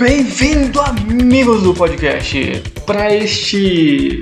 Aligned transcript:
Bem-vindo, 0.00 0.80
amigos 0.80 1.62
do 1.62 1.74
podcast, 1.74 2.62
para 2.86 3.14
este 3.14 4.18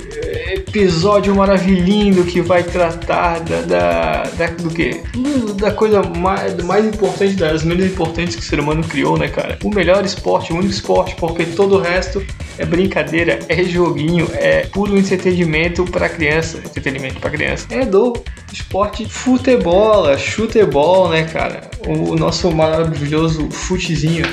episódio 0.51 1.33
maravilhoso 1.33 2.25
que 2.25 2.41
vai 2.41 2.63
tratar 2.63 3.39
da, 3.39 3.61
da, 3.61 4.23
da 4.23 4.47
do 4.47 4.71
que? 4.71 5.01
Da 5.55 5.71
coisa 5.71 6.03
mais, 6.03 6.53
mais 6.65 6.85
importante, 6.85 7.35
das 7.35 7.63
menos 7.63 7.85
importantes 7.85 8.35
que 8.35 8.41
o 8.41 8.45
ser 8.45 8.59
humano 8.59 8.83
criou, 8.83 9.17
né, 9.17 9.29
cara? 9.29 9.57
O 9.63 9.73
melhor 9.73 10.03
esporte, 10.03 10.51
o 10.51 10.57
único 10.57 10.73
esporte, 10.73 11.15
porque 11.15 11.45
todo 11.45 11.77
o 11.77 11.79
resto 11.79 12.21
é 12.57 12.65
brincadeira, 12.65 13.39
é 13.47 13.63
joguinho, 13.63 14.27
é 14.33 14.65
puro 14.65 14.97
entretenimento 14.97 15.85
para 15.85 16.09
criança, 16.09 16.57
entretenimento 16.57 17.21
para 17.21 17.29
criança. 17.29 17.65
É 17.69 17.85
do 17.85 18.21
esporte 18.51 19.05
futebol, 19.07 20.17
chutebol, 20.17 21.07
né, 21.07 21.23
cara? 21.23 21.71
O 21.87 22.17
nosso 22.17 22.51
maravilhoso 22.51 23.49
futezinho 23.49 24.25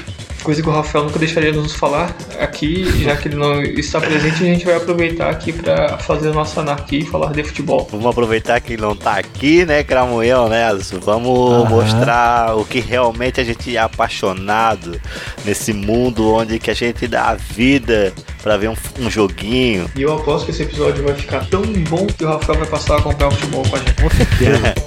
coisa 0.47 0.63
que 0.63 0.69
o 0.69 0.73
Rafael 0.73 1.07
nunca 1.07 1.19
deixaria 1.19 1.51
de 1.51 1.59
nos 1.59 1.75
falar 1.75 2.17
aqui, 2.39 2.85
já 3.03 3.17
que 3.17 3.27
ele 3.27 3.35
não 3.35 3.61
está 3.63 4.01
presente, 4.01 4.45
a 4.45 4.47
gente 4.47 4.65
vai 4.65 4.77
aproveitar 4.77 5.29
aqui 5.29 5.53
para 5.53 5.99
fazer 5.99 6.29
a 6.29 6.33
nossa 6.33 6.61
anarquia 6.61 7.01
e 7.01 7.05
falar 7.05 7.33
de 7.33 7.43
futebol. 7.43 7.89
Vamos 7.91 8.07
aproveitar 8.07 8.61
que 8.61 8.75
ele 8.75 8.83
não 8.83 8.93
está 8.93 9.19
aqui, 9.19 9.67
né, 9.67 9.83
Cramunhão, 9.83 10.49
né? 10.49 10.69
Vamos 11.03 11.29
uhum. 11.29 11.69
mostrar 11.69 12.57
o 12.57 12.65
que 12.65 12.79
realmente 12.79 13.41
a 13.41 13.45
gente 13.45 13.77
é 13.77 13.81
apaixonado 13.81 15.01
nesse 15.45 15.73
mundo 15.73 16.33
onde 16.33 16.61
que 16.61 16.71
a 16.71 16.75
gente 16.75 17.09
dá 17.09 17.31
a 17.31 17.35
vida 17.35 18.13
para 18.41 18.57
ver 18.57 18.69
um, 18.69 18.77
um, 19.01 19.11
joguinho. 19.11 19.91
E 19.97 20.03
eu 20.03 20.15
aposto 20.15 20.45
que 20.45 20.53
esse 20.53 20.63
episódio 20.63 21.03
vai 21.03 21.15
ficar 21.15 21.45
tão 21.47 21.63
bom 21.63 22.07
que 22.07 22.25
o 22.25 22.29
Rafael 22.29 22.61
vai 22.61 22.69
passar 22.69 22.99
a 22.99 23.03
comprar 23.03 23.27
um 23.27 23.33
futebol 23.33 23.65
com 23.69 23.75
a 23.75 23.81
gente. 23.81 24.01
Com 24.01 24.11
certeza. 24.11 24.75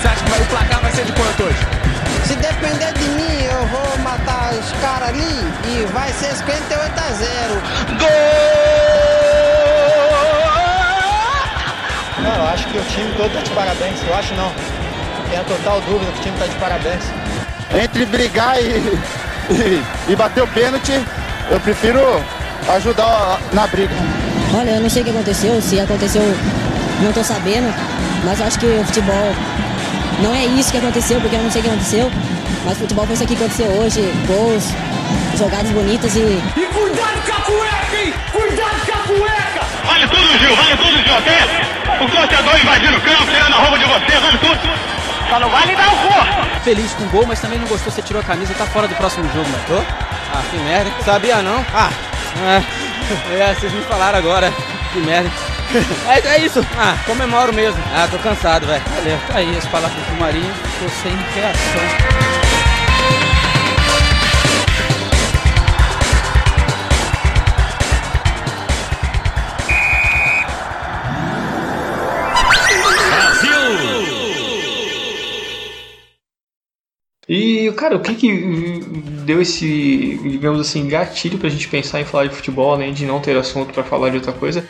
Você 0.00 0.08
acha 0.08 0.24
que 0.24 0.42
o 0.42 0.46
placar 0.46 0.80
vai 0.80 0.90
ser 0.92 1.04
de 1.04 1.12
quanto 1.12 1.42
hoje? 1.42 1.79
Se 2.30 2.36
depender 2.36 2.92
de 2.92 3.08
mim, 3.08 3.42
eu 3.42 3.66
vou 3.66 3.98
matar 4.04 4.52
os 4.54 4.70
caras 4.80 5.08
ali 5.08 5.34
e 5.66 5.84
vai 5.92 6.12
ser 6.12 6.32
58 6.32 7.00
a 7.00 7.12
0. 7.12 7.28
Gol! 7.98 8.06
Não, 12.22 12.36
eu 12.36 12.48
acho 12.52 12.68
que 12.68 12.78
o 12.78 12.84
time 12.84 13.12
todo 13.16 13.32
tá 13.32 13.40
de 13.40 13.50
parabéns. 13.50 13.98
Eu 14.06 14.14
acho 14.14 14.32
não. 14.34 14.52
Tenho 15.28 15.40
a 15.40 15.44
total 15.44 15.80
dúvida 15.80 16.12
que 16.12 16.18
o 16.20 16.22
time 16.22 16.38
tá 16.38 16.46
de 16.46 16.54
parabéns. 16.54 17.02
Entre 17.82 18.06
brigar 18.06 18.62
e, 18.62 18.78
e, 19.50 19.82
e 20.12 20.14
bater 20.14 20.44
o 20.44 20.46
pênalti, 20.46 21.04
eu 21.50 21.58
prefiro 21.58 22.00
ajudar 22.76 23.40
na 23.52 23.66
briga. 23.66 23.94
Olha, 24.56 24.70
eu 24.70 24.80
não 24.80 24.88
sei 24.88 25.02
o 25.02 25.04
que 25.04 25.10
aconteceu, 25.10 25.60
se 25.60 25.80
aconteceu, 25.80 26.22
não 27.02 27.12
tô 27.12 27.24
sabendo, 27.24 27.74
mas 28.24 28.40
acho 28.40 28.56
que 28.60 28.66
o 28.66 28.84
futebol 28.84 29.34
não 30.22 30.34
é 30.34 30.44
isso 30.46 30.70
que 30.70 30.78
aconteceu, 30.78 31.20
porque 31.20 31.36
eu 31.36 31.42
não 31.42 31.50
sei 31.50 31.60
o 31.60 31.64
que 31.64 31.70
aconteceu. 31.70 32.10
Mas 32.64 32.78
futebol 32.78 33.06
foi 33.06 33.14
isso 33.14 33.24
aqui 33.24 33.36
que 33.36 33.44
aconteceu 33.44 33.70
hoje. 33.70 34.00
Gols, 34.26 34.64
jogadas 35.38 35.70
bonitas 35.72 36.14
e. 36.14 36.20
E 36.20 36.66
cuidado 36.66 37.20
com 37.26 37.32
a 37.32 37.40
cueca, 37.40 37.96
hein! 37.96 38.14
Cuidado 38.32 38.86
com 38.86 38.92
a 38.92 39.02
cueca! 39.02 39.66
Vale 39.86 40.08
tudo, 40.08 40.38
Gil, 40.38 40.56
vale 40.56 40.76
tudo, 40.76 41.02
Gil. 41.02 41.16
Até 41.16 42.04
o 42.04 42.08
torcedor 42.08 42.60
invadindo 42.60 42.96
o 42.96 43.00
campo, 43.00 43.26
tirando 43.26 43.54
a 43.54 43.58
roupa 43.58 43.78
de 43.78 43.84
você, 43.84 44.20
vale 44.20 44.38
tudo. 44.38 44.60
Só 45.28 45.38
não 45.38 45.48
vale 45.48 45.76
dar 45.76 45.88
o 45.88 45.96
corpo. 45.96 46.60
Feliz 46.64 46.92
com 46.92 47.04
o 47.04 47.08
gol, 47.08 47.26
mas 47.26 47.40
também 47.40 47.58
não 47.58 47.66
gostou, 47.66 47.92
você 47.92 48.02
tirou 48.02 48.20
a 48.20 48.24
camisa, 48.24 48.52
tá 48.54 48.66
fora 48.66 48.88
do 48.88 48.94
próximo 48.96 49.24
jogo, 49.32 49.48
mas 49.50 49.64
tô? 49.66 49.78
Ah, 49.78 50.42
que 50.50 50.56
merda. 50.58 50.90
Sabia 51.04 51.42
não? 51.42 51.64
Ah, 51.74 51.90
é, 52.44 53.40
é 53.40 53.54
vocês 53.54 53.72
me 53.72 53.82
falaram 53.82 54.18
agora. 54.18 54.52
Que 54.92 54.98
merda. 55.00 55.30
É, 56.08 56.36
é 56.36 56.38
isso. 56.44 56.64
Ah, 56.76 56.96
comemoro 57.06 57.52
mesmo. 57.52 57.80
Ah, 57.94 58.08
tô 58.10 58.18
cansado, 58.18 58.66
velho. 58.66 58.82
Valeu. 58.96 59.18
Tá 59.28 59.38
aí 59.38 59.56
as 59.56 59.66
palavras 59.66 60.04
do 60.06 60.18
Marinho. 60.18 60.52
Tô 60.78 60.88
sem 60.88 61.12
reação. 61.34 62.49
E, 77.32 77.70
cara, 77.76 77.94
o 77.94 78.00
que 78.00 78.16
que 78.16 78.80
deu 79.24 79.40
esse, 79.40 80.18
digamos 80.20 80.58
assim, 80.58 80.88
gatilho 80.88 81.38
pra 81.38 81.48
gente 81.48 81.68
pensar 81.68 82.00
em 82.00 82.04
falar 82.04 82.26
de 82.26 82.34
futebol, 82.34 82.74
além 82.74 82.92
de 82.92 83.06
não 83.06 83.20
ter 83.20 83.36
assunto 83.36 83.72
para 83.72 83.84
falar 83.84 84.10
de 84.10 84.16
outra 84.16 84.32
coisa? 84.32 84.68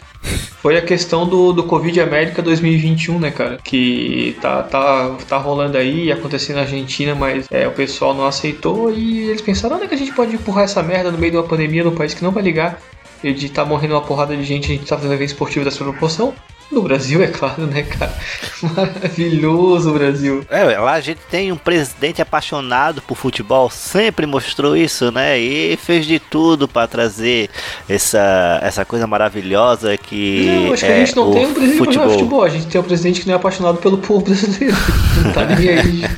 Foi 0.61 0.77
a 0.77 0.83
questão 0.83 1.27
do, 1.27 1.55
do 1.55 1.65
Covid 1.65 1.99
América 2.03 2.43
2021, 2.43 3.19
né, 3.19 3.31
cara? 3.31 3.57
Que 3.65 4.37
tá, 4.43 4.63
tá, 4.63 5.17
tá 5.27 5.39
rolando 5.39 5.79
aí, 5.79 6.13
acontecendo 6.13 6.57
na 6.57 6.63
Argentina, 6.63 7.15
mas 7.15 7.47
é, 7.51 7.67
o 7.67 7.73
pessoal 7.73 8.13
não 8.13 8.27
aceitou 8.27 8.93
e 8.93 9.31
eles 9.31 9.41
pensaram, 9.41 9.77
onde 9.77 9.87
é 9.87 9.89
que 9.89 9.95
a 9.95 9.99
gente 9.99 10.13
pode 10.13 10.35
empurrar 10.35 10.65
essa 10.65 10.83
merda 10.83 11.11
no 11.11 11.17
meio 11.17 11.31
de 11.31 11.39
uma 11.39 11.49
pandemia 11.49 11.83
num 11.83 11.95
país 11.95 12.13
que 12.13 12.23
não 12.23 12.31
vai 12.31 12.43
ligar? 12.43 12.79
E 13.25 13.33
de 13.33 13.49
tá 13.49 13.65
morrendo 13.65 13.95
uma 13.95 14.03
porrada 14.03 14.37
de 14.37 14.45
gente, 14.45 14.67
a 14.67 14.75
gente 14.75 14.85
tá 14.85 14.97
fazendo 14.99 15.15
evento 15.15 15.31
esportivo 15.31 15.65
dessa 15.65 15.83
proporção. 15.83 16.35
No 16.71 16.83
Brasil, 16.83 17.21
é 17.21 17.27
claro, 17.27 17.67
né, 17.67 17.83
cara? 17.83 18.15
Maravilhoso 18.63 19.91
o 19.91 19.93
Brasil. 19.93 20.45
É, 20.49 20.79
lá 20.79 20.93
a 20.93 21.01
gente 21.01 21.21
tem 21.29 21.51
um 21.51 21.57
presidente 21.57 22.23
apaixonado 22.23 23.03
por 23.03 23.17
futebol, 23.17 23.69
sempre 23.69 24.25
mostrou 24.25 24.77
isso, 24.77 25.11
né? 25.11 25.37
E 25.37 25.77
fez 25.77 26.07
de 26.07 26.21
tudo 26.21 26.69
para 26.69 26.87
trazer 26.87 27.51
essa, 27.89 28.61
essa 28.63 28.85
coisa 28.85 29.05
maravilhosa 29.07 29.97
que. 29.97 30.47
Não, 30.47 30.73
acho 30.73 30.85
que 30.85 30.91
é 30.93 30.97
a 30.97 31.05
gente 31.05 31.17
não 31.17 31.33
tem 31.33 31.47
um 31.47 31.55
presidente 31.55 31.79
futebol. 31.79 32.07
que 32.07 32.13
futebol, 32.13 32.43
a 32.45 32.49
gente 32.49 32.67
tem 32.67 32.81
um 32.81 32.85
presidente 32.85 33.21
que 33.23 33.27
não 33.27 33.35
é 33.35 33.37
apaixonado 33.37 33.79
pelo 33.79 33.99
povo 33.99 34.25
brasileiro. 34.25 34.77
Não 35.25 35.33
tá 35.33 35.45
nem 35.45 35.69
aí 35.69 35.83
de 35.83 36.09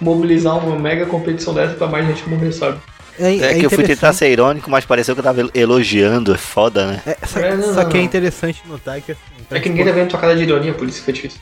mobilizar 0.00 0.58
uma 0.58 0.76
mega 0.78 1.06
competição 1.06 1.54
dessa 1.54 1.74
pra 1.74 1.86
mais 1.86 2.06
gente 2.06 2.28
morrer, 2.28 2.52
sabe? 2.52 2.78
É, 3.20 3.36
é, 3.36 3.50
é 3.52 3.58
que 3.58 3.66
eu 3.66 3.70
fui 3.70 3.84
tentar 3.84 4.12
ser 4.14 4.30
irônico, 4.30 4.70
mas 4.70 4.86
pareceu 4.86 5.14
que 5.14 5.20
eu 5.20 5.24
tava 5.24 5.50
elogiando, 5.54 6.32
é 6.32 6.38
foda, 6.38 6.86
né? 6.86 7.02
É, 7.06 7.26
só, 7.26 7.38
é, 7.38 7.54
não, 7.54 7.74
só 7.74 7.84
que 7.84 7.98
é 7.98 8.00
interessante 8.00 8.62
notar 8.66 9.00
que 9.02 9.12
assim, 9.12 9.20
É 9.50 9.60
que 9.60 9.68
ninguém 9.68 9.84
tá 9.84 9.92
vendo 9.92 10.08
tua 10.08 10.18
cara 10.18 10.34
de 10.34 10.42
ironia, 10.42 10.72
por 10.72 10.88
isso 10.88 11.04
que 11.04 11.10
é 11.10 11.14
difícil. 11.14 11.40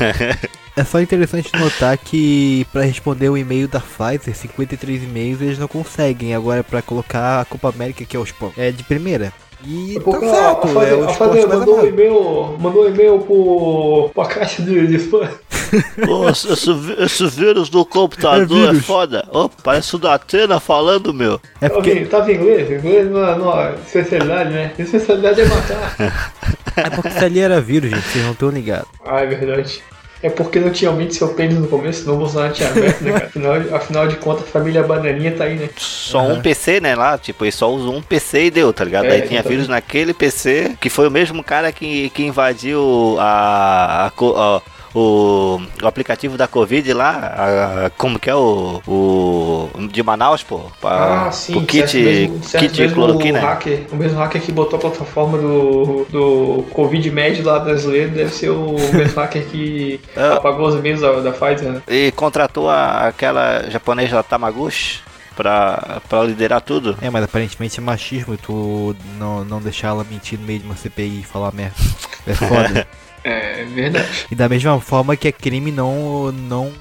é 0.76 0.84
só 0.84 1.00
interessante 1.00 1.50
notar 1.58 1.96
que 1.96 2.66
para 2.70 2.82
responder 2.82 3.30
o 3.30 3.38
e-mail 3.38 3.66
da 3.66 3.80
Pfizer, 3.80 4.36
53 4.36 5.04
e-mails 5.04 5.40
eles 5.40 5.58
não 5.58 5.68
conseguem. 5.68 6.34
Agora 6.34 6.62
para 6.62 6.82
colocar 6.82 7.40
a 7.40 7.44
Copa 7.46 7.70
América, 7.70 8.04
que 8.04 8.16
é 8.16 8.20
o 8.20 8.26
é 8.56 8.70
de 8.70 8.82
primeira. 8.82 9.32
E 9.64 9.98
tá 9.98 10.20
certo, 10.20 10.78
a, 10.78 10.82
a, 10.82 10.86
é 10.86 10.94
o 10.94 11.08
a 11.08 11.48
mandou 11.48 11.80
um 11.80 11.86
e-mail, 11.86 12.56
mandou 12.60 12.84
um 12.84 12.88
e-mail 12.88 13.18
pro, 13.20 14.10
pra 14.14 14.26
caixa 14.26 14.62
de, 14.62 14.86
de 14.86 14.96
spam. 14.96 15.28
Nossa, 16.06 16.52
esse, 16.52 16.70
esse 16.98 17.26
vírus 17.28 17.68
do 17.68 17.84
computador 17.84 18.74
é, 18.74 18.76
é 18.76 18.80
foda. 18.80 19.26
Oh, 19.32 19.48
parece 19.48 19.96
o 19.96 19.98
da 19.98 20.14
Atena 20.14 20.60
falando, 20.60 21.12
meu. 21.12 21.40
É 21.60 21.68
porque... 21.68 22.04
Tava 22.06 22.30
em 22.30 22.36
inglês? 22.36 22.70
Inglês 22.70 23.10
não 23.10 23.38
não, 23.38 23.74
especialidade, 23.74 24.50
né? 24.50 24.72
Especialidade 24.78 25.40
é 25.40 25.44
matar. 25.46 25.96
é 26.76 26.90
porque 26.90 27.08
isso 27.08 27.24
ali 27.24 27.40
era 27.40 27.60
vírus, 27.60 27.90
gente, 27.90 28.02
vocês 28.02 28.24
não 28.24 28.32
estão 28.32 28.50
ligados. 28.50 28.88
Ah, 29.04 29.20
é 29.20 29.26
verdade. 29.26 29.82
É 30.22 30.30
porque 30.30 30.58
não 30.58 30.70
tinha 30.70 30.90
aumente 30.90 31.14
seu 31.14 31.28
pênis 31.28 31.58
no 31.58 31.68
começo, 31.68 32.00
senão 32.00 32.14
o 32.14 32.18
Bolsonaro 32.18 32.52
tinha 32.52 32.70
aberto, 32.70 33.02
né, 33.02 33.12
cara? 33.12 33.26
Afinal, 33.26 33.54
afinal 33.76 34.08
de 34.08 34.16
contas, 34.16 34.44
a 34.44 34.50
família 34.50 34.82
Bananinha 34.82 35.32
tá 35.32 35.44
aí, 35.44 35.56
né? 35.56 35.68
Só 35.76 36.20
uhum. 36.20 36.34
um 36.34 36.42
PC, 36.42 36.80
né, 36.80 36.94
lá, 36.94 37.18
tipo, 37.18 37.44
ele 37.44 37.52
só 37.52 37.70
usou 37.70 37.94
um 37.94 38.02
PC 38.02 38.46
e 38.46 38.50
deu, 38.50 38.72
tá 38.72 38.82
ligado? 38.82 39.06
É, 39.06 39.12
Aí 39.12 39.22
tinha 39.22 39.42
vírus 39.42 39.68
naquele 39.68 40.14
PC, 40.14 40.76
que 40.80 40.88
foi 40.88 41.06
o 41.06 41.10
mesmo 41.10 41.44
cara 41.44 41.70
que, 41.70 42.08
que 42.10 42.24
invadiu 42.24 43.16
a, 43.20 44.06
a, 44.06 44.06
a 44.08 44.62
o, 44.94 45.60
o 45.82 45.86
aplicativo 45.86 46.36
da 46.36 46.46
Covid 46.46 46.92
lá, 46.92 47.86
a, 47.86 47.90
como 47.90 48.18
que 48.18 48.30
é 48.30 48.34
o, 48.34 48.80
o 48.86 49.88
de 49.90 50.02
Manaus, 50.02 50.42
pô? 50.42 50.60
Pra, 50.80 51.26
ah, 51.26 51.32
sim, 51.32 51.56
o 51.56 51.66
kit, 51.66 51.96
mesmo, 51.96 52.40
kit 52.40 52.80
mesmo 52.80 52.94
cloroquina. 52.94 53.40
O, 53.40 53.42
hacker, 53.42 53.86
o 53.92 53.96
mesmo 53.96 54.18
hacker 54.18 54.40
que 54.40 54.52
botou 54.52 54.78
a 54.78 54.80
plataforma 54.80 55.38
do, 55.38 56.06
do 56.10 56.64
Covid 56.72 57.10
médio 57.10 57.44
lá 57.44 57.58
brasileiro 57.58 58.10
deve 58.10 58.32
ser 58.32 58.50
o 58.50 58.76
mesmo 58.92 59.20
hacker 59.20 59.44
que 59.46 60.00
é. 60.16 60.32
apagou 60.32 60.68
os 60.68 60.74
e-mails 60.74 61.00
da, 61.00 61.12
da 61.20 61.32
Pfizer, 61.32 61.72
né? 61.72 61.82
E 61.88 62.12
contratou 62.12 62.70
a, 62.70 63.08
aquela 63.08 63.68
japonesa 63.70 64.22
Tamaguchi 64.22 65.00
pra, 65.36 66.00
pra 66.08 66.24
liderar 66.24 66.60
tudo. 66.62 66.96
É, 67.00 67.10
mas 67.10 67.22
aparentemente 67.22 67.78
é 67.78 67.82
machismo 67.82 68.36
tu 68.36 68.96
não, 69.18 69.44
não 69.44 69.60
deixar 69.60 69.88
ela 69.88 70.04
mentir 70.04 70.38
no 70.38 70.46
meio 70.46 70.60
de 70.60 70.64
uma 70.64 70.74
CPI 70.74 71.20
e 71.20 71.24
falar 71.24 71.52
merda. 71.52 71.76
É 72.26 72.34
foda. 72.34 72.88
É 73.28 73.64
verdade. 73.64 74.06
E 74.30 74.36
da 74.36 74.48
mesma 74.48 74.80
forma 74.80 75.16
que 75.16 75.26
é 75.26 75.32
crime 75.32 75.72
não. 75.72 76.30
não 76.30 76.72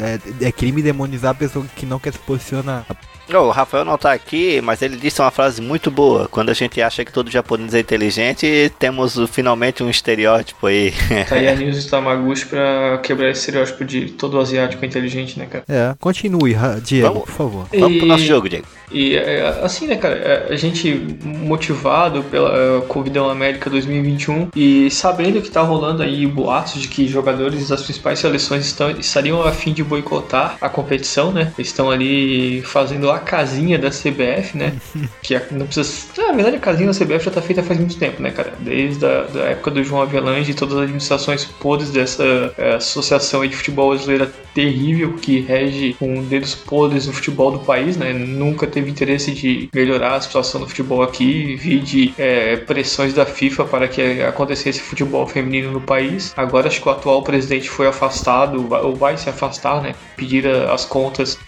é, 0.00 0.46
é 0.46 0.52
crime 0.52 0.80
demonizar 0.80 1.32
a 1.32 1.34
pessoa 1.34 1.66
que 1.74 1.84
não 1.84 1.98
quer 1.98 2.12
se 2.12 2.20
posicionar. 2.20 2.86
Oh, 3.32 3.48
o 3.48 3.50
Rafael 3.50 3.84
não 3.84 3.98
tá 3.98 4.12
aqui, 4.12 4.60
mas 4.60 4.82
ele 4.82 4.96
disse 4.96 5.20
uma 5.20 5.30
frase 5.30 5.60
muito 5.60 5.90
boa. 5.90 6.28
Quando 6.28 6.50
a 6.50 6.54
gente 6.54 6.80
acha 6.80 7.04
que 7.04 7.12
todo 7.12 7.30
japonês 7.30 7.74
é 7.74 7.80
inteligente, 7.80 8.72
temos 8.78 9.18
finalmente 9.30 9.82
um 9.82 9.90
estereótipo 9.90 10.66
aí. 10.66 10.92
Tá 11.28 11.34
aí 11.34 11.48
a 11.48 11.54
News 11.54 11.86
Tamaguchi 11.86 12.46
pra 12.46 12.98
quebrar 13.02 13.30
esse 13.30 13.40
estereótipo 13.40 13.84
de 13.84 14.10
todo 14.12 14.38
asiático 14.38 14.84
inteligente, 14.84 15.38
né, 15.38 15.46
cara? 15.46 15.64
É, 15.68 15.94
continue, 15.98 16.56
Diego, 16.82 17.08
vamos, 17.08 17.24
por 17.24 17.32
favor. 17.32 17.66
Vamos 17.72 17.96
e, 17.96 17.98
pro 17.98 18.08
nosso 18.08 18.24
jogo, 18.24 18.48
Diego. 18.48 18.66
E 18.90 19.16
é, 19.16 19.60
assim, 19.62 19.86
né, 19.86 19.96
cara, 19.96 20.14
é, 20.14 20.52
a 20.52 20.56
gente 20.56 21.18
motivado 21.22 22.22
pela 22.24 22.82
Covidão 22.82 23.28
América 23.28 23.68
2021 23.68 24.48
e 24.54 24.90
sabendo 24.90 25.42
que 25.42 25.50
tá 25.50 25.60
rolando 25.60 25.88
rolando 25.88 26.02
aí 26.02 26.26
boatos 26.26 26.80
de 26.80 26.88
que 26.88 27.06
jogadores 27.06 27.68
das 27.68 27.82
principais 27.82 28.18
seleções 28.18 28.66
estão, 28.66 28.90
estariam 28.90 29.42
a 29.42 29.52
fim 29.52 29.72
de 29.72 29.82
boicotar 29.82 30.56
a 30.60 30.68
competição, 30.68 31.32
né? 31.32 31.52
Estão 31.58 31.90
ali 31.90 32.62
fazendo 32.62 33.10
a 33.10 33.17
casinha 33.18 33.78
da 33.78 33.90
CBF, 33.90 34.56
né? 34.56 34.72
que 35.22 35.34
a- 35.34 35.42
não 35.50 35.66
precisa. 35.66 36.08
Na 36.18 36.32
verdade, 36.32 36.56
a 36.56 36.60
casinha 36.60 36.86
da 36.88 36.94
CBF 36.94 37.24
já 37.24 37.30
tá 37.30 37.42
feita 37.42 37.62
faz 37.62 37.78
muito 37.78 37.96
tempo, 37.98 38.22
né, 38.22 38.30
cara? 38.30 38.52
Desde 38.60 39.04
a 39.04 39.22
da 39.22 39.40
época 39.50 39.70
do 39.70 39.82
João 39.84 40.02
Avelange 40.02 40.50
e 40.50 40.54
todas 40.54 40.76
as 40.76 40.82
administrações 40.82 41.44
podres 41.44 41.90
dessa 41.90 42.52
eh, 42.56 42.74
associação 42.76 43.46
de 43.46 43.54
futebol 43.56 43.90
brasileira 43.90 44.30
terrível 44.54 45.14
que 45.14 45.40
rege 45.40 45.94
com 45.98 46.22
dedos 46.24 46.54
podres 46.54 47.06
no 47.06 47.12
futebol 47.12 47.50
do 47.52 47.60
país, 47.60 47.96
né? 47.96 48.12
Nunca 48.12 48.66
teve 48.66 48.90
interesse 48.90 49.32
de 49.32 49.68
melhorar 49.74 50.16
a 50.16 50.20
situação 50.20 50.60
do 50.60 50.68
futebol 50.68 51.02
aqui, 51.02 51.56
vi 51.56 51.78
de 51.80 52.14
eh, 52.18 52.56
pressões 52.56 53.12
da 53.14 53.24
FIFA 53.26 53.64
para 53.66 53.88
que 53.88 54.22
acontecesse 54.22 54.80
futebol 54.80 55.26
feminino 55.26 55.70
no 55.72 55.80
país. 55.80 56.32
Agora 56.36 56.68
acho 56.68 56.80
que 56.80 56.88
o 56.88 56.92
atual 56.92 57.22
presidente 57.22 57.68
foi 57.68 57.86
afastado, 57.86 58.66
ou 58.84 58.94
vai 58.94 59.16
se 59.16 59.28
afastar, 59.28 59.80
né? 59.82 59.94
Pedir 60.16 60.46
as 60.46 60.84
contas 60.84 61.38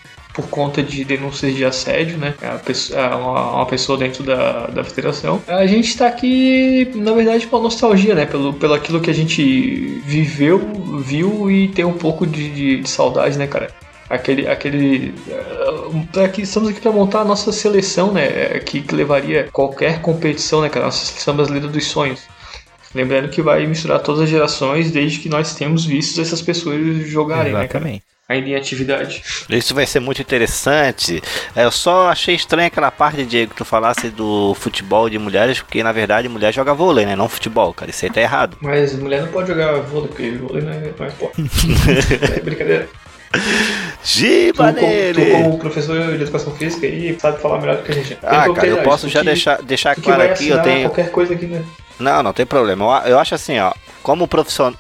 por 0.41 0.49
conta 0.49 0.83
de 0.83 1.05
denúncias 1.05 1.55
de 1.55 1.65
assédio, 1.65 2.17
né? 2.19 2.35
A 2.43 2.59
pessoa, 2.59 3.01
a- 3.01 3.17
uma, 3.17 3.51
uma 3.57 3.67
pessoa 3.67 3.99
dentro 3.99 4.23
da, 4.23 4.67
da 4.69 4.83
federação. 4.85 5.43
A 5.47 5.67
gente 5.67 5.97
tá 5.97 6.07
aqui, 6.07 6.91
na 6.95 7.13
verdade, 7.13 7.47
com 7.47 7.57
a 7.57 7.61
nostalgia, 7.61 8.15
né? 8.15 8.27
Pelo, 8.27 8.53
pelo 8.55 8.75
aquilo 8.75 9.01
que 9.01 9.11
a 9.11 9.15
gente 9.15 10.01
viveu, 10.07 10.59
viu 11.05 11.51
e 11.51 11.69
tem 11.69 11.85
um 11.85 11.93
pouco 11.93 12.27
de, 12.27 12.49
de- 12.51 12.81
de 12.81 12.89
saudade, 12.91 13.37
né, 13.39 13.47
cara? 13.47 13.69
Aquele. 14.09 14.49
aquele 14.49 15.15
pra 16.13 16.29
que 16.29 16.43
estamos 16.43 16.69
aqui 16.69 16.81
para 16.81 16.91
montar 16.93 17.21
a 17.21 17.25
nossa 17.25 17.53
seleção, 17.53 18.13
né? 18.13 18.59
Que, 18.61 18.81
que 18.81 18.95
levaria 18.95 19.49
qualquer 19.53 20.01
competição, 20.01 20.63
né, 20.63 20.69
cara? 20.69 20.87
Nossa 20.87 21.05
seleção 21.07 21.35
brasileira 21.37 21.69
dos 21.69 21.87
sonhos. 21.87 22.21
Lembrando 22.95 23.29
que 23.29 23.41
vai 23.41 23.67
misturar 23.67 24.01
todas 24.01 24.23
as 24.23 24.29
gerações 24.29 24.91
desde 24.91 25.21
que 25.21 25.29
nós 25.29 25.55
temos 25.55 25.85
visto 25.85 26.21
essas 26.21 26.43
pessoas 26.43 27.07
jogarem, 27.07 27.53
né, 27.53 27.69
cara? 27.69 27.85
Ainda 28.31 28.49
em 28.49 28.55
atividade. 28.55 29.23
Isso 29.51 29.75
vai 29.75 29.85
ser 29.85 29.99
muito 29.99 30.23
interessante. 30.23 31.21
É, 31.57 31.65
Eu 31.65 31.71
só 31.73 32.09
achei 32.11 32.37
estranho 32.37 32.69
aquela 32.69 32.91
parte, 32.93 33.25
Diego, 33.27 33.51
que 33.51 33.57
tu 33.57 33.65
falasse 33.65 34.09
do 34.09 34.55
futebol 34.55 35.11
de 35.11 35.19
mulheres, 35.19 35.59
porque 35.61 35.83
na 35.83 35.91
verdade 35.91 36.29
mulher 36.29 36.55
joga 36.55 36.73
vôlei, 36.73 37.05
né? 37.05 37.17
Não 37.17 37.29
futebol, 37.29 37.75
cara. 37.75 37.91
Isso 37.91 38.05
aí 38.05 38.11
tá 38.13 38.21
errado. 38.21 38.57
Mas 38.61 38.95
mulher 38.97 39.23
não 39.23 39.29
pode 39.33 39.49
jogar 39.49 39.73
vôlei, 39.81 40.09
porque 40.09 40.31
vôlei 40.31 40.63
não 40.63 40.71
é, 40.73 40.77
é 40.77 41.07
esporte. 41.09 41.43
é 42.37 42.41
brincadeira. 42.41 42.89
Giba 44.05 44.73
Tu, 44.73 44.81
como, 44.81 44.81
tu, 44.81 44.87
nele! 44.87 45.31
como 45.33 45.59
professor 45.59 46.17
de 46.17 46.23
educação 46.23 46.55
física 46.55 46.87
aí, 46.87 47.17
sabe 47.21 47.41
falar 47.41 47.61
melhor 47.61 47.77
do 47.79 47.83
que 47.83 47.91
a 47.91 47.95
gente. 47.95 48.15
Tem 48.15 48.19
Ah, 48.23 48.53
cara, 48.55 48.67
eu 48.67 48.79
posso 48.83 49.09
já 49.09 49.21
que- 49.21 49.27
deixar, 49.27 49.63
deixar 49.63 49.95
claro 49.97 50.23
aqui, 50.23 50.49
eu 50.49 50.63
tenho. 50.63 50.89
qualquer 50.89 51.11
coisa 51.11 51.35
aqui, 51.35 51.47
né? 51.47 51.65
Não, 51.99 52.23
não 52.23 52.33
tem 52.33 52.47
problema. 52.47 53.03
Eu, 53.05 53.11
eu 53.13 53.19
acho 53.19 53.35
assim, 53.35 53.59
ó, 53.59 53.73
como 54.03 54.27
profissional. 54.29 54.79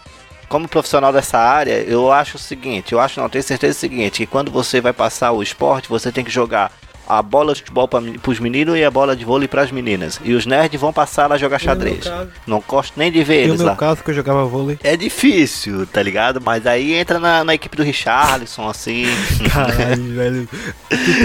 Como 0.50 0.67
profissional 0.67 1.12
dessa 1.12 1.38
área, 1.38 1.81
eu 1.85 2.11
acho 2.11 2.37
o 2.37 2.41
seguinte, 2.41 2.93
eu 2.93 2.99
acho, 2.99 3.20
não, 3.20 3.29
tenho 3.29 3.44
certeza 3.44 3.73
do 3.73 3.81
seguinte, 3.81 4.19
que 4.19 4.26
quando 4.26 4.50
você 4.50 4.81
vai 4.81 4.93
passar 4.93 5.31
o 5.31 5.44
esporte, 5.44 5.88
você 5.88 6.11
tem 6.11 6.25
que 6.25 6.31
jogar 6.31 6.73
a 7.08 7.23
bola 7.23 7.55
de 7.55 7.61
futebol 7.61 7.87
para 7.87 8.02
os 8.29 8.41
meninos 8.41 8.76
e 8.76 8.85
a 8.85 8.91
bola 8.91 9.14
de 9.14 9.25
vôlei 9.25 9.47
para 9.47 9.62
as 9.62 9.70
meninas. 9.70 10.20
E 10.25 10.35
os 10.35 10.47
nerds 10.47 10.81
vão 10.81 10.93
passar 10.93 11.29
lá 11.29 11.38
jogar 11.38 11.61
xadrez. 11.61 12.02
caso. 12.05 12.31
Não 12.49 12.62
gosto 12.67 12.94
nem 12.97 13.12
de 13.12 13.23
ver 13.23 13.47
o 13.47 13.49
eles 13.49 13.58
meu 13.58 13.67
lá. 13.67 13.76
caso 13.76 14.02
que 14.02 14.11
eu 14.11 14.14
jogava 14.14 14.44
vôlei. 14.44 14.76
É 14.82 14.97
difícil, 14.97 15.87
tá 15.87 16.02
ligado? 16.02 16.41
Mas 16.41 16.67
aí 16.67 16.94
entra 16.94 17.20
na, 17.20 17.44
na 17.44 17.55
equipe 17.55 17.76
do 17.76 17.85
Richarlison, 17.85 18.69
assim. 18.69 19.05
Caralho, 19.52 20.14
velho. 20.14 20.49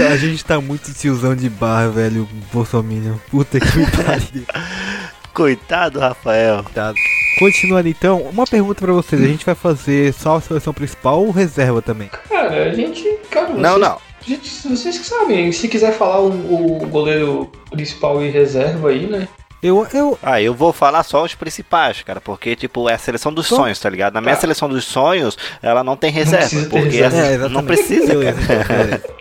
A 0.08 0.16
gente 0.16 0.44
tá 0.44 0.60
muito 0.60 0.92
tiozão 0.94 1.34
de 1.34 1.48
barra, 1.48 1.88
velho. 1.88 2.28
Bolsominion. 2.52 3.16
Puta 3.28 3.58
que 3.58 3.66
pariu. 3.66 4.44
Coitado, 5.34 6.00
Rafael. 6.00 6.64
Tá. 6.74 6.94
Continuando 7.38 7.88
então, 7.88 8.22
uma 8.22 8.46
pergunta 8.46 8.80
pra 8.80 8.92
vocês. 8.92 9.20
A 9.22 9.26
gente 9.26 9.44
vai 9.44 9.54
fazer 9.54 10.12
só 10.14 10.36
a 10.36 10.40
seleção 10.40 10.72
principal 10.72 11.24
ou 11.24 11.30
reserva 11.30 11.82
também? 11.82 12.08
Cara, 12.28 12.64
a 12.64 12.72
gente. 12.72 13.02
Cara, 13.30 13.46
vocês, 13.48 13.60
Não, 13.60 13.78
não. 13.78 13.98
Gente, 14.26 14.68
vocês 14.68 14.98
que 14.98 15.06
sabem, 15.06 15.52
se 15.52 15.68
quiser 15.68 15.92
falar 15.92 16.20
o, 16.20 16.82
o 16.82 16.86
goleiro 16.88 17.50
principal 17.70 18.22
e 18.24 18.28
reserva 18.30 18.88
aí, 18.90 19.06
né? 19.06 19.28
Eu, 19.62 19.86
eu, 19.94 20.18
Ah, 20.22 20.40
eu 20.40 20.52
vou 20.54 20.72
falar 20.72 21.02
só 21.02 21.24
os 21.24 21.34
principais, 21.34 22.02
cara, 22.02 22.20
porque, 22.20 22.54
tipo, 22.54 22.88
é 22.88 22.94
a 22.94 22.98
seleção 22.98 23.32
dos 23.32 23.46
sonhos, 23.46 23.78
tá 23.80 23.88
ligado? 23.88 24.14
Na 24.14 24.20
minha 24.20 24.34
tá. 24.34 24.40
seleção 24.40 24.68
dos 24.68 24.84
sonhos, 24.84 25.36
ela 25.62 25.82
não 25.82 25.96
tem 25.96 26.10
reserva, 26.10 26.48
ter 26.48 26.68
porque 26.68 26.88
reserva. 26.88 27.16
essa- 27.18 27.44
É, 27.46 27.48
não 27.48 27.64
precisa, 27.64 28.12
cara. 28.14 29.02
então. 29.02 29.14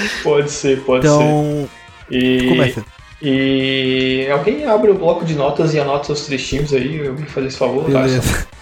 Pode 0.22 0.50
ser, 0.50 0.80
pode 0.82 1.06
ser. 1.06 1.12
Então, 1.14 1.68
E, 2.10 2.48
começa. 2.48 2.84
E 3.22 4.26
alguém 4.30 4.64
abre 4.64 4.90
o 4.90 4.94
bloco 4.94 5.24
de 5.24 5.34
notas 5.34 5.74
e 5.74 5.80
anota 5.80 6.12
os 6.12 6.24
três 6.26 6.46
times 6.46 6.72
aí, 6.72 7.06
alguém 7.06 7.26
faz 7.26 7.46
esse 7.46 7.56
favor, 7.58 7.84
Alisson? 7.84 8.20
Beleza. 8.20 8.46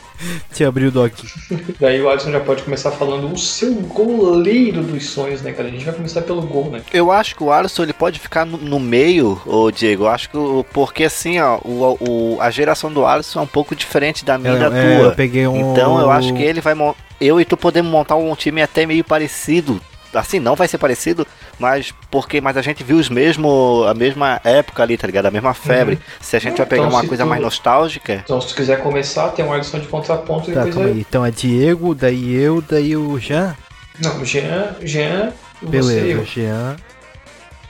Te 0.53 0.65
abri 0.65 0.85
o 0.87 0.91
doc. 0.91 1.13
Daí 1.79 2.03
o 2.03 2.09
Alisson 2.09 2.33
já 2.33 2.41
pode 2.41 2.65
começar 2.65 2.91
falando 2.91 3.33
o 3.33 3.39
seu 3.39 3.73
goleiro 3.75 4.83
dos 4.83 5.11
sonhos, 5.11 5.43
né, 5.43 5.53
cara? 5.53 5.69
A 5.69 5.71
gente 5.71 5.85
vai 5.85 5.95
começar 5.95 6.23
pelo 6.23 6.43
gol, 6.43 6.71
né? 6.73 6.81
Eu 6.93 7.13
acho 7.13 7.37
que 7.37 7.43
o 7.45 7.53
Alisson 7.53 7.85
ele 7.85 7.93
pode 7.93 8.19
ficar 8.19 8.45
no, 8.45 8.59
no 8.59 8.81
meio, 8.81 9.41
ô 9.47 9.71
Diego. 9.71 10.05
Eu 10.05 10.09
acho 10.09 10.29
que 10.29 10.37
porque 10.73 11.05
assim, 11.05 11.39
ó, 11.39 11.59
o, 11.65 11.97
o- 12.01 12.39
a 12.41 12.51
geração 12.51 12.93
do 12.93 13.07
Alisson 13.07 13.39
é 13.39 13.43
um 13.43 13.47
pouco 13.47 13.77
diferente 13.77 14.25
da 14.25 14.37
minha 14.37 14.55
e 14.55 14.59
da 14.59 14.67
É, 14.67 14.71
tua. 14.99 15.07
eu 15.07 15.15
peguei 15.15 15.47
um. 15.47 15.71
Então 15.71 16.01
eu 16.01 16.11
acho 16.11 16.35
que 16.35 16.43
ele 16.43 16.61
vai 16.61 16.75
eu 17.21 17.41
e 17.41 17.45
tu 17.45 17.57
podemos 17.57 17.91
montar 17.91 18.17
um 18.17 18.35
time 18.35 18.61
até 18.61 18.87
meio 18.87 19.05
parecido. 19.05 19.81
Assim, 20.15 20.39
não 20.41 20.55
vai 20.57 20.67
ser 20.67 20.79
parecido, 20.79 21.27
mas 21.59 21.93
porque 22.11 22.41
mas 22.41 22.57
a 22.57 22.63
gente 22.63 22.83
viu 22.83 22.97
os 22.97 23.09
mesmo 23.11 23.85
a 23.87 23.93
mesma 23.95 24.41
época 24.43 24.83
ali, 24.83 24.97
tá 24.97 25.07
ligado? 25.07 25.27
A 25.27 25.31
mesma 25.31 25.53
febre. 25.53 25.99
Se 26.21 26.35
a 26.37 26.39
gente 26.39 26.57
vai 26.57 26.67
pegar 26.67 26.85
Então, 26.87 26.95
uma 26.99 27.07
coisa 27.07 27.25
tu- 27.25 27.29
mais 27.29 27.43
nostálgica, 27.43 28.15
Então, 28.25 28.41
se 28.41 28.49
tu 28.49 28.55
quiser 28.55 28.83
começar, 28.83 29.29
tem 29.31 29.45
um 29.45 29.53
Alisson 29.53 29.79
de 29.81 29.87
contraponto 29.87 30.51
e 30.51 30.55
Tá, 30.55 30.65
depois 30.65 30.87
aí. 30.87 30.93
aí. 30.93 31.01
Então 31.09 31.25
é 31.27 31.31
Diego, 31.31 31.95
daí 31.95 32.35
eu, 32.35 32.63
daí 32.63 32.97
o 32.97 33.19
Jean. 33.19 33.55
Não, 34.01 34.19
o 34.21 34.25
Jean, 34.25 34.77
Jean, 34.83 35.33
você 35.61 35.67
e 35.67 35.69
Beleza, 35.69 36.07
eu. 36.07 36.25
Jean. 36.25 36.77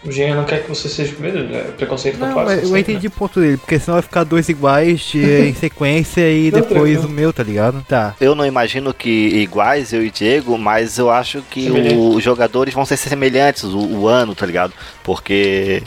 O 0.05 0.13
Jean 0.13 0.37
não 0.37 0.45
quer 0.45 0.63
que 0.63 0.69
você 0.69 0.89
seja 0.89 1.11
o 1.13 1.17
primeiro, 1.17 1.53
é 1.55 1.63
preconceito 1.73 2.19
Não, 2.19 2.33
com 2.33 2.45
mas 2.45 2.63
eu 2.71 2.77
entendi 2.77 3.09
o 3.09 3.11
ponto 3.11 3.41
dele, 3.41 3.57
porque 3.57 3.81
senão 3.81 3.95
vai 3.97 4.03
ficar 4.03 4.23
dois 4.23 4.49
iguais 4.49 5.01
de- 5.01 5.21
em 5.49 5.55
sequência 5.55 6.21
e 6.31 6.53
Não, 6.53 6.61
depois 6.61 7.05
o 7.05 7.09
meu, 7.09 7.33
tá 7.33 7.43
ligado? 7.43 7.85
Tá. 7.89 8.15
eu 8.21 8.35
não 8.35 8.47
imagino 8.47 8.95
que 8.95 9.09
iguais 9.09 9.93
eu 9.93 10.05
e 10.05 10.11
Diego, 10.11 10.57
mas 10.57 10.99
eu 10.99 11.11
acho 11.11 11.43
que 11.51 11.65
Semelhante. 11.65 11.97
os 11.97 12.23
jogadores 12.23 12.73
vão 12.73 12.85
ser 12.85 12.97
semelhantes 12.97 13.65
o, 13.65 13.79
o 13.79 14.07
ano, 14.07 14.35
tá 14.37 14.47
ligado? 14.47 14.73
Porque 15.03 15.83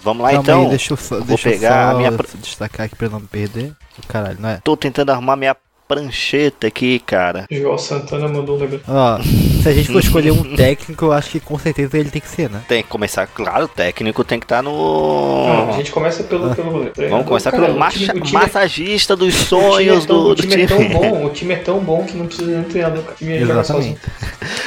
Vamos 0.00 0.22
lá 0.22 0.30
Calma 0.30 0.42
então. 0.42 0.62
aí, 0.62 0.68
deixa 0.68 0.92
eu 0.92 0.96
só, 0.96 1.16
Vou 1.16 1.24
deixa 1.24 1.48
eu 1.48 1.52
pegar 1.54 1.90
só 1.90 1.96
a 1.96 1.98
minha 1.98 2.10
destacar 2.40 2.86
aqui 2.86 2.94
pra 2.94 3.08
não 3.08 3.20
me 3.20 3.26
perder. 3.26 3.72
Caralho, 4.06 4.36
não 4.38 4.48
é? 4.48 4.60
Tô 4.62 4.76
tentando 4.76 5.10
arrumar 5.10 5.34
minha 5.36 5.56
prancheta 5.88 6.66
aqui, 6.66 6.98
cara. 7.00 7.46
João 7.50 7.78
Santana 7.78 8.28
mandou 8.28 8.56
um 8.56 8.60
negócio. 8.60 8.82
Ó, 8.86 9.18
se 9.62 9.68
a 9.68 9.72
gente 9.72 9.90
for 9.90 10.00
escolher 10.00 10.30
um 10.32 10.42
técnico, 10.54 11.06
eu 11.06 11.12
acho 11.12 11.30
que 11.30 11.40
com 11.40 11.58
certeza 11.58 11.96
ele 11.98 12.10
tem 12.10 12.20
que 12.20 12.28
ser, 12.28 12.50
né? 12.50 12.60
Tem 12.68 12.82
que 12.82 12.88
começar, 12.88 13.26
claro, 13.26 13.64
o 13.64 13.68
técnico 13.68 14.22
tem 14.22 14.38
que 14.38 14.44
estar 14.44 14.62
Não, 14.62 14.72
no. 14.72 15.70
a 15.70 15.72
gente 15.72 15.90
começa 15.90 16.22
pelo, 16.24 16.54
pelo 16.54 16.70
goleiro. 16.70 16.92
Ah. 16.98 17.08
Vamos 17.08 17.26
começar 17.26 17.50
Cara, 17.50 17.64
pelo 17.64 17.76
o 17.76 17.80
macha- 17.80 17.98
time- 17.98 18.20
o 18.20 18.22
time- 18.22 18.38
massagista 18.38 19.16
dos 19.16 19.34
time 19.34 19.44
é 19.44 19.46
sonhos 19.48 20.06
tão- 20.06 20.16
do, 20.16 20.28
O 20.30 20.34
do 20.34 20.42
time 20.42 20.62
é 20.62 20.66
tão 20.66 20.76
time. 20.78 20.88
bom, 20.94 21.24
o 21.26 21.30
time 21.30 21.54
é 21.54 21.56
tão 21.56 21.78
bom 21.80 22.04
que 22.04 22.16
não 22.16 22.26
precisa 22.26 22.50
nem 22.50 22.62
de 22.62 22.68
treinador. 22.68 23.02
cara. 23.02 23.14
O 23.14 23.16
time. 23.16 23.36
Exatamente. 23.38 23.98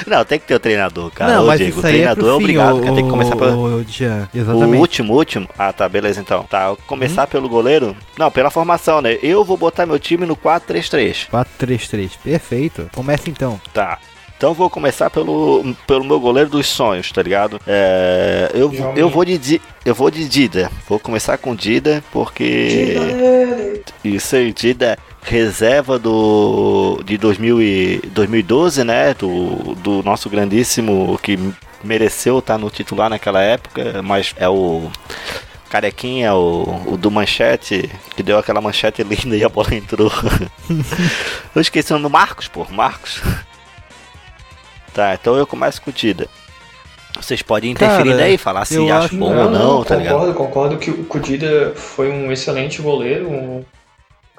Não, 0.08 0.26
tem 0.26 0.40
que 0.40 0.48
ter 0.48 0.56
o 0.56 0.60
treinador, 0.60 1.12
cara. 1.12 1.36
não, 1.36 1.44
Ô, 1.44 1.48
mas 1.48 1.60
Diego, 1.60 1.78
isso 1.78 1.86
o 1.86 1.88
é 1.88 1.92
treinador 1.92 2.24
pro 2.24 2.28
é 2.28 2.38
fim, 2.38 2.44
obrigado, 2.44 2.78
o, 2.78 2.82
cara. 2.82 2.96
Tem 2.96 3.04
que 3.04 3.10
começar 3.10 3.36
pelo. 3.36 3.52
o, 3.52 3.64
o 3.76 4.78
último, 4.78 5.14
último. 5.14 5.48
Ah, 5.58 5.72
tá, 5.72 5.88
beleza 5.88 6.20
então. 6.20 6.44
Tá, 6.44 6.76
começar 6.88 7.28
pelo 7.28 7.48
goleiro. 7.48 7.96
Não, 8.18 8.32
pela 8.32 8.50
formação, 8.50 9.02
né? 9.02 9.18
Eu 9.22 9.44
vou 9.46 9.58
botar 9.58 9.86
meu 9.86 10.00
time 10.00 10.26
no 10.26 10.36
4-3-3. 10.36 11.11
4-3-3, 11.32 12.12
perfeito. 12.24 12.90
Começa 12.94 13.30
então. 13.30 13.60
Tá. 13.74 14.00
Então 14.42 14.56
vou 14.56 14.72
começar 14.72 15.08
pelo, 15.12 15.76
pelo 15.86 16.04
meu 16.04 16.20
goleiro 16.20 16.50
dos 16.50 16.66
sonhos, 16.66 17.12
tá 17.12 17.22
ligado? 17.22 17.62
É, 17.68 18.50
eu, 18.56 18.74
eu 18.96 19.08
vou 19.08 19.24
de 19.24 19.62
eu 19.86 19.94
vou 19.94 20.10
de 20.10 20.28
Dida. 20.28 20.72
Vou 20.90 21.00
começar 21.00 21.38
com 21.38 21.56
Dida 21.56 22.04
porque 22.12 23.84
isso 24.04 24.36
aí, 24.36 24.52
Dida 24.52 24.98
reserva 25.22 26.00
do 26.00 27.04
de 27.06 27.20
2000 27.20 27.62
e, 27.62 28.02
2012, 28.08 28.84
né? 28.84 29.14
Do, 29.14 29.76
do 29.76 30.02
nosso 30.02 30.28
grandíssimo 30.28 31.20
que 31.22 31.38
mereceu 31.84 32.40
estar 32.40 32.58
no 32.58 32.72
titular 32.72 33.12
naquela 33.12 33.42
época, 33.42 34.02
mas 34.02 34.34
é 34.38 34.50
o 34.50 34.90
Carequinha, 35.72 36.36
o, 36.36 36.94
o 36.94 36.98
do 36.98 37.10
manchete, 37.10 37.90
que 38.14 38.22
deu 38.22 38.38
aquela 38.38 38.60
manchete 38.60 39.02
linda 39.04 39.38
e 39.38 39.44
a 39.46 39.48
bola 39.48 39.74
entrou. 39.74 40.12
eu 41.56 41.62
esqueci 41.62 41.94
o 41.94 41.98
nome, 41.98 42.12
Marcos, 42.12 42.50
pô, 42.50 42.66
Marcos. 42.70 43.22
Tá, 44.94 45.14
então 45.14 45.38
eu 45.38 45.48
começo 45.48 45.82
com 45.82 45.90
o 45.90 45.94
Dida. 45.94 46.28
Vocês 47.16 47.42
podem 47.42 47.72
interferir 47.72 48.10
Cara, 48.10 48.18
daí, 48.22 48.38
falar 48.38 48.66
se 48.66 48.76
eu 48.76 48.86
acham 48.88 49.06
acho- 49.06 49.16
bom 49.16 49.34
ou 49.34 49.50
não, 49.50 49.84
tá 49.86 49.96
ligado? 49.96 50.14
concordo, 50.16 50.34
concordo 50.34 50.78
que 50.78 50.92
o 50.92 51.06
Kudida 51.06 51.74
foi 51.76 52.10
um 52.12 52.30
excelente 52.34 52.82
goleiro. 52.82 53.30
um- 53.30 53.64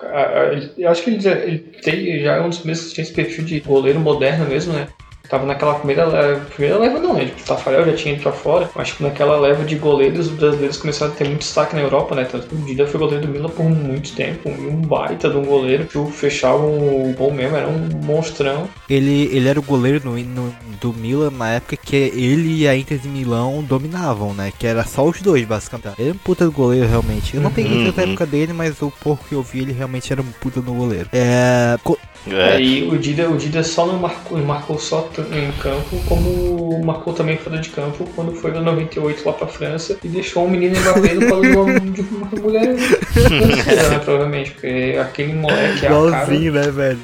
a- 0.00 0.06
a- 0.06 0.52
ele- 0.52 0.72
Eu 0.76 0.90
acho 0.90 1.02
que 1.02 1.10
ele, 1.10 1.20
já, 1.20 1.32
ele 1.32 1.58
tem, 1.82 2.20
já 2.22 2.34
é 2.36 2.40
um 2.42 2.50
dos 2.50 2.62
mesmos 2.62 2.90
que 2.90 2.96
tem 2.96 3.04
esse 3.04 3.12
perfil 3.14 3.44
de 3.44 3.60
goleiro 3.60 4.00
moderno 4.00 4.44
mesmo, 4.46 4.72
né? 4.74 4.88
Tava 5.32 5.46
naquela 5.46 5.74
primeira 5.74 6.04
leva, 6.04 6.44
primeira 6.44 6.78
leva 6.78 6.98
não, 7.00 7.14
né? 7.14 7.24
Tipo, 7.24 7.40
o 7.40 7.44
Tafarel 7.44 7.86
já 7.86 7.94
tinha 7.94 8.14
ido 8.14 8.22
pra 8.22 8.32
fora, 8.32 8.70
mas 8.74 8.88
tipo, 8.88 9.02
naquela 9.02 9.38
leva 9.40 9.64
de 9.64 9.74
goleiros, 9.76 10.26
os 10.26 10.32
brasileiros 10.34 10.76
começaram 10.76 11.10
a 11.12 11.14
ter 11.16 11.24
muito 11.26 11.40
destaque 11.40 11.74
na 11.74 11.80
Europa, 11.80 12.14
né? 12.14 12.24
Tanto 12.30 12.46
que 12.46 12.54
o 12.54 12.58
Dida 12.58 12.86
foi 12.86 13.00
goleiro 13.00 13.26
do 13.26 13.32
Milan 13.32 13.48
por 13.48 13.64
muito 13.64 14.12
tempo, 14.14 14.48
e 14.48 14.66
um 14.66 14.76
baita 14.82 15.30
de 15.30 15.36
um 15.38 15.44
goleiro, 15.44 15.86
que 15.86 16.12
fechava 16.12 16.58
o 16.62 17.14
gol 17.16 17.32
mesmo, 17.32 17.56
era 17.56 17.66
um 17.66 17.88
monstrão. 18.04 18.68
Ele, 18.90 19.30
ele 19.32 19.48
era 19.48 19.58
o 19.58 19.62
goleiro 19.62 20.02
no, 20.04 20.18
no- 20.18 20.54
do 20.80 20.92
Milan 20.92 21.30
na 21.30 21.50
época 21.54 21.76
que 21.76 21.96
ele 21.96 22.58
e 22.62 22.68
a 22.68 22.76
Inter 22.76 22.98
de 22.98 23.08
Milão 23.08 23.62
dominavam, 23.62 24.34
né? 24.34 24.52
Que 24.58 24.66
era 24.66 24.84
só 24.84 25.04
os 25.04 25.22
dois, 25.22 25.44
basicamente. 25.46 25.94
Ele 25.98 26.08
era 26.10 26.14
um 26.16 26.18
puta 26.18 26.44
do 26.44 26.52
goleiro, 26.52 26.86
realmente. 26.88 27.36
Eu 27.36 27.40
não 27.42 27.50
peguei 27.50 27.72
Uhum. 27.78 27.84
tanta 27.86 28.02
época 28.02 28.26
dele, 28.26 28.52
mas 28.52 28.82
o 28.82 28.90
pouco 29.02 29.24
que 29.28 29.34
eu 29.34 29.42
vi, 29.42 29.60
ele 29.60 29.72
realmente 29.72 30.12
era 30.12 30.20
um 30.20 30.26
puta 30.40 30.60
do 30.60 30.72
goleiro. 30.74 31.08
É. 31.12 31.78
co- 31.82 31.98
É, 32.30 32.50
Aí 32.54 32.88
o 32.88 32.96
Dida, 32.98 33.28
o 33.28 33.36
Dida 33.36 33.64
só 33.64 33.84
não 33.86 33.98
marcou, 33.98 34.38
marcou 34.38 34.78
só 34.78 35.00
em 35.32 35.52
campo, 35.60 36.00
como 36.08 36.82
marcou 36.84 37.12
também 37.12 37.36
fora 37.36 37.58
de 37.58 37.68
campo 37.70 38.08
quando 38.14 38.32
foi 38.34 38.50
no 38.52 38.62
98 38.62 39.22
lá 39.26 39.32
pra 39.32 39.46
França 39.46 39.96
e 40.02 40.08
deixou 40.08 40.44
o 40.44 40.50
menino 40.50 40.76
Mbappé 40.80 41.14
no 41.14 41.26
colo 41.28 41.42
de 41.42 41.56
uma, 41.56 41.80
de 41.80 42.00
uma 42.00 42.26
mulher 42.42 42.74
brasileira, 43.14 43.88
né? 43.90 43.98
Provavelmente, 44.04 44.50
porque 44.52 44.96
aquele 45.00 45.34
moleque 45.34 45.84
é 45.86 45.88
a 45.88 45.92
cara 45.92 45.94
Igualzinho, 45.94 46.52
né, 46.52 46.62
velho? 46.70 46.98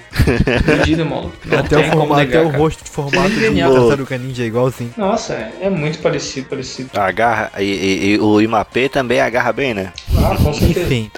do 0.78 0.84
Dida, 0.84 1.04
mano. 1.04 1.32
Não 1.44 1.58
Até, 1.58 1.76
o, 1.78 1.84
formato, 1.84 2.20
negar, 2.20 2.46
até 2.46 2.56
o 2.56 2.58
rosto 2.60 2.84
de 2.84 2.90
formato 2.90 3.30
de 3.30 3.40
Genial. 3.40 3.72
Tartaruga 3.74 4.18
Ninja, 4.18 4.44
igualzinho. 4.44 4.90
Nossa, 4.96 5.34
é, 5.34 5.52
é 5.62 5.70
muito 5.70 5.98
parecido, 5.98 6.48
parecido. 6.48 6.90
agarra, 6.94 7.50
e, 7.58 7.62
e- 7.64 8.06
e 8.14 8.18
o 8.20 8.40
Imapê 8.40 8.88
também 8.88 9.20
agarra 9.20 9.52
bem, 9.52 9.74
né? 9.74 9.92
Ah, 10.16 10.36
com 10.42 10.52
certeza. 10.52 10.80
Enfim, 10.80 11.10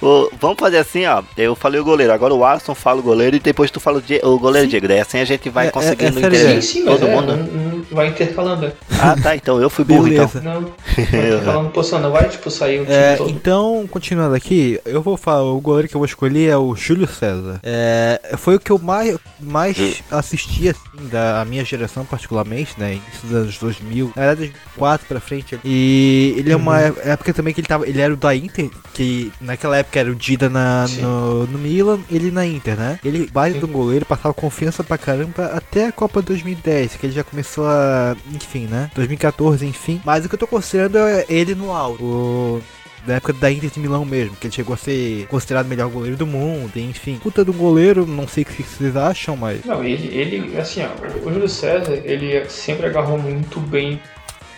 Ô, 0.00 0.30
vamos 0.40 0.56
fazer 0.60 0.78
assim, 0.78 1.04
ó. 1.06 1.22
Eu 1.36 1.56
falei 1.56 1.80
o 1.80 1.84
goleiro, 1.84 2.12
agora 2.12 2.32
o 2.32 2.44
Alisson 2.44 2.72
fala 2.72 3.00
o 3.00 3.02
goleiro 3.02 3.34
e 3.34 3.40
depois 3.40 3.68
tu 3.68 3.80
fala 3.80 4.00
o, 4.22 4.28
o 4.28 4.38
goleiro 4.38 4.68
Diego. 4.68 4.86
Daí 4.86 5.00
assim 5.00 5.18
a 5.18 5.24
gente 5.24 5.48
vai 5.50 5.66
É, 5.66 5.68
é- 5.68 5.72
conseguindo 5.72 6.18
essa 6.20 6.27
Sim, 6.36 6.60
sim, 6.60 6.84
mas 6.84 6.98
todo 7.00 7.08
é, 7.08 7.14
mundo. 7.14 7.32
um- 7.32 7.68
um 7.90 7.94
vai 7.94 8.08
intercalando. 8.08 8.62
né? 8.66 8.72
Ah, 9.00 9.16
tá, 9.20 9.36
então 9.36 9.60
eu 9.60 9.70
fui 9.70 9.84
burro 9.84 10.04
beleza. 10.04 10.38
então. 10.40 10.60
Não, 10.60 10.60
vai 11.10 11.28
intercalando 11.28 11.70
posição, 11.70 11.98
não 12.00 12.10
vai 12.10 12.28
tipo 12.28 12.50
sair 12.50 12.80
o 12.80 12.84
time 12.84 12.96
É, 12.96 13.16
todo. 13.16 13.30
então, 13.30 13.86
continuando 13.90 14.34
aqui, 14.34 14.80
eu 14.84 15.00
vou 15.02 15.16
falar, 15.16 15.42
o 15.44 15.60
goleiro 15.60 15.88
que 15.88 15.94
eu 15.94 15.98
vou 16.00 16.06
escolher 16.06 16.48
é 16.50 16.56
o 16.56 16.74
Júlio 16.74 17.06
César. 17.08 17.60
É, 17.62 18.34
foi 18.36 18.56
o 18.56 18.60
que 18.60 18.70
eu 18.72 18.78
mais, 18.78 19.16
mais 19.40 20.02
assisti, 20.10 20.68
assim, 20.68 21.08
da 21.10 21.44
minha 21.46 21.64
geração 21.64 22.04
particularmente, 22.04 22.74
né, 22.78 22.92
início 22.94 23.20
dos 23.28 23.32
anos 23.34 23.58
2000, 23.58 24.12
na 24.16 24.22
verdade 24.22 24.38
2004 24.76 25.06
pra 25.06 25.20
frente. 25.20 25.58
E 25.64 26.34
ele 26.36 26.52
é 26.52 26.56
uma 26.56 26.78
Uhum. 26.78 26.94
época 27.04 27.32
também 27.32 27.52
que 27.54 27.60
ele 27.60 27.68
tava, 27.68 27.86
ele 27.88 28.00
era 28.00 28.12
o 28.12 28.16
da 28.16 28.34
Inter, 28.34 28.68
que 28.94 29.32
naquela 29.40 29.76
época 29.76 29.98
era 30.00 30.10
o 30.10 30.14
Dida 30.14 30.48
na, 30.50 30.86
no, 31.00 31.46
no 31.46 31.58
Milan, 31.58 31.98
ele 32.10 32.30
na 32.30 32.46
Inter, 32.46 32.76
né. 32.76 32.98
Ele, 33.04 33.28
baita 33.32 33.60
do 33.60 33.68
goleiro, 33.68 34.04
passava 34.04 34.34
confiança 34.34 34.82
pra 34.84 34.98
caramba 34.98 35.46
até 35.54 35.86
a 35.86 35.92
Copa 35.92 36.17
2010, 36.22 36.96
que 36.96 37.06
ele 37.06 37.12
já 37.14 37.24
começou 37.24 37.66
a, 37.66 38.16
enfim, 38.32 38.66
né, 38.66 38.90
2014, 38.94 39.64
enfim. 39.66 40.00
Mas 40.04 40.24
o 40.24 40.28
que 40.28 40.34
eu 40.34 40.38
tô 40.38 40.46
considerando 40.46 40.98
é 40.98 41.24
ele 41.28 41.54
no 41.54 41.72
alto. 41.72 42.02
O- 42.04 42.62
da 43.06 43.14
época 43.14 43.32
da 43.32 43.50
Inter 43.50 43.70
de 43.70 43.80
Milão 43.80 44.04
mesmo, 44.04 44.36
que 44.36 44.48
ele 44.48 44.54
chegou 44.54 44.74
a 44.74 44.76
ser 44.76 45.26
considerado 45.28 45.64
o 45.64 45.68
melhor 45.68 45.88
goleiro 45.88 46.16
do 46.16 46.26
mundo, 46.26 46.76
enfim. 46.76 47.18
Puta 47.22 47.42
do 47.44 47.52
goleiro, 47.54 48.04
não 48.04 48.28
sei 48.28 48.42
o 48.42 48.46
que 48.46 48.62
vocês 48.62 48.96
acham, 48.96 49.34
mas. 49.36 49.64
Não, 49.64 49.82
ele, 49.82 50.14
ele, 50.14 50.58
assim, 50.58 50.82
ó, 50.82 51.26
o 51.26 51.32
Júlio 51.32 51.48
César, 51.48 51.94
ele 52.04 52.44
sempre 52.50 52.86
agarrou 52.86 53.16
muito 53.16 53.60
bem 53.60 53.98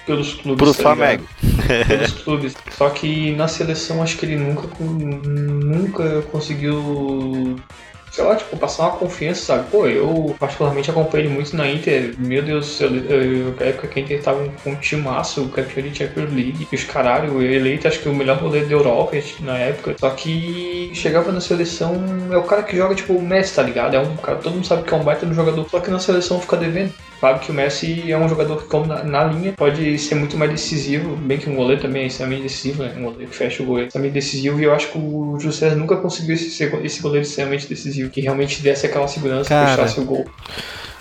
pelos 0.04 0.34
clubes. 0.34 0.64
Pro 0.64 0.74
tá 0.74 0.82
Flamengo. 0.82 1.24
Pelos 1.86 2.12
clubes. 2.12 2.56
Só 2.76 2.90
que 2.90 3.32
na 3.36 3.46
seleção 3.46 4.02
acho 4.02 4.16
que 4.18 4.26
ele 4.26 4.36
nunca, 4.36 4.66
nunca 4.82 6.22
conseguiu. 6.22 7.56
Sei 8.10 8.24
lá, 8.24 8.34
tipo, 8.34 8.56
passar 8.56 8.84
uma 8.84 8.96
confiança, 8.96 9.42
sabe? 9.42 9.70
Pô, 9.70 9.86
eu 9.86 10.34
particularmente 10.38 10.90
acompanhei 10.90 11.28
muito 11.28 11.56
na 11.56 11.68
Inter. 11.70 12.14
Meu 12.18 12.42
Deus, 12.42 12.80
eu, 12.80 12.94
eu, 12.96 13.54
na 13.54 13.66
época 13.66 13.88
que 13.88 14.00
a 14.00 14.02
Inter 14.02 14.22
tava 14.22 14.48
com 14.64 14.70
um 14.70 14.76
timaço, 14.76 15.48
campeão 15.48 15.86
de 15.86 15.96
Champions 15.96 16.32
League. 16.32 16.66
E 16.70 16.74
os 16.74 16.84
caralho, 16.84 17.40
eleito 17.40 17.86
acho 17.86 18.00
que 18.00 18.08
o 18.08 18.14
melhor 18.14 18.38
goleiro 18.40 18.66
da 18.66 18.72
Europa 18.72 19.16
na 19.40 19.56
época. 19.58 19.96
Só 19.98 20.10
que 20.10 20.90
chegava 20.94 21.32
na 21.32 21.40
seleção, 21.40 21.94
é 22.30 22.36
o 22.36 22.42
cara 22.42 22.62
que 22.62 22.76
joga 22.76 22.94
tipo 22.94 23.14
o 23.14 23.22
Messi, 23.22 23.54
tá 23.54 23.62
ligado? 23.62 23.94
É 23.94 24.00
um 24.00 24.16
cara, 24.16 24.38
todo 24.38 24.54
mundo 24.54 24.66
sabe 24.66 24.82
que 24.82 24.92
é 24.92 24.96
um 24.96 25.04
baita 25.04 25.26
do 25.26 25.34
jogador, 25.34 25.68
só 25.68 25.80
que 25.80 25.90
na 25.90 25.98
seleção 25.98 26.40
fica 26.40 26.56
devendo. 26.56 26.92
Claro 27.20 27.38
que 27.38 27.50
o 27.50 27.54
Messi 27.54 28.10
é 28.10 28.16
um 28.16 28.26
jogador 28.26 28.62
que, 28.62 28.66
como 28.66 28.86
na, 28.86 29.04
na 29.04 29.24
linha, 29.24 29.52
pode 29.52 29.98
ser 29.98 30.14
muito 30.14 30.38
mais 30.38 30.50
decisivo, 30.50 31.14
bem 31.16 31.36
que 31.36 31.50
um 31.50 31.54
goleiro 31.54 31.82
também 31.82 32.04
é 32.04 32.06
extremamente 32.06 32.44
decisivo, 32.44 32.82
né? 32.82 32.94
Um 32.96 33.02
goleiro 33.04 33.30
que 33.30 33.36
fecha 33.36 33.62
o 33.62 33.66
goleiro 33.66 33.84
é 33.84 33.88
extremamente 33.88 34.14
decisivo, 34.14 34.58
e 34.58 34.64
eu 34.64 34.72
acho 34.72 34.90
que 34.90 34.96
o 34.96 35.36
Júlio 35.38 35.52
César 35.52 35.76
nunca 35.76 35.96
conseguiu 35.98 36.34
esse, 36.34 36.64
esse 36.82 37.02
goleiro 37.02 37.26
extremamente 37.26 37.66
decisivo, 37.66 38.08
que 38.08 38.22
realmente 38.22 38.62
desse 38.62 38.86
aquela 38.86 39.06
segurança 39.06 39.50
Cara. 39.50 39.70
e 39.70 39.76
fechasse 39.76 40.00
o 40.00 40.04
gol. 40.04 40.24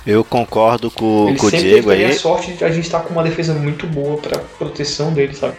Eu 0.05 0.23
concordo 0.25 0.91
com, 0.91 1.33
com 1.37 1.47
o 1.47 1.51
Diego 1.51 1.89
aí. 1.89 2.03
a 2.03 2.13
sorte 2.13 2.51
de 2.51 2.65
a 2.65 2.69
gente 2.69 2.85
estar 2.85 2.99
com 2.99 3.13
uma 3.13 3.23
defesa 3.23 3.53
muito 3.53 3.87
boa 3.87 4.17
pra 4.17 4.39
proteção 4.57 5.13
dele, 5.13 5.33
sabe? 5.33 5.55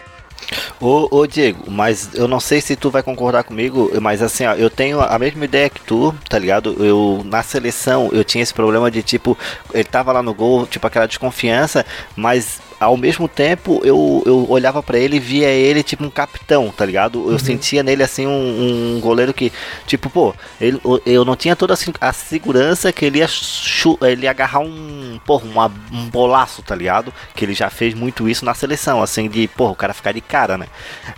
Ô, 0.81 1.07
ô 1.11 1.27
Diego, 1.27 1.69
mas 1.69 2.09
eu 2.15 2.27
não 2.27 2.39
sei 2.39 2.59
se 2.59 2.75
tu 2.75 2.89
vai 2.89 3.03
concordar 3.03 3.43
comigo, 3.43 3.91
mas 4.01 4.19
assim, 4.19 4.47
ó, 4.47 4.55
eu 4.55 4.67
tenho 4.67 4.99
a 4.99 5.19
mesma 5.19 5.45
ideia 5.45 5.69
que 5.69 5.79
tu, 5.79 6.11
tá 6.27 6.39
ligado? 6.39 6.75
Eu, 6.83 7.21
na 7.23 7.43
seleção, 7.43 8.09
eu 8.11 8.23
tinha 8.23 8.41
esse 8.41 8.51
problema 8.51 8.89
de 8.89 9.03
tipo, 9.03 9.37
ele 9.71 9.83
tava 9.83 10.11
lá 10.11 10.23
no 10.23 10.33
gol, 10.33 10.65
tipo 10.65 10.87
aquela 10.87 11.05
desconfiança, 11.05 11.85
mas 12.15 12.59
ao 12.81 12.97
mesmo 12.97 13.27
tempo 13.27 13.79
eu, 13.83 14.23
eu 14.25 14.49
olhava 14.49 14.81
pra 14.81 14.97
ele 14.97 15.17
e 15.17 15.19
via 15.19 15.47
ele 15.47 15.83
tipo 15.83 16.03
um 16.03 16.09
capitão, 16.09 16.73
tá 16.75 16.83
ligado? 16.83 17.31
Eu 17.31 17.37
sentia 17.37 17.83
nele 17.83 18.01
assim 18.01 18.25
um, 18.25 18.95
um 18.95 18.99
goleiro 18.99 19.31
que, 19.33 19.51
tipo, 19.85 20.09
pô, 20.09 20.33
ele, 20.59 20.81
eu 21.05 21.23
não 21.23 21.35
tinha 21.35 21.55
toda 21.55 21.73
a 21.75 21.77
se- 21.77 21.93
a 22.01 22.11
segurança 22.11 22.91
que 22.91 23.05
ele 23.05 23.19
ia, 23.19 23.27
chu- 23.27 23.99
ele 24.01 24.23
ia 24.23 24.31
agarrar 24.31 24.61
um, 24.61 25.19
porra, 25.25 25.45
uma- 25.45 25.71
um 25.91 26.09
bolaço, 26.09 26.63
tá 26.63 26.73
ligado? 26.73 27.13
Que 27.35 27.45
ele 27.45 27.53
já 27.53 27.69
fez 27.69 27.93
muito 27.93 28.27
isso 28.27 28.43
na 28.43 28.55
seleção, 28.55 29.01
assim, 29.03 29.29
de, 29.29 29.47
porra, 29.47 29.73
o 29.73 29.75
cara 29.75 29.93
ficar 29.93 30.11
de 30.11 30.21
cara, 30.21 30.57
né? 30.57 30.65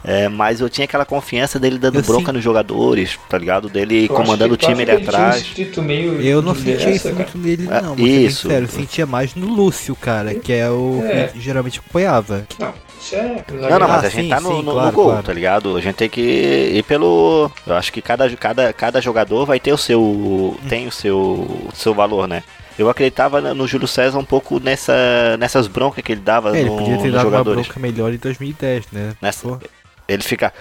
É, 0.03 0.27
mas 0.27 0.60
eu 0.60 0.70
tinha 0.70 0.84
aquela 0.84 1.05
confiança 1.05 1.58
dele 1.58 1.77
dando 1.77 2.00
Eu 2.00 2.03
bronca 2.03 2.32
sim. 2.32 2.36
nos 2.36 2.43
jogadores, 2.43 3.17
tá 3.29 3.38
ligado? 3.38 3.70
Dele 3.70 4.03
Eu 4.10 4.15
comandando 4.15 4.53
o 4.53 4.58
que- 4.58 4.65
eu 4.65 4.70
time 4.70 4.84
ali 4.84 4.91
um 4.91 5.08
atrás. 5.08 5.46
meio 5.77 6.22
Eu 6.22 6.41
não 6.41 6.53
sentia 6.53 6.89
isso 6.91 7.03
cara. 7.03 7.15
muito 7.15 7.38
nele, 7.38 7.63
não. 7.63 7.96
Isso. 7.98 8.41
sincero, 8.41 8.65
eu 8.65 8.70
sentia 8.70 9.05
mais 9.05 9.34
no 9.36 9.48
Lúcio, 9.48 9.96
cara, 9.96 10.34
que 10.36 10.51
é 10.51 10.70
o 10.70 11.01
É. 11.05 11.27
que 11.27 11.39
geralmente 11.53 11.79
acompanhava. 11.79 12.48
Não, 12.60 12.74
isso 13.00 13.15
é. 13.15 13.43
Não, 13.51 13.79
não, 13.79 13.88
mas 13.88 14.03
Ah, 14.03 14.07
a 14.07 14.10
gente 14.10 14.24
sim, 14.24 14.29
tá 14.29 14.41
no, 14.41 14.50
sim, 14.50 14.55
no- 14.57 14.63
no 14.63 14.72
claro, 14.74 14.95
gol, 14.95 15.05
claro. 15.05 15.24
tá 15.24 15.33
ligado? 15.33 15.77
A 15.77 15.81
gente 15.81 15.95
tem 15.95 16.10
que 16.10 16.22
ir 16.22 16.83
pelo. 16.83 17.50
Eu 17.65 17.75
acho 17.75 17.91
que 17.93 18.01
cada, 18.01 18.29
cada, 18.36 18.74
cada 18.74 19.00
jogador 19.01 19.45
vai 19.45 19.60
ter 19.60 19.72
o 19.74 19.77
seu. 19.77 20.57
tem 20.67 20.88
o 20.88 20.91
seu, 20.91 21.69
seu 21.74 21.93
valor, 21.93 22.27
né? 22.27 22.43
Eu 22.77 22.89
acreditava 22.89 23.39
no 23.39 23.67
Júlio 23.67 23.88
César 23.88 24.17
um 24.17 24.25
pouco 24.25 24.60
nessa, 24.60 25.38
nessas 25.38 25.67
broncas 25.67 26.03
que 26.03 26.12
ele 26.12 26.22
dava 26.22 26.57
É, 26.57 26.62
ele 26.62 26.69
no- 26.72 26.77
podia 26.77 26.98
ter 26.98 27.03
nos 27.03 27.13
dado 27.13 27.25
uma 27.25 27.31
jogadores. 27.31 27.65
bronca 27.67 27.79
melhor 27.79 28.12
em 28.12 28.17
2010, 28.17 28.86
né? 28.91 29.13
Nessa, 29.22 29.48
Pô. 29.48 29.60
ele 30.07 30.24
fica. 30.24 30.51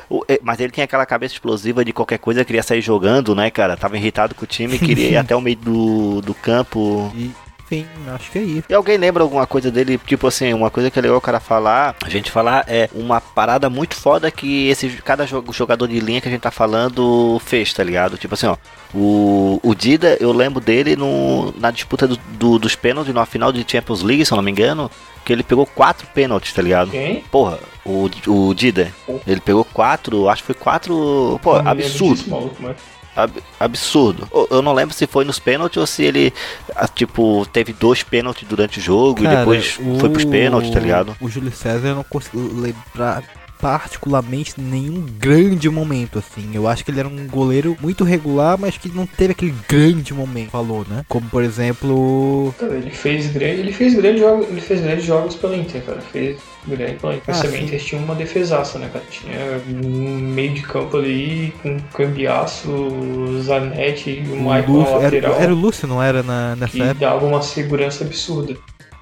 Mas 0.43 0.61
ele 0.61 0.71
tinha 0.71 0.85
aquela 0.85 1.07
cabeça 1.07 1.33
explosiva 1.35 1.83
de 1.83 1.91
qualquer 1.93 2.19
coisa, 2.19 2.45
queria 2.45 2.63
sair 2.63 2.83
jogando, 2.83 3.35
né, 3.35 3.51
cara? 3.51 3.79
Tava 3.79 3.97
irritado 3.97 4.35
com 4.35 4.45
o 4.45 4.47
time, 4.47 4.79
queria 4.79 5.09
ir 5.09 5.17
até 5.17 5.35
o 5.35 5.41
meio 5.41 5.57
do, 5.57 6.21
do 6.21 6.35
campo. 6.35 7.11
E, 7.15 7.31
enfim, 7.77 7.87
acho 8.15 8.31
que 8.31 8.39
é 8.39 8.43
isso. 8.43 8.65
E 8.69 8.75
alguém 8.75 8.97
lembra 8.97 9.23
alguma 9.23 9.47
coisa 9.47 9.71
dele? 9.71 9.99
Tipo 10.07 10.27
assim, 10.27 10.53
uma 10.53 10.71
coisa 10.71 10.91
que 10.91 10.99
é 10.99 11.03
legal 11.03 11.17
o 11.19 11.21
cara 11.21 11.41
falar, 11.41 11.95
a 12.03 12.09
gente 12.09 12.31
falar 12.31 12.65
é 12.69 12.89
uma 12.95 13.21
parada 13.21 13.69
muito 13.71 13.95
foda 13.95 14.31
que 14.31 14.69
esse 14.69 14.89
cada 15.05 15.25
jo- 15.27 15.45
jogador 15.53 15.87
de 15.89 15.99
linha 16.01 16.21
que 16.21 16.29
a 16.29 16.31
gente 16.31 16.41
tá 16.41 16.51
falando 16.51 17.41
fez, 17.45 17.73
tá 17.73 17.83
ligado? 17.83 18.17
Tipo 18.19 18.35
assim, 18.35 18.47
ó, 18.47 18.57
o, 18.95 19.59
o 19.63 19.75
Dida, 19.75 20.17
eu 20.21 20.33
lembro 20.33 20.61
dele 20.61 20.97
no, 20.97 21.53
na 21.59 21.71
disputa 21.71 22.07
do, 22.07 22.17
do- 22.39 22.59
dos 22.59 22.75
pênaltis 22.75 23.15
na 23.15 23.25
final 23.27 23.53
de 23.53 23.65
Champions 23.67 24.03
League, 24.03 24.25
se 24.27 24.33
eu 24.33 24.37
não 24.37 24.43
me 24.43 24.51
engano, 24.51 24.91
que 25.25 25.33
ele 25.33 25.43
pegou 25.43 25.65
quatro 25.67 26.07
pênaltis, 26.09 26.53
tá 26.53 26.61
ligado? 26.63 26.91
Quem? 26.91 27.21
Porra, 27.31 27.59
o, 27.85 28.11
o 28.27 28.55
Dida, 28.55 28.93
ele 29.27 29.41
pegou 29.41 29.65
quatro, 29.65 30.29
acho 30.29 30.43
que 30.43 30.47
foi 30.47 30.55
quatro, 30.55 31.39
pô, 31.43 31.55
lembro 31.55 31.71
absurdo. 31.71 32.15
disso, 32.17 32.31
maluco, 32.31 32.57
mas- 32.61 32.77
Ab- 33.15 33.43
absurdo. 33.61 34.27
Eu- 34.51 34.63
não 34.63 34.73
lembro 34.73 34.95
se 34.95 35.07
foi 35.07 35.25
nos 35.25 35.39
pênaltis 35.39 35.77
ou 35.77 35.87
se 35.87 36.03
ele, 36.03 36.33
ah, 36.75 36.89
tipo, 36.89 37.47
teve 37.53 37.73
dois 37.73 38.03
pênaltis 38.03 38.49
durante 38.49 38.79
o 38.79 38.83
jogo 38.83 39.21
e 39.21 39.25
Cara, 39.25 39.39
depois 39.41 39.73
foi 40.01 40.09
pros 40.11 40.25
o- 40.25 40.29
pênaltis, 40.29 40.71
tá 40.71 40.81
ligado? 40.81 41.15
O 41.21 41.29
Júlio 41.29 41.53
César 41.53 41.89
eu 41.89 41.95
não 41.97 42.05
consigo 42.05 42.39
lembrar 42.59 43.23
particularmente 43.61 44.55
nenhum 44.61 45.07
grande 45.19 45.69
momento 45.71 46.19
assim. 46.19 46.51
Eu 46.53 46.67
acho 46.67 46.85
que 46.85 46.91
ele 46.91 46.99
era 46.99 47.09
um 47.09 47.29
goleiro 47.29 47.77
muito 47.81 48.03
regular, 48.03 48.59
mas 48.59 48.77
que 48.77 48.89
não 48.89 49.07
teve 49.07 49.33
aquele 49.33 49.55
grande 49.69 50.13
momento, 50.13 50.51
falou, 50.51 50.85
né? 50.89 51.05
Como 51.09 51.29
por 51.29 51.45
exemplo, 51.45 52.53
Cara, 52.59 52.75
ele 52.75 52.91
fez 52.91 53.29
grande, 53.29 53.61
ele 53.61 53.73
fez 53.73 53.95
grandes 53.95 54.21
jogos, 54.21 54.49
ele 54.49 54.61
fez 54.61 54.81
grandes 54.81 55.05
jogos 55.05 55.37
pela 55.37 55.57
Inter, 55.57 55.81
cara. 55.85 56.01
Fez 56.01 56.39
grande. 56.67 56.99
Mas 57.27 57.39
Ah, 57.39 57.41
também 57.41 57.63
sim. 57.63 57.65
Inter 57.65 57.83
tinha 57.83 58.01
uma 58.01 58.15
defesaça, 58.15 58.79
né, 58.79 58.89
cara? 58.93 59.05
Tinha 59.07 59.63
um 59.67 60.19
meio 60.19 60.55
de 60.55 60.63
campo 60.63 60.97
ali 60.97 61.53
com 61.63 61.79
Cambiaço, 61.93 63.41
Zanetti 63.43 64.11
e 64.11 64.33
o 64.33 64.37
Michael 64.37 64.65
Lúcio, 64.67 64.97
na 64.99 65.03
era, 65.03 65.21
lateral. 65.21 65.35
era 65.37 65.53
o 65.53 65.57
Lúcio, 65.57 65.89
não 65.89 66.03
era 66.03 66.23
na, 66.23 66.57
nessa 66.57 66.79
que 66.79 66.81
época? 66.81 66.95
dava 66.95 67.25
uma 67.27 67.43
segurança 67.43 68.05
absurda. 68.05 68.57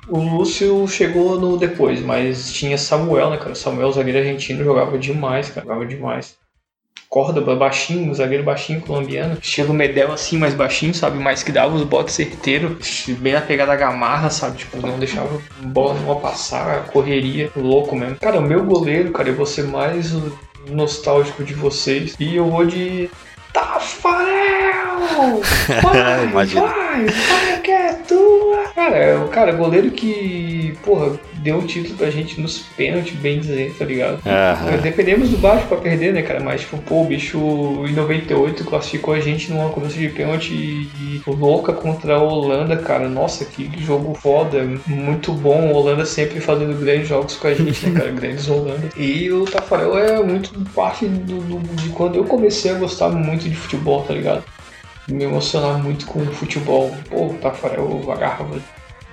O 0.09 0.19
Lúcio 0.21 0.87
chegou 0.89 1.39
no 1.41 1.57
depois, 1.57 2.01
mas 2.03 2.53
tinha 2.53 2.77
Samuel, 2.79 3.31
né, 3.31 3.37
cara? 3.39 3.55
Samuel, 3.55 3.93
zagueiro 3.93 4.19
argentino, 4.19 4.65
jogava 4.65 4.99
demais, 4.99 5.51
cara. 5.51 5.67
Jogava 5.67 5.87
demais. 5.87 6.40
Corda, 7.11 7.41
baixinho, 7.41 8.09
um 8.09 8.15
zagueiro 8.15 8.45
baixinho 8.45 8.81
colombiano, 8.81 9.37
estilo 9.43 9.75
Medel 9.75 10.13
assim, 10.13 10.39
mais 10.39 10.55
baixinho, 10.55 10.95
sabe? 10.95 11.19
Mas 11.19 11.43
que 11.43 11.51
dava 11.51 11.75
os 11.75 11.83
botes 11.83 12.15
certeiros, 12.15 13.07
bem 13.19 13.33
na 13.33 13.41
pegada 13.41 13.75
gamarra, 13.75 14.31
sabe? 14.31 14.59
Tipo, 14.59 14.81
não 14.87 14.97
deixava 14.97 15.43
bola 15.61 15.95
não 15.95 16.21
passar, 16.21 16.87
correria, 16.87 17.51
louco 17.57 17.97
mesmo. 17.97 18.15
Cara, 18.15 18.39
o 18.39 18.43
meu 18.43 18.65
goleiro, 18.65 19.11
cara, 19.11 19.29
eu 19.29 19.35
vou 19.35 19.45
ser 19.45 19.65
mais 19.65 20.15
nostálgico 20.69 21.43
de 21.43 21.53
vocês 21.53 22.15
e 22.21 22.37
eu 22.37 22.49
vou 22.49 22.65
de 22.65 23.11
Tafarel! 23.53 25.41
Vai, 25.83 26.25
Imagina. 26.27 26.67
vai, 26.67 27.07
vai 27.07 27.61
que 27.61 27.71
é 27.73 27.93
tua! 27.95 28.69
Cara, 28.75 28.97
é 28.97 29.17
o 29.17 29.29
cara, 29.29 29.53
goleiro 29.53 29.91
que, 29.91 30.79
porra, 30.85 31.19
deu 31.43 31.59
o 31.59 31.67
título 31.67 31.97
pra 31.97 32.11
gente 32.11 32.41
nos 32.41 32.59
pênaltis, 32.77 33.15
bem 33.15 33.41
dizer, 33.41 33.75
tá 33.79 33.85
ligado? 33.85 34.21
Dependemos 34.83 35.29
do 35.31 35.39
baixo 35.39 35.67
pra 35.67 35.77
perder, 35.79 36.13
né, 36.13 36.23
cara? 36.23 36.41
Mas, 36.41 36.61
tipo, 36.63 36.79
pô, 36.79 37.03
o 37.03 37.05
bicho 37.07 37.39
em 37.89 37.93
98 37.93 38.65
classificou 38.65 39.15
a 39.15 39.21
gente 39.21 39.51
numa 39.51 39.71
começo 39.71 39.99
de 39.99 40.09
pênalti 40.09 40.53
e 40.53 41.23
louca 41.27 41.73
contra 41.73 42.15
a 42.17 42.23
Holanda, 42.23 42.77
cara. 42.77 43.09
Nossa, 43.09 43.45
que 43.45 43.71
jogo 43.83 44.15
foda, 44.15 44.65
muito 44.87 45.33
bom. 45.33 45.69
A 45.71 45.73
Holanda 45.77 46.05
sempre 46.07 46.41
fazendo 46.41 46.79
grandes 46.79 47.09
jogos 47.09 47.37
com 47.37 47.49
a 47.49 47.55
gente, 47.55 47.87
né, 47.89 47.99
cara? 48.01 48.11
Grandes 48.21 48.49
Holanda. 48.49 48.89
E 48.97 49.31
o 49.31 49.45
Tafarel 49.45 49.99
é 49.99 50.23
muito 50.23 50.51
parte 50.75 51.07
do, 51.07 51.41
do- 51.41 51.75
de 51.77 51.89
quando 51.91 52.17
eu 52.17 52.25
comecei 52.25 52.71
a 52.71 52.75
gostar 52.75 53.09
muito 53.11 53.49
de 53.49 53.55
futebol, 53.55 54.03
tá 54.03 54.13
ligado? 54.15 54.45
Me 55.09 55.25
emocionar 55.25 55.83
muito 55.83 56.07
com 56.07 56.21
o 56.21 56.27
futebol. 56.27 56.95
Pô, 57.09 57.27
o 57.27 57.35
Tafarel 57.41 58.01
agarrava 58.13 58.59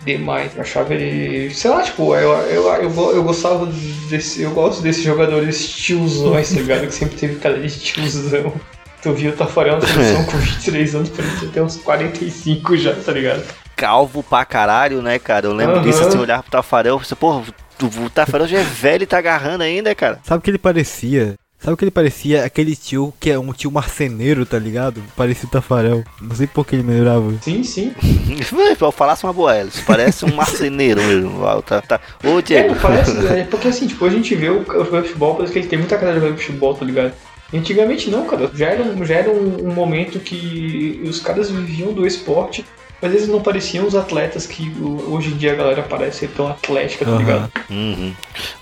demais. 0.08 0.56
Eu 0.56 0.62
achava 0.62 0.94
ele. 0.94 1.54
Sei 1.54 1.70
lá, 1.70 1.82
tipo, 1.84 2.16
eu, 2.16 2.32
eu, 2.48 2.68
eu, 2.74 3.16
eu 3.16 3.24
gostava 3.24 3.68
desse. 4.10 4.42
Eu 4.42 4.52
gosto 4.52 4.82
desses 4.82 5.04
jogadores 5.04 5.70
tiozões, 5.70 6.50
tá 6.50 6.60
ligado? 6.60 6.88
Que 6.88 6.94
sempre 6.94 7.16
teve 7.18 7.36
cara 7.36 7.60
de 7.60 7.80
tiozão. 7.80 8.54
Tu 9.02 9.14
viu 9.14 9.32
o 9.32 9.36
Tafarel 9.36 9.80
na 9.80 9.86
seleção 9.86 10.26
com 10.26 10.38
23 10.38 10.96
anos, 10.96 11.10
parecia 11.10 11.50
ter 11.50 11.62
uns 11.62 11.78
45 11.78 12.78
já, 12.78 12.96
tá 12.96 13.12
ligado? 13.12 13.44
Calvo 13.76 14.24
pra 14.24 14.44
caralho, 14.44 15.04
né, 15.04 15.20
cara? 15.20 15.46
Eu 15.46 15.54
lembro 15.54 15.76
Aham. 15.76 15.84
disso, 15.84 16.04
assim, 16.04 16.18
olhar 16.18 16.42
pro 16.42 16.52
Tafarel 16.52 16.98
pensei, 16.98 17.16
porra, 17.16 17.40
o 17.40 17.68
o 18.06 18.10
Tafarel 18.10 18.48
já 18.48 18.58
é 18.58 18.64
velho 18.64 19.04
e 19.04 19.06
tá 19.06 19.20
agarrando 19.20 19.64
ainda, 19.64 19.94
cara. 19.94 20.20
Sabe 20.24 20.40
o 20.40 20.42
que 20.42 20.50
ele 20.50 20.58
parecia? 20.58 21.36
Sabe 21.60 21.74
o 21.74 21.78
que 21.78 21.84
ele 21.86 21.92
parecia? 21.92 22.46
Aquele 22.46 22.76
tio 22.76 23.12
que 23.20 23.32
é 23.32 23.40
um 23.40 23.52
tio 23.52 23.72
marceneiro, 23.72 24.46
tá 24.46 24.60
ligado? 24.60 25.02
Parecia 25.16 25.48
o 25.48 25.52
Tafarel. 25.52 26.04
Não 26.22 26.36
sei 26.36 26.46
por 26.48 26.66
que 26.66 26.76
ele 26.76 26.84
me 26.84 26.94
lembrava. 26.94 27.34
Sim, 27.42 27.64
sim. 27.64 27.94
Eu 28.80 28.92
falasse 28.92 29.24
uma 29.24 29.34
boa, 29.34 29.60
isso 29.64 29.84
parece 29.86 30.24
um 30.24 30.34
marceneiro 30.36 31.02
mesmo. 31.02 31.42
Tá, 31.66 31.82
tá. 31.82 32.00
Ô, 32.24 32.38
É, 32.38 32.42
Diego. 32.44 32.76
parece, 32.80 33.12
é, 33.28 33.44
porque 33.44 33.68
assim, 33.70 33.88
tipo, 33.88 34.06
a 34.06 34.10
gente 34.10 34.36
vê 34.36 34.50
o, 34.50 34.62
o 34.62 34.86
futebol, 34.86 35.36
parece 35.36 35.52
que 35.52 35.60
ele 35.60 35.68
tem 35.68 35.80
muita 35.80 35.98
cara 35.98 36.14
de 36.14 36.20
jogar 36.20 36.38
futebol, 36.38 36.76
tá 36.76 36.86
ligado? 36.86 37.14
Antigamente 37.54 38.10
não, 38.12 38.26
cara. 38.28 38.52
Já 38.54 38.68
era, 38.68 38.84
um- 38.84 39.04
já 39.06 39.16
era 39.16 39.30
um, 39.32 39.68
um 39.70 39.74
momento 39.74 40.20
que 40.20 41.02
os 41.06 41.20
caras 41.20 41.50
viviam 41.50 41.92
do 41.92 42.06
esporte, 42.06 42.64
mas 43.02 43.14
eles 43.14 43.28
não 43.28 43.42
pareciam 43.42 43.86
os 43.86 43.96
atletas 43.96 44.46
que 44.48 44.74
hoje 45.08 45.30
em 45.30 45.38
dia 45.38 45.54
a 45.54 45.56
galera 45.56 45.84
parece 45.84 46.20
ser 46.20 46.30
tão 46.30 46.48
atlética, 46.48 47.06
tá 47.06 47.12
Aham. 47.12 47.20
ligado? 47.20 47.52
Uhum. 47.70 48.14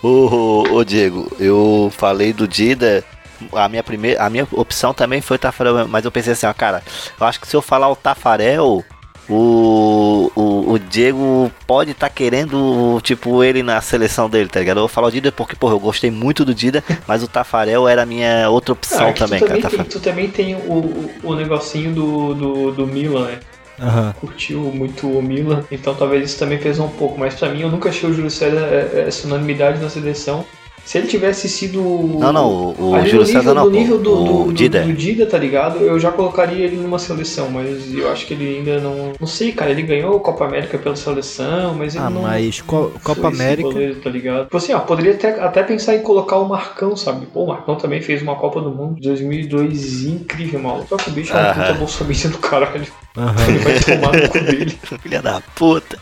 Ô, 0.03 0.07
ô, 0.09 0.73
ô, 0.77 0.83
Diego, 0.83 1.31
eu 1.39 1.91
falei 1.95 2.33
do 2.33 2.47
Dida. 2.47 3.03
A 3.51 3.67
minha, 3.67 3.83
primeira, 3.83 4.23
a 4.23 4.29
minha 4.29 4.47
opção 4.53 4.93
também 4.93 5.19
foi 5.21 5.35
o 5.35 5.39
Tafarel, 5.39 5.87
mas 5.87 6.05
eu 6.05 6.11
pensei 6.11 6.33
assim, 6.33 6.45
ó, 6.47 6.53
cara, 6.53 6.81
eu 7.19 7.27
acho 7.27 7.39
que 7.39 7.47
se 7.47 7.55
eu 7.55 7.61
falar 7.61 7.89
o 7.89 7.95
Tafarel, 7.95 8.83
o, 9.29 10.31
o, 10.35 10.71
o 10.73 10.79
Diego 10.79 11.51
pode 11.67 11.91
estar 11.91 12.09
querendo, 12.09 12.99
tipo, 13.03 13.43
ele 13.43 13.61
na 13.61 13.81
seleção 13.81 14.29
dele, 14.29 14.47
tá 14.49 14.59
ligado? 14.59 14.77
Eu 14.77 14.81
vou 14.83 14.87
falar 14.87 15.07
o 15.07 15.11
Dida 15.11 15.31
porque, 15.31 15.55
porra, 15.55 15.73
eu 15.73 15.79
gostei 15.79 16.09
muito 16.09 16.45
do 16.45 16.55
Dida, 16.55 16.83
mas 17.07 17.23
o 17.23 17.27
Tafarel 17.27 17.87
era 17.87 18.03
a 18.03 18.05
minha 18.05 18.49
outra 18.49 18.71
opção 18.73 19.09
Ah, 19.09 19.13
também, 19.13 19.39
tu, 19.39 19.45
cara. 19.47 19.59
também 19.59 19.61
tem, 19.61 19.61
Tafarel. 19.61 19.85
tu 19.91 19.99
também 19.99 20.29
tem 20.29 20.55
o, 20.55 20.59
o, 20.59 21.11
o 21.23 21.35
negocinho 21.35 21.93
do, 21.93 22.33
do, 22.33 22.71
do 22.71 22.87
Milan, 22.87 23.25
né? 23.27 23.39
Aham. 23.79 24.13
Curtiu 24.13 24.61
muito 24.71 25.07
o 25.07 25.21
Milan, 25.21 25.65
então 25.69 25.95
talvez 25.95 26.29
isso 26.29 26.39
também 26.39 26.57
pesou 26.59 26.87
um 26.87 26.95
pouco. 26.97 27.19
Mas 27.19 27.35
pra 27.35 27.49
mim, 27.49 27.61
eu 27.61 27.69
nunca 27.69 27.89
achei 27.89 28.09
o 28.09 28.13
Júlio 28.13 28.31
César 28.31 28.65
é, 28.67 29.07
essa 29.07 29.27
unanimidade 29.27 29.81
na 29.81 29.89
seleção. 29.89 30.45
Se 30.85 30.99
ele 30.99 31.07
tivesse 31.07 31.49
sido. 31.49 31.81
Não, 31.81 32.31
não, 32.31 32.47
o, 32.77 32.91
o 32.93 33.05
Júlio 33.07 33.25
César 33.25 33.55
não, 33.55 33.65
no 33.65 33.71
pô, 33.71 33.75
nível 33.77 33.97
do, 33.97 34.13
o 34.13 34.23
do, 34.23 34.43
do- 34.45 34.53
Dida. 34.53 34.81
do 34.83 34.93
Dida, 34.93 35.25
tá 35.25 35.35
ligado? 35.37 35.79
Eu 35.79 35.99
já 35.99 36.11
colocaria 36.11 36.63
ele 36.63 36.75
numa 36.75 36.99
seleção, 36.99 37.49
mas 37.49 37.91
eu 37.91 38.09
acho 38.11 38.27
que 38.27 38.35
ele 38.35 38.57
ainda 38.59 38.79
não. 38.79 39.13
Não 39.19 39.25
sei, 39.27 39.51
cara, 39.51 39.71
ele 39.71 39.81
ganhou 39.81 40.15
a 40.15 40.19
Copa 40.19 40.45
América 40.45 40.77
pela 40.77 40.95
seleção, 40.95 41.73
mas 41.73 41.95
ele 41.95 42.03
Ah, 42.05 42.09
não. 42.11 42.21
mas 42.21 42.61
Co- 42.61 42.91
Copa 43.03 43.29
América- 43.29 43.67
goleiro, 43.69 43.95
tá 43.95 44.09
ligado? 44.11 44.43
Tipo 44.43 44.57
assim, 44.57 44.73
ó, 44.73 44.79
poderia 44.79 45.13
até, 45.13 45.41
até 45.43 45.63
pensar 45.63 45.95
em 45.95 46.01
colocar 46.03 46.37
o 46.37 46.47
Marcão, 46.47 46.95
sabe? 46.95 47.25
Pô, 47.25 47.45
o 47.45 47.47
Marcão 47.47 47.75
também 47.75 48.01
fez 48.01 48.21
uma 48.21 48.35
Copa 48.35 48.61
do 48.61 48.69
Mundo 48.69 49.01
de 49.01 49.07
2002 49.09 50.03
incrível, 50.05 50.59
maluco. 50.59 50.87
Só 50.89 50.97
que 50.97 51.09
o 51.09 51.13
bicho 51.13 51.33
é 51.35 51.49
um 51.49 51.53
puta 51.53 51.73
bolsominion 51.73 52.29
do 52.29 52.37
caralho. 52.37 52.85
Aham. 53.17 53.33
Ele 53.47 53.57
vai 53.57 53.79
tomar 53.79 54.13
no 54.21 54.29
cu 54.29 54.39
dele. 54.39 54.77
Filha 55.01 55.21
da 55.21 55.41
puta. 55.55 55.97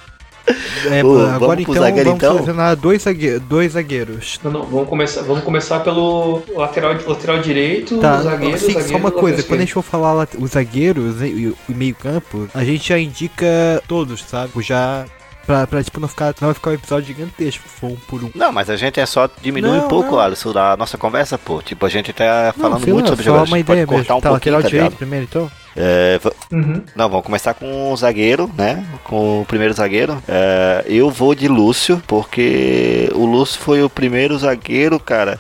É, 0.92 1.04
Ô, 1.04 1.20
agora 1.28 1.62
então 1.62 1.74
zagueiro, 1.76 2.10
vamos 2.10 2.24
então? 2.24 2.34
selecionar 2.34 2.76
dois, 2.76 3.02
zague 3.04 3.40
dois 3.40 3.72
zagueiros. 3.74 4.40
Não, 4.44 4.52
não, 4.52 4.64
vamos 4.64 4.90
começar, 4.90 5.22
vamos 5.22 5.44
começar 5.44 5.80
pelo 5.80 6.42
lateral, 6.56 6.96
lateral 7.08 7.40
direito, 7.40 7.98
Tá, 8.00 8.22
zagueiro, 8.22 8.56
assim, 8.56 8.68
zagueiro, 8.68 8.90
só 8.90 8.98
uma 8.98 9.12
coisa, 9.12 9.42
quando 9.44 9.60
a 9.60 9.64
gente 9.64 9.74
for 9.74 9.82
falar 9.82 10.28
os 10.38 10.52
zagueiros 10.52 11.22
e 11.22 11.34
e 11.34 11.48
o 11.48 11.58
meio 11.70 11.96
campo, 11.96 12.48
a 12.54 12.64
gente 12.64 12.90
já 12.90 13.00
indica 13.00 13.82
todos, 13.88 14.24
sabe? 14.24 14.52
Já 14.62 15.06
pra, 15.46 15.68
pra 15.68 15.84
tipo 15.84 16.00
não 16.00 16.08
ficar, 16.08 16.28
não 16.42 16.48
vai 16.48 16.54
ficar 16.54 16.70
um 16.72 16.74
episódio 16.74 17.08
gigantesco, 17.08 17.64
for 17.68 17.88
um 17.92 17.96
por 17.96 18.24
um. 18.24 18.32
Não, 18.36 18.52
mas 18.52 18.70
a 18.70 18.76
gente 18.76 19.00
é 19.00 19.06
só 19.06 19.30
diminuir 19.42 19.78
Não, 19.78 19.86
um 19.86 19.88
pouco, 19.88 20.12
não. 20.12 20.20
Alisson, 20.20 20.52
da 20.52 20.76
nossa 20.78 20.98
conversa, 20.98 21.38
pô. 21.38 21.62
Tipo, 21.62 21.86
a 21.86 21.90
gente 21.90 22.12
tá 22.14 22.54
Não, 22.56 22.64
falando 22.64 22.84
sei 22.84 22.94
muito 22.94 23.06
lá, 23.06 23.10
sobre 23.12 23.26
jogadores. 23.26 23.50
uma 23.52 23.56
a 23.56 23.60
gente 23.60 23.68
pode 23.68 23.80
ideia 23.82 23.86
mesmo. 23.88 24.06
cortar 24.06 24.16
um 24.16 24.22
tá, 24.22 24.30
pouquinho, 24.30 24.56
lateral 24.56 24.62
tá 24.64 24.70
direito 24.78 24.96
primeiro 24.98 25.26
então? 25.26 25.52
É, 25.76 26.20
Uhum. 26.52 26.84
não, 26.96 27.10
vamos 27.10 27.26
começar 27.26 27.54
com 27.56 27.92
o 27.92 27.98
zagueiro, 27.98 28.50
né? 28.56 28.86
Com 29.04 29.42
o 29.42 29.46
primeiro 29.46 29.74
zagueiro. 29.74 30.22
É, 30.28 30.84
eu 30.88 31.10
vou 31.10 31.34
de 31.34 31.48
Lúcio, 31.48 32.02
porque 32.08 33.10
o 33.16 33.26
Lúcio 33.26 33.60
foi 33.60 33.82
o 33.84 33.90
primeiro 33.90 34.38
zagueiro, 34.38 35.00
cara, 35.00 35.40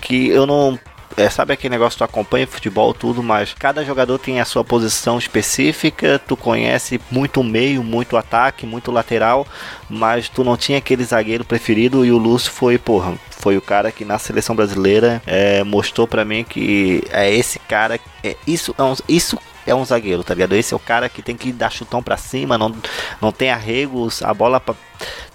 que 0.00 0.28
eu 0.28 0.46
não. 0.46 0.78
É, 1.16 1.30
sabe 1.30 1.54
aquele 1.54 1.72
negócio 1.72 1.96
que 1.96 1.98
tu 1.98 2.04
acompanha 2.04 2.46
futebol, 2.46 2.92
tudo, 2.92 3.22
mas 3.22 3.54
cada 3.54 3.82
jogador 3.82 4.18
tem 4.18 4.38
a 4.38 4.44
sua 4.44 4.62
posição 4.62 5.18
específica, 5.18 6.18
tu 6.18 6.36
conhece 6.36 7.00
muito 7.10 7.42
meio, 7.42 7.82
muito 7.82 8.18
ataque, 8.18 8.66
muito 8.66 8.90
lateral, 8.92 9.46
mas 9.88 10.28
tu 10.28 10.44
não 10.44 10.58
tinha 10.58 10.76
aquele 10.76 11.02
zagueiro 11.04 11.42
preferido 11.42 12.04
e 12.04 12.12
o 12.12 12.18
Lúcio 12.18 12.52
foi, 12.52 12.76
porra, 12.76 13.14
foi 13.30 13.56
o 13.56 13.62
cara 13.62 13.90
que 13.90 14.04
na 14.04 14.18
seleção 14.18 14.54
brasileira 14.54 15.22
é, 15.26 15.64
mostrou 15.64 16.06
pra 16.06 16.22
mim 16.22 16.44
que 16.44 17.02
é 17.10 17.32
esse 17.32 17.58
cara, 17.60 17.98
é, 18.22 18.36
isso, 18.46 18.74
é 18.76 18.82
um, 18.82 18.94
isso 19.08 19.38
é 19.66 19.74
um 19.74 19.84
zagueiro, 19.86 20.22
tá 20.22 20.34
ligado? 20.34 20.54
Esse 20.54 20.74
é 20.74 20.76
o 20.76 20.80
cara 20.80 21.08
que 21.08 21.22
tem 21.22 21.36
que 21.36 21.50
dar 21.50 21.70
chutão 21.70 22.02
pra 22.02 22.18
cima, 22.18 22.58
não, 22.58 22.74
não 23.22 23.32
tem 23.32 23.50
arregos, 23.50 24.22
a 24.22 24.34
bola 24.34 24.62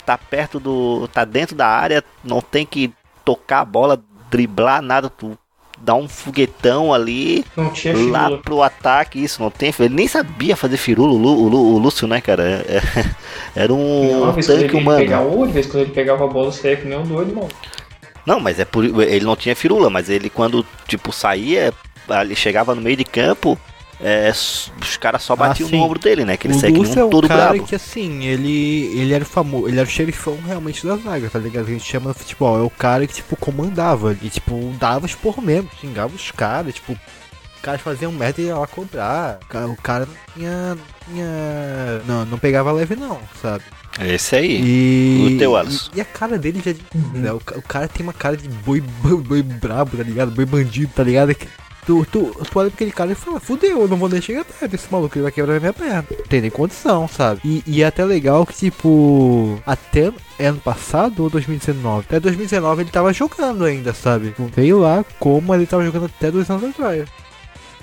tá 0.05 0.17
perto 0.17 0.59
do. 0.59 1.07
tá 1.07 1.25
dentro 1.25 1.55
da 1.55 1.67
área, 1.67 2.03
não 2.23 2.39
tem 2.39 2.65
que 2.65 2.93
tocar 3.25 3.61
a 3.61 3.65
bola, 3.65 4.01
driblar 4.29 4.81
nada, 4.81 5.09
tu 5.09 5.37
dá 5.83 5.95
um 5.95 6.07
foguetão 6.07 6.93
ali 6.93 7.43
Não 7.57 7.69
tinha 7.71 7.93
lá 7.93 8.23
firula. 8.25 8.37
pro 8.43 8.61
ataque, 8.61 9.23
isso 9.23 9.41
não 9.41 9.49
tem. 9.49 9.73
Ele 9.79 9.93
nem 9.95 10.07
sabia 10.07 10.55
fazer 10.55 10.77
firula, 10.77 11.11
o, 11.13 11.17
Lu- 11.17 11.43
o, 11.43 11.47
Lu- 11.49 11.75
o 11.75 11.77
Lúcio, 11.77 12.07
né, 12.07 12.21
cara? 12.21 12.43
É- 12.67 12.77
é- 12.77 13.05
era 13.63 13.73
um 13.73 14.31
quando 14.33 14.45
tanque 14.45 14.75
humano. 14.75 15.47
de 15.47 15.53
vez 15.53 15.65
quando 15.67 15.83
ele 15.83 15.91
pegava 15.91 16.23
a 16.23 16.27
bola, 16.27 16.51
saía 16.51 16.77
que 16.77 16.87
nem 16.87 16.97
um 16.97 17.03
doido, 17.03 17.33
mano. 17.35 17.49
Não, 18.25 18.39
mas 18.39 18.59
é 18.59 18.65
por 18.65 18.83
ele 18.85 19.25
não 19.25 19.35
tinha 19.35 19.55
firula, 19.55 19.89
mas 19.89 20.09
ele 20.09 20.29
quando 20.29 20.65
tipo 20.87 21.11
saía, 21.11 21.73
ele 22.21 22.35
chegava 22.35 22.75
no 22.75 22.81
meio 22.81 22.95
de 22.95 23.03
campo, 23.03 23.57
é, 24.03 24.27
s- 24.29 24.71
os 24.81 24.97
caras 24.97 25.21
só 25.21 25.35
batiam 25.35 25.69
sim. 25.69 25.77
no 25.77 25.83
ombro 25.83 25.99
dele, 25.99 26.25
né? 26.25 26.35
Que 26.37 26.47
ele 26.47 26.55
o 26.55 26.59
segue 26.59 26.77
Lúcio 26.79 26.99
é 26.99 27.03
um 27.03 27.07
o 27.07 27.09
todo 27.11 27.27
cara 27.27 27.49
brabo. 27.51 27.65
que 27.67 27.75
assim, 27.75 28.23
ele 28.25 28.97
ele 28.99 29.13
era 29.13 29.23
famoso, 29.25 29.67
ele 29.67 29.77
era 29.79 29.87
o 29.87 29.91
xerifão 29.91 30.37
realmente 30.45 30.85
da 30.85 30.95
zaga, 30.97 31.29
tá 31.29 31.39
ligado? 31.39 31.65
Que 31.65 31.71
a 31.71 31.73
gente 31.75 31.85
chama 31.89 32.09
no 32.09 32.13
futebol, 32.13 32.57
é 32.59 32.61
o 32.63 32.69
cara 32.69 33.05
que 33.07 33.13
tipo 33.13 33.35
comandava 33.35 34.17
e 34.21 34.29
tipo 34.29 34.73
dava 34.79 35.05
expor 35.05 35.41
mesmo, 35.41 35.69
xingava 35.79 36.15
os 36.15 36.31
caras, 36.31 36.73
tipo 36.73 36.93
os 36.93 37.61
caras 37.61 37.81
faziam 37.81 38.11
merda 38.11 38.41
e 38.41 38.45
ia 38.45 38.57
lá 38.57 38.65
cobrar. 38.65 39.37
O 39.43 39.45
cara- 39.45 39.67
O 39.67 39.77
cara 39.77 40.05
não 40.07 40.15
tinha, 40.33 40.69
não 40.75 40.83
tinha. 41.05 42.01
Não, 42.07 42.25
não 42.25 42.37
pegava 42.39 42.71
leve 42.71 42.95
não, 42.95 43.19
sabe? 43.41 43.63
Esse 43.99 44.35
aí. 44.37 44.61
E. 44.63 45.35
O 45.35 45.37
teu, 45.37 45.55
Alisson. 45.55 45.91
E, 45.93 45.97
e 45.97 46.01
a 46.01 46.05
cara 46.05 46.37
dele 46.39 46.61
já. 46.65 46.71
né, 47.13 47.31
o, 47.33 47.35
o 47.35 47.61
cara 47.61 47.87
tem 47.87 48.01
uma 48.03 48.13
cara 48.13 48.35
de 48.37 48.47
boi, 48.47 48.81
boi, 48.81 49.17
boi 49.21 49.43
brabo, 49.43 49.95
tá 49.97 50.01
ligado? 50.03 50.31
Boi 50.31 50.45
bandido, 50.45 50.91
tá 50.95 51.03
ligado? 51.03 51.35
Tu, 51.91 52.05
tu, 52.05 52.31
tu 52.49 52.59
olha 52.59 52.69
pra 52.69 52.75
aquele 52.75 52.91
cara 52.91 53.11
e 53.11 53.15
fala, 53.15 53.37
fudeu, 53.37 53.81
eu 53.81 53.87
não 53.89 53.97
vou 53.97 54.07
nem 54.07 54.21
chegar 54.21 54.45
perto 54.45 54.71
desse 54.71 54.89
maluco, 54.89 55.17
ele 55.17 55.23
vai 55.23 55.31
quebrar 55.31 55.59
minha 55.59 55.73
perna. 55.73 56.05
Tem 56.29 56.39
nem 56.39 56.49
condição, 56.49 57.05
sabe? 57.05 57.41
E, 57.43 57.61
e 57.67 57.83
é 57.83 57.85
até 57.85 58.05
legal 58.05 58.45
que, 58.45 58.53
tipo, 58.53 59.61
até 59.65 60.13
ano 60.39 60.59
passado 60.59 61.23
ou 61.23 61.29
2019? 61.29 62.05
Até 62.07 62.17
2019 62.21 62.83
ele 62.83 62.89
tava 62.89 63.11
jogando 63.11 63.65
ainda, 63.65 63.93
sabe? 63.93 64.33
Sei 64.55 64.73
lá 64.73 65.03
como 65.19 65.53
ele 65.53 65.65
tava 65.65 65.83
jogando 65.83 66.05
até 66.05 66.31
dois 66.31 66.49
anos 66.49 66.63
atrás. 66.63 67.09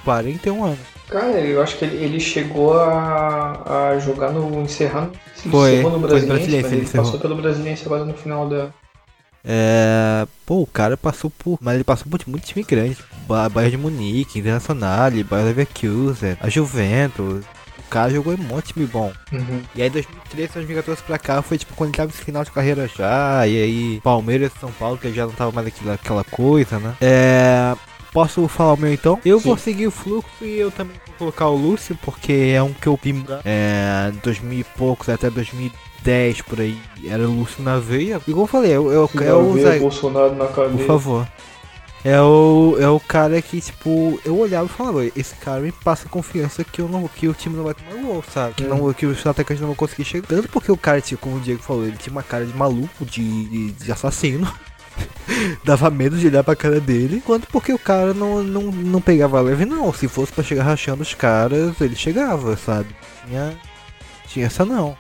41 0.04 0.64
anos. 0.64 0.78
Cara, 1.10 1.38
eu 1.40 1.60
acho 1.60 1.76
que 1.76 1.84
ele, 1.84 2.02
ele 2.02 2.18
chegou 2.18 2.78
a, 2.78 3.90
a 3.90 3.98
jogar 3.98 4.32
no 4.32 4.62
encerrando. 4.62 5.12
Foi, 5.50 5.74
encerrou 5.74 5.90
no 5.92 6.00
foi 6.00 6.00
no 6.00 6.08
Brasiliense, 6.08 6.26
Brasiliense, 6.26 6.66
ele 6.66 6.76
ele 6.76 6.82
encerrou. 6.84 7.04
passou 7.04 7.20
pelo 7.20 7.36
Brasiliense 7.36 7.84
agora 7.84 8.06
no 8.06 8.14
final 8.14 8.48
da. 8.48 8.70
É. 9.48 10.26
Pô, 10.44 10.60
o 10.62 10.66
cara 10.66 10.96
passou 10.96 11.30
por. 11.30 11.58
Mas 11.60 11.74
ele 11.76 11.84
passou 11.84 12.06
por 12.06 12.20
muito 12.26 12.44
time 12.46 12.62
grande. 12.62 12.98
Ba- 13.26 13.48
Bayern 13.48 13.76
de 13.76 13.82
Munique, 13.82 14.38
Internacional, 14.38 15.10
Bayern 15.10 15.48
Leverkusen, 15.48 16.36
a 16.40 16.48
Juventus. 16.48 17.44
O 17.78 17.90
cara 17.90 18.10
jogou 18.10 18.34
em 18.34 18.36
um 18.36 18.42
monte 18.42 18.66
de 18.66 18.72
time 18.74 18.86
bom. 18.86 19.10
Uhum. 19.32 19.62
E 19.74 19.80
aí 19.80 19.88
2013, 19.88 20.52
2014 20.54 21.02
pra 21.02 21.18
cá 21.18 21.40
foi 21.40 21.56
tipo 21.56 21.74
quando 21.74 21.88
ele 21.88 21.96
tava 21.96 22.08
no 22.08 22.12
final 22.12 22.44
de 22.44 22.50
carreira 22.50 22.86
já. 22.86 23.46
E 23.46 23.62
aí 23.62 24.00
Palmeiras 24.02 24.52
São 24.60 24.70
Paulo, 24.72 24.98
que 24.98 25.06
ele 25.06 25.16
já 25.16 25.24
não 25.24 25.32
tava 25.32 25.50
mais 25.52 25.66
aquela, 25.68 25.94
aquela 25.94 26.24
coisa, 26.24 26.78
né? 26.78 26.94
É. 27.00 27.74
Posso 28.12 28.46
falar 28.48 28.72
o 28.72 28.76
meu 28.76 28.92
então? 28.92 29.18
Eu 29.24 29.38
vou 29.38 29.56
seguir 29.56 29.86
o 29.86 29.90
fluxo 29.90 30.28
e 30.42 30.58
eu 30.58 30.70
também 30.70 30.96
vou 31.06 31.14
colocar 31.18 31.46
o 31.48 31.56
Lúcio, 31.56 31.96
porque 32.02 32.52
é 32.54 32.62
um 32.62 32.72
que 32.72 32.86
eu 32.86 32.98
vi 33.02 33.22
é, 33.44 34.10
2000 34.22 34.60
e 34.60 34.64
poucos 34.64 35.08
até 35.10 35.28
2010 35.30 35.72
por 36.44 36.60
aí. 36.60 36.78
Era 37.04 37.28
o 37.28 37.32
Lúcio 37.32 37.62
na 37.62 37.78
veia. 37.78 38.20
Igual 38.26 38.44
eu 38.44 38.50
falei, 38.50 38.72
eu, 38.72 38.90
eu, 38.90 39.08
Se 39.08 39.22
é 39.22 39.28
não 39.28 39.50
o 39.50 39.60
zague- 39.60 39.80
Bolsonaro 39.80 40.34
na 40.34 40.46
cadeia. 40.46 40.76
por 40.78 40.86
favor. 40.86 41.28
É 42.04 42.20
o, 42.22 42.76
é 42.78 42.88
o 42.88 43.00
cara 43.00 43.42
que, 43.42 43.60
tipo, 43.60 44.20
eu 44.24 44.38
olhava 44.38 44.66
e 44.66 44.68
falava, 44.68 45.04
esse 45.16 45.34
cara 45.34 45.60
me 45.60 45.72
passa 45.72 46.08
confiança 46.08 46.62
que, 46.62 46.80
eu 46.80 46.88
não, 46.88 47.08
que 47.08 47.26
o 47.26 47.34
time 47.34 47.56
não 47.56 47.64
vai 47.64 47.74
tomar 47.74 48.00
gol, 48.00 48.24
sabe? 48.32 48.54
Que, 48.54 48.62
não, 48.62 48.92
que 48.92 49.04
os 49.04 49.26
atacantes 49.26 49.60
não 49.60 49.66
vão 49.68 49.74
conseguir 49.76 50.04
chegar. 50.04 50.26
Tanto 50.28 50.48
porque 50.48 50.70
o 50.70 50.76
cara, 50.76 51.00
tipo, 51.00 51.20
como 51.20 51.36
o 51.36 51.40
Diego 51.40 51.60
falou, 51.60 51.84
ele 51.84 51.96
tinha 51.96 52.12
uma 52.12 52.22
cara 52.22 52.46
de 52.46 52.56
maluco, 52.56 53.04
de, 53.04 53.44
de, 53.48 53.72
de 53.72 53.92
assassino. 53.92 54.50
Dava 55.64 55.90
medo 55.90 56.16
de 56.16 56.26
olhar 56.28 56.42
pra 56.44 56.56
cara 56.56 56.80
dele. 56.80 57.22
Quanto 57.26 57.46
porque 57.48 57.72
o 57.72 57.78
cara 57.78 58.14
não, 58.14 58.42
não, 58.42 58.62
não 58.62 59.00
pegava 59.00 59.40
leve, 59.40 59.64
não. 59.64 59.92
Se 59.92 60.08
fosse 60.08 60.32
pra 60.32 60.44
chegar 60.44 60.62
rachando 60.64 61.02
os 61.02 61.14
caras, 61.14 61.80
ele 61.80 61.94
chegava, 61.96 62.56
sabe? 62.56 62.88
Tinha, 63.26 63.56
tinha 64.28 64.46
essa 64.46 64.64
não. 64.64 64.96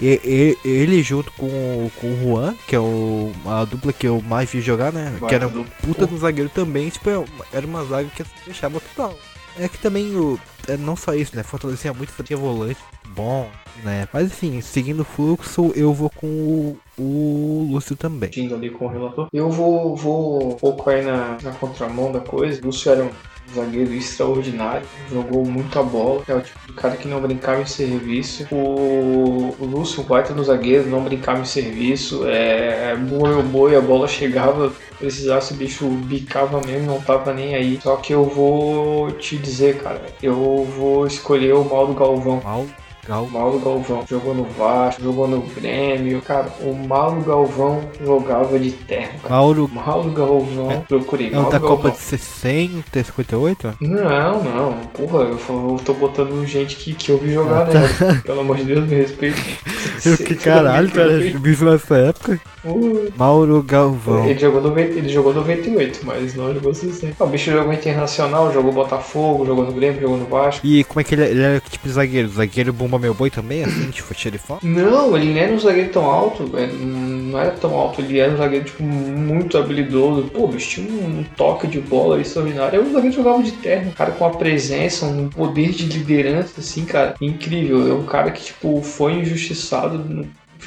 E, 0.00 0.20
e- 0.64 0.68
ele 0.68 1.02
junto 1.02 1.30
com, 1.32 1.46
o- 1.46 1.92
com 2.00 2.06
o 2.12 2.16
Juan, 2.22 2.54
que 2.66 2.74
é 2.74 2.80
o, 2.80 3.32
a 3.44 3.64
dupla 3.64 3.92
que 3.92 4.06
eu 4.08 4.20
mais 4.22 4.50
vi 4.50 4.60
jogar, 4.60 4.92
né? 4.92 5.14
Vai, 5.20 5.28
que 5.28 5.34
era 5.34 5.46
dupla. 5.48 5.70
puta 5.82 6.06
do 6.06 6.16
zagueiro 6.16 6.48
também, 6.48 6.88
tipo, 6.88 7.10
é 7.10 7.22
era 7.52 7.66
uma 7.66 7.84
zaga 7.84 8.08
que 8.08 8.24
deixava 8.46 8.80
total. 8.80 9.14
É 9.58 9.68
que 9.68 9.78
também 9.78 10.16
o. 10.16 10.38
É 10.68 10.76
não 10.76 10.94
só 10.96 11.12
isso, 11.14 11.34
né? 11.36 11.42
Fortalecia 11.42 11.92
muito, 11.92 12.12
tinha 12.22 12.36
volante 12.36 12.78
bom, 13.08 13.48
né? 13.82 14.06
Mas 14.12 14.26
enfim, 14.28 14.60
seguindo 14.60 15.00
o 15.00 15.04
fluxo, 15.04 15.72
eu 15.74 15.92
vou 15.92 16.08
com 16.10 16.26
o, 16.26 16.78
o 16.96 17.68
Lúcio 17.72 17.96
também. 17.96 18.30
Indo 18.36 18.54
ali 18.54 18.70
com 18.70 18.86
o 18.86 18.88
relator. 18.88 19.26
Eu 19.32 19.50
vou, 19.50 19.96
vou 19.96 20.52
um 20.52 20.54
pouco 20.56 20.88
aí 20.88 21.02
na, 21.04 21.36
na 21.42 21.50
contramão 21.52 22.12
da 22.12 22.20
coisa. 22.20 22.60
Lúcio 22.64 22.90
era 22.92 23.02
um 23.04 23.10
zagueiro 23.54 23.92
extraordinário, 23.92 24.86
jogou 25.10 25.44
muita 25.44 25.82
bola. 25.82 26.22
É 26.26 26.34
o 26.34 26.40
tipo 26.40 26.58
de 26.66 26.72
cara 26.72 26.96
que 26.96 27.08
não 27.08 27.20
brincava 27.20 27.60
em 27.60 27.66
serviço. 27.66 28.46
O, 28.50 29.54
o 29.58 29.64
Lúcio, 29.64 30.04
no 30.34 30.44
zagueiro, 30.44 30.88
não 30.88 31.02
brincava 31.02 31.40
em 31.40 31.44
serviço. 31.44 32.26
É, 32.26 32.96
boi 32.96 33.34
ou 33.34 33.42
boi, 33.42 33.76
a 33.76 33.80
bola 33.80 34.08
chegava, 34.08 34.72
precisasse 34.98 35.52
o 35.52 35.56
bicho 35.56 35.86
bicava 35.88 36.60
mesmo, 36.60 36.86
não 36.86 37.00
tava 37.00 37.32
nem 37.32 37.54
aí. 37.54 37.78
Só 37.82 37.96
que 37.96 38.12
eu 38.12 38.24
vou 38.24 39.10
te 39.12 39.36
dizer, 39.36 39.82
cara, 39.82 40.02
eu 40.22 40.64
vou 40.76 41.06
escolher 41.06 41.54
o 41.54 41.64
Mauro 41.64 41.94
Galvão. 41.94 42.40
Mal, 42.42 42.66
Gal. 43.06 43.26
Mauro 43.28 43.58
Galvão 43.58 44.04
jogou 44.08 44.34
no 44.34 44.44
Vasco, 44.44 45.02
jogou 45.02 45.26
no 45.26 45.40
Grêmio. 45.40 46.20
Cara, 46.22 46.48
o 46.60 46.74
Mauro 46.74 47.22
Galvão 47.22 47.80
jogava 48.04 48.58
de 48.58 48.70
terno. 48.72 49.18
Cara. 49.20 49.34
Mauro. 49.34 49.68
Mauro 49.72 50.10
Galvão, 50.12 50.84
procurei. 50.88 51.28
É 51.28 51.30
o 51.30 51.34
Mauro 51.36 51.50
da 51.50 51.58
Galvão. 51.58 51.76
Copa 51.78 51.90
de 51.90 51.98
60, 51.98 53.04
58? 53.04 53.74
Não, 53.80 54.42
não, 54.44 54.72
porra, 54.94 55.24
eu, 55.24 55.38
eu 55.48 55.80
tô 55.84 55.94
botando 55.94 56.44
gente 56.46 56.76
que, 56.76 56.94
que 56.94 57.10
eu 57.10 57.18
vi 57.18 57.32
jogar, 57.32 57.62
Ah, 57.62 57.66
tá. 57.66 57.80
né? 57.80 58.22
Pelo 58.24 58.40
amor 58.40 58.56
de 58.56 58.64
Deus, 58.64 58.86
me 58.88 58.96
respeite. 58.96 59.58
Eu, 60.04 60.16
que 60.16 60.34
caralho, 60.36 60.90
cara, 60.90 61.18
vivo 61.18 61.66
nessa 61.66 61.94
época. 61.96 62.40
Uh, 62.64 63.12
Mauro 63.16 63.62
Galvão. 63.62 64.26
Ele 64.26 64.38
jogou, 64.38 64.60
no, 64.60 64.78
ele 64.78 65.08
jogou 65.08 65.34
98, 65.34 66.00
mas 66.04 66.34
não 66.34 66.52
jogou 66.52 66.74
60. 66.74 67.22
O 67.22 67.26
bicho 67.26 67.50
jogou 67.50 67.72
internacional, 67.72 68.52
jogou 68.52 68.72
Botafogo, 68.72 69.46
jogou 69.46 69.64
no 69.64 69.72
Grêmio, 69.72 70.00
jogou 70.00 70.16
no 70.18 70.26
Vasco. 70.26 70.66
E 70.66 70.84
como 70.84 71.00
é 71.00 71.04
que 71.04 71.14
ele, 71.14 71.24
ele 71.24 71.42
era 71.42 71.60
que 71.60 71.70
tipo 71.70 71.86
de 71.86 71.94
zagueiro? 71.94 72.28
Zagueiro 72.28 72.72
bomba 72.72 72.98
meu 72.98 73.14
boi 73.14 73.30
também, 73.30 73.64
assim, 73.64 73.90
tipo 73.90 74.14
xerifão? 74.14 74.58
Não, 74.62 75.16
ele 75.16 75.32
não 75.32 75.40
era 75.40 75.52
um 75.52 75.58
zagueiro 75.58 75.90
tão 75.90 76.04
alto, 76.04 76.50
é, 76.56 76.66
não 76.66 77.38
era 77.38 77.50
tão 77.52 77.74
alto, 77.74 78.00
ele 78.00 78.18
era 78.18 78.32
um 78.32 78.36
zagueiro 78.36 78.64
tipo, 78.66 78.82
muito 78.82 79.56
habilidoso. 79.56 80.24
Pô, 80.28 80.46
bicho, 80.46 80.82
tinha 80.82 80.92
um 80.92 81.24
toque 81.36 81.66
de 81.66 81.80
bola 81.80 82.20
extraordinário. 82.20 82.78
É 82.78 82.82
um 82.82 82.92
zagueiro 82.92 83.10
que 83.10 83.22
jogava 83.22 83.42
de 83.42 83.52
terno, 83.52 83.90
um 83.90 83.92
cara 83.92 84.12
com 84.12 84.24
uma 84.24 84.36
presença, 84.36 85.06
um 85.06 85.28
poder 85.28 85.70
de 85.70 85.86
liderança, 85.86 86.60
assim, 86.60 86.84
cara, 86.84 87.14
incrível. 87.20 87.90
É 87.90 87.94
um 87.94 88.04
cara 88.04 88.30
que, 88.30 88.44
tipo, 88.44 88.82
foi 88.82 89.14
injustiçado 89.14 89.98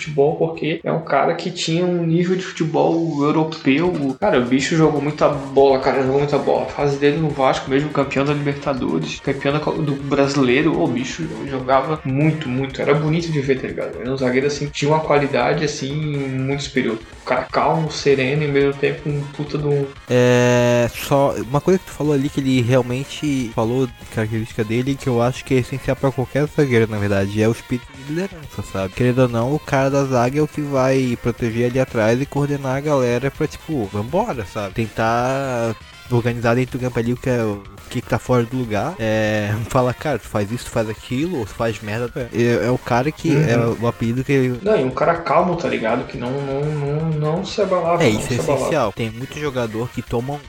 futebol 0.03 0.35
porque 0.35 0.79
é 0.83 0.91
um 0.91 1.03
cara 1.03 1.33
que 1.35 1.51
tinha 1.51 1.85
um 1.85 2.05
nível 2.05 2.35
de 2.35 2.43
futebol 2.43 3.23
europeu. 3.23 4.15
Cara, 4.19 4.39
o 4.39 4.45
bicho 4.45 4.75
jogou 4.75 5.01
muita 5.01 5.29
bola, 5.29 5.79
cara, 5.79 6.03
jogou 6.03 6.19
muita 6.19 6.37
bola. 6.37 6.63
A 6.63 6.69
fase 6.69 6.97
dele 6.97 7.17
no 7.17 7.29
Vasco, 7.29 7.69
mesmo 7.69 7.89
campeão 7.89 8.25
da 8.25 8.33
Libertadores, 8.33 9.19
campeão 9.19 9.59
do 9.83 9.93
brasileiro, 9.95 10.81
o 10.81 10.87
bicho 10.87 11.27
jogava 11.49 11.99
muito, 12.03 12.49
muito. 12.49 12.81
Era 12.81 12.93
bonito 12.93 13.31
de 13.31 13.39
ver, 13.41 13.59
tá 13.59 13.67
ligado? 13.67 13.99
Era 13.99 14.11
um 14.11 14.17
zagueiro 14.17 14.47
assim, 14.47 14.67
tinha 14.67 14.91
uma 14.91 14.99
qualidade 14.99 15.63
assim 15.63 15.93
muito 15.93 16.63
superior. 16.63 16.97
O 17.21 17.25
cara 17.25 17.43
calmo, 17.43 17.89
sereno 17.89 18.43
e 18.43 18.47
ao 18.47 18.51
mesmo 18.51 18.73
tempo 18.73 19.09
um 19.09 19.21
puta 19.35 19.57
de 19.57 19.65
um. 19.65 19.85
É. 20.09 20.89
Só. 20.93 21.33
Uma 21.49 21.61
coisa 21.61 21.79
que 21.79 21.85
tu 21.85 21.91
falou 21.91 22.13
ali 22.13 22.29
que 22.29 22.39
ele 22.39 22.61
realmente 22.61 23.51
falou 23.55 23.87
característica 24.13 24.63
dele 24.63 24.95
que 24.95 25.07
eu 25.07 25.21
acho 25.21 25.43
que 25.45 25.53
é 25.53 25.57
essencial 25.57 25.95
pra 25.95 26.11
qualquer 26.11 26.47
zagueiro, 26.47 26.89
na 26.89 26.97
verdade, 26.97 27.41
é 27.41 27.47
o 27.47 27.51
espírito 27.51 27.87
de 27.93 28.13
liderança, 28.13 28.61
sabe? 28.71 28.93
Querendo 28.93 29.19
ou 29.19 29.29
não, 29.29 29.53
o 29.53 29.59
cara 29.59 29.92
da 29.93 30.05
zaga 30.05 30.39
é 30.39 30.41
o 30.41 30.47
que 30.47 30.61
vai 30.61 31.17
proteger 31.21 31.69
ali 31.69 31.79
atrás 31.79 32.19
e 32.21 32.25
coordenar 32.25 32.75
a 32.77 32.81
galera 32.81 33.31
pra, 33.31 33.47
tipo, 33.47 33.85
vambora, 33.85 34.45
sabe? 34.45 34.73
Tentar 34.73 35.75
organizar 36.11 36.55
dentro 36.55 36.77
do 36.77 36.81
campo 36.81 36.99
ali 36.99 37.13
o 37.13 37.17
que 37.17 37.29
é 37.29 37.43
o 37.43 37.63
que 37.89 38.01
que 38.01 38.09
tá 38.09 38.17
fora 38.17 38.43
do 38.43 38.57
lugar. 38.57 38.95
É. 38.99 39.53
Fala, 39.69 39.93
cara, 39.93 40.17
tu 40.17 40.27
faz 40.27 40.51
isso, 40.51 40.65
tu 40.65 40.71
faz 40.71 40.89
aquilo, 40.89 41.39
ou 41.39 41.45
tu 41.45 41.53
faz 41.53 41.79
merda. 41.81 42.29
É, 42.33 42.65
é 42.65 42.71
o 42.71 42.77
cara 42.77 43.11
que. 43.11 43.29
Uhum. 43.29 43.43
É 43.47 43.57
o 43.81 43.87
apelido 43.87 44.23
que 44.23 44.31
ele. 44.31 44.59
Não, 44.61 44.79
e 44.79 44.83
um 44.83 44.89
cara 44.89 45.15
calmo, 45.15 45.55
tá 45.55 45.67
ligado? 45.67 46.05
Que 46.05 46.17
não, 46.17 46.31
não, 46.31 46.61
não, 46.61 47.09
não 47.11 47.45
se 47.45 47.61
abalava. 47.61 48.03
É, 48.03 48.09
isso 48.09 48.33
é 48.33 48.39
abalava. 48.39 48.59
essencial. 48.59 48.93
Tem 48.93 49.11
muito 49.11 49.39
jogador 49.39 49.89
que 49.89 50.01
toma 50.01 50.33
um 50.33 50.39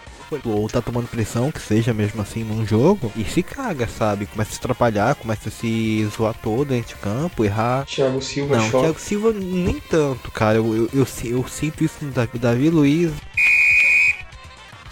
ou 0.45 0.69
tá 0.69 0.81
tomando 0.81 1.09
pressão, 1.09 1.51
que 1.51 1.61
seja 1.61 1.93
mesmo 1.93 2.21
assim 2.23 2.45
num 2.45 2.67
jogo, 2.67 3.13
e 3.17 3.25
se 3.25 3.43
caga, 3.43 3.87
sabe? 3.87 4.27
Começa 4.27 4.51
a 4.51 4.53
se 4.55 4.59
atrapalhar, 4.59 5.15
começa 5.15 5.49
a 5.49 5.53
se 5.53 6.07
zoar 6.17 6.35
todo 6.35 6.69
dentro 6.69 6.95
de 6.95 7.01
campo, 7.01 7.45
errar. 7.45 7.85
Thiago 7.87 8.21
Silva, 8.21 8.57
Não, 8.57 8.71
choque. 8.71 8.85
Thiago 8.85 9.01
Silva 9.01 9.33
nem 9.33 9.81
tanto, 9.81 10.31
cara. 10.31 10.59
Eu, 10.59 10.75
eu, 10.75 10.91
eu, 10.93 11.07
eu 11.25 11.49
sinto 11.49 11.85
isso 11.85 11.97
no 12.03 12.11
Davi, 12.11 12.39
Davi 12.39 12.71
Luiz. 12.71 13.13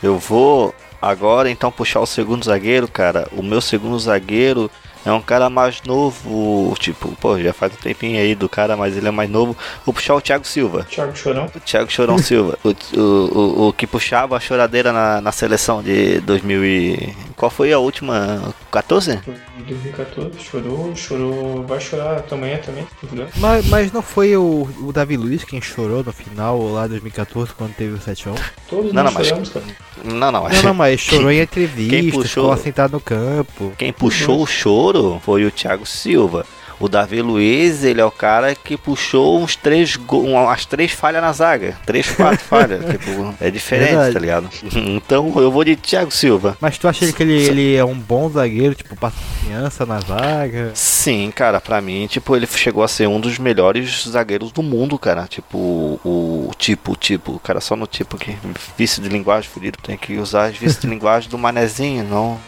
Eu 0.03 0.19
vou 0.19 0.75
agora 1.01 1.51
então 1.51 1.71
puxar 1.71 2.01
o 2.01 2.07
segundo 2.07 2.45
zagueiro, 2.45 2.89
cara. 2.89 3.29
O 3.33 3.43
meu 3.43 3.61
segundo 3.61 3.99
zagueiro 3.99 4.71
é 5.05 5.13
um 5.13 5.21
cara 5.21 5.51
mais 5.51 5.83
novo, 5.83 6.75
tipo, 6.79 7.15
pô, 7.21 7.39
já 7.39 7.53
faz 7.53 7.73
um 7.73 7.77
tempinho 7.77 8.21
aí 8.21 8.35
do 8.35 8.49
cara, 8.49 8.77
mas 8.77 8.97
ele 8.97 9.09
é 9.09 9.11
mais 9.11 9.29
novo. 9.29 9.57
Vou 9.85 9.93
puxar 9.93 10.15
o 10.15 10.21
Thiago 10.21 10.47
Silva. 10.47 10.85
Thiago 10.85 11.17
Chorão. 11.17 11.51
O 11.55 11.61
Thiago 11.61 11.91
Chorão 11.91 12.19
Silva, 12.23 12.59
o, 12.63 12.69
o, 12.69 13.01
o, 13.01 13.69
o 13.69 13.73
que 13.73 13.87
puxava 13.87 14.37
a 14.37 14.41
choradeira 14.41 14.93
na, 14.93 15.21
na 15.21 15.33
seleção 15.33 15.83
de 15.83 16.21
2000 16.21 16.65
e... 16.65 17.17
Qual 17.37 17.51
foi 17.51 17.73
a 17.73 17.79
última? 17.79 18.55
14? 18.71 19.21
De 19.59 19.65
2014, 19.65 20.39
chorou, 20.41 20.97
chorou, 20.97 21.63
vai 21.67 21.79
chorar 21.79 22.25
amanhã 22.31 22.57
também, 22.59 22.87
duvidar. 23.03 23.29
Mas, 23.37 23.67
mas 23.69 23.93
não 23.93 24.01
foi 24.01 24.35
o, 24.35 24.67
o 24.81 24.93
Davi 24.93 25.15
Luiz 25.17 25.45
quem 25.45 25.61
chorou 25.61 26.03
no 26.03 26.11
final 26.13 26.59
lá 26.73 26.87
2014 26.87 27.53
quando 27.53 27.75
teve 27.75 27.95
o 27.95 27.99
7x1? 27.99 28.35
Todos 28.69 28.93
Não, 28.95 29.03
nós 29.05 29.13
não, 29.13 29.19
mas- 29.21 29.27
choramos, 29.29 29.49
cara. 29.51 29.67
Não, 30.05 30.33
não. 30.33 30.49
Não, 30.49 30.63
não, 30.63 30.75
mas 30.75 31.01
chorou 31.01 31.31
em 31.31 31.35
Quem 31.35 31.43
entrevista, 31.43 32.19
puxou- 32.19 32.45
ficou 32.51 32.57
sentado 32.57 32.93
no 32.93 33.01
campo. 33.01 33.73
Quem 33.77 33.93
puxou 33.93 34.43
o 34.43 34.47
choro 34.47 35.21
foi 35.23 35.45
o 35.45 35.51
Thiago 35.51 35.85
Silva. 35.85 36.47
O 36.83 36.89
Davi 36.89 37.23
Luiz, 37.23 37.85
ele 37.85 38.01
é 38.01 38.05
o 38.05 38.11
cara 38.11 38.57
que 38.57 38.77
puxou 38.77 39.41
uns 39.41 39.55
três 39.55 39.97
um- 39.97 40.33
umas 40.35 40.67
três 40.67 40.91
falhas 40.91 41.23
na 41.23 41.33
zaga. 41.33 41.77
Três, 41.87 42.11
quatro 42.11 42.41
falhas. 42.45 42.85
Tipo, 42.85 43.33
é 43.41 43.51
diferente, 43.53 43.91
Verdade. 43.91 44.13
tá 44.15 44.19
ligado? 44.19 44.51
Então 44.75 45.33
eu 45.37 45.51
vou 45.53 45.63
de 45.63 45.77
Thiago 45.77 46.11
Silva. 46.11 46.57
Mas 46.61 46.77
tu 46.79 46.89
acha 46.89 47.13
que 47.13 47.23
ele, 47.23 47.35
ele 47.41 47.77
é 47.77 47.85
um 47.85 47.95
bom 47.95 48.29
zagueiro, 48.29 48.75
tipo, 48.75 48.97
passa 48.97 49.17
confiança 49.17 49.87
na 49.87 50.01
zaga? 50.01 50.73
Sim, 50.75 51.31
cara, 51.35 51.61
pra 51.61 51.81
mim, 51.81 52.07
tipo, 52.09 52.35
ele 52.35 52.47
chegou 52.49 52.83
a 52.83 52.89
ser 52.89 53.07
um 53.09 53.21
dos 53.21 53.39
melhores 53.39 54.05
zagueiros 54.09 54.51
do 54.51 54.63
mundo, 54.63 54.99
cara. 54.99 55.27
Tipo, 55.29 56.01
o 56.05 56.51
tipo, 56.59 56.97
tipo, 56.97 57.39
cara, 57.39 57.61
só 57.61 57.77
no 57.77 57.87
tipo 57.87 58.17
que 58.17 58.37
vício 58.77 59.01
de 59.01 59.09
linguagem 59.09 59.49
fudido, 59.49 59.79
tem 59.83 59.97
que 59.97 60.17
usar 60.19 60.47
as 60.47 60.57
vícios 60.57 60.81
de 60.81 60.89
linguagem 60.89 61.31
do 61.31 61.39
manezinho, 61.39 62.03
não 62.05 62.41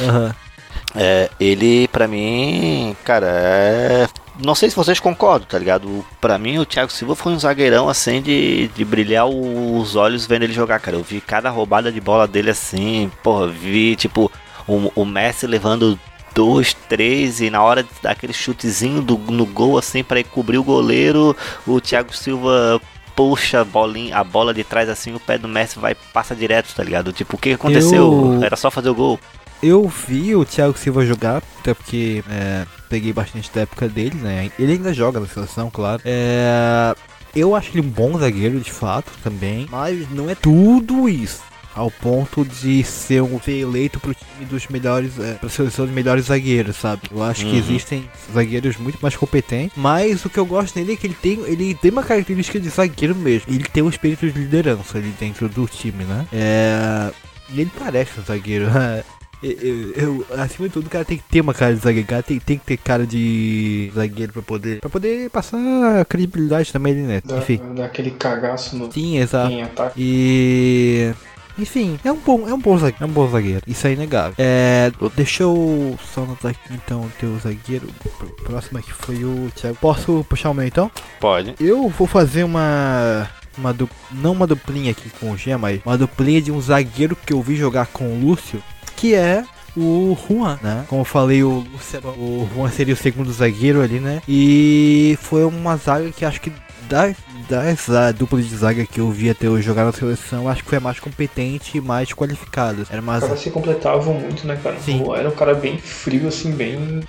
Aham. 0.00 0.34
É, 0.96 1.28
ele, 1.40 1.88
pra 1.88 2.06
mim, 2.06 2.96
cara, 3.04 3.26
é. 3.28 4.06
Não 4.44 4.54
sei 4.54 4.68
se 4.70 4.76
vocês 4.76 4.98
concordam, 4.98 5.46
tá 5.48 5.58
ligado? 5.58 6.04
Pra 6.20 6.38
mim, 6.38 6.58
o 6.58 6.66
Thiago 6.66 6.90
Silva 6.90 7.14
foi 7.14 7.32
um 7.32 7.38
zagueirão 7.38 7.88
assim 7.88 8.20
de, 8.20 8.68
de 8.68 8.84
brilhar 8.84 9.26
os 9.26 9.94
olhos 9.96 10.26
vendo 10.26 10.42
ele 10.42 10.52
jogar, 10.52 10.80
cara. 10.80 10.96
Eu 10.96 11.02
vi 11.04 11.20
cada 11.20 11.50
roubada 11.50 11.90
de 11.92 12.00
bola 12.00 12.26
dele 12.26 12.50
assim, 12.50 13.10
porra, 13.22 13.46
vi 13.48 13.94
tipo 13.96 14.30
o, 14.66 14.90
o 14.94 15.04
Messi 15.04 15.46
levando 15.46 15.98
dois, 16.34 16.74
três 16.88 17.40
e 17.40 17.48
na 17.48 17.62
hora 17.62 17.86
daquele 18.02 18.32
chutezinho 18.32 19.00
do, 19.00 19.16
no 19.16 19.46
gol 19.46 19.78
assim 19.78 20.02
pra 20.02 20.18
ir 20.18 20.24
cobrir 20.24 20.58
o 20.58 20.64
goleiro, 20.64 21.36
o 21.64 21.80
Thiago 21.80 22.12
Silva 22.16 22.80
puxa 23.14 23.60
a 23.60 23.64
bolinha, 23.64 24.16
a 24.16 24.24
bola 24.24 24.52
de 24.52 24.64
trás 24.64 24.88
assim, 24.88 25.14
o 25.14 25.20
pé 25.20 25.38
do 25.38 25.46
Messi 25.46 25.78
vai 25.78 25.94
passa 26.12 26.34
direto, 26.34 26.74
tá 26.74 26.82
ligado? 26.82 27.12
Tipo, 27.12 27.36
o 27.36 27.38
que 27.38 27.52
aconteceu? 27.52 28.02
Eu- 28.38 28.44
Era 28.44 28.56
só 28.56 28.68
fazer 28.68 28.88
o 28.90 28.94
gol. 28.96 29.20
Eu 29.66 29.88
vi 29.88 30.34
o 30.36 30.44
Thiago 30.44 30.76
Silva 30.76 31.06
jogar, 31.06 31.42
até 31.60 31.72
porque 31.72 32.22
é, 32.30 32.66
peguei 32.90 33.12
bastante 33.14 33.50
da 33.54 33.62
época 33.62 33.88
dele, 33.88 34.14
né? 34.20 34.50
Ele 34.58 34.72
ainda 34.72 34.92
joga 34.92 35.18
na 35.18 35.26
seleção, 35.26 35.70
claro. 35.70 36.02
É, 36.04 36.94
eu 37.34 37.56
acho 37.56 37.70
ele 37.70 37.80
um 37.80 37.90
bom 37.90 38.18
zagueiro, 38.18 38.60
de 38.60 38.70
fato, 38.70 39.10
também. 39.22 39.66
Mas 39.70 40.08
não 40.10 40.28
é 40.28 40.34
tudo 40.34 41.08
isso. 41.08 41.40
Ao 41.74 41.90
ponto 41.90 42.44
de 42.44 42.84
ser, 42.84 43.20
um, 43.22 43.40
ser 43.40 43.58
eleito 43.58 43.98
pro 43.98 44.14
time 44.14 44.44
dos 44.44 44.68
melhores. 44.68 45.18
É, 45.18 45.32
pra 45.34 45.48
seleção 45.48 45.86
dos 45.86 45.94
melhores 45.94 46.26
zagueiros, 46.26 46.76
sabe? 46.76 47.02
Eu 47.10 47.22
acho 47.22 47.44
que 47.46 47.52
Uhum. 47.52 47.58
existem 47.58 48.08
zagueiros 48.32 48.76
muito 48.76 48.98
mais 49.00 49.16
competentes. 49.16 49.72
Mas 49.76 50.24
o 50.24 50.30
que 50.30 50.38
eu 50.38 50.46
gosto 50.46 50.78
nele 50.78 50.92
é 50.92 50.96
que 50.96 51.06
ele 51.06 51.16
tem, 51.20 51.40
ele 51.46 51.74
tem 51.74 51.90
uma 51.90 52.04
característica 52.04 52.60
de 52.60 52.68
zagueiro 52.68 53.16
mesmo. 53.16 53.46
Ele 53.52 53.64
tem 53.64 53.82
um 53.82 53.88
espírito 53.88 54.30
de 54.30 54.38
liderança 54.38 54.98
ali 54.98 55.12
dentro 55.18 55.48
do 55.48 55.66
time, 55.66 56.04
né? 56.04 56.26
É. 56.32 57.10
E 57.50 57.60
ele 57.60 57.70
parece 57.78 58.20
um 58.20 58.24
zagueiro. 58.24 58.66
Eu, 59.42 59.50
eu- 59.52 59.92
eu- 59.94 60.26
acima 60.40 60.68
de 60.68 60.72
tudo, 60.74 60.86
o 60.86 60.90
cara 60.90 61.04
tem 61.04 61.18
que 61.18 61.24
ter 61.24 61.40
uma 61.40 61.52
cara 61.54 61.74
de 61.74 61.80
zagueiro, 61.80 62.06
o 62.06 62.08
cara 62.10 62.22
tem, 62.22 62.38
tem 62.38 62.58
que 62.58 62.64
ter 62.64 62.76
cara 62.78 63.06
de 63.06 63.90
zagueiro 63.94 64.32
pra 64.32 64.42
poder, 64.42 64.80
pra 64.80 64.88
poder 64.90 65.28
passar 65.30 66.04
credibilidade 66.08 66.72
também, 66.72 66.94
né? 66.94 67.20
Dá, 67.24 67.38
Enfim. 67.38 67.60
dá 67.74 67.84
aquele 67.86 68.10
cagaço 68.12 68.76
no, 68.76 68.90
Sim, 68.92 69.18
exato. 69.18 69.50
em 69.52 69.62
ataque. 69.62 69.94
E. 69.98 71.12
Enfim, 71.56 72.00
é 72.04 72.10
um 72.10 72.16
bom, 72.16 72.48
é 72.48 72.52
um 72.52 72.58
bom 72.58 72.76
zagueiro, 72.76 73.04
é 73.04 73.06
um 73.06 73.12
bom 73.12 73.28
zagueiro. 73.30 73.62
Isso 73.66 73.86
é 73.86 73.92
inegável. 73.92 74.34
É, 74.38 74.90
deixa 75.14 75.44
eu 75.44 75.96
só 76.12 76.22
anotar 76.24 76.50
aqui 76.50 76.74
então 76.74 77.02
o 77.02 77.12
teu 77.20 77.38
zagueiro. 77.38 77.86
Pr- 78.18 78.42
Próximo 78.44 78.78
aqui 78.78 78.92
foi 78.92 79.24
o 79.24 79.48
Thiago. 79.54 79.76
Posso 79.80 80.26
puxar 80.28 80.50
o 80.50 80.54
meu 80.54 80.66
então? 80.66 80.90
Pode. 81.20 81.54
Eu 81.60 81.88
vou 81.90 82.06
fazer 82.08 82.42
uma. 82.44 83.28
Uma 83.56 83.72
du... 83.72 83.88
Não 84.10 84.32
uma 84.32 84.48
duplinha 84.48 84.90
aqui 84.90 85.08
com 85.20 85.30
o 85.30 85.36
G, 85.38 85.56
mas 85.56 85.80
uma 85.86 85.96
duplinha 85.96 86.42
de 86.42 86.50
um 86.50 86.60
zagueiro 86.60 87.14
que 87.14 87.32
eu 87.32 87.40
vi 87.40 87.54
jogar 87.54 87.86
com 87.86 88.04
o 88.12 88.20
Lúcio, 88.20 88.60
que 88.96 89.14
é 89.14 89.44
o 89.76 90.16
Juan, 90.28 90.58
né? 90.62 90.84
Como 90.88 91.00
eu 91.02 91.04
falei, 91.04 91.42
o 91.42 91.64
o 92.16 92.48
Juan 92.54 92.70
seria 92.70 92.94
o 92.94 92.96
segundo 92.96 93.32
zagueiro 93.32 93.80
ali, 93.82 93.98
né? 94.00 94.22
E 94.28 95.18
foi 95.20 95.44
uma 95.44 95.76
zaga 95.76 96.10
que 96.10 96.24
acho 96.24 96.40
que 96.40 96.52
das, 96.88 97.16
das 97.48 97.88
a 97.90 98.12
dupla 98.12 98.40
de 98.40 98.54
zaga 98.56 98.84
que 98.86 99.00
eu 99.00 99.10
vi 99.10 99.30
até 99.30 99.48
hoje 99.48 99.66
jogar 99.66 99.84
na 99.84 99.92
seleção, 99.92 100.48
acho 100.48 100.62
que 100.62 100.68
foi 100.68 100.78
a 100.78 100.80
mais 100.80 101.00
competente 101.00 101.78
e 101.78 101.80
mais 101.80 102.12
qualificada. 102.12 102.84
Era 102.90 103.00
uma 103.00 103.14
Os 103.14 103.20
caras 103.20 103.40
se 103.40 103.50
completavam 103.50 104.14
muito, 104.14 104.46
né, 104.46 104.58
cara? 104.62 104.76
Sim. 104.78 105.02
O- 105.02 105.14
Era 105.14 105.28
um 105.28 105.34
cara 105.34 105.54
bem 105.54 105.78
frio, 105.78 106.28
assim, 106.28 106.52
bem 106.52 107.00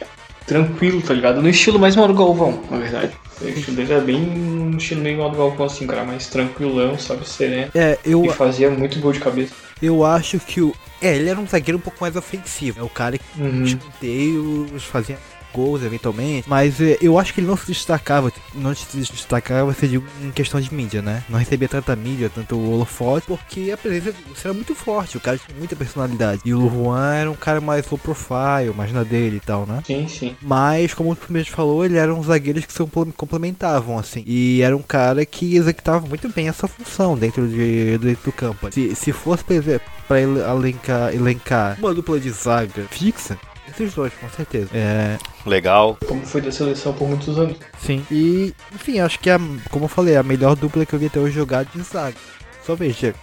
tranquilo, 0.47 1.01
tá 1.01 1.13
ligado? 1.13 1.41
No 1.41 1.49
estilo 1.49 1.79
mais 1.79 1.95
Mauro 1.95 2.13
Galvão, 2.13 2.59
na 2.69 2.77
verdade. 2.77 3.11
O 3.41 3.47
estilo 3.49 3.75
dele 3.77 3.91
era 3.93 4.01
bem 4.01 4.19
no 4.21 4.77
estilo 4.77 5.01
meio 5.01 5.17
Mauro 5.17 5.35
Galvão, 5.35 5.65
assim, 5.65 5.85
cara, 5.85 6.03
mais 6.05 6.27
tranquilão, 6.27 6.97
sabe, 6.97 7.27
sereno. 7.27 7.69
É, 7.75 7.97
eu, 8.05 8.23
E 8.23 8.29
fazia 8.29 8.69
muito 8.69 8.99
gol 8.99 9.11
de 9.11 9.19
cabeça. 9.19 9.53
Eu 9.81 10.05
acho 10.05 10.39
que 10.39 10.61
o. 10.61 10.73
É, 11.01 11.15
ele 11.15 11.29
era 11.29 11.39
um 11.39 11.47
zagueiro 11.47 11.77
um 11.77 11.81
pouco 11.81 11.97
mais 12.01 12.15
ofensivo. 12.15 12.79
É 12.79 12.83
o 12.83 12.89
cara 12.89 13.17
que 13.17 13.25
Uhum. 13.41 13.63
escanteios, 13.63 14.83
fazia 14.85 15.17
gols 15.55 15.81
eventualmente, 15.83 16.47
mas 16.49 16.79
eh, 16.81 16.97
eu 17.01 17.17
acho 17.17 17.33
que 17.33 17.39
ele 17.39 17.47
não 17.47 17.55
se 17.57 17.67
destacava, 17.67 18.31
não 18.53 18.75
se 18.75 18.97
destacava 18.97 19.73
se 19.73 19.87
digo, 19.87 20.05
em 20.21 20.31
questão 20.31 20.59
de 20.59 20.73
mídia, 20.73 21.01
né? 21.01 21.23
Não 21.29 21.39
recebia 21.39 21.67
tanta 21.69 21.95
mídia, 21.95 22.29
tanto 22.33 22.59
holofote, 22.59 23.25
porque 23.27 23.71
a 23.71 23.77
presença 23.77 24.15
era 24.43 24.53
muito 24.53 24.75
forte, 24.75 25.17
o 25.17 25.21
cara 25.21 25.37
tinha 25.37 25.57
muita 25.57 25.75
personalidade. 25.75 26.41
E 26.45 26.53
o 26.53 26.69
Juan 26.69 27.13
era 27.13 27.31
um 27.31 27.35
cara 27.35 27.61
mais 27.61 27.89
low 27.89 27.97
profile, 27.97 28.73
mais 28.75 28.91
na 28.91 29.03
dele 29.03 29.37
e 29.37 29.39
tal, 29.39 29.65
né? 29.65 29.81
Sim, 29.85 30.07
sim. 30.07 30.35
Mas, 30.41 30.93
como 30.93 31.11
o 31.13 31.17
mesmo 31.29 31.53
falou, 31.55 31.85
ele 31.85 31.97
era 31.97 32.13
um 32.13 32.21
zagueiros 32.23 32.65
que 32.65 32.73
se 32.73 32.79
compl- 32.79 33.11
complementavam, 33.15 33.97
assim. 33.97 34.23
E 34.25 34.61
era 34.61 34.75
um 34.75 34.81
cara 34.81 35.25
que 35.25 35.55
executava 35.55 36.05
muito 36.07 36.27
bem 36.29 36.47
essa 36.47 36.67
função 36.67 37.17
dentro, 37.17 37.47
de, 37.47 37.97
dentro 37.97 38.25
do 38.25 38.31
campo. 38.31 38.67
Se, 38.71 38.95
se 38.95 39.11
fosse, 39.11 39.43
por 39.43 39.53
exemplo, 39.53 39.87
pra 40.07 40.19
ele- 40.19 40.39
elencar, 40.39 41.13
elencar 41.13 41.77
uma 41.79 41.93
dupla 41.93 42.19
de 42.19 42.29
zaga 42.31 42.83
fixa, 42.89 43.37
esses 43.75 43.93
dois, 43.93 44.13
com 44.13 44.29
certeza. 44.29 44.69
É, 44.73 45.17
Legal. 45.45 45.97
Como 46.07 46.25
foi 46.25 46.41
da 46.41 46.51
seleção 46.51 46.93
por 46.93 47.07
muitos 47.07 47.37
anos. 47.37 47.57
sim. 47.79 48.05
E, 48.09 48.53
enfim, 48.73 48.99
acho 48.99 49.19
que, 49.19 49.29
a, 49.29 49.39
como 49.69 49.85
eu 49.85 49.89
falei, 49.89 50.15
a 50.15 50.23
melhor 50.23 50.55
dupla 50.55 50.85
que 50.85 50.93
eu 50.93 50.99
vi 50.99 51.07
até 51.07 51.19
hoje 51.19 51.35
jogar 51.35 51.65
de 51.65 51.81
zaga. 51.81 52.15
Só 52.63 52.75
veja. 52.75 53.13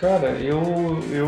Cara, 0.00 0.30
eu, 0.40 0.98
eu 1.12 1.26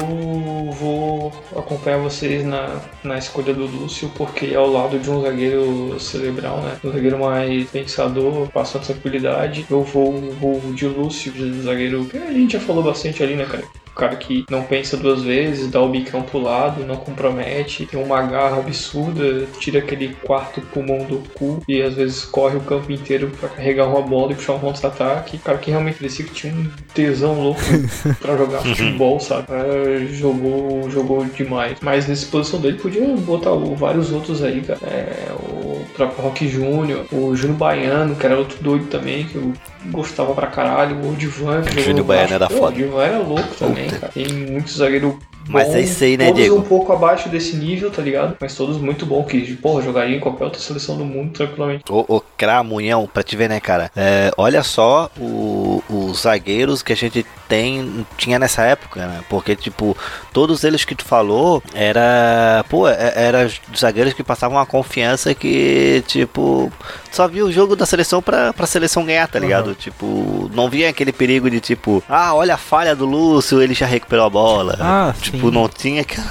vou 0.72 1.31
acompanhar 1.55 1.98
vocês 1.98 2.42
na, 2.42 2.81
na 3.05 3.18
escolha 3.18 3.53
do 3.53 3.66
Lúcio, 3.66 4.11
porque 4.16 4.46
é 4.46 4.55
ao 4.55 4.66
lado 4.66 4.98
de 4.98 5.11
um 5.11 5.20
zagueiro 5.20 6.01
cerebral, 6.01 6.62
né? 6.62 6.79
Um 6.83 6.90
zagueiro 6.90 7.18
mais 7.18 7.68
pensador, 7.68 8.48
passa 8.48 8.79
tranquilidade. 8.79 9.66
Eu 9.68 9.83
vou, 9.83 10.18
vou 10.40 10.59
de 10.72 10.87
Lúcio, 10.88 11.31
de 11.31 11.61
zagueiro 11.61 12.07
que 12.07 12.16
a 12.16 12.33
gente 12.33 12.55
já 12.55 12.61
falou 12.61 12.83
bastante 12.83 13.22
ali, 13.22 13.37
né, 13.37 13.44
cara? 13.44 13.64
O 13.94 13.94
cara 13.94 14.16
que 14.16 14.44
não 14.50 14.62
pensa 14.62 14.96
duas 14.96 15.22
vezes, 15.22 15.70
dá 15.70 15.81
o 15.81 15.88
bicão 15.90 16.22
pro 16.22 16.40
lado, 16.40 16.85
não 16.85 16.96
compromete, 16.96 17.85
tem 17.85 18.02
uma 18.02 18.22
garra 18.22 18.57
absurda, 18.59 19.46
tira 19.61 19.81
aquele 19.81 20.14
quarto 20.24 20.61
pulmão 20.62 21.05
do 21.05 21.18
cu 21.35 21.62
e 21.68 21.83
às 21.83 21.94
vezes 21.94 22.24
corre 22.24 22.57
o 22.57 22.61
campo 22.62 22.90
inteiro 22.90 23.31
pra 23.38 23.50
carregar 23.50 23.87
uma 23.87 24.00
bola 24.00 24.33
e 24.33 24.35
puxar 24.35 24.55
um 24.55 24.59
contra-ataque. 24.61 25.37
Cara 25.38 25.59
que 25.59 25.70
realmente 25.70 25.98
parecia 25.98 26.24
que 26.24 26.33
tinha 26.33 26.55
um 26.55 26.70
tesão 26.94 27.35
louco 27.40 27.61
pra 28.20 28.37
jogar 28.37 28.61
futebol, 28.62 29.20
sabe? 29.20 29.46
É, 29.50 30.07
jogou, 30.12 30.90
jogou 30.90 31.24
demais. 31.26 31.76
Mas 31.83 32.07
nessa 32.09 32.26
posição 32.26 32.61
dele 32.61 32.78
podia 32.78 33.07
botar 33.16 33.52
o- 33.52 33.76
vários 33.76 34.11
outros 34.11 34.42
aí, 34.42 34.62
cara. 34.62 34.81
É, 34.85 35.31
o 35.33 35.85
próprio 35.94 36.22
Rock 36.24 36.48
Júnior, 36.48 37.05
o 37.12 37.37
Júnior 37.37 37.59
Baiano, 37.59 38.16
que 38.16 38.24
era 38.24 38.38
outro 38.38 38.57
doido 38.62 38.87
também, 38.87 39.24
que 39.26 39.35
eu 39.37 39.52
gostava 39.90 40.35
pra 40.35 40.47
caralho, 40.47 40.97
o 41.09 41.14
Divan. 41.14 41.62
jogou 41.79 42.05
Baiano 42.05 42.35
era 42.35 42.49
foda. 42.49 42.68
O 42.68 42.73
Divan 42.73 43.03
era 43.05 43.18
louco 43.18 43.55
também, 43.59 43.88
cara. 43.88 44.12
Tem 44.12 44.27
muitos 44.29 44.77
zagueiros 44.77 45.14
Mas 45.49 45.68
bons, 45.68 45.75
é 45.75 45.81
isso 45.81 46.05
aí, 46.05 46.16
né, 46.16 46.27
todos 46.27 46.40
Diego? 46.40 46.57
um 46.57 46.62
pouco 46.62 46.92
abaixo 46.92 47.29
desse 47.29 47.57
nível, 47.57 47.90
tá 47.90 48.01
ligado? 48.03 48.37
Mas 48.40 48.55
todos 48.55 48.79
muito 48.79 49.05
bons, 49.05 49.25
que, 49.27 49.40
porra, 49.57 49.83
jogaria 49.83 50.16
em 50.16 50.21
qualquer 50.21 50.45
outra 50.45 50.61
seleção 50.61 50.97
do 50.97 51.05
mundo 51.05 51.33
tranquilamente. 51.33 51.85
Ô, 51.90 52.05
ô 52.09 52.21
Cramunhão, 52.37 53.09
pra 53.12 53.23
te 53.23 53.37
ver, 53.37 53.49
né, 53.49 53.59
cara? 53.61 53.90
É, 53.97 54.31
olha 54.37 54.62
só 54.62 55.11
o- 55.18 55.83
os 55.88 56.23
zagueiros 56.23 56.83
que 56.83 56.92
a 56.92 56.97
gente 56.97 57.27
tem, 57.52 58.06
tinha 58.16 58.38
nessa 58.38 58.62
época, 58.62 59.06
né? 59.06 59.20
Porque, 59.28 59.54
tipo, 59.54 59.94
todos 60.32 60.64
eles 60.64 60.86
que 60.86 60.94
tu 60.94 61.04
falou 61.04 61.62
era. 61.74 62.64
Pô, 62.70 62.88
é- 62.88 63.12
era 63.14 63.50
zagueiros 63.76 64.14
que 64.14 64.22
passavam 64.24 64.56
uma 64.56 64.64
confiança 64.64 65.34
que, 65.34 66.02
tipo, 66.06 66.72
só 67.10 67.28
via 67.28 67.44
o 67.44 67.52
jogo 67.52 67.76
da 67.76 67.84
seleção 67.84 68.22
pra, 68.22 68.54
pra 68.54 68.66
seleção 68.66 69.04
ganhar, 69.04 69.28
tá 69.28 69.38
ligado? 69.38 69.74
Tipo, 69.74 70.50
não 70.54 70.70
via 70.70 70.88
aquele 70.88 71.12
perigo 71.12 71.50
de, 71.50 71.60
tipo, 71.60 72.02
ah, 72.08 72.32
olha 72.34 72.54
a 72.54 72.58
falha 72.58 72.96
do 72.96 73.04
Lúcio, 73.04 73.60
ele 73.60 73.74
já 73.74 73.84
recuperou 73.84 74.24
a 74.24 74.30
bola. 74.30 74.78
Ah, 74.80 75.14
tipo, 75.20 75.48
sim. 75.48 75.50
não 75.50 75.68
tinha 75.68 76.00
aquela. 76.00 76.30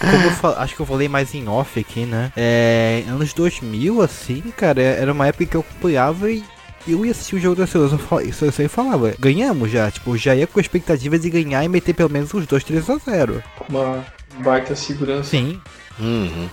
Como 0.00 0.24
eu 0.24 0.30
fa- 0.32 0.56
acho 0.58 0.74
que 0.74 0.80
eu 0.80 0.86
falei 0.86 1.08
mais 1.08 1.32
em 1.32 1.48
off 1.48 1.78
aqui, 1.78 2.00
né? 2.04 2.32
É, 2.36 3.04
anos 3.08 3.32
2000, 3.32 4.02
assim, 4.02 4.42
cara, 4.56 4.82
era 4.82 5.12
uma 5.12 5.28
época 5.28 5.46
que 5.46 5.56
eu 5.56 5.60
acompanhava 5.60 6.28
e 6.30 6.42
eu 6.88 7.04
ia 7.04 7.10
assistir 7.12 7.36
o 7.36 7.40
jogo 7.40 7.56
da 7.56 7.66
seleção 7.66 7.98
fa- 7.98 8.22
seleção 8.32 8.64
e 8.64 8.68
falava, 8.68 9.14
ganhamos 9.18 9.70
já, 9.70 9.90
tipo, 9.90 10.16
já 10.16 10.34
ia 10.34 10.46
com 10.46 10.58
a 10.58 10.62
expectativa 10.62 11.18
de 11.18 11.28
ganhar 11.30 11.64
e 11.64 11.68
meter 11.68 11.94
pelo 11.94 12.10
menos 12.10 12.32
uns 12.34 12.46
2, 12.46 12.64
3 12.64 12.90
a 12.90 12.96
0. 12.98 13.42
Uma 13.68 14.04
baita 14.38 14.74
segurança. 14.76 15.30
Sim. 15.30 15.60
Uhum. 15.98 16.48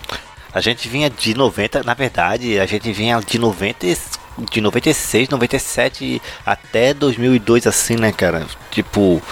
A 0.52 0.60
gente 0.60 0.88
vinha 0.88 1.10
de 1.10 1.34
90, 1.34 1.82
na 1.82 1.94
verdade, 1.94 2.58
a 2.58 2.66
gente 2.66 2.92
vinha 2.92 3.20
de 3.20 3.38
90, 3.38 3.86
e- 3.86 3.96
de 4.50 4.60
96, 4.60 5.28
97 5.28 6.20
até 6.44 6.92
2002 6.92 7.66
assim, 7.66 7.96
né, 7.96 8.12
cara? 8.12 8.46
Tipo, 8.70 9.22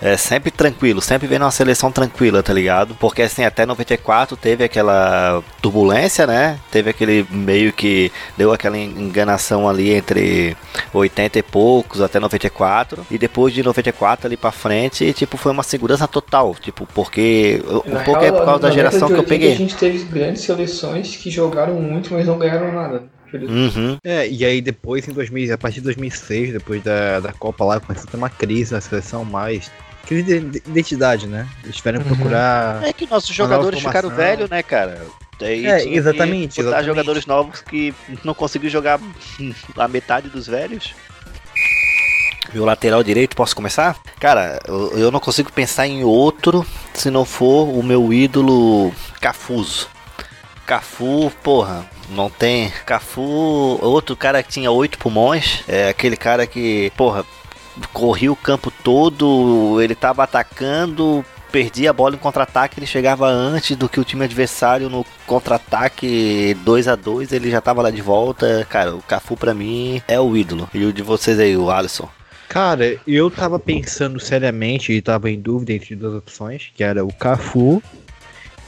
é 0.00 0.16
sempre 0.16 0.50
tranquilo, 0.50 1.00
sempre 1.00 1.26
vendo 1.26 1.42
uma 1.42 1.50
seleção 1.50 1.92
tranquila, 1.92 2.42
tá 2.42 2.52
ligado? 2.52 2.94
Porque 2.94 3.22
assim, 3.22 3.44
até 3.44 3.66
94 3.66 4.36
teve 4.36 4.64
aquela 4.64 5.42
turbulência, 5.60 6.26
né? 6.26 6.58
Teve 6.70 6.90
aquele 6.90 7.26
meio 7.30 7.72
que 7.72 8.10
deu 8.36 8.52
aquela 8.52 8.78
enganação 8.78 9.68
ali 9.68 9.92
entre 9.92 10.56
80 10.92 11.38
e 11.38 11.42
poucos 11.42 12.00
até 12.00 12.18
94 12.18 13.06
e 13.10 13.18
depois 13.18 13.52
de 13.52 13.62
94 13.62 14.26
ali 14.26 14.36
pra 14.36 14.50
frente, 14.50 15.12
tipo, 15.12 15.36
foi 15.36 15.52
uma 15.52 15.62
segurança 15.62 16.08
total, 16.08 16.54
tipo, 16.54 16.86
porque 16.94 17.62
um 17.86 18.02
pouco 18.04 18.24
é 18.24 18.32
por 18.32 18.44
causa 18.44 18.60
da 18.60 18.70
geração 18.70 19.08
que 19.08 19.14
eu 19.14 19.24
de 19.24 19.24
80 19.24 19.28
peguei. 19.28 19.52
A 19.52 19.56
gente 19.56 19.76
teve 19.76 20.04
grandes 20.04 20.42
seleções 20.42 21.16
que 21.16 21.30
jogaram 21.30 21.74
muito, 21.74 22.12
mas 22.12 22.26
não 22.26 22.38
ganharam 22.38 22.72
nada. 22.72 23.15
Uhum. 23.44 23.98
É, 24.02 24.26
e 24.28 24.44
aí 24.44 24.60
depois, 24.60 25.06
em 25.06 25.12
2000, 25.12 25.52
a 25.54 25.58
partir 25.58 25.76
de 25.80 25.84
2006, 25.84 26.52
depois 26.54 26.82
da, 26.82 27.20
da 27.20 27.32
Copa 27.32 27.64
lá, 27.64 27.78
começou 27.80 28.08
a 28.08 28.10
ter 28.10 28.16
uma 28.16 28.30
crise 28.30 28.72
na 28.72 28.80
seleção 28.80 29.24
mais... 29.24 29.70
Crise 30.06 30.22
de 30.22 30.60
de 30.60 30.70
identidade, 30.70 31.26
né? 31.26 31.48
Eles 31.64 31.76
tiveram 31.76 32.00
que 32.00 32.08
Uhum. 32.08 32.14
procurar... 32.16 32.82
É 32.84 32.92
que 32.92 33.06
nossos 33.10 33.34
jogadores 33.34 33.80
ficaram 33.80 34.08
velhos, 34.10 34.48
né, 34.48 34.62
cara? 34.62 35.04
Daí 35.38 35.66
É, 35.66 35.84
exatamente, 35.94 36.56
botar 36.62 36.68
exatamente. 36.78 36.86
jogadores 36.86 37.26
novos 37.26 37.60
que 37.60 37.92
não 38.24 38.32
conseguiu 38.32 38.70
jogar 38.70 38.98
a 39.76 39.88
metade 39.88 40.28
dos 40.30 40.46
velhos. 40.46 40.94
Meu 42.54 42.64
lateral 42.64 43.02
direito, 43.02 43.34
posso 43.36 43.54
começar? 43.56 43.96
Cara, 44.20 44.60
eu, 44.66 44.96
eu 44.96 45.10
não 45.10 45.18
consigo 45.20 45.52
pensar 45.52 45.86
em 45.88 46.04
outro 46.04 46.64
se 46.94 47.10
não 47.10 47.24
for 47.24 47.68
o 47.68 47.82
meu 47.82 48.12
ídolo 48.12 48.92
Cafuso. 49.20 49.88
Cafu, 50.64 51.30
porra, 51.42 51.84
não 52.10 52.30
tem. 52.30 52.70
Cafu, 52.84 53.78
outro 53.82 54.16
cara 54.16 54.42
que 54.42 54.50
tinha 54.50 54.70
oito 54.70 54.98
pulmões. 54.98 55.62
É 55.66 55.88
aquele 55.88 56.16
cara 56.16 56.46
que, 56.46 56.92
porra, 56.96 57.24
corria 57.92 58.32
o 58.32 58.36
campo 58.36 58.70
todo, 58.70 59.80
ele 59.80 59.94
tava 59.94 60.22
atacando, 60.22 61.24
perdia 61.50 61.90
a 61.90 61.92
bola 61.92 62.14
em 62.14 62.18
contra-ataque, 62.18 62.78
ele 62.78 62.86
chegava 62.86 63.26
antes 63.26 63.76
do 63.76 63.88
que 63.88 64.00
o 64.00 64.04
time 64.04 64.24
adversário 64.24 64.88
no 64.88 65.04
contra-ataque 65.26 66.56
2 66.64 66.88
a 66.88 66.94
2 66.94 67.32
ele 67.32 67.50
já 67.50 67.60
tava 67.60 67.82
lá 67.82 67.90
de 67.90 68.02
volta. 68.02 68.66
Cara, 68.68 68.94
o 68.94 69.02
Cafu 69.02 69.36
pra 69.36 69.54
mim 69.54 70.02
é 70.06 70.20
o 70.20 70.36
ídolo. 70.36 70.68
E 70.74 70.84
o 70.84 70.92
de 70.92 71.02
vocês 71.02 71.38
aí, 71.38 71.56
o 71.56 71.70
Alisson? 71.70 72.08
Cara, 72.48 72.98
eu 73.06 73.30
tava 73.30 73.58
pensando 73.58 74.20
seriamente 74.20 74.92
e 74.92 75.02
tava 75.02 75.30
em 75.30 75.38
dúvida 75.38 75.72
entre 75.72 75.96
duas 75.96 76.14
opções, 76.14 76.70
que 76.74 76.84
era 76.84 77.04
o 77.04 77.12
Cafu 77.12 77.82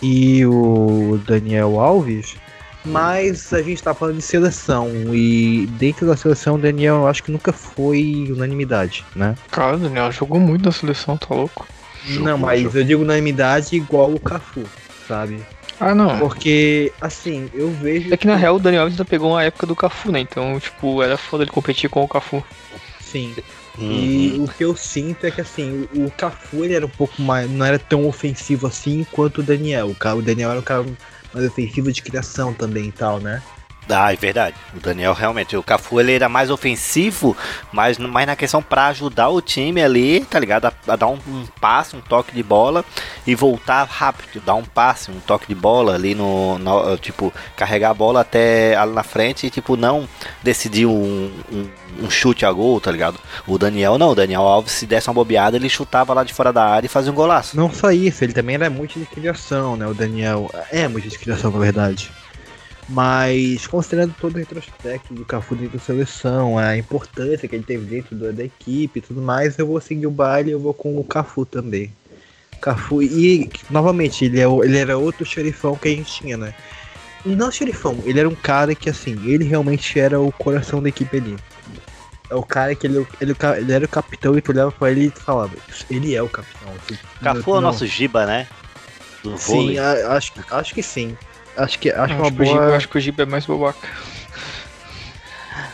e 0.03 0.45
o 0.45 1.21
Daniel 1.27 1.81
Alves. 1.81 2.37
Mas 2.85 3.53
a 3.53 3.61
gente 3.61 3.83
tá 3.83 3.93
falando 3.93 4.17
de 4.17 4.23
seleção 4.23 4.91
e 5.15 5.67
dentro 5.79 6.07
da 6.07 6.17
seleção 6.17 6.55
o 6.55 6.59
Daniel 6.59 6.97
eu 6.97 7.07
acho 7.07 7.23
que 7.23 7.31
nunca 7.31 7.53
foi 7.53 8.29
unanimidade, 8.31 9.05
né? 9.15 9.35
Cara, 9.51 9.77
o 9.77 9.81
Daniel 9.81 10.11
jogou 10.13 10.41
muito 10.41 10.65
na 10.65 10.73
seleção, 10.73 11.17
tá 11.17 11.35
louco? 11.35 11.67
Não, 12.07 12.39
mas 12.39 12.75
eu 12.75 12.85
digo 12.85 13.03
unanimidade 13.03 13.77
igual 13.77 14.13
o 14.13 14.21
Cafu, 14.21 14.65
sabe? 15.07 15.43
Ah, 15.81 15.95
não. 15.95 16.19
Porque, 16.19 16.93
assim, 17.01 17.49
eu 17.55 17.71
vejo. 17.71 18.13
É 18.13 18.17
que 18.17 18.27
na 18.27 18.35
real 18.35 18.57
o 18.57 18.61
Daniel 18.61 18.87
ainda 18.87 19.05
pegou 19.05 19.31
uma 19.31 19.45
época 19.45 19.67
do 19.67 19.77
Cafu, 19.77 20.11
né? 20.11 20.21
Então, 20.21 20.59
tipo, 20.59 21.03
era 21.03 21.17
foda 21.17 21.45
ele 21.45 21.51
competir 21.51 21.89
com 21.89 22.03
o 22.03 22.09
Cafu. 22.09 22.43
Sim. 23.01 23.35
E 23.81 24.35
o 24.41 24.49
que 24.49 24.65
eu 24.65 24.75
sinto 24.75 25.25
é 25.25 25.31
que 25.31 25.41
assim, 25.41 25.89
o, 25.95 26.11
Cafu 26.11 26.65
ele 26.65 26.75
era 26.75 26.85
um 26.85 26.91
pouco 26.91 27.23
mais. 27.23 27.49
não 27.49 27.65
era 27.65 27.79
tão 27.79 28.07
ofensivo 28.07 28.67
assim 28.67 29.07
quanto 29.13 29.39
o 29.41 29.43
Daniel. 29.43 29.95
O 30.17 30.23
Daniel 30.23 30.51
era 30.51 30.59
um 30.59 30.63
cara 30.65 30.85
mais 31.33 31.47
ofensivo 31.47 31.93
de 31.93 32.03
criação 32.03 32.55
também 32.55 32.89
e 32.89 32.93
tal, 32.93 33.21
né? 33.21 33.43
Ah, 33.91 34.13
é 34.13 34.17
verdade. 34.17 34.55
O 34.77 34.81
Daniel 34.81 35.15
realmente, 35.15 35.57
o 35.57 35.63
Cafu 35.63 35.99
ele 35.99 36.13
era 36.13 36.29
mais 36.29 36.51
ofensivo, 36.51 37.35
mas 37.73 37.97
mais 37.97 38.27
na 38.27 38.37
questão 38.37 38.63
pra 38.63 38.89
ajudar 38.89 39.31
o 39.31 39.41
time 39.41 39.81
ali, 39.83 40.25
tá 40.27 40.39
ligado? 40.39 40.67
A, 40.67 40.73
a 40.89 40.95
dar 40.97 41.07
um, 41.07 41.19
um 41.27 41.47
passe, 41.59 41.97
um 41.97 42.01
toque 42.03 42.33
de 42.35 42.43
bola 42.43 42.85
e 43.27 43.35
voltar 43.35 43.85
rápido, 43.85 44.43
dar 44.45 44.57
um 44.57 44.65
passe, 44.65 45.11
um 45.11 45.19
toque 45.21 45.47
de 45.49 45.55
bola 45.55 45.95
ali 45.95 46.15
no, 46.15 46.59
no- 46.59 46.99
tipo, 46.99 47.33
carregar 47.57 47.91
a 47.91 47.95
bola 47.95 48.21
até 48.21 48.77
ali 48.77 48.93
na 48.93 49.03
frente 49.03 49.47
e 49.47 49.51
tipo 49.51 49.75
não 49.75 50.07
decidir 50.43 50.85
um, 50.85 51.33
um, 51.51 51.69
um 52.03 52.11
chute 52.11 52.45
a 52.45 52.53
gol, 52.53 52.79
tá 52.81 52.91
ligado? 52.91 53.19
O 53.47 53.57
Daniel 53.59 53.97
não, 53.97 54.11
o 54.11 54.15
Daniel 54.15 54.43
Alves 54.43 54.73
se 54.73 54.85
desse 54.87 55.09
uma 55.09 55.15
bobeada, 55.15 55.57
ele 55.57 55.69
chutava 55.71 56.13
lá 56.13 56.25
de 56.25 56.35
fora 56.35 56.53
da 56.53 56.65
área 56.65 56.87
e 56.87 56.91
fazia 56.91 57.11
um 57.11 57.15
golaço. 57.15 57.57
Não 57.57 57.73
só 57.73 57.91
isso, 57.91 58.23
ele 58.23 58.35
também 58.35 58.57
era 58.57 58.69
muito 58.69 58.99
de 58.99 59.07
criação, 59.07 59.77
né? 59.77 59.87
O 59.87 59.95
Daniel 59.95 60.51
é 60.71 60.87
muito 60.89 61.09
de 61.09 61.19
criação, 61.19 61.51
na 61.51 61.59
verdade. 61.59 62.11
Mas 62.89 63.67
considerando 63.67 64.15
todo 64.19 64.37
o 64.37 64.39
retrospecto 64.39 65.13
do 65.13 65.25
Cafu 65.25 65.55
dentro 65.55 65.79
da 65.79 65.85
seleção, 65.85 66.57
a 66.57 66.77
importância 66.77 67.47
que 67.47 67.55
ele 67.55 67.65
teve 67.65 67.85
dentro 67.85 68.17
da, 68.17 68.31
da 68.31 68.45
equipe 68.45 68.99
e 68.99 69.03
tudo 69.03 69.21
mais, 69.21 69.59
eu 69.59 69.67
vou 69.67 69.81
seguir 69.81 70.07
o 70.07 70.11
baile 70.11 70.53
eu 70.53 70.59
vou 70.59 70.73
com 70.73 70.99
o 70.99 71.05
Cafu 71.05 71.45
também. 71.45 71.91
Cafu, 72.63 73.03
e 73.03 73.49
novamente, 73.71 74.25
ele, 74.25 74.41
é, 74.41 74.45
ele 74.45 74.79
era 74.79 74.97
outro 74.97 75.25
xerifão 75.25 75.77
que 75.77 75.89
a 75.89 75.91
gente 75.91 76.13
tinha, 76.13 76.37
né? 76.37 76.53
Não 77.25 77.51
xerifão, 77.51 77.97
ele 78.07 78.21
era 78.21 78.29
um 78.29 78.35
cara 78.35 78.75
que 78.75 78.89
assim, 78.89 79.17
ele 79.27 79.45
realmente 79.45 79.99
era 79.99 80.19
o 80.19 80.33
coração 80.33 80.83
da 80.83 80.89
equipe 80.89 81.19
ali. 81.19 81.37
É 82.31 82.35
o 82.35 82.43
cara 82.43 82.75
que 82.75 82.87
ele, 82.87 83.07
ele, 83.21 83.35
ele 83.59 83.73
era 83.73 83.85
o 83.85 83.89
capitão 83.89 84.37
e 84.37 84.41
tu 84.41 84.51
olhava 84.53 84.73
pra 84.73 84.91
ele 84.91 85.07
e 85.07 85.21
falava, 85.21 85.53
ele 85.91 86.15
é 86.15 86.23
o 86.23 86.29
capitão. 86.29 86.75
Cafu 87.23 87.55
é 87.55 87.59
o 87.59 87.61
nosso 87.61 87.87
Giba, 87.87 88.27
né? 88.27 88.47
Do 89.23 89.37
Sim, 89.39 89.77
a- 89.79 90.17
acho, 90.17 90.33
acho 90.51 90.75
que 90.75 90.83
sim. 90.83 91.17
Acho 91.59 91.79
que 91.79 91.91
acho 91.91 92.01
Acho, 92.05 92.15
uma 92.15 92.31
que 92.33 92.43
o 92.43 92.45
Giba, 92.45 92.61
boa. 92.61 92.77
acho 92.77 92.89
que 92.89 92.99
o 92.99 93.01
Giba 93.01 93.23
é 93.23 93.27
mais 93.27 93.45
babaca. 93.45 93.89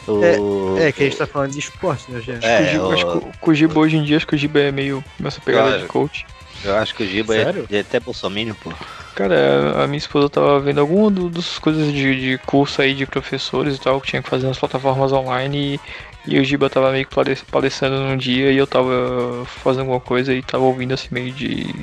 O- 0.07 0.77
É, 0.79 0.93
que 0.93 1.03
a 1.03 1.07
gente 1.07 1.19
tá 1.19 1.27
falando 1.27 1.53
de 1.53 1.59
esporte, 1.59 2.11
né, 2.11 2.21
gente? 2.21 2.45
É, 2.47 2.61
o 2.61 2.67
Giba, 2.67 2.85
o- 2.89 2.93
acho 2.93 3.07
que 3.07 3.51
o- 3.51 3.55
Giba 3.55 3.81
hoje 3.81 3.97
em 3.97 4.03
dia, 4.03 4.17
acho 4.17 4.27
que 4.27 4.35
o 4.35 4.39
Giba 4.39 4.61
é 4.61 4.73
meio 4.73 5.05
nessa 5.21 5.41
pegada 5.41 5.71
Cara, 5.71 5.83
de 5.83 5.89
coach. 5.89 6.27
Eu 6.65 6.77
acho 6.77 6.95
que 6.95 7.03
o 7.03 7.07
Giba 7.07 7.35
é, 7.35 7.45
Sério? 7.45 7.67
é 7.71 7.81
até 7.81 8.01
bolsominion, 8.01 8.55
pô. 8.55 8.71
Cara, 9.15 9.83
a 9.85 9.87
minha 9.87 9.99
esposa 9.99 10.29
tava 10.31 10.59
vendo 10.61 10.81
alguma 10.81 11.11
do- 11.11 11.29
das 11.29 11.59
coisas 11.59 11.93
de, 11.93 12.21
de 12.21 12.39
curso 12.47 12.81
aí 12.83 12.95
de 12.95 13.07
professores 13.07 13.77
e 13.77 13.81
tal, 13.81 14.01
que 14.01 14.09
tinha 14.09 14.23
que 14.23 14.29
fazer 14.29 14.47
nas 14.47 14.59
plataformas 14.59 15.13
online 15.13 15.75
e, 15.75 15.81
e 16.27 16.39
o 16.39 16.45
Giba 16.45 16.71
tava 16.71 16.91
meio 16.91 17.07
que 17.07 17.15
pale- 17.15 17.37
palestrando 17.51 17.97
num 18.01 18.17
dia 18.17 18.51
e 18.51 18.57
eu 18.57 18.67
tava 18.67 19.45
fazendo 19.63 19.81
alguma 19.83 20.01
coisa 20.01 20.33
e 20.33 20.43
tava 20.43 20.65
ouvindo 20.65 20.95
assim 20.95 21.09
meio 21.11 21.33
de 21.33 21.75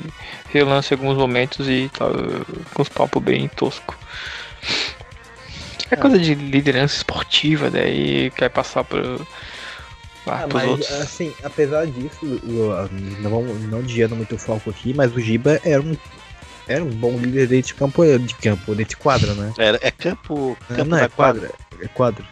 relance 0.48 0.92
em 0.92 0.96
alguns 0.96 1.16
momentos 1.16 1.68
e 1.68 1.88
tava 1.96 2.12
com 2.74 2.82
uns 2.82 2.88
papos 2.88 3.22
bem 3.22 3.48
tosco. 3.48 3.96
É 5.90 5.96
coisa 5.96 6.18
de 6.18 6.34
liderança 6.34 6.96
esportiva, 6.96 7.70
daí 7.70 8.30
quer 8.30 8.48
passar 8.48 8.82
pro, 8.82 9.26
ah, 10.26 10.44
Ah, 10.44 10.46
mas 10.52 10.66
outros. 10.66 10.90
assim, 11.02 11.34
apesar 11.42 11.86
disso, 11.86 12.18
não, 13.20 13.30
vamos- 13.30 13.60
não 13.70 13.82
desviando 13.82 14.16
muito 14.16 14.34
o 14.34 14.38
foco 14.38 14.70
aqui, 14.70 14.94
mas 14.94 15.14
o 15.14 15.20
Giba 15.20 15.60
era 15.62 15.82
um, 15.82 15.94
era 16.66 16.82
um 16.82 16.88
bom 16.90 17.18
líder 17.18 17.46
dentro 17.48 17.68
de 17.68 17.74
campo, 17.74 18.18
de 18.18 18.34
campo, 18.36 18.74
dentro 18.74 18.90
de 18.90 18.96
quadra, 18.96 19.34
né? 19.34 19.52
É, 19.58 19.88
é 19.88 19.90
campo. 19.90 20.56
campo 20.68 20.84
não, 20.90 20.96
da 20.98 21.04
é 21.04 21.08
quadra, 21.08 21.50
é 21.80 21.88
quadra. 21.88 22.24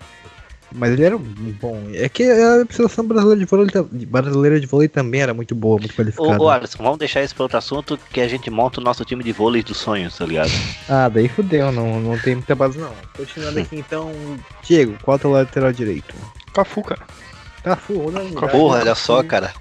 Mas 0.72 0.92
ele 0.92 1.04
era 1.04 1.16
um 1.16 1.20
bom. 1.20 1.90
É 1.94 2.08
que 2.08 2.22
a 2.22 2.64
seleção 2.70 3.04
brasileira 3.04 3.40
de 3.40 3.44
vôlei, 3.44 3.66
brasileira 4.06 4.60
de 4.60 4.66
vôlei 4.66 4.88
também 4.88 5.20
era 5.20 5.34
muito 5.34 5.54
boa, 5.54 5.78
muito 5.78 5.94
qualificada. 5.94 6.40
Ô, 6.40 6.44
ô 6.44 6.48
Alisson, 6.48 6.82
vamos 6.82 6.98
deixar 6.98 7.22
isso 7.22 7.34
para 7.34 7.42
outro 7.42 7.58
assunto 7.58 7.98
que 8.12 8.20
a 8.20 8.28
gente 8.28 8.50
monta 8.50 8.80
o 8.80 8.84
nosso 8.84 9.04
time 9.04 9.24
de 9.24 9.32
vôlei 9.32 9.62
dos 9.62 9.76
sonhos, 9.76 10.16
tá 10.16 10.24
ligado? 10.24 10.50
Ah, 10.88 11.08
daí 11.08 11.28
fudeu, 11.28 11.72
não, 11.72 12.00
não 12.00 12.18
tem 12.18 12.36
muita 12.36 12.54
base 12.54 12.78
não. 12.78 12.92
Continuando 13.16 13.58
aqui 13.58 13.76
então, 13.76 14.12
Diego, 14.62 14.96
qual 15.02 15.16
é 15.16 15.18
o 15.18 15.20
teu 15.20 15.30
lateral 15.30 15.72
direito? 15.72 16.14
Cafu, 16.52 16.82
cara. 16.82 17.02
Cafu, 17.64 17.94
unanimidade. 17.94 18.52
Porra, 18.52 18.78
olha 18.78 18.94
só, 18.94 19.22
cara. 19.22 19.52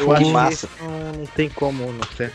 Eu 0.00 0.14
que 0.14 0.24
massa. 0.24 0.68
não, 0.80 1.20
não 1.20 1.26
tem 1.26 1.48
como 1.48 1.92
não 1.92 2.04
ser. 2.16 2.32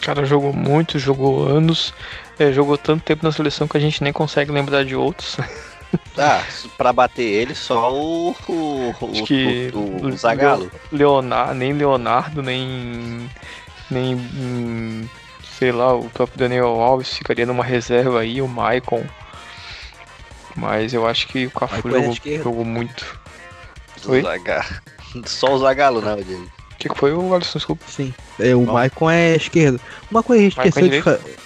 O 0.00 0.04
cara 0.04 0.24
jogou 0.24 0.52
muito, 0.52 0.98
jogou 0.98 1.46
anos, 1.46 1.92
é, 2.38 2.52
jogou 2.52 2.78
tanto 2.78 3.02
tempo 3.04 3.24
na 3.24 3.32
seleção 3.32 3.66
que 3.66 3.76
a 3.76 3.80
gente 3.80 4.02
nem 4.02 4.12
consegue 4.12 4.50
lembrar 4.50 4.84
de 4.84 4.94
outros. 4.94 5.36
Ah, 6.18 6.44
pra 6.76 6.92
bater 6.92 7.22
ele, 7.22 7.54
só 7.54 7.92
o. 7.94 8.34
O, 8.48 8.94
o, 9.00 9.10
Acho 9.12 9.24
que 9.24 9.70
o, 9.72 10.06
o 10.06 10.16
Zagalo. 10.16 10.70
Leonardo, 10.90 11.54
nem 11.54 11.72
Leonardo, 11.72 12.42
nem. 12.42 13.30
Nem. 13.90 15.08
sei 15.58 15.72
lá, 15.72 15.94
o 15.94 16.10
próprio 16.10 16.38
Daniel 16.38 16.80
Alves 16.80 17.16
ficaria 17.16 17.46
numa 17.46 17.64
reserva 17.64 18.20
aí, 18.20 18.42
o 18.42 18.48
Maicon. 18.48 19.06
Mas 20.56 20.92
eu 20.92 21.06
acho 21.06 21.28
que 21.28 21.46
o 21.46 21.50
Cafu 21.50 21.88
é 21.88 22.00
de 22.00 22.16
jogou, 22.16 22.42
jogou 22.42 22.64
muito. 22.64 23.18
Oi? 24.06 24.22
Só 25.24 25.54
o 25.54 25.58
Zagalo, 25.58 26.00
não, 26.00 26.16
Diego. 26.16 26.50
O 26.72 26.76
que, 26.76 26.88
foi 26.94 27.12
o 27.12 27.34
Alisson? 27.34 27.58
Desculpa. 27.58 27.84
Sim. 27.88 28.14
É, 28.38 28.54
o 28.54 28.60
Bom. 28.60 28.72
Maicon 28.72 29.10
é 29.10 29.36
esquerdo. 29.36 29.80
Uma 30.10 30.22
coisa 30.22 30.42
a 30.42 30.44
gente 30.44 30.56
Maicon 30.56 30.80
é 30.80 30.82
esqueceu 30.82 30.98
de 30.98 31.02
falar. 31.02 31.38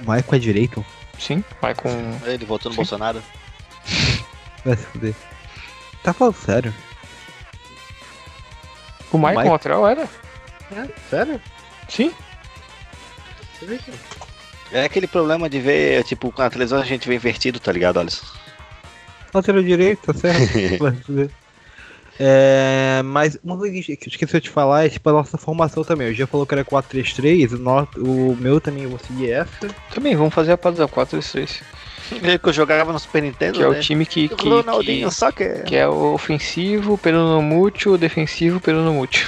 O 0.00 0.06
Maicon 0.06 0.36
é 0.36 0.38
direito? 0.38 0.86
Sim, 1.18 1.44
Maicon. 1.60 1.90
Ele 2.24 2.44
votou 2.44 2.70
no 2.70 2.74
Sim. 2.74 2.76
Bolsonaro. 2.76 3.22
Vai 4.64 4.76
se 4.76 4.86
fuder. 4.86 5.14
Tá 6.02 6.12
falando 6.12 6.34
sério? 6.34 6.74
O 9.12 9.18
Maicon 9.18 9.40
Maicon- 9.40 9.52
lateral 9.52 9.86
era? 9.88 10.08
Sério? 11.10 11.40
Sim. 11.88 12.12
É 14.72 14.84
aquele 14.84 15.06
problema 15.06 15.48
de 15.50 15.60
ver, 15.60 16.02
tipo, 16.04 16.32
na 16.36 16.48
televisão 16.48 16.78
a 16.80 16.84
gente 16.84 17.06
vê 17.06 17.14
invertido, 17.14 17.60
tá 17.60 17.70
ligado, 17.70 18.00
Alisson? 18.00 18.24
Lateral 19.34 19.62
direito, 19.62 20.00
tá 20.12 20.14
certo? 20.14 20.78
Vai 20.82 20.92
se 20.94 21.02
fuder. 21.02 21.30
É, 22.20 23.00
mas 23.04 23.38
uma 23.42 23.56
coisa 23.56 23.72
que 23.72 23.92
eu 23.92 23.98
esqueci 24.06 24.40
de 24.40 24.50
falar 24.50 24.84
é 24.86 24.88
tipo 24.88 25.08
a 25.08 25.12
nossa 25.12 25.36
formação 25.38 25.82
também. 25.82 26.10
O 26.10 26.14
Gia 26.14 26.26
falou 26.26 26.46
que 26.46 26.54
era 26.54 26.64
4-3-3, 26.64 27.52
o, 27.96 28.32
o 28.32 28.36
meu 28.36 28.60
também 28.60 28.84
eu 28.84 28.90
vou 28.90 28.98
seguir 28.98 29.30
essa. 29.30 29.68
Também, 29.90 30.14
vamos 30.14 30.32
fazer 30.34 30.52
a 30.52 30.58
pausa 30.58 30.86
4-3-3. 30.86 31.62
Ele 32.22 32.38
que 32.38 32.48
eu 32.48 32.52
jogava 32.52 32.92
no 32.92 32.98
Super 32.98 33.22
Nintendo, 33.22 33.58
Que 33.58 33.62
é 33.64 33.68
né? 33.68 33.78
o 33.78 33.80
time 33.80 34.04
que, 34.06 34.28
que, 34.28 34.48
Ronaldinho, 34.48 35.08
que, 35.08 35.14
só 35.14 35.30
que... 35.30 35.42
é- 35.44 35.62
que 35.62 35.76
é 35.76 35.88
o 35.88 36.12
ofensivo 36.14 36.98
pelo 36.98 37.18
no 37.34 37.42
mútil, 37.42 37.96
defensivo 37.96 38.60
pelo 38.60 38.82
no 38.82 38.92
mútil. 38.92 39.26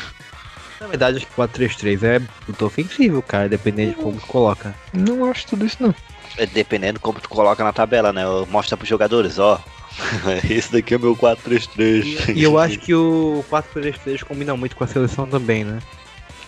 Na 0.81 0.89
verdade, 0.89 1.17
acho 1.19 1.27
que 1.27 1.33
4-3-3 1.35 2.03
é 2.03 2.19
muito 2.47 2.67
ofensivo, 2.67 3.23
cara, 3.23 3.49
dependendo 3.49 3.93
de 3.93 3.97
como 3.97 4.21
tu 4.21 4.27
coloca. 4.27 4.75
Não 4.93 5.25
acho 5.31 5.47
tudo 5.47 5.65
isso 5.65 5.77
não. 5.81 5.95
É 6.37 6.45
dependendo 6.47 6.99
como 7.01 7.21
tu 7.21 7.29
coloca 7.29 7.63
na 7.65 7.73
tabela, 7.73 8.13
né? 8.13 8.23
Mostra 8.51 8.77
pros 8.77 8.89
jogadores, 8.89 9.39
ó. 9.39 9.59
Esse 10.51 10.73
daqui 10.73 10.95
é 10.95 10.99
meu 10.99 11.17
4-3-3. 11.17 12.35
E 12.35 12.43
eu 12.43 12.59
acho 12.59 12.79
que 12.81 12.95
o 12.95 13.45
4-3-3 13.49 14.23
combina 14.25 14.55
muito 14.57 14.75
com 14.77 14.85
a 14.85 14.87
seleção 14.87 15.27
também, 15.27 15.65
né? 15.65 15.79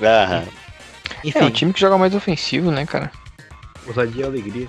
Aham. 0.02 0.44
Enfim, 1.24 1.38
É 1.38 1.44
um 1.44 1.50
time 1.50 1.72
que 1.72 1.80
joga 1.80 1.96
mais 1.96 2.14
ofensivo, 2.14 2.70
né, 2.70 2.84
cara? 2.84 3.10
ousadia 3.86 4.24
e 4.24 4.26
alegria. 4.26 4.68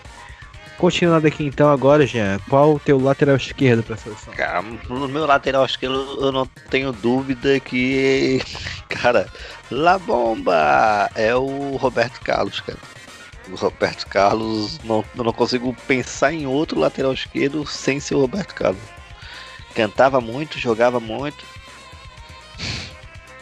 Continuando 0.78 1.26
aqui 1.26 1.44
então 1.44 1.70
agora, 1.70 2.06
Jean, 2.06 2.40
qual 2.48 2.76
o 2.76 2.80
teu 2.80 3.00
lateral 3.00 3.36
esquerdo 3.36 3.82
pra 3.82 3.98
seleção? 3.98 4.32
Cara, 4.34 4.62
no 4.62 5.08
meu 5.08 5.26
lateral 5.26 5.66
esquerdo 5.66 6.18
eu 6.22 6.32
não 6.32 6.46
tenho 6.70 6.92
dúvida 6.92 7.60
que. 7.60 8.40
Cara, 8.88 9.28
La 9.72 9.98
Bomba 9.98 11.10
é 11.16 11.36
o 11.36 11.76
Roberto 11.78 12.22
Carlos, 12.22 12.60
cara. 12.60 12.80
O 13.50 13.56
Roberto 13.56 14.08
Carlos, 14.08 14.80
não, 14.84 15.04
eu 15.16 15.24
não 15.24 15.34
consigo 15.34 15.76
pensar 15.88 16.34
em 16.34 16.48
outro 16.48 16.80
lateral 16.80 17.14
esquerdo 17.14 17.66
sem 17.66 18.00
ser 18.00 18.16
o 18.16 18.22
Roberto 18.22 18.54
Carlos. 18.56 18.82
Cantava 19.76 20.22
muito, 20.22 20.60
jogava 20.60 21.00
muito. 21.00 21.44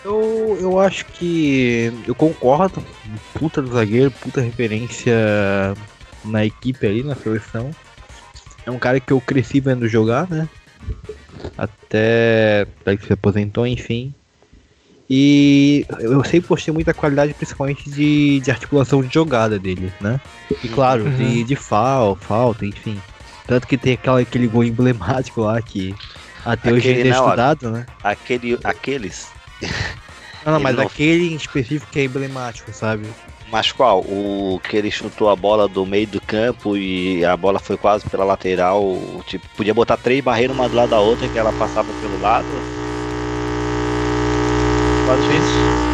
Eu, 0.04 0.58
eu 0.60 0.80
acho 0.80 1.06
que. 1.06 1.92
Eu 2.08 2.16
concordo. 2.16 2.84
Puta 3.34 3.62
do 3.62 3.72
zagueiro, 3.74 4.12
puta 4.12 4.42
referência 4.42 5.14
na 6.26 6.46
equipe 6.46 6.86
ali, 6.86 7.04
na 7.04 7.16
seleção. 7.16 7.74
É 8.66 8.72
um 8.72 8.80
cara 8.80 9.00
que 9.00 9.14
eu 9.14 9.22
cresci 9.22 9.60
vendo 9.60 9.88
jogar, 9.88 10.30
né? 10.30 10.48
Até. 11.58 12.68
Até 12.82 12.98
que 12.98 13.06
se 13.06 13.14
aposentou, 13.14 13.66
enfim. 13.66 14.14
E 15.10 15.86
eu 16.00 16.24
sempre 16.24 16.48
postei 16.48 16.74
muita 16.74 16.94
qualidade, 16.94 17.34
principalmente 17.36 17.90
de, 17.90 18.40
de 18.40 18.50
articulação 18.50 19.04
de 19.04 19.14
jogada 19.14 19.60
dele, 19.60 19.94
né? 20.02 20.20
E 20.64 20.68
claro, 20.68 21.04
Uhum. 21.06 21.16
de, 21.16 21.44
de 21.44 21.56
fal, 21.56 22.16
falta, 22.16 22.66
enfim. 22.66 23.00
Tanto 23.46 23.68
que 23.68 23.78
tem 23.78 23.94
aquela, 23.94 24.20
aquele 24.22 24.48
gol 24.48 24.64
emblemático 24.64 25.42
lá 25.42 25.62
que 25.62 25.94
até 26.44 26.72
hoje 26.74 26.90
Aquele, 26.90 27.04
ainda 27.04 27.16
é 27.16 27.20
estudado, 27.20 27.70
né? 27.72 27.86
Aquele, 28.04 28.58
aqueles. 28.64 29.28
Não, 30.44 30.54
não, 30.54 30.60
mas 30.60 30.76
não- 30.76 30.84
aquele 30.84 31.34
em 31.34 31.36
específico 31.36 31.92
que 31.92 32.00
é 32.00 32.04
emblemático, 32.06 32.74
sabe? 32.74 33.06
Mas 33.52 33.72
qual? 33.72 34.00
O 34.02 34.60
que 34.64 34.76
ele 34.76 34.90
chutou 34.90 35.30
a 35.30 35.36
bola 35.36 35.68
do 35.68 35.86
meio 35.86 36.08
do 36.08 36.20
campo 36.20 36.76
e 36.76 37.24
a 37.24 37.38
bola 37.38 37.60
foi 37.60 37.78
quase 37.78 38.08
pela 38.10 38.26
lateral. 38.26 38.98
Tipo, 39.28 39.48
podia 39.56 39.74
botar 39.74 39.98
três 39.98 40.24
barreiras 40.24 40.56
uma 40.56 40.68
do 40.68 40.76
lado 40.76 40.90
da 40.90 41.00
outra 41.00 41.30
que 41.30 41.38
ela 41.38 41.54
passava 41.54 41.94
pelo 41.94 42.20
lado. 42.20 42.48
Quase 45.06 45.38
isso. 45.38 45.85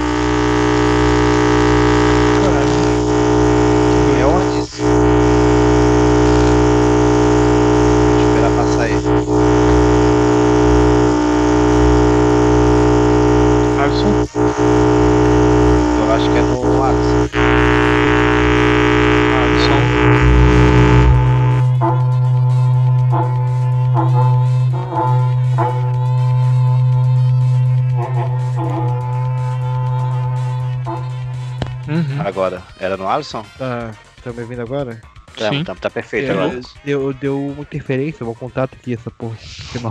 Alisson? 33.21 33.45
Tá, 33.57 33.93
tá 34.23 34.33
me 34.33 34.41
ouvindo 34.41 34.61
agora? 34.61 34.99
Tá, 35.37 35.49
Sim. 35.49 35.63
tá, 35.63 35.75
tá 35.75 35.89
perfeito 35.89 36.27
Deu- 36.27 36.41
agora. 36.41 36.59
Deu, 36.83 37.13
deu 37.13 37.47
uma 37.47 37.61
interferência, 37.61 38.25
vou 38.25 38.35
contato 38.35 38.73
aqui 38.73 38.93
essa 38.95 39.09
porra. 39.11 39.37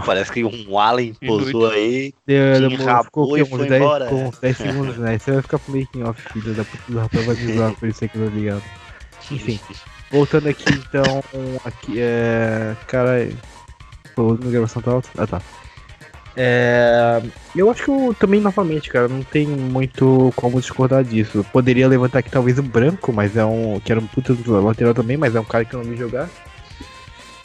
Parece 0.05 0.33
que 0.33 0.45
um 0.45 0.79
Alien 0.79 1.15
posou 1.15 1.71
aí. 1.71 2.13
Deu, 2.27 2.71
enrabou 2.71 3.05
ficou 3.05 3.29
foi 3.29 3.43
uns 3.43 3.59
10, 3.69 3.83
embora. 3.83 4.13
uns 4.13 4.39
10 4.39 4.57
segundos, 4.57 4.97
né? 4.99 5.15
Isso 5.15 5.33
vai 5.33 5.43
ficar 5.43 5.59
pro 5.61 5.79
making 5.79 6.03
off, 6.03 6.21
filho 6.33 6.55
da 6.55 6.65
puta 6.65 6.83
do 6.93 6.99
rapaz 6.99 7.25
vai 7.25 7.37
me 7.37 7.53
usar, 7.53 7.73
por 7.77 7.89
isso 7.89 8.09
que 8.09 8.19
eu 8.19 8.29
tô 8.29 8.37
ligado. 8.37 8.63
Enfim, 9.31 9.61
voltando 10.11 10.49
aqui 10.49 10.65
então, 10.71 11.23
aqui 11.65 12.01
é. 12.01 12.77
Cara, 12.89 13.29
falou 14.15 14.37
minha 14.37 14.51
gravação 14.51 14.83
tá 14.83 14.91
alta? 14.91 15.09
Ah 15.17 15.27
tá. 15.27 15.41
É, 16.37 17.21
eu 17.55 17.71
acho 17.71 17.85
que 17.85 17.91
eu 17.91 18.15
também, 18.19 18.41
novamente, 18.41 18.89
cara, 18.89 19.09
não 19.09 19.23
tem 19.23 19.47
muito 19.47 20.33
como 20.37 20.61
discordar 20.61 21.03
disso. 21.05 21.39
Eu 21.39 21.45
poderia 21.45 21.89
levantar 21.89 22.21
aqui 22.21 22.31
talvez 22.31 22.59
o 22.59 22.63
branco, 22.63 23.13
mas 23.13 23.37
é 23.37 23.45
um. 23.45 23.81
que 23.81 23.91
era 23.91 24.01
um 24.01 24.07
puta 24.07 24.35
do 24.35 24.61
lateral 24.61 24.95
também, 24.95 25.17
mas 25.17 25.35
é 25.35 25.41
um 25.41 25.45
cara 25.45 25.65
que 25.65 25.75
eu 25.75 25.83
não 25.83 25.91
vi 25.91 25.97
jogar. 25.97 26.29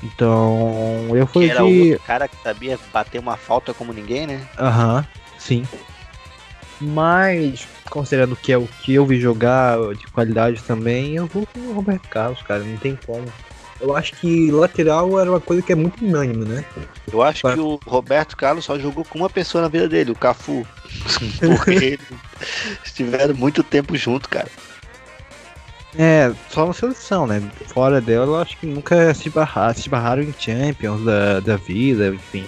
Então, 0.03 1.15
eu 1.15 1.25
fui 1.25 1.45
Que 1.45 1.51
era 1.51 1.63
de. 1.63 1.91
outro 1.91 2.05
cara 2.05 2.27
que 2.27 2.36
sabia 2.43 2.79
bater 2.93 3.19
uma 3.19 3.38
falta 3.38 3.73
como 3.73 3.91
ninguém, 3.91 4.27
né? 4.27 4.41
Aham, 4.59 5.05
sim. 5.38 5.67
Mas, 6.79 7.67
considerando 7.89 8.36
que 8.36 8.51
é 8.51 8.57
o 8.57 8.67
que 8.67 8.93
eu 8.93 9.05
vi 9.05 9.19
jogar 9.19 9.77
de 9.95 10.07
qualidade 10.07 10.61
também, 10.63 11.15
eu 11.15 11.25
vou 11.25 11.47
com 11.47 11.59
o 11.61 11.73
Roberto 11.73 12.07
Carlos, 12.09 12.41
cara, 12.43 12.63
não 12.63 12.77
tem 12.77 12.97
como. 13.05 13.31
Eu 13.80 13.95
acho 13.95 14.13
que 14.13 14.49
lateral 14.51 15.19
era 15.19 15.30
uma 15.30 15.41
coisa 15.41 15.61
que 15.61 15.71
é 15.71 15.76
muito 15.76 16.03
unânime, 16.03 16.45
né? 16.45 16.65
Eu 17.11 17.21
acho 17.21 17.41
que 17.41 17.59
o 17.59 17.80
Roberto 17.86 18.38
Carlos 18.38 18.65
só 18.65 18.80
jogou 18.80 19.03
com 19.03 19.19
uma 19.19 19.30
pessoa 19.30 19.61
na 19.61 19.67
vida 19.67 19.88
dele, 19.88 20.11
o 20.11 20.15
Cafu. 20.15 20.65
Porque 21.39 21.71
eles 21.71 21.99
estiveram 22.84 23.36
muito 23.36 23.63
tempo 23.63 23.95
junto, 23.97 24.30
cara. 24.30 24.47
É, 25.97 26.32
só 26.49 26.65
na 26.65 26.73
seleção, 26.73 27.28
né? 27.28 27.41
Fora 27.67 28.01
dela, 28.01 28.26
eu 28.26 28.36
acho 28.38 28.57
que 28.57 28.65
nunca 28.65 29.13
se 29.13 29.30
barraram, 29.30 29.73
se 29.73 29.89
barraram 29.89 30.23
em 30.23 30.34
Champions 30.38 31.03
da, 31.03 31.39
da 31.39 31.57
vida, 31.57 32.09
enfim. 32.09 32.45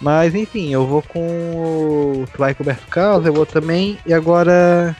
Mas 0.00 0.34
enfim, 0.34 0.72
eu 0.72 0.86
vou 0.86 1.02
com 1.02 1.20
o 1.20 2.24
tu 2.32 2.38
vai 2.38 2.54
com 2.54 2.62
o 2.62 2.66
Roberto 2.66 2.86
Carlos, 2.88 3.26
eu 3.26 3.32
vou 3.32 3.46
também. 3.46 3.98
E 4.06 4.12
agora. 4.12 4.96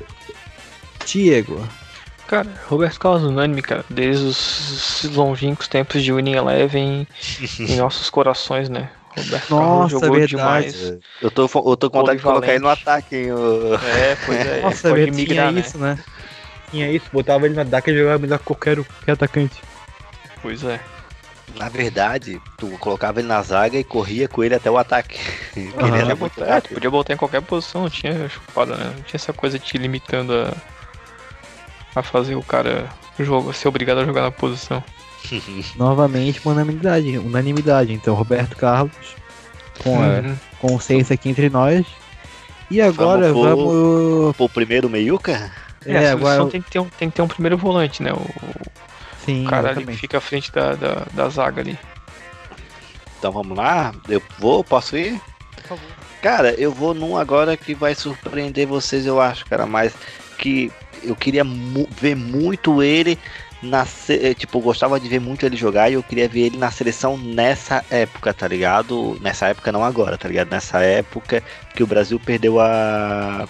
Diego. 1.05 1.63
Cara, 2.27 2.49
Roberto 2.69 2.99
Carlos 2.99 3.23
unânime, 3.23 3.63
cara, 3.63 3.85
desde 3.89 4.25
os 4.25 5.05
longínquos 5.15 5.69
tempos 5.69 6.03
de 6.03 6.13
Winning 6.13 6.35
Eleven 6.35 7.07
em 7.61 7.77
nossos 7.77 8.11
corações, 8.11 8.69
né? 8.69 8.91
Roberto 9.15 9.49
Carlos 9.49 9.71
Nossa, 9.71 9.89
jogou 9.91 10.11
verdade. 10.19 10.27
demais. 10.37 10.99
Eu 11.23 11.31
tô, 11.31 11.43
eu 11.43 11.77
tô 11.77 11.91
com 11.91 12.01
vontade 12.01 12.19
de 12.19 12.25
colocar 12.25 12.49
ele 12.49 12.59
no 12.59 12.69
ataque, 12.69 13.17
hein? 13.17 13.33
o- 13.33 13.75
É, 13.75 14.17
pois 14.17 14.45
é, 14.45 14.61
Nossa, 14.63 14.89
pode 14.89 15.01
verdade, 15.03 15.17
migrar, 15.17 15.49
tinha 15.49 15.53
né? 15.53 15.61
isso, 15.61 15.79
né? 15.79 15.99
Tinha 16.71 16.91
isso, 16.91 17.07
botava 17.13 17.47
ele 17.47 17.55
na 17.55 17.63
DAC 17.63 17.91
e 17.91 17.97
jogava 17.97 18.19
melhor 18.19 18.39
que 18.39 18.45
qualquer, 18.45 18.77
qualquer 18.77 19.13
atacante. 19.13 19.63
Pois 20.43 20.65
é. 20.65 20.81
Na 21.57 21.69
verdade, 21.69 22.41
tu 22.59 22.67
colocava 22.81 23.21
ele 23.21 23.29
na 23.29 23.41
zaga 23.41 23.79
e 23.79 23.85
corria 23.85 24.27
com 24.29 24.43
ele 24.43 24.55
até 24.57 24.69
o 24.71 24.77
ataque. 24.77 25.19
Porque 25.55 25.61
ele 25.61 25.73
Podia 25.73 25.97
era 26.03 26.17
muito 26.17 26.41
botar, 26.41 26.57
é, 26.57 26.61
podia 26.61 26.91
botar 26.91 27.13
em 27.15 27.17
qualquer 27.17 27.41
posição, 27.43 27.83
não 27.83 27.91
tinha 27.91 28.29
chupada, 28.29 28.77
né? 28.77 28.85
Não 28.97 29.03
tinha 29.03 29.15
essa 29.17 29.33
coisa 29.33 29.59
te 29.59 29.79
limitando 29.79 30.35
a, 30.35 30.53
a 31.97 32.03
fazer 32.03 32.35
o 32.37 32.43
cara 32.43 32.89
jogo, 33.19 33.53
ser 33.53 33.69
obrigado 33.69 33.99
a 33.99 34.05
jogar 34.05 34.23
na 34.23 34.31
posição. 34.31 34.83
Novamente, 35.77 36.41
uma 36.45 36.53
unanimidade, 36.55 37.19
unanimidade. 37.19 37.93
Então, 37.93 38.15
Roberto 38.15 38.57
Carlos, 38.57 38.93
com 39.83 40.01
a 40.01 40.07
Uhum. 40.07 40.37
consciência 40.61 41.15
aqui 41.15 41.29
entre 41.29 41.49
nós. 41.49 41.87
E 42.71 42.81
agora 42.81 43.33
Vamos 43.33 43.57
pro- 43.57 43.57
vamos. 43.57 44.37
Pro 44.37 44.49
primeiro 44.49 44.89
meiuca? 44.91 45.51
É, 45.85 45.95
É, 45.95 46.09
a 46.09 46.13
agora. 46.13 46.35
seleção 46.37 46.49
tem 46.51 46.61
que, 46.63 46.71
ter 46.71 46.79
um, 46.81 46.89
tem 46.89 47.09
que 47.11 47.17
ter 47.17 47.23
um 47.23 47.29
primeiro 47.29 47.57
volante, 47.57 48.03
né? 48.03 48.13
O, 48.13 48.27
Sim, 49.25 49.47
o 49.47 49.49
cara 49.51 49.71
ali 49.71 49.85
que 49.87 49.97
fica 49.97 50.19
à 50.19 50.21
frente 50.21 50.51
da, 50.53 50.75
da, 50.75 51.07
da 51.13 51.29
zaga 51.29 51.61
ali. 51.61 51.79
Então 53.19 53.33
vamos 53.33 53.57
lá, 53.57 53.95
eu 54.09 54.23
vou, 54.39 54.63
posso 54.63 54.97
ir? 54.97 55.21
Cara, 56.23 56.55
eu 56.55 56.73
vou 56.73 56.93
num 56.95 57.17
agora 57.17 57.57
que 57.57 57.75
vai 57.75 57.95
surpreender 57.95 58.67
vocês, 58.67 59.07
eu 59.07 59.21
acho, 59.21 59.47
cara, 59.47 59.65
mas 59.67 59.93
que 60.39 60.73
eu 61.03 61.17
queria 61.17 61.45
mu- 61.45 61.89
ver 62.01 62.15
muito 62.17 62.83
ele 62.83 63.19
na 63.63 63.87
eh, 64.09 64.35
tipo, 64.35 64.61
gostava 64.61 65.01
de 65.01 65.09
ver 65.09 65.21
muito 65.21 65.45
ele 65.47 65.57
jogar 65.57 65.91
e 65.91 65.95
eu 65.95 66.03
queria 66.03 66.29
ver 66.29 66.41
ele 66.47 66.59
na 66.59 66.71
seleção 66.71 67.17
nessa 67.17 67.85
época, 67.91 68.33
tá 68.35 68.47
ligado? 68.47 69.19
Nessa 69.21 69.49
época 69.49 69.73
não 69.73 69.83
agora, 69.85 70.17
tá 70.19 70.29
ligado? 70.29 70.51
Nessa 70.51 70.81
época 70.81 71.43
que 71.75 71.83
o 71.83 71.87
Brasil 71.87 72.21
perdeu 72.21 72.61
a 72.61 73.47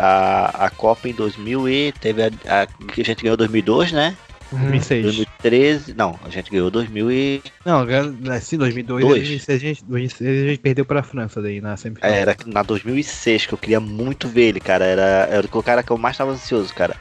a, 0.00 0.66
a 0.66 0.70
Copa 0.70 1.08
em 1.08 1.12
2000 1.12 1.68
e 1.68 1.92
teve 1.92 2.22
a, 2.22 2.30
a 2.46 2.62
a 2.62 3.02
gente 3.02 3.22
ganhou 3.22 3.34
em 3.34 3.38
2002, 3.38 3.92
né? 3.92 4.16
2006. 4.54 5.04
2013, 5.04 5.94
não, 5.94 6.18
a 6.24 6.30
gente 6.30 6.50
ganhou 6.50 6.70
2000 6.70 7.10
e 7.10 7.42
Não, 7.64 7.84
assim, 8.34 8.56
2002, 8.56 9.04
Dois. 9.04 9.18
2006, 9.22 9.56
a 9.56 9.58
gente, 9.66 9.84
2006 9.84 10.44
a 10.44 10.48
gente 10.50 10.58
perdeu 10.60 10.84
pra 10.84 11.02
França 11.02 11.40
daí 11.42 11.60
na 11.60 11.76
semifinal. 11.76 12.10
É, 12.12 12.20
Era 12.20 12.36
na 12.46 12.62
2006 12.62 13.46
que 13.46 13.54
eu 13.54 13.58
queria 13.58 13.80
muito 13.80 14.28
ver 14.28 14.48
ele, 14.48 14.60
cara. 14.60 14.84
Era, 14.84 15.02
era 15.30 15.46
o 15.52 15.62
cara 15.62 15.82
que 15.82 15.90
eu 15.90 15.98
mais 15.98 16.16
tava 16.16 16.32
ansioso, 16.32 16.72
cara. 16.74 16.96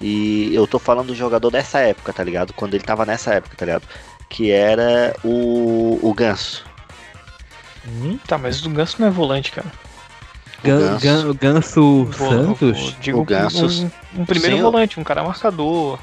E 0.00 0.54
eu 0.54 0.66
tô 0.66 0.78
falando 0.78 1.08
do 1.08 1.14
jogador 1.14 1.50
dessa 1.50 1.78
época, 1.80 2.12
tá 2.12 2.24
ligado? 2.24 2.52
Quando 2.54 2.74
ele 2.74 2.84
tava 2.84 3.04
nessa 3.04 3.34
época, 3.34 3.56
tá 3.56 3.66
ligado? 3.66 3.82
Que 4.28 4.50
era 4.50 5.14
o, 5.22 5.98
o 6.02 6.14
Ganso. 6.14 6.64
Hum? 7.86 8.18
Tá, 8.26 8.38
mas 8.38 8.64
o 8.64 8.70
Ganso 8.70 8.96
não 9.00 9.08
é 9.08 9.10
volante, 9.10 9.52
cara. 9.52 9.70
Gan, 10.62 10.98
Ganso. 10.98 11.34
Gan- 11.34 11.34
Ganso 11.34 12.08
Santos? 12.12 12.96
digo 13.00 13.20
O 13.20 13.24
Ganso- 13.24 13.90
um, 14.14 14.20
um 14.22 14.24
primeiro 14.26 14.56
Sim, 14.56 14.62
volante, 14.62 15.00
um 15.00 15.04
cara 15.04 15.22
marcador. 15.22 15.98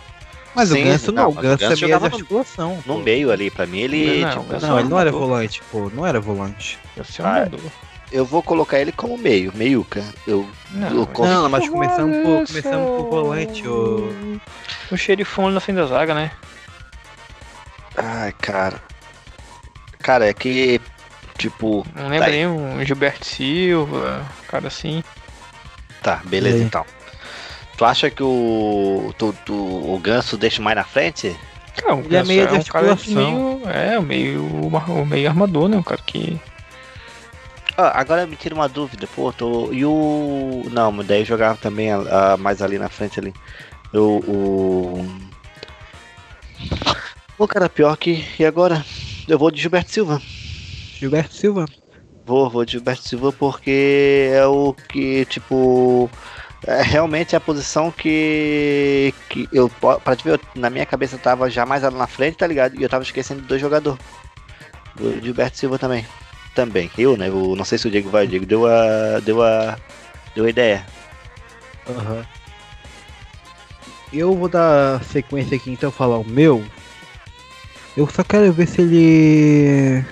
Mas 0.57 0.69
Sim, 0.69 0.81
o 0.81 0.85
Ganso 0.85 1.11
não, 1.11 1.23
não, 1.23 1.29
o 1.29 1.31
o 1.31 1.35
Ganso 1.35 1.57
Ganso 1.59 1.85
é 1.85 1.87
meio 1.87 1.99
de 1.99 1.99
no- 1.99 2.05
articulação. 2.15 2.75
No 2.85 2.95
pô. 2.95 2.99
meio 3.01 3.31
ali, 3.31 3.51
pra 3.51 3.67
mim, 3.67 3.77
ele. 3.79 4.21
Não, 4.21 4.29
tipo, 4.31 4.55
o 4.55 4.59
Não, 4.59 4.79
ele 4.79 4.89
não 4.89 4.99
era 4.99 5.11
volante, 5.11 5.61
pô, 5.71 5.91
não 5.93 6.03
era 6.05 6.19
volante. 6.19 6.79
Ah, 7.23 7.47
eu 8.11 8.25
vou 8.25 8.41
colocar 8.41 8.79
ele 8.79 8.91
como 8.91 9.17
meio, 9.19 9.51
meiuca. 9.55 10.03
Eu, 10.25 10.49
Não, 10.71 10.87
eu 10.89 10.95
mas- 11.05 11.09
cons- 11.13 11.29
Não, 11.29 11.49
mas 11.49 11.69
começamos 11.69 12.17
por, 12.23 12.47
começamos 12.47 12.87
por 13.03 13.09
volante. 13.09 13.67
O 13.67 14.97
xerifão 14.97 15.45
ali 15.45 15.53
na 15.53 15.59
frente 15.59 15.77
da 15.77 15.85
zaga, 15.85 16.15
né? 16.15 16.31
Ai, 17.95 18.33
cara. 18.41 18.81
Cara, 19.99 20.27
é 20.27 20.33
que. 20.33 20.81
Tipo. 21.37 21.85
Não 21.95 22.07
lembra 22.09 22.25
tá, 22.25 22.31
nem 22.31 22.47
um 22.47 22.83
Gilberto 22.83 23.25
Silva, 23.25 24.25
cara 24.47 24.67
assim. 24.69 25.03
Tá, 26.01 26.21
beleza 26.25 26.63
então. 26.63 26.83
Tu 27.77 27.85
acha 27.85 28.09
que 28.09 28.23
o. 28.23 29.13
Tu, 29.17 29.33
tu- 29.45 29.53
o 29.93 29.99
Ganso 29.99 30.35
deixa 30.35 30.61
mais 30.61 30.75
na 30.75 30.83
frente? 30.83 31.35
Cara, 31.75 31.95
o 31.95 31.99
Ele 31.99 32.07
é 32.07 32.09
Ganso 32.19 32.27
meio 32.27 32.47
de 32.47 32.55
um 32.55 32.63
cara 32.63 32.95
de 32.95 33.09
meio. 33.15 33.61
É, 33.69 33.99
o 33.99 34.01
meio, 34.01 35.05
meio 35.05 35.29
armador, 35.29 35.69
né? 35.69 35.77
Um 35.77 35.83
cara 35.83 36.01
que. 36.05 36.39
Ah, 37.77 37.99
agora 38.01 38.25
me 38.25 38.35
tira 38.35 38.55
uma 38.55 38.67
dúvida, 38.67 39.07
pô, 39.15 39.31
tô. 39.31 39.71
E 39.71 39.85
o. 39.85 40.63
Não, 40.71 40.91
mas 40.91 41.05
daí 41.05 41.23
jogava 41.23 41.57
também 41.61 41.89
mais 42.39 42.63
ali 42.63 42.79
na 42.79 42.89
frente 42.89 43.19
ali. 43.19 43.31
O. 43.93 43.99
o... 44.27 45.07
Pô, 47.37 47.47
cara, 47.47 47.69
pior 47.69 47.95
que. 47.95 48.25
E 48.39 48.45
agora? 48.45 48.83
Eu 49.27 49.37
vou 49.37 49.51
de 49.51 49.61
Gilberto 49.61 49.91
Silva. 49.91 50.19
Gilberto 50.99 51.35
Silva. 51.35 51.65
Vou, 52.25 52.49
vou 52.49 52.65
de 52.65 52.71
Gilberto 52.71 53.03
Silva 53.03 53.31
porque 53.31 54.31
é 54.33 54.43
o 54.47 54.73
que, 54.89 55.25
tipo. 55.25 56.09
É 56.67 56.81
realmente 56.81 57.33
a 57.33 57.39
posição 57.39 57.89
que. 57.89 59.13
que 59.29 59.47
eu, 59.53 59.69
pra 60.03 60.15
te 60.17 60.23
ver, 60.25 60.33
eu- 60.33 60.39
na 60.53 60.69
minha 60.69 60.85
cabeça 60.85 61.17
tava 61.17 61.49
já 61.49 61.65
mais 61.65 61.81
na 61.83 62.05
frente, 62.07 62.35
tá 62.37 62.45
ligado? 62.45 62.75
E 62.75 62.83
eu 62.83 62.89
tava 62.89 63.03
esquecendo 63.03 63.41
de 63.41 63.47
dois 63.47 63.61
jogadores. 63.61 63.97
Do 64.95 65.23
Gilberto 65.23 65.57
Silva 65.57 65.79
também. 65.79 66.05
Também. 66.53 66.91
Eu, 66.97 67.15
né? 67.15 67.29
Eu 67.29 67.55
não 67.55 67.63
sei 67.63 67.77
se 67.77 67.87
o 67.87 67.91
Diego 67.91 68.09
vai. 68.09 68.25
O 68.25 68.27
Diego 68.27 68.45
deu 68.45 68.65
a. 68.67 69.19
Deu 69.21 69.41
a. 69.41 69.77
Deu 70.35 70.43
a 70.45 70.49
ideia. 70.49 70.85
Aham. 71.89 72.25
Eu 74.11 74.35
vou 74.35 74.49
dar 74.49 75.01
sequência 75.05 75.55
aqui 75.55 75.71
então 75.71 75.89
falar 75.91 76.17
o 76.17 76.27
meu. 76.27 76.61
Eu 77.95 78.07
só 78.09 78.23
quero 78.25 78.51
ver 78.51 78.67
se 78.67 78.81
ele. 78.81 80.05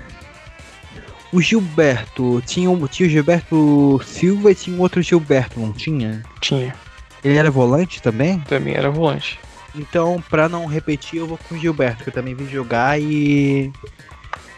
O 1.35 1.41
Gilberto. 1.41 2.41
Tinha, 2.45 2.69
um, 2.69 2.87
tinha 2.87 3.07
o 3.07 3.11
Gilberto 3.11 4.01
Silva 4.05 4.51
e 4.51 4.55
tinha 4.55 4.77
um 4.77 4.79
outro 4.79 5.01
Gilberto, 5.01 5.59
não 5.59 5.73
tinha? 5.73 6.23
Tinha. 6.39 6.73
Ele 7.21 7.37
era 7.37 7.51
volante 7.51 8.01
também? 8.01 8.39
Também 8.39 8.73
era 8.73 8.89
volante. 8.89 9.37
Então, 9.75 10.23
pra 10.29 10.47
não 10.47 10.65
repetir, 10.65 11.19
eu 11.19 11.27
vou 11.27 11.37
com 11.37 11.55
o 11.55 11.57
Gilberto, 11.57 12.05
que 12.05 12.09
eu 12.09 12.13
também 12.13 12.33
vi 12.33 12.47
jogar 12.47 12.97
e. 13.01 13.69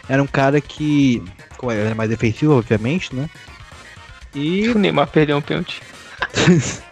Era 0.08 0.22
um 0.22 0.26
cara 0.26 0.60
que. 0.60 1.20
Como 1.56 1.72
ele 1.72 1.80
era 1.80 1.96
mais 1.96 2.10
defensivo, 2.10 2.56
obviamente, 2.56 3.12
né? 3.12 3.28
E. 4.32 4.68
O 4.70 4.78
Neymar 4.78 5.08
perdeu 5.08 5.36
um 5.36 5.42
pênalti. 5.42 5.82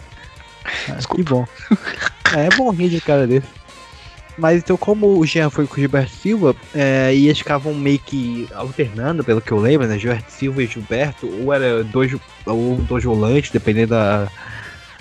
Ah, 0.89 1.15
que 1.15 1.23
bom. 1.23 1.47
É, 2.35 2.47
é 2.47 2.57
bom 2.57 2.71
rir 2.71 2.89
de 2.89 3.01
cara 3.01 3.25
desse. 3.25 3.47
Mas 4.39 4.59
então, 4.59 4.77
como 4.77 5.19
o 5.19 5.25
Jean 5.25 5.49
foi 5.49 5.67
com 5.67 5.75
o 5.75 5.79
Gilberto 5.79 6.11
Silva, 6.11 6.55
é, 6.75 7.15
e 7.15 7.27
eles 7.27 7.39
ficavam 7.39 7.73
meio 7.73 7.99
que 7.99 8.47
alternando, 8.55 9.25
pelo 9.25 9.41
que 9.41 9.51
eu 9.51 9.59
lembro, 9.59 9.87
né? 9.87 9.99
Gilberto 9.99 10.31
Silva 10.31 10.63
e 10.63 10.67
Gilberto, 10.67 11.27
ou 11.41 11.53
era 11.53 11.83
dois, 11.83 12.15
ou 12.45 12.77
dois 12.83 13.03
volantes, 13.03 13.51
dependendo 13.51 13.91
da, 13.91 14.29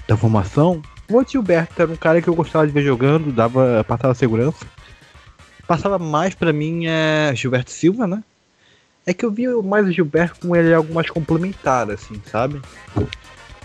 da 0.08 0.16
formação. 0.16 0.82
O 1.10 1.24
Gilberto 1.24 1.82
era 1.82 1.92
um 1.92 1.98
cara 1.98 2.22
que 2.22 2.30
eu 2.30 2.36
gostava 2.36 2.66
de 2.66 2.72
ver 2.72 2.84
jogando, 2.84 3.32
dava, 3.32 3.84
passava 3.86 4.14
segurança. 4.16 4.66
Passava 5.68 6.00
mais 6.00 6.34
pra 6.34 6.54
mim 6.54 6.86
é 6.86 7.34
Gilberto 7.36 7.72
Silva, 7.72 8.08
né? 8.08 8.24
É 9.06 9.14
que 9.14 9.26
eu 9.26 9.32
vi 9.32 9.48
mais 9.48 9.86
o 9.86 9.92
Gilberto 9.92 10.48
com 10.48 10.56
ele 10.56 10.74
algo 10.74 10.94
mais 10.94 11.10
complementar, 11.10 11.92
assim, 11.92 12.20
sabe? 12.32 12.62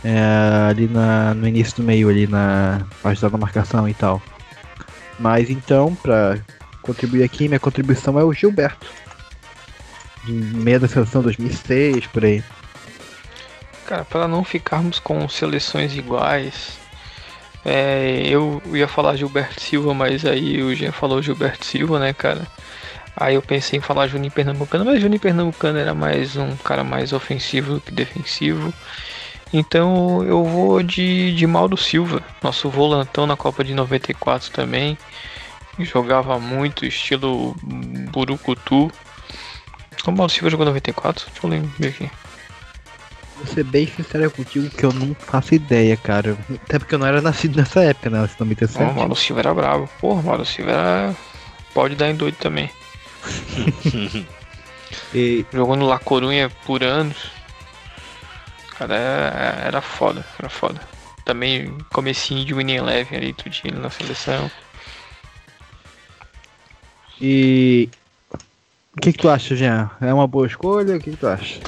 É, 0.03 0.68
ali 0.68 0.89
na, 0.89 1.33
no 1.33 1.47
início 1.47 1.77
do 1.77 1.83
meio, 1.83 2.09
ali 2.09 2.27
na 2.27 2.85
ajudar 3.05 3.31
na 3.31 3.39
marcação 3.39 3.89
e 3.89 3.95
tal. 3.95 4.21
Mas 5.21 5.51
então, 5.51 5.95
pra 5.95 6.39
contribuir 6.81 7.23
aqui, 7.23 7.47
minha 7.47 7.61
contribuição 7.61 8.18
é 8.18 8.25
o 8.25 8.33
Gilberto. 8.33 8.87
De 10.25 10.33
meia 10.33 10.81
da 10.81 10.89
seleção 10.89 11.23
2006, 11.23 12.07
por 12.07 12.25
aí. 12.25 12.43
Cara, 13.87 14.05
para 14.05 14.27
não 14.27 14.43
ficarmos 14.43 14.99
com 14.99 15.29
seleções 15.29 15.95
iguais, 15.95 16.79
é, 17.64 18.23
eu 18.25 18.62
ia 18.73 18.89
falar 18.89 19.16
Gilberto 19.16 19.61
Silva, 19.61 19.93
mas 19.93 20.25
aí 20.25 20.62
o 20.62 20.75
Jean 20.75 20.93
falou 20.93 21.21
Gilberto 21.21 21.66
Silva, 21.66 21.99
né, 21.99 22.14
cara? 22.14 22.47
Aí 23.14 23.35
eu 23.35 23.43
pensei 23.43 23.79
em 23.79 23.83
falar 23.83 24.07
Juninho 24.07 24.33
Pernambucano, 24.33 24.87
mas 24.87 25.03
Juninho 25.03 25.21
Pernambucano 25.21 25.79
era 25.79 25.93
mais 25.93 26.37
um 26.37 26.57
cara 26.57 26.83
mais 26.83 27.12
ofensivo 27.12 27.75
do 27.75 27.81
que 27.81 27.91
defensivo. 27.91 28.73
Então 29.53 30.23
eu 30.25 30.45
vou 30.45 30.83
de, 30.83 31.35
de 31.35 31.47
Mauro 31.47 31.77
Silva, 31.77 32.23
nosso 32.43 32.69
volantão 32.71 33.27
na 33.27 33.37
Copa 33.37 33.65
de 33.65 33.75
94 33.75 34.51
também. 34.51 34.97
Jogava 35.79 36.39
muito, 36.39 36.85
estilo 36.85 37.57
Burucutu. 38.13 38.91
O 40.07 40.13
Mauro 40.13 40.33
Silva 40.33 40.51
jogou 40.51 40.67
94? 40.67 41.27
Deixa 41.27 41.47
eu 41.47 41.51
lembrar 41.51 41.89
aqui. 41.89 42.11
Vou 43.37 43.47
ser 43.47 43.65
bem 43.65 43.87
sincero 43.87 44.31
contigo 44.31 44.69
que 44.69 44.85
eu 44.85 44.93
não 44.93 45.15
faço 45.15 45.55
ideia, 45.55 45.97
cara. 45.97 46.37
Até 46.65 46.79
porque 46.79 46.95
eu 46.95 46.99
não 46.99 47.07
era 47.07 47.23
nascido 47.23 47.57
nessa 47.57 47.83
época, 47.83 48.11
né? 48.11 48.25
Esse 48.25 48.39
97. 48.39 48.85
Ó, 48.85 48.91
o 48.91 48.95
Mauro 48.95 49.17
Silva 49.17 49.41
era 49.41 49.55
bravo. 49.55 49.89
Porra, 49.99 50.21
o 50.21 50.25
Mauro 50.25 50.45
Silva 50.45 50.71
era... 50.71 51.17
pode 51.73 51.95
dar 51.95 52.11
em 52.11 52.15
doido 52.15 52.37
também. 52.37 52.71
E 55.15 55.47
Jogou 55.53 55.75
no 55.75 55.87
La 55.87 55.99
Corunha 55.99 56.51
por 56.67 56.85
anos. 56.85 57.17
Cara, 58.81 58.95
era, 58.97 59.66
era 59.66 59.83
foda, 59.83 60.24
era 60.39 60.49
foda. 60.49 60.81
Também 61.22 61.85
comecinho 61.93 62.47
de 62.47 62.55
Winning 62.55 62.76
Eleven 62.76 63.18
ali, 63.18 63.35
tudinho 63.35 63.78
na 63.78 63.91
seleção. 63.91 64.51
E. 67.20 67.91
O 68.97 69.01
que, 69.03 69.12
que 69.12 69.18
tu 69.18 69.28
acha, 69.28 69.55
Jean? 69.55 69.91
É 70.01 70.14
uma 70.14 70.26
boa 70.26 70.47
escolha? 70.47 70.97
O 70.97 71.01
que, 71.01 71.11
que 71.11 71.16
tu 71.18 71.26
acha? 71.26 71.61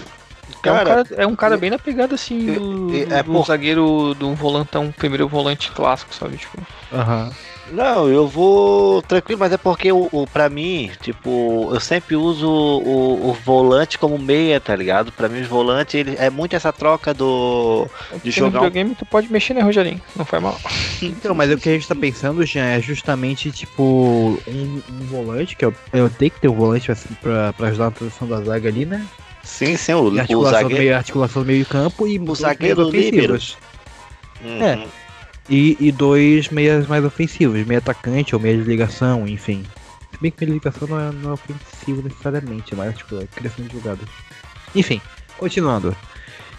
É 0.64 0.72
um 0.72 0.74
Cara, 0.74 1.04
cara, 1.04 1.22
é 1.22 1.26
um 1.26 1.36
cara 1.36 1.58
bem 1.58 1.68
na 1.70 1.78
pegada 1.78 2.14
assim 2.14 2.46
do, 2.46 3.04
do, 3.04 3.14
é 3.14 3.22
do 3.22 3.32
por- 3.32 3.46
zagueiro, 3.46 4.14
de 4.14 4.24
um 4.24 4.34
volantão, 4.34 4.90
primeiro 4.90 5.28
volante 5.28 5.70
clássico, 5.70 6.14
sabe? 6.14 6.38
Tipo, 6.38 6.66
Aham. 6.90 7.30
Não, 7.70 8.08
eu 8.08 8.26
vou 8.26 9.00
tranquilo, 9.02 9.38
mas 9.38 9.52
é 9.52 9.56
porque 9.56 9.90
o, 9.92 10.08
o 10.12 10.26
pra 10.26 10.48
mim, 10.50 10.90
tipo, 11.00 11.70
eu 11.72 11.80
sempre 11.80 12.16
uso 12.16 12.46
o, 12.48 13.30
o 13.30 13.32
volante 13.32 13.98
como 13.98 14.18
meia, 14.18 14.60
tá 14.60 14.74
ligado? 14.74 15.12
Pra 15.12 15.28
mim, 15.28 15.40
os 15.40 15.46
volantes, 15.46 15.94
ele, 15.94 16.16
é 16.18 16.28
muito 16.28 16.54
essa 16.56 16.72
troca 16.72 17.14
do. 17.14 17.86
De 17.86 18.10
porque 18.10 18.28
no 18.28 18.32
jogar 18.32 18.58
um- 18.60 18.64
videogame 18.64 18.94
tu 18.96 19.06
pode 19.06 19.30
mexer, 19.32 19.54
né, 19.54 19.60
Rogerinho? 19.62 20.00
Não 20.16 20.24
faz 20.24 20.42
mal. 20.42 20.60
Então, 21.00 21.34
mas 21.34 21.50
o 21.52 21.56
que 21.56 21.68
a 21.68 21.72
gente 21.72 21.86
tá 21.88 21.94
pensando, 21.94 22.44
Jean, 22.44 22.64
é 22.66 22.80
justamente, 22.80 23.50
tipo, 23.52 24.38
um, 24.46 24.82
um 24.90 25.06
volante, 25.06 25.56
que 25.56 25.64
eu, 25.64 25.72
eu 25.92 26.10
tenho 26.10 26.30
que 26.32 26.40
ter 26.40 26.48
um 26.48 26.54
volante 26.54 26.90
assim, 26.92 27.14
pra, 27.22 27.52
pra 27.52 27.68
ajudar 27.68 27.84
na 27.86 27.90
transição 27.92 28.28
da 28.28 28.40
zaga 28.42 28.68
ali, 28.68 28.84
né? 28.84 29.06
Sim, 29.44 29.76
sim, 29.76 29.94
o, 29.94 30.12
E 30.12 30.16
o 30.16 30.20
articulação, 30.20 30.50
do 30.58 30.62
zagueiro. 30.62 30.82
meio, 30.82 30.96
articulação 30.96 31.42
do 31.42 31.46
meio 31.46 31.64
campo 31.66 32.06
e 32.06 32.18
dois 32.18 32.40
zagueiro 32.40 32.90
líbero. 32.90 33.34
ofensivos. 33.34 33.56
Uhum. 34.44 34.62
É. 34.62 34.78
E, 35.48 35.76
e 35.80 35.90
dois 35.92 36.48
meias 36.48 36.86
mais 36.86 37.04
ofensivos, 37.04 37.66
meio 37.66 37.78
atacante 37.78 38.34
ou 38.34 38.40
meia 38.40 38.56
de 38.56 38.62
ligação, 38.62 39.26
enfim. 39.26 39.64
Se 40.12 40.18
bem 40.20 40.30
que 40.30 40.44
meia 40.44 40.52
de 40.52 40.58
ligação 40.58 40.88
não 40.88 41.00
é, 41.00 41.12
não 41.12 41.30
é 41.30 41.32
ofensivo 41.34 42.02
necessariamente, 42.02 42.74
é 42.74 42.76
mais 42.76 42.96
tipo, 42.96 43.20
é 43.20 43.26
criação 43.26 43.64
de 43.66 43.72
jogadas. 43.72 44.06
Enfim, 44.74 45.00
continuando. 45.36 45.96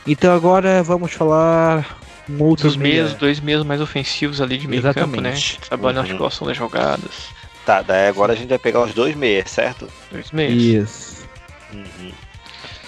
Então 0.05 0.35
agora 0.35 0.83
vamos 0.83 1.13
falar 1.13 1.97
um 2.29 2.43
outro 2.43 2.67
Dos 2.67 2.75
meia. 2.77 3.03
meias, 3.03 3.13
dois 3.17 3.39
meios 3.39 3.63
mais 3.63 3.79
ofensivos 3.79 4.41
ali 4.41 4.57
de 4.57 4.67
meio 4.67 4.81
campo, 4.81 5.21
né? 5.21 5.29
Exatamente. 5.29 5.59
Trabalhando 5.61 5.95
na 5.95 6.01
Uhum. 6.01 6.05
articulação 6.07 6.47
das 6.47 6.57
jogadas. 6.57 7.27
Tá, 7.65 7.81
daí 7.81 8.07
agora 8.09 8.33
a 8.33 8.35
gente 8.35 8.49
vai 8.49 8.59
pegar 8.59 8.81
os 8.83 8.93
dois 8.93 9.15
meias, 9.15 9.49
certo? 9.49 9.87
Dois 10.11 10.29
meios. 10.31 10.61
Isso. 10.61 11.25
Uhum. 11.71 12.11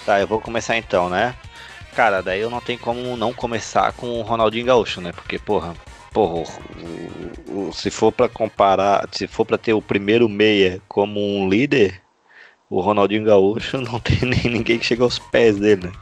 Tá, 0.04 0.20
eu 0.20 0.26
vou 0.26 0.40
começar 0.40 0.76
então, 0.76 1.08
né? 1.08 1.34
Cara, 1.94 2.22
daí 2.22 2.40
eu 2.40 2.50
não 2.50 2.60
tenho 2.60 2.78
como 2.78 3.16
não 3.16 3.32
começar 3.32 3.90
com 3.92 4.06
o 4.20 4.22
Ronaldinho 4.22 4.66
Gaúcho, 4.66 5.00
né? 5.00 5.12
Porque, 5.12 5.38
porra, 5.38 5.74
porra, 6.16 6.50
se 7.74 7.90
for 7.90 8.10
pra 8.10 8.26
comparar, 8.26 9.06
se 9.12 9.26
for 9.26 9.44
pra 9.44 9.58
ter 9.58 9.74
o 9.74 9.82
primeiro 9.82 10.30
meia 10.30 10.80
como 10.88 11.20
um 11.20 11.46
líder, 11.46 12.00
o 12.70 12.80
Ronaldinho 12.80 13.22
Gaúcho 13.22 13.76
não 13.84 14.00
tem 14.00 14.20
nem 14.22 14.44
ninguém 14.44 14.78
que 14.78 14.86
chega 14.86 15.04
aos 15.04 15.18
pés 15.18 15.58
dele, 15.58 15.88
né? 15.88 15.92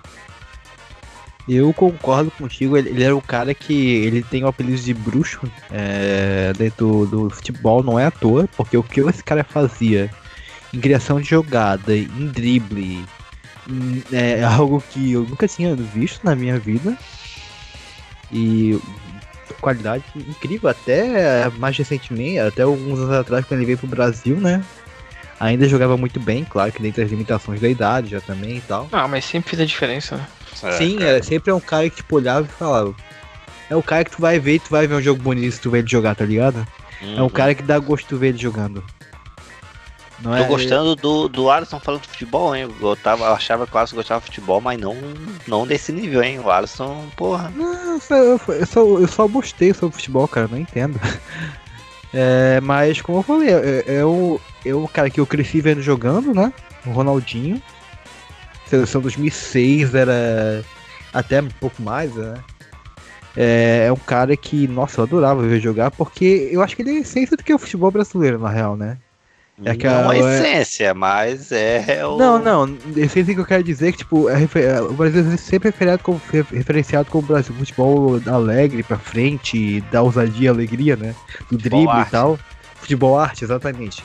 Eu 1.48 1.74
concordo 1.74 2.30
contigo, 2.30 2.76
ele, 2.76 2.90
ele 2.90 3.02
era 3.02 3.14
o 3.16 3.20
cara 3.20 3.52
que 3.52 3.74
ele 3.74 4.22
tem 4.22 4.44
o 4.44 4.46
apelido 4.46 4.80
de 4.80 4.94
bruxo 4.94 5.40
é, 5.68 6.52
dentro 6.56 7.06
do 7.06 7.28
futebol, 7.28 7.82
não 7.82 7.98
é 7.98 8.06
à 8.06 8.10
toa, 8.12 8.48
porque 8.56 8.76
o 8.76 8.84
que 8.84 9.00
esse 9.00 9.22
cara 9.22 9.42
fazia 9.42 10.08
em 10.72 10.80
criação 10.80 11.20
de 11.20 11.28
jogada, 11.28 11.94
em 11.96 12.28
drible, 12.28 13.04
em- 13.68 14.02
é 14.12 14.44
algo 14.46 14.80
que 14.92 15.10
eu 15.10 15.22
nunca 15.22 15.48
tinha 15.48 15.74
visto 15.74 16.24
na 16.24 16.36
minha 16.36 16.56
vida. 16.56 16.96
E 18.32 18.78
qualidade 19.64 20.04
incrível, 20.14 20.68
até 20.68 21.48
mais 21.58 21.76
recentemente, 21.76 22.38
até 22.38 22.62
alguns 22.62 22.98
anos 22.98 23.14
atrás, 23.14 23.46
quando 23.46 23.60
ele 23.60 23.66
veio 23.66 23.78
pro 23.78 23.86
Brasil, 23.86 24.36
né? 24.36 24.62
Ainda 25.40 25.66
jogava 25.66 25.96
muito 25.96 26.20
bem, 26.20 26.44
claro 26.44 26.70
que 26.70 26.82
dentro 26.82 27.02
das 27.02 27.10
limitações 27.10 27.60
da 27.60 27.68
idade 27.68 28.10
já 28.10 28.20
também 28.20 28.58
e 28.58 28.60
tal. 28.60 28.88
Ah, 28.92 29.08
mas 29.08 29.24
sempre 29.24 29.50
fez 29.50 29.62
a 29.62 29.64
diferença, 29.64 30.16
né? 30.16 30.26
Sim, 30.72 31.02
é, 31.02 31.20
sempre 31.22 31.50
é 31.50 31.54
um 31.54 31.60
cara 31.60 31.88
que 31.88 31.96
tipo 31.96 32.16
olhava 32.16 32.46
e 32.46 32.48
falava. 32.48 32.94
É 33.68 33.74
o 33.74 33.82
cara 33.82 34.04
que 34.04 34.10
tu 34.10 34.20
vai 34.20 34.38
ver 34.38 34.54
e 34.54 34.60
tu 34.60 34.70
vai 34.70 34.86
ver 34.86 34.94
um 34.94 35.02
jogo 35.02 35.22
bonito 35.22 35.52
se 35.52 35.60
tu 35.60 35.70
vê 35.70 35.78
ele 35.78 35.88
jogar, 35.88 36.14
tá 36.14 36.24
ligado? 36.24 36.66
É 37.16 37.22
um 37.22 37.28
cara 37.28 37.54
que 37.54 37.62
dá 37.62 37.78
gosto 37.78 38.04
de 38.04 38.08
tu 38.10 38.18
ver 38.18 38.28
ele 38.28 38.38
jogando. 38.38 38.84
Não 40.20 40.30
Tô 40.30 40.36
é? 40.36 40.44
gostando 40.46 40.94
do, 40.94 41.28
do 41.28 41.50
Alisson 41.50 41.80
falando 41.80 42.02
de 42.02 42.08
futebol, 42.08 42.54
hein? 42.54 42.68
Eu, 42.80 42.96
tava, 42.96 43.24
eu 43.24 43.34
achava 43.34 43.66
que 43.66 43.74
o 43.74 43.78
Alisson 43.78 43.96
gostava 43.96 44.20
de 44.20 44.26
futebol, 44.26 44.60
mas 44.60 44.80
não, 44.80 44.96
não 45.46 45.66
desse 45.66 45.92
nível, 45.92 46.22
hein? 46.22 46.38
O 46.38 46.50
Alisson, 46.50 47.06
porra. 47.16 47.52
Não, 47.54 47.94
eu 47.94 48.00
só, 48.00 48.14
eu, 48.14 48.40
eu 48.48 48.66
só, 48.66 48.80
eu 48.80 49.08
só 49.08 49.26
gostei 49.26 49.74
sobre 49.74 49.96
futebol, 49.96 50.28
cara, 50.28 50.48
não 50.48 50.58
entendo. 50.58 50.98
É, 52.16 52.60
mas 52.60 53.02
como 53.02 53.18
eu 53.18 53.22
falei, 53.24 53.48
é, 53.52 53.96
é 53.96 54.04
o, 54.04 54.40
é 54.64 54.72
o 54.72 54.86
cara 54.86 55.10
que 55.10 55.18
eu 55.18 55.26
cresci 55.26 55.60
vendo 55.60 55.82
jogando, 55.82 56.32
né? 56.32 56.52
O 56.86 56.90
Ronaldinho. 56.90 57.60
Seleção 58.66 59.00
2006 59.00 59.96
era 59.96 60.64
até 61.12 61.42
um 61.42 61.48
pouco 61.48 61.82
mais, 61.82 62.14
né? 62.14 62.34
É, 63.36 63.86
é 63.88 63.92
um 63.92 63.96
cara 63.96 64.36
que, 64.36 64.68
nossa, 64.68 65.00
eu 65.00 65.04
adorava 65.04 65.42
ver 65.42 65.60
jogar, 65.60 65.90
porque 65.90 66.48
eu 66.52 66.62
acho 66.62 66.76
que 66.76 66.82
ele 66.82 66.90
é 66.90 66.98
a 66.98 67.00
essência 67.00 67.36
do 67.36 67.42
que 67.42 67.50
é 67.50 67.54
o 67.56 67.58
futebol 67.58 67.90
brasileiro, 67.90 68.38
na 68.38 68.48
real, 68.48 68.76
né? 68.76 68.96
É 69.62 69.76
que 69.76 69.86
não 69.86 70.10
a, 70.10 70.16
é 70.16 70.18
essência, 70.18 70.94
mas 70.94 71.52
é 71.52 72.04
o... 72.04 72.16
Não, 72.16 72.40
não, 72.40 72.76
essência 72.96 73.32
que 73.32 73.40
eu 73.40 73.44
quero 73.44 73.62
dizer 73.62 73.88
é 73.88 73.92
que, 73.92 73.98
tipo, 73.98 74.28
é 74.28 74.36
refer... 74.36 74.82
o 74.82 74.92
Brasil 74.92 75.24
é 75.32 75.36
sempre 75.36 75.68
referenciado 75.68 76.02
como, 76.02 76.20
referenciado 76.50 77.10
como 77.10 77.28
Brasil, 77.28 77.54
futebol 77.54 78.20
alegre, 78.26 78.82
pra 78.82 78.98
frente, 78.98 79.80
da 79.92 80.02
ousadia 80.02 80.50
alegria, 80.50 80.96
né? 80.96 81.14
Do 81.50 81.56
drible 81.56 82.00
e 82.00 82.10
tal. 82.10 82.36
Futebol 82.74 83.16
arte, 83.16 83.44
exatamente. 83.44 84.02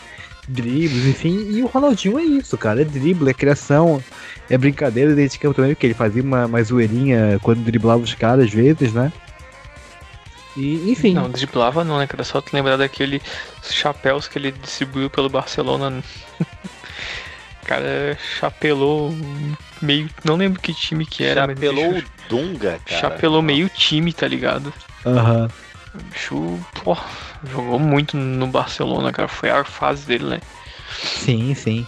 Dribles, 0.47 1.05
enfim, 1.05 1.47
e 1.49 1.63
o 1.63 1.67
Ronaldinho 1.67 2.19
é 2.19 2.23
isso, 2.23 2.55
cara. 2.55 2.83
É 2.83 2.85
drible, 2.85 3.29
é 3.29 3.33
criação, 3.33 4.03
é 4.49 4.57
brincadeira 4.57 5.15
dentro 5.15 5.33
de 5.33 5.39
campo 5.39 5.55
também, 5.55 5.73
porque 5.73 5.87
ele 5.87 5.93
fazia 5.95 6.21
uma, 6.21 6.45
uma 6.45 6.63
zoeirinha 6.63 7.39
quando 7.41 7.63
driblava 7.63 8.03
os 8.03 8.13
caras 8.13 8.45
às 8.45 8.51
vezes, 8.51 8.93
né? 8.93 9.11
E, 10.57 10.91
enfim. 10.91 11.13
Não, 11.13 11.29
driblava 11.29 11.83
não, 11.83 11.99
né, 11.99 12.07
cara? 12.07 12.23
Só 12.23 12.41
te 12.41 12.53
lembrar 12.53 12.77
daquele 12.77 13.21
chapéus 13.63 14.27
que 14.27 14.37
ele 14.37 14.51
distribuiu 14.51 15.09
pelo 15.09 15.29
Barcelona. 15.29 16.03
cara 17.69 18.17
chapelou 18.39 19.13
meio. 19.79 20.09
Não 20.23 20.35
lembro 20.35 20.59
que 20.59 20.73
time 20.73 21.05
que 21.05 21.23
era. 21.23 21.47
Chapelou 21.47 21.99
o 21.99 22.03
Dunga, 22.27 22.79
cara. 22.83 23.01
Chapelou 23.01 23.41
meio 23.43 23.69
time, 23.69 24.11
tá 24.11 24.27
ligado? 24.27 24.73
Aham. 25.05 25.43
Uhum. 25.43 25.49
O 25.91 26.03
bicho, 26.03 26.59
pô, 26.83 26.95
jogou 27.51 27.79
muito 27.79 28.15
no 28.15 28.47
Barcelona, 28.47 29.11
cara. 29.11 29.27
Foi 29.27 29.49
a 29.49 29.63
fase 29.63 30.05
dele, 30.05 30.25
né? 30.25 30.39
Sim, 31.01 31.53
sim. 31.55 31.85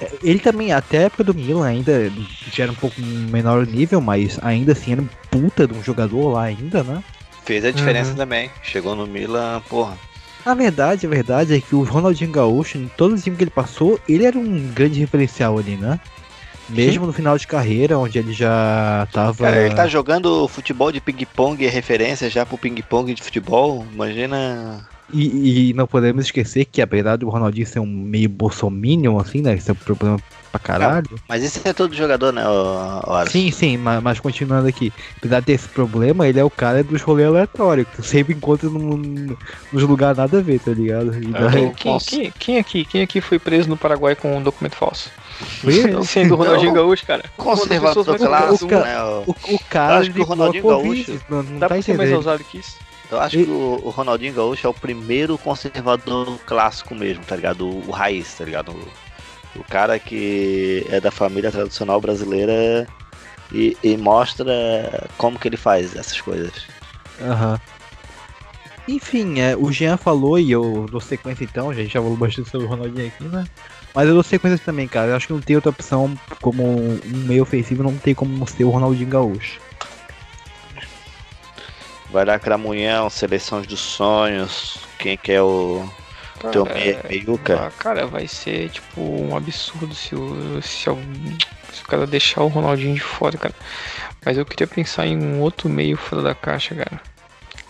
É, 0.00 0.10
ele 0.22 0.38
também, 0.38 0.72
até 0.72 0.98
a 0.98 1.02
época 1.02 1.24
do 1.24 1.34
Milan, 1.34 1.66
ainda 1.66 2.10
já 2.52 2.64
era 2.64 2.72
um 2.72 2.76
pouco 2.76 3.00
menor 3.00 3.66
nível, 3.66 4.00
mas 4.00 4.38
ainda 4.42 4.72
assim 4.72 4.92
era 4.92 5.02
um 5.02 5.08
puta 5.30 5.66
de 5.66 5.74
um 5.74 5.82
jogador 5.82 6.30
lá 6.30 6.44
ainda, 6.44 6.82
né? 6.84 7.02
Fez 7.44 7.64
a 7.64 7.70
diferença 7.70 8.10
uhum. 8.10 8.16
também. 8.16 8.50
Chegou 8.62 8.96
no 8.96 9.06
Milan, 9.06 9.60
porra. 9.68 9.98
A 10.44 10.54
verdade, 10.54 11.06
a 11.06 11.08
verdade 11.08 11.54
é 11.54 11.60
que 11.60 11.74
o 11.74 11.82
Ronaldinho 11.82 12.30
Gaúcho, 12.30 12.76
em 12.76 12.88
todo 12.88 13.14
o 13.14 13.18
time 13.18 13.36
que 13.36 13.44
ele 13.44 13.50
passou, 13.50 13.98
ele 14.08 14.24
era 14.24 14.38
um 14.38 14.72
grande 14.72 15.00
referencial 15.00 15.58
ali, 15.58 15.76
né? 15.76 15.98
Mesmo 16.68 17.00
Sim. 17.00 17.06
no 17.06 17.12
final 17.12 17.36
de 17.36 17.46
carreira, 17.46 17.98
onde 17.98 18.18
ele 18.18 18.32
já 18.32 19.06
tava. 19.12 19.44
Cara, 19.44 19.66
ele 19.66 19.74
tá 19.74 19.86
jogando 19.86 20.48
futebol 20.48 20.90
de 20.90 21.00
ping-pong, 21.00 21.64
é 21.64 21.68
referência 21.68 22.30
já 22.30 22.44
pro 22.44 22.56
ping-pong 22.56 23.12
de 23.14 23.22
futebol. 23.22 23.86
Imagina. 23.92 24.86
E, 25.14 25.70
e, 25.70 25.74
não 25.74 25.86
podemos 25.86 26.24
esquecer 26.24 26.64
que, 26.64 26.82
apesar 26.82 27.16
do 27.16 27.28
Ronaldinho 27.28 27.66
ser 27.66 27.78
um 27.78 27.86
meio 27.86 28.28
bolsominion, 28.28 29.16
assim, 29.18 29.40
né? 29.40 29.54
Esse 29.54 29.70
é 29.70 29.72
um 29.72 29.76
problema 29.76 30.18
pra 30.50 30.58
caralho. 30.58 31.06
Não, 31.08 31.18
mas 31.28 31.44
isso 31.44 31.60
é 31.64 31.72
todo 31.72 31.94
jogador, 31.94 32.32
né, 32.32 32.42
o, 32.46 33.26
Sim, 33.30 33.50
sim, 33.52 33.76
mas, 33.76 34.02
mas, 34.02 34.18
continuando 34.18 34.66
aqui. 34.66 34.92
Apesar 35.18 35.40
desse 35.40 35.68
problema, 35.68 36.26
ele 36.26 36.40
é 36.40 36.44
o 36.44 36.50
cara 36.50 36.82
dos 36.82 37.00
rolês 37.02 37.28
aleatórios, 37.28 37.86
que 37.88 38.02
sempre 38.02 38.34
encontra 38.34 38.68
num, 38.68 39.36
nos 39.72 39.82
lugares 39.84 40.18
nada 40.18 40.38
a 40.38 40.42
ver, 40.42 40.58
tá 40.58 40.72
ligado? 40.72 41.12
Daí... 41.12 41.72
Quem, 41.76 41.98
quem, 41.98 42.32
quem, 42.32 42.58
aqui, 42.58 42.84
quem 42.84 43.02
aqui 43.02 43.20
foi 43.20 43.38
preso 43.38 43.68
no 43.68 43.76
Paraguai 43.76 44.16
com 44.16 44.36
um 44.36 44.42
documento 44.42 44.74
falso? 44.74 45.10
Sendo 46.04 46.34
o 46.34 46.36
Ronaldinho 46.36 46.72
Gaúcho, 46.72 47.06
cara. 47.06 47.24
Conservador 47.36 48.04
clássico, 48.18 48.70
né? 48.70 49.02
O, 49.02 49.30
o, 49.30 49.54
o 49.54 49.58
cara 49.70 49.98
acho 49.98 50.12
que 50.12 50.20
o 50.20 50.24
Ronaldinho 50.24 50.64
Gaúcho. 50.64 51.20
Não, 51.28 51.42
não 51.42 51.58
dá 51.58 51.68
tá 51.68 51.74
pra 51.74 51.82
ser 51.82 51.96
mais 51.96 52.12
ousado 52.12 52.42
que 52.44 52.58
isso. 52.58 52.76
Eu 53.14 53.20
acho 53.20 53.38
e... 53.38 53.44
que 53.44 53.50
o, 53.50 53.80
o, 53.84 53.90
Ronaldinho 53.90 54.34
Gaúcho 54.34 54.66
é 54.66 54.70
o 54.70 54.74
primeiro 54.74 55.38
conservador 55.38 56.38
clássico 56.46 56.94
mesmo, 56.94 57.24
tá 57.24 57.36
ligado? 57.36 57.68
O, 57.68 57.88
o 57.88 57.90
raiz, 57.90 58.34
tá 58.34 58.44
ligado? 58.44 58.72
O, 58.72 59.60
o, 59.60 59.64
cara 59.64 59.98
que 59.98 60.84
é 60.88 61.00
da 61.00 61.10
família 61.10 61.50
tradicional 61.50 62.00
brasileira 62.00 62.86
e, 63.52 63.76
e 63.82 63.96
mostra 63.96 65.08
como 65.16 65.38
que 65.38 65.48
ele 65.48 65.56
faz 65.56 65.94
essas 65.94 66.20
coisas. 66.20 66.52
Aham. 67.20 67.52
Uhum. 67.52 67.74
Enfim, 68.86 69.40
é, 69.40 69.56
o 69.56 69.72
Jean 69.72 69.96
falou 69.96 70.38
e 70.38 70.50
eu 70.50 70.86
dou 70.90 71.00
sequência 71.00 71.42
então, 71.42 71.70
a 71.70 71.74
gente 71.74 71.90
já 71.90 72.02
falou 72.02 72.16
bastante 72.18 72.50
sobre 72.50 72.66
o 72.66 72.70
Ronaldinho 72.70 73.06
aqui, 73.06 73.24
né? 73.24 73.46
Mas 73.94 74.08
eu 74.08 74.14
dou 74.14 74.22
sequência 74.22 74.58
também, 74.62 74.86
cara. 74.86 75.12
Eu 75.12 75.16
acho 75.16 75.26
que 75.26 75.32
não 75.32 75.40
tem 75.40 75.56
outra 75.56 75.70
opção 75.70 76.18
como 76.42 76.62
um 76.62 77.00
meio 77.26 77.42
ofensivo, 77.42 77.82
não 77.82 77.96
tem 77.96 78.14
como 78.14 78.46
ser 78.46 78.64
o 78.64 78.70
Ronaldinho 78.70 79.08
Gaúcho. 79.08 79.58
Vai 82.14 82.24
dar 82.24 82.38
Cramunhão, 82.38 83.10
Seleções 83.10 83.66
dos 83.66 83.80
Sonhos. 83.80 84.78
Quem 85.00 85.16
que 85.16 85.32
é 85.32 85.42
o 85.42 85.84
cara, 86.38 86.52
teu 86.52 86.64
meio, 86.64 87.00
meiuca? 87.10 87.66
Ah, 87.66 87.70
cara, 87.72 88.06
vai 88.06 88.28
ser 88.28 88.68
tipo 88.68 89.00
um 89.00 89.36
absurdo 89.36 89.92
se 89.92 90.14
o, 90.14 90.62
se, 90.62 90.88
o, 90.88 90.96
se 91.72 91.82
o 91.82 91.86
cara 91.88 92.06
deixar 92.06 92.42
o 92.42 92.46
Ronaldinho 92.46 92.94
de 92.94 93.00
fora, 93.00 93.36
cara. 93.36 93.54
Mas 94.24 94.38
eu 94.38 94.46
queria 94.46 94.68
pensar 94.68 95.08
em 95.08 95.20
um 95.20 95.40
outro 95.40 95.68
meio 95.68 95.96
fora 95.96 96.22
da 96.22 96.36
caixa, 96.36 96.76
cara. 96.76 97.02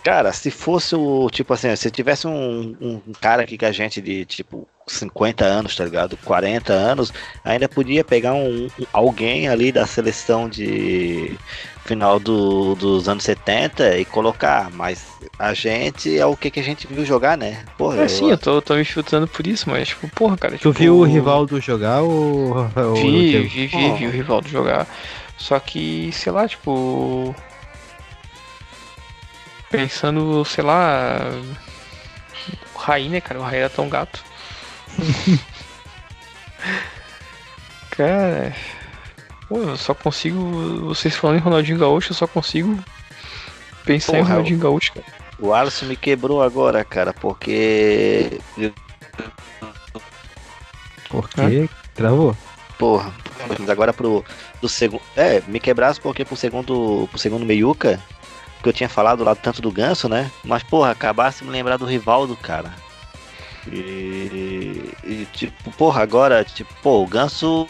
Cara, 0.03 0.31
se 0.31 0.51
fosse 0.51 0.95
o. 0.95 1.27
Tipo 1.31 1.55
assim, 1.55 1.75
se 1.75 1.89
tivesse 1.89 2.27
um, 2.27 2.77
um 2.79 3.13
cara 3.19 3.41
aqui 3.41 3.57
com 3.57 3.65
a 3.65 3.71
gente 3.71 3.99
de 3.99 4.25
tipo 4.25 4.67
50 4.85 5.43
anos, 5.43 5.75
tá 5.75 5.85
ligado? 5.85 6.15
40 6.17 6.71
anos, 6.71 7.11
ainda 7.43 7.67
podia 7.67 8.03
pegar 8.03 8.35
um 8.35 8.67
alguém 8.93 9.47
ali 9.47 9.71
da 9.71 9.87
seleção 9.87 10.47
de 10.47 11.35
final 11.85 12.19
do, 12.19 12.73
dos 12.75 13.07
anos 13.07 13.23
70 13.23 13.99
e 13.99 14.05
colocar, 14.05 14.71
mas 14.71 15.05
a 15.37 15.53
gente 15.53 16.17
é 16.17 16.25
o 16.25 16.35
que, 16.35 16.49
que 16.49 16.59
a 16.59 16.63
gente 16.63 16.87
viu 16.87 17.05
jogar, 17.05 17.37
né? 17.37 17.63
Porra, 17.77 17.97
é, 17.97 18.03
eu... 18.03 18.09
sim, 18.09 18.31
eu 18.31 18.37
tô, 18.37 18.59
tô 18.61 18.75
me 18.75 18.83
filtrando 18.83 19.27
por 19.27 19.45
isso, 19.45 19.69
mas 19.69 19.89
tipo, 19.89 20.07
porra, 20.09 20.35
cara. 20.35 20.53
Tu 20.53 20.57
tipo... 20.57 20.73
viu 20.73 20.97
o 20.97 21.03
Rivaldo 21.03 21.61
jogar 21.61 22.01
ou. 22.01 22.67
Vi, 22.95 23.43
vi, 23.43 23.67
vi, 23.67 23.91
oh. 23.91 23.95
vi 23.95 24.07
o 24.07 24.11
Rivaldo 24.11 24.49
jogar. 24.49 24.87
Só 25.37 25.59
que, 25.59 26.11
sei 26.11 26.31
lá, 26.31 26.47
tipo. 26.47 27.35
Pensando, 29.69 30.43
sei 30.43 30.63
lá. 30.63 31.19
O 32.73 32.77
Raí, 32.79 33.09
né, 33.09 33.21
cara? 33.21 33.39
O 33.39 33.43
Raí 33.43 33.59
era 33.59 33.69
tão 33.69 33.87
gato. 33.87 34.23
cara. 37.91 38.55
Pô, 39.47 39.57
eu 39.59 39.77
só 39.77 39.93
consigo. 39.93 40.39
Vocês 40.87 41.15
falando 41.15 41.37
em 41.37 41.41
Ronaldinho 41.41 41.77
Gaúcho, 41.77 42.11
eu 42.11 42.15
só 42.15 42.27
consigo 42.27 42.77
pensar 43.85 44.13
Porra, 44.13 44.19
em 44.19 44.23
Ronaldinho 44.23 44.59
Gaúcho, 44.59 44.93
cara. 44.93 45.05
O 45.37 45.53
Alisson 45.53 45.85
me 45.85 45.95
quebrou 45.95 46.41
agora, 46.41 46.83
cara, 46.83 47.13
porque. 47.13 48.39
Por 51.09 51.29
quê? 51.29 51.69
Travou? 51.93 52.35
Porra, 52.77 53.13
mas 53.47 53.69
agora 53.69 53.93
pro 53.93 54.25
do 54.61 54.67
segundo. 54.67 55.01
É, 55.15 55.41
me 55.47 55.59
quebrasse 55.59 55.99
porque 55.99 56.25
pro 56.25 56.35
segundo. 56.35 57.07
pro 57.09 57.19
segundo 57.19 57.45
meiuca, 57.45 58.01
que 58.63 58.69
eu 58.69 58.73
tinha 58.73 58.89
falado 58.89 59.23
lá 59.23 59.35
tanto 59.35 59.61
do 59.61 59.71
ganso, 59.71 60.09
né? 60.09 60.31
Mas, 60.43 60.63
porra, 60.63 60.91
acabasse 60.91 61.39
de 61.39 61.45
me 61.45 61.51
lembrar 61.51 61.77
do 61.77 61.85
Rivaldo, 61.85 62.35
cara. 62.35 62.73
E, 63.71 64.91
e, 65.03 65.27
tipo, 65.33 65.71
porra, 65.71 66.01
agora, 66.01 66.43
tipo, 66.43 66.73
pô, 66.81 67.03
o 67.03 67.07
ganso 67.07 67.67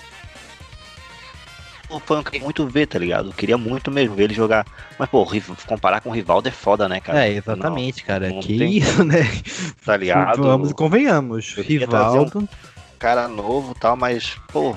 foi 2.00 2.18
um 2.18 2.24
que 2.24 2.39
muito 2.39 2.66
ver, 2.68 2.88
tá 2.88 3.00
ligado? 3.00 3.30
Eu 3.30 3.34
queria 3.34 3.58
muito 3.58 3.91
mesmo 3.91 4.16
ver 4.16 4.24
ele 4.26 4.34
jogar. 4.34 4.66
Mas, 4.98 5.10
pô, 5.10 5.28
comparar 5.68 6.02
com 6.02 6.10
o 6.10 6.14
Rivaldo 6.14 6.48
é 6.48 6.52
foda, 6.52 6.88
né, 6.88 7.00
cara? 7.00 7.26
É, 7.26 7.34
exatamente, 7.34 8.02
não, 8.02 8.08
cara. 8.08 8.30
Não 8.30 8.39
que 8.39 8.58
tem... 8.58 8.78
isso, 8.78 9.04
né? 9.04 9.24
Tá 9.86 9.96
ligado? 9.98 10.41
Vamos 10.41 10.74
convenhamos. 10.74 11.54
Rivaldo. 11.56 12.39
Um 12.39 12.48
cara 12.98 13.28
novo 13.28 13.74
e 13.76 13.80
tal, 13.80 13.96
mas, 13.96 14.36
pô, 14.52 14.76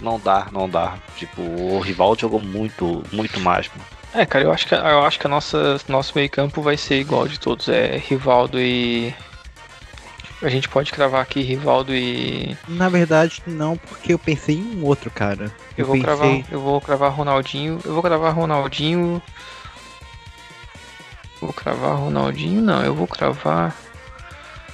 não 0.00 0.18
dá, 0.18 0.48
não 0.52 0.68
dá. 0.68 0.94
Tipo, 1.16 1.42
o 1.42 1.80
Rivaldo 1.80 2.20
jogou 2.20 2.40
muito, 2.40 3.02
muito 3.12 3.40
mais, 3.40 3.68
mano. 3.68 3.84
É, 4.14 4.24
cara, 4.24 4.44
eu 4.44 4.52
acho 4.52 4.66
que, 4.66 4.74
eu 4.74 5.02
acho 5.02 5.18
que 5.18 5.26
a 5.26 5.30
nossa, 5.30 5.78
nosso 5.86 6.12
meio 6.14 6.30
campo 6.30 6.62
vai 6.62 6.76
ser 6.76 6.98
igual 6.98 7.28
de 7.28 7.38
todos. 7.38 7.68
É 7.68 7.98
Rivaldo 7.98 8.58
e 8.58 9.14
a 10.42 10.48
gente 10.48 10.68
pode 10.68 10.92
cravar 10.92 11.20
aqui 11.20 11.40
Rivaldo 11.42 11.94
e. 11.94 12.56
Na 12.68 12.88
verdade, 12.88 13.42
não, 13.46 13.76
porque 13.76 14.12
eu 14.12 14.18
pensei 14.18 14.56
em 14.56 14.76
um 14.76 14.84
outro 14.84 15.10
cara. 15.10 15.52
Eu, 15.76 15.84
eu 15.84 15.86
vou 15.86 15.94
pensei... 15.94 16.02
cravar. 16.02 16.44
Eu 16.50 16.60
vou 16.60 16.80
cravar 16.80 17.12
Ronaldinho. 17.12 17.80
Eu 17.84 17.92
vou 17.92 18.02
cravar 18.02 18.34
Ronaldinho. 18.34 19.22
Vou 21.40 21.52
cravar 21.52 21.96
Ronaldinho, 21.96 22.60
não, 22.60 22.84
eu 22.84 22.94
vou 22.94 23.06
cravar. 23.06 23.74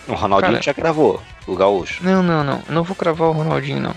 O 0.09 0.15
Ronaldinho 0.15 0.53
cara... 0.53 0.63
já 0.63 0.75
cravou, 0.75 1.23
o 1.47 1.55
gaúcho. 1.55 2.03
Não, 2.03 2.23
não, 2.23 2.43
não. 2.43 2.63
Não 2.69 2.83
vou 2.83 2.97
cravar 2.97 3.29
o 3.29 3.33
Ronaldinho, 3.33 3.81
não. 3.81 3.95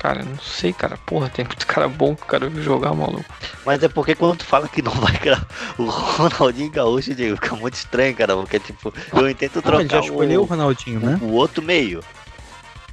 Cara, 0.00 0.24
não 0.24 0.38
sei, 0.38 0.72
cara. 0.72 0.96
Porra, 1.04 1.28
tem 1.28 1.44
muito 1.44 1.66
cara 1.66 1.86
bom 1.86 2.16
que 2.16 2.22
o 2.22 2.26
cara 2.26 2.50
jogar, 2.62 2.94
maluco. 2.94 3.22
Mas 3.66 3.82
é 3.82 3.88
porque 3.88 4.14
quando 4.14 4.38
tu 4.38 4.46
fala 4.46 4.66
que 4.66 4.80
não 4.80 4.92
vai 4.92 5.12
criar 5.12 5.46
o 5.76 5.84
Ronaldinho 5.84 6.70
Gaúcho, 6.70 7.14
Diego, 7.14 7.36
fica 7.36 7.54
muito 7.54 7.74
estranho, 7.74 8.16
cara. 8.16 8.34
Porque, 8.34 8.58
tipo, 8.58 8.94
eu 9.12 9.28
intento 9.28 9.60
trocar. 9.60 9.76
Ah, 9.76 9.80
ele 9.82 9.90
já 9.90 10.00
escolheu 10.00 10.40
o, 10.40 10.44
o 10.44 10.46
Ronaldinho, 10.46 11.00
né? 11.00 11.18
O 11.20 11.32
outro 11.32 11.62
meio. 11.62 12.02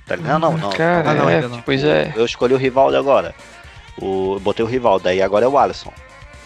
Tá 0.05 0.18
ligado? 0.18 0.38
Não, 0.38 0.51
não, 0.51 0.58
não. 0.58 0.70
Cara, 0.72 1.12
ah, 1.12 1.14
não, 1.14 1.30
é, 1.30 1.47
não. 1.47 1.62
pois 1.62 1.82
é. 1.82 2.12
Eu 2.14 2.26
escolhi 2.26 2.53
o 2.53 2.58
Rivaldo 2.58 2.97
agora. 2.97 3.34
O, 3.97 4.38
botei 4.41 4.66
o 4.66 4.68
Rivaldo, 4.68 5.08
aí 5.08 5.22
agora 5.22 5.45
é 5.45 5.47
o 5.47 5.58
Alisson. 5.58 5.93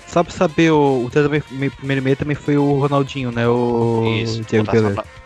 Só 0.06 0.24
pra 0.24 0.32
saber, 0.32 0.70
o, 0.72 1.08
o 1.08 1.72
primeiro 1.72 2.04
meio 2.04 2.16
também 2.16 2.36
foi 2.36 2.56
o 2.56 2.80
Ronaldinho, 2.80 3.32
né? 3.32 3.48
O 3.48 4.04
Isso, 4.22 4.44
Diego 4.44 4.68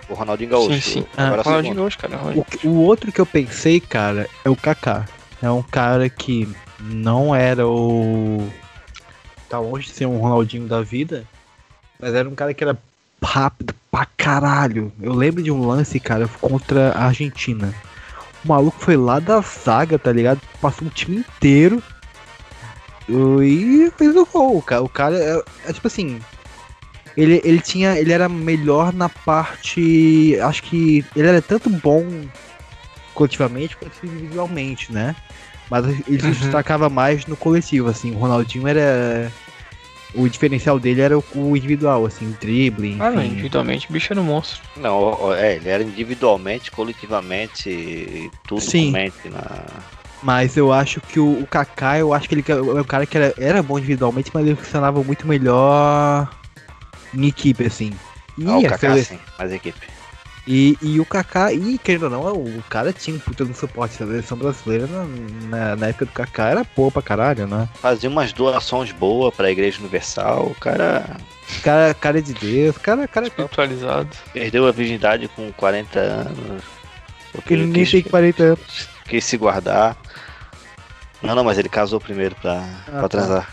O 0.07 0.13
Ronaldinho 0.13 0.49
Gaúcho. 0.49 0.73
Sim, 0.75 1.01
sim. 1.01 1.05
Ah, 1.17 1.41
Ronaldinho 1.43 1.75
Gaúcho, 1.75 1.97
cara. 1.97 2.19
O, 2.63 2.67
o 2.69 2.83
outro 2.83 3.11
que 3.11 3.19
eu 3.19 3.25
pensei, 3.25 3.81
cara, 3.81 4.29
é 4.45 4.49
o 4.49 4.55
Kaká. 4.55 5.05
É 5.47 5.51
um 5.51 5.61
cara 5.61 6.09
que 6.09 6.47
não 6.79 7.35
era 7.35 7.67
o. 7.67 8.47
Tá 9.49 9.59
longe 9.59 9.87
de 9.87 9.93
ser 9.93 10.05
um 10.05 10.17
Ronaldinho 10.17 10.67
da 10.67 10.81
vida, 10.81 11.25
mas 11.99 12.13
era 12.13 12.27
um 12.27 12.35
cara 12.35 12.53
que 12.53 12.63
era 12.63 12.77
rápido 13.23 13.73
pra 13.91 14.05
caralho. 14.17 14.91
Eu 15.01 15.13
lembro 15.13 15.41
de 15.41 15.51
um 15.51 15.65
lance, 15.65 15.99
cara, 15.99 16.27
contra 16.41 16.91
a 16.91 17.05
Argentina. 17.05 17.73
O 18.43 18.47
maluco 18.47 18.77
foi 18.79 18.95
lá 18.95 19.19
da 19.19 19.41
zaga, 19.41 19.97
tá 19.97 20.11
ligado? 20.11 20.41
Passou 20.61 20.87
um 20.87 20.91
time 20.91 21.17
inteiro 21.17 21.81
e 23.09 23.91
fez 23.97 24.15
o 24.15 24.25
gol, 24.25 24.61
cara. 24.61 24.83
O 24.83 24.89
cara 24.89 25.17
é, 25.17 25.43
é 25.69 25.73
tipo 25.73 25.87
assim. 25.87 26.19
Ele, 27.15 27.41
ele 27.43 27.59
tinha. 27.59 27.97
Ele 27.97 28.11
era 28.11 28.27
melhor 28.27 28.93
na 28.93 29.09
parte. 29.09 30.37
Acho 30.41 30.63
que 30.63 31.05
ele 31.15 31.27
era 31.27 31.41
tanto 31.41 31.69
bom 31.69 32.05
coletivamente 33.15 33.75
quanto 33.77 34.05
individualmente, 34.05 34.91
né? 34.91 35.15
Mas 35.69 35.85
ele 36.07 36.19
se 36.19 36.25
Uhum. 36.27 36.31
destacava 36.33 36.89
mais 36.89 37.25
no 37.25 37.35
coletivo, 37.35 37.89
assim. 37.89 38.11
O 38.13 38.19
Ronaldinho 38.19 38.67
era. 38.67 39.31
O 40.13 40.29
diferencial 40.29 40.79
dele 40.79 41.01
era 41.01 41.17
o, 41.17 41.57
individual, 41.57 42.05
assim, 42.05 42.29
o 42.29 42.33
drible, 42.39 42.95
Ah, 43.01 43.09
não, 43.11 43.21
enfim. 43.21 43.33
individualmente 43.33 43.89
o 43.89 43.91
bicho 43.91 44.13
era 44.13 44.21
um 44.21 44.23
monstro. 44.23 44.61
Não, 44.77 45.33
é, 45.33 45.55
ele 45.55 45.67
era 45.67 45.83
individualmente, 45.83 46.71
coletivamente, 46.71 48.31
tudo 48.47 48.61
Sim. 48.61 48.93
na. 49.25 49.65
Mas 50.23 50.55
eu 50.55 50.71
acho 50.71 51.01
que 51.01 51.19
o, 51.19 51.41
o 51.41 51.47
Kaká, 51.47 51.99
eu 51.99 52.13
acho 52.13 52.29
que 52.29 52.35
ele 52.35 52.43
é 52.47 52.55
o 52.81 52.85
cara 52.85 53.05
que 53.05 53.17
era, 53.17 53.33
era 53.37 53.61
bom 53.61 53.77
individualmente, 53.77 54.31
mas 54.33 54.45
ele 54.45 54.55
funcionava 54.55 55.03
muito 55.03 55.27
melhor 55.27 56.33
em 57.13 57.27
equipe, 57.27 57.65
assim. 57.65 57.93
E, 58.37 58.45
Ah, 58.45 58.57
o 58.57 58.59
a 58.59 58.69
Kaká 58.69 58.77
sele- 58.77 59.03
sim, 59.03 59.19
mais 59.37 59.51
equipe. 59.51 59.94
E, 60.47 60.77
e 60.81 60.99
o 60.99 61.05
Kaká, 61.05 61.51
e 61.51 61.77
querendo 61.77 62.03
ou 62.03 62.09
não, 62.09 62.33
o 62.33 62.63
cara 62.69 62.93
tinha 62.93 63.15
um 63.15 63.19
puta 63.19 63.43
no 63.43 63.53
suporte 63.55 63.97
da 63.99 64.05
seleção 64.05 64.37
brasileira 64.37 64.85
na, 64.87 65.05
na, 65.49 65.75
na 65.75 65.87
época 65.87 66.05
do 66.05 66.11
Kaká, 66.11 66.49
era 66.49 66.65
boa 66.75 66.91
pra 66.91 67.01
caralho, 67.01 67.47
né? 67.47 67.67
Fazia 67.81 68.09
umas 68.09 68.31
doações 68.31 68.91
boas 68.91 69.33
pra 69.33 69.51
Igreja 69.51 69.79
Universal, 69.79 70.47
o 70.47 70.55
cara 70.55 71.17
Cara, 71.63 71.93
cara 71.93 72.21
de 72.21 72.33
Deus, 72.33 72.77
cara, 72.77 73.07
cara 73.07 73.27
Espiritualizado. 73.27 74.09
perdeu 74.33 74.67
a 74.67 74.71
virgindade 74.71 75.27
com 75.29 75.51
40 75.53 75.99
anos. 75.99 76.63
porque 77.31 77.53
ele 77.53 77.65
nem 77.65 77.85
tem 77.85 78.01
40 78.01 78.43
anos. 78.43 78.89
quis 79.07 79.23
se 79.23 79.37
guardar. 79.37 79.95
Não, 81.21 81.33
não, 81.35 81.43
mas 81.43 81.57
ele 81.57 81.69
casou 81.69 81.99
primeiro 81.99 82.35
pra, 82.35 82.63
pra 82.85 83.09
tá. 83.09 83.47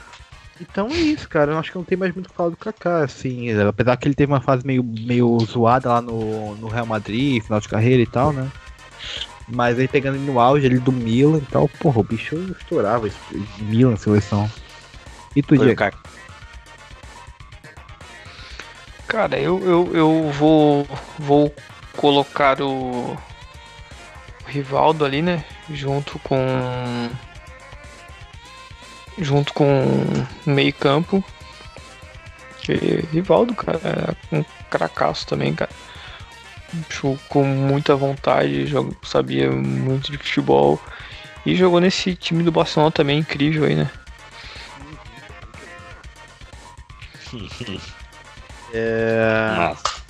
Então 0.61 0.88
é 0.88 0.96
isso, 0.96 1.28
cara. 1.28 1.53
Eu 1.53 1.59
acho 1.59 1.72
que 1.72 1.78
não 1.78 1.84
tem 1.84 1.98
mais 1.98 2.14
muito 2.14 2.26
o 2.26 2.30
que 2.30 2.36
falar 2.36 2.50
do 2.50 2.57
Kaká, 2.57 3.05
assim. 3.05 3.48
Apesar 3.61 3.96
que 3.96 4.07
ele 4.07 4.14
teve 4.14 4.32
uma 4.32 4.40
fase 4.40 4.66
meio, 4.66 4.82
meio 4.82 5.38
zoada 5.40 5.88
lá 5.88 6.00
no, 6.00 6.55
no 6.57 6.68
Real 6.68 6.86
Madrid, 6.86 7.42
final 7.42 7.61
de 7.61 7.68
carreira 7.68 8.03
e 8.03 8.07
tal, 8.07 8.32
né? 8.32 8.50
Mas 9.48 9.78
aí 9.78 9.88
pegando 9.88 10.16
ele 10.16 10.24
no 10.24 10.38
auge 10.38 10.66
ali 10.66 10.78
do 10.78 10.92
Milan 10.92 11.38
e 11.38 11.46
tal, 11.46 11.68
porra, 11.68 12.00
o 12.00 12.05
bicho 12.05 12.36
estourava 12.59 13.07
esse 13.07 13.18
Milan, 13.61 13.96
seleção. 13.96 14.48
E 15.34 15.42
tu, 15.42 15.57
Diego? 15.57 15.76
Kaká. 15.76 15.98
Cara, 19.12 19.38
eu, 19.38 19.61
eu, 19.61 19.90
eu 19.94 20.30
vou, 20.30 20.86
vou 21.18 21.55
colocar 21.96 22.62
o, 22.62 23.12
o 23.12 23.18
Rivaldo 24.46 25.05
ali, 25.05 25.20
né? 25.20 25.44
Junto 25.70 26.18
com. 26.20 26.38
Junto 29.22 29.54
com 29.54 29.94
o 30.46 30.50
meio 30.50 30.72
campo. 30.74 31.24
Que 32.60 32.74
Rivaldo, 33.12 33.54
cara, 33.54 33.80
é 34.30 34.36
um 34.36 34.44
cracaço 34.70 35.26
também, 35.26 35.54
cara. 35.54 35.70
Bicho 36.72 37.18
com 37.28 37.44
muita 37.44 37.94
vontade, 37.94 38.66
jogo, 38.66 38.96
sabia 39.02 39.50
muito 39.50 40.10
de 40.10 40.18
futebol. 40.18 40.80
E 41.44 41.56
jogou 41.56 41.80
nesse 41.80 42.14
time 42.14 42.42
do 42.42 42.52
Barcelona 42.52 42.92
também, 42.92 43.18
incrível 43.18 43.64
aí, 43.64 43.74
né? 43.74 43.90
É... 48.74 49.54
Nossa. 49.54 50.02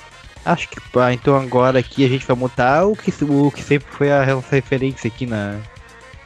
Acho 0.45 0.69
que 0.69 0.81
pá, 0.81 1.13
então 1.13 1.37
agora 1.37 1.79
aqui 1.79 2.05
a 2.05 2.09
gente 2.09 2.27
vai 2.27 2.37
montar 2.37 2.85
o 2.85 2.97
que, 2.97 3.13
o 3.25 3.51
que 3.51 3.63
sempre 3.63 3.89
foi 3.93 4.13
a 4.13 4.27
nossa 4.27 4.55
referência 4.55 5.09
aqui 5.09 5.27
na. 5.27 5.61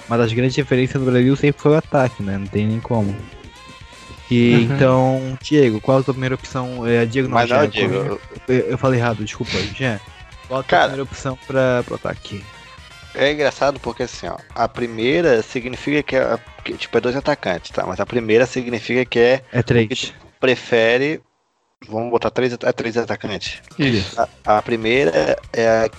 Uma 0.09 0.17
das 0.19 0.33
grandes 0.33 0.57
referências 0.57 1.03
do 1.03 1.11
Brasil 1.11 1.35
sempre 1.37 1.61
foi 1.61 1.73
o 1.73 1.77
ataque, 1.77 2.23
né? 2.23 2.39
Não 2.39 2.47
tem 2.47 2.67
nem 2.67 2.81
como. 2.81 3.15
E 4.31 4.55
Uhum. 4.55 4.61
então, 4.75 5.39
Diego, 5.43 5.81
qual 5.81 5.99
a 5.99 6.03
tua 6.03 6.15
primeira 6.15 6.35
opção? 6.35 6.87
É, 6.87 7.05
Diego 7.07 7.29
não, 7.29 7.35
Mas 7.35 7.49
não, 7.51 7.59
Jean, 7.61 7.69
Diego, 7.69 7.93
qual- 8.07 8.21
Eu, 8.49 8.57
eu 8.71 8.79
falei 8.79 8.99
errado, 9.01 9.25
desculpa, 9.25 9.53
Jean. 9.75 10.01
Qual 10.49 10.61
a 10.61 10.63
tua 10.63 10.69
Cara- 10.71 10.83
primeira 10.85 11.03
opção 11.05 11.39
pra, 11.47 11.83
pro 11.85 11.95
ataque? 11.97 12.45
É 13.15 13.33
engraçado 13.33 13.81
porque 13.81 14.03
assim, 14.03 14.27
ó, 14.29 14.37
a 14.55 14.69
primeira 14.69 15.41
significa 15.43 16.03
que 16.03 16.17
é, 16.17 16.39
que, 16.63 16.75
tipo, 16.75 16.99
é 16.99 17.01
dois 17.01 17.17
atacantes, 17.17 17.71
tá? 17.71 17.85
Mas 17.87 17.99
a 17.99 18.05
primeira 18.07 18.45
significa 18.47 19.05
que 19.05 19.19
é 19.19 19.43
É 19.53 19.63
três. 19.63 20.13
prefere. 20.39 21.21
Vamos 21.89 22.11
botar 22.11 22.31
três, 22.31 22.53
é 22.53 22.73
três 22.73 22.97
atacantes. 22.97 23.61
Isso. 23.79 24.21
A, 24.45 24.59
a 24.59 24.63
primeira 24.63 25.37
é 25.53 25.67
a 25.69 25.91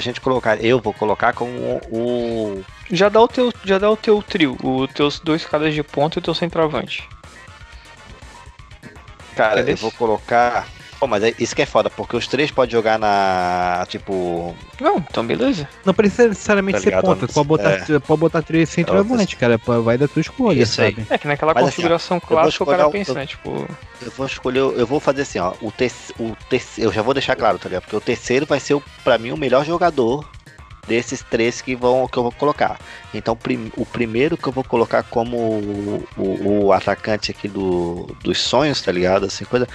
gente 0.00 0.20
colocar, 0.20 0.62
eu 0.62 0.80
vou 0.80 0.92
colocar 0.92 1.32
como 1.32 1.80
o. 1.90 2.62
Já 2.90 3.08
dá 3.08 3.20
o 3.20 3.28
teu, 3.28 3.52
já 3.64 3.78
dá 3.78 3.90
o 3.90 3.96
teu 3.96 4.22
trio, 4.22 4.56
os 4.62 4.92
teus 4.92 5.20
dois 5.20 5.44
caras 5.44 5.72
de 5.72 5.82
ponta 5.82 6.18
e 6.18 6.20
o 6.20 6.22
teu 6.22 6.34
centroavante. 6.34 7.08
Cara, 9.34 9.56
Cadê 9.56 9.72
eu 9.72 9.76
vou 9.76 9.92
colocar. 9.92 10.66
Pô, 11.00 11.06
mas 11.06 11.22
é- 11.24 11.34
isso 11.38 11.56
que 11.56 11.62
é 11.62 11.66
foda, 11.66 11.88
porque 11.88 12.14
os 12.14 12.26
três 12.28 12.50
podem 12.50 12.72
jogar 12.72 12.98
na. 12.98 13.86
Tipo. 13.88 14.54
Não, 14.78 14.98
então 14.98 15.26
beleza. 15.26 15.66
Não 15.82 15.94
precisa 15.94 16.28
necessariamente 16.28 16.76
Tá 16.76 16.82
ser 16.82 16.90
ligado? 16.90 17.04
ponta, 17.06 17.26
pode 17.26 17.48
botar, 17.48 17.70
É. 17.70 17.98
pode 17.98 18.20
botar 18.20 18.42
três 18.42 18.68
centroavante, 18.68 19.34
cara, 19.34 19.56
vai 19.82 19.96
da 19.96 20.06
tua 20.06 20.20
escolha, 20.20 20.62
Isso 20.62 20.82
aí. 20.82 20.94
sabe? 20.94 21.06
É 21.08 21.16
que 21.16 21.26
naquela 21.26 21.54
Mas, 21.54 21.62
assim, 21.64 21.70
configuração 21.76 22.16
eu 22.18 22.20
vou 22.20 22.28
clássica 22.28 22.64
o 22.64 22.66
cara 22.66 22.86
o- 22.86 22.90
pensa, 22.90 23.14
né? 23.14 23.24
Tipo, 23.26 23.66
Eu 24.02 24.10
vou 24.12 24.26
escolher, 24.26 24.58
eu 24.60 24.86
vou 24.86 25.00
fazer 25.00 25.22
assim, 25.22 25.38
ó. 25.38 25.54
O, 25.62 25.72
terce, 25.72 26.12
o 26.18 26.36
terceiro, 26.50 26.90
eu 26.90 26.94
já 26.94 27.00
vou 27.00 27.14
deixar 27.14 27.34
claro, 27.34 27.58
tá 27.58 27.68
ligado? 27.70 27.82
Porque 27.82 27.96
o 27.96 28.00
terceiro 28.00 28.44
vai 28.44 28.60
ser, 28.60 28.74
o, 28.74 28.82
pra 29.02 29.16
mim, 29.16 29.30
o 29.30 29.36
melhor 29.38 29.64
jogador 29.64 30.28
desses 30.86 31.22
três 31.22 31.60
que, 31.62 31.74
vão, 31.76 32.06
que 32.08 32.18
eu 32.18 32.22
vou 32.24 32.32
colocar. 32.32 32.78
Então, 33.14 33.34
prim- 33.36 33.70
o 33.76 33.86
primeiro 33.86 34.36
que 34.36 34.46
eu 34.48 34.52
vou 34.52 34.64
colocar 34.64 35.02
como 35.02 35.36
o, 35.36 36.04
o- 36.18 36.64
o 36.66 36.72
atacante 36.72 37.30
aqui 37.30 37.46
do, 37.48 38.06
dos 38.22 38.38
sonhos, 38.38 38.80
tá 38.82 38.90
ligado? 38.92 39.26
Assim, 39.26 39.44
coisa. 39.44 39.66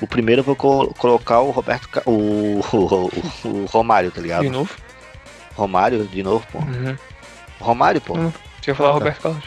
O 0.00 0.06
primeiro 0.06 0.40
eu 0.40 0.44
vou 0.44 0.54
co- 0.56 0.94
colocar 0.94 1.40
o 1.40 1.50
Roberto. 1.50 1.88
Ca- 1.88 2.02
O, 2.06 2.60
o, 2.60 2.76
o- 2.76 3.48
o 3.48 3.64
Romário, 3.66 4.10
tá 4.10 4.20
ligado? 4.20 4.42
de 4.42 4.50
novo. 4.50 4.74
Romário, 5.54 6.04
de 6.06 6.22
novo, 6.22 6.46
pô. 6.52 6.58
Uhum. 6.58 6.96
Romário, 7.60 8.00
pô. 8.00 8.16
Hum. 8.16 8.32
Você 8.62 8.70
ia 8.70 8.74
falar 8.74 8.90
Ah, 8.90 8.92
tá. 8.92 8.98
Roberto 8.98 9.20
Carlos. 9.22 9.44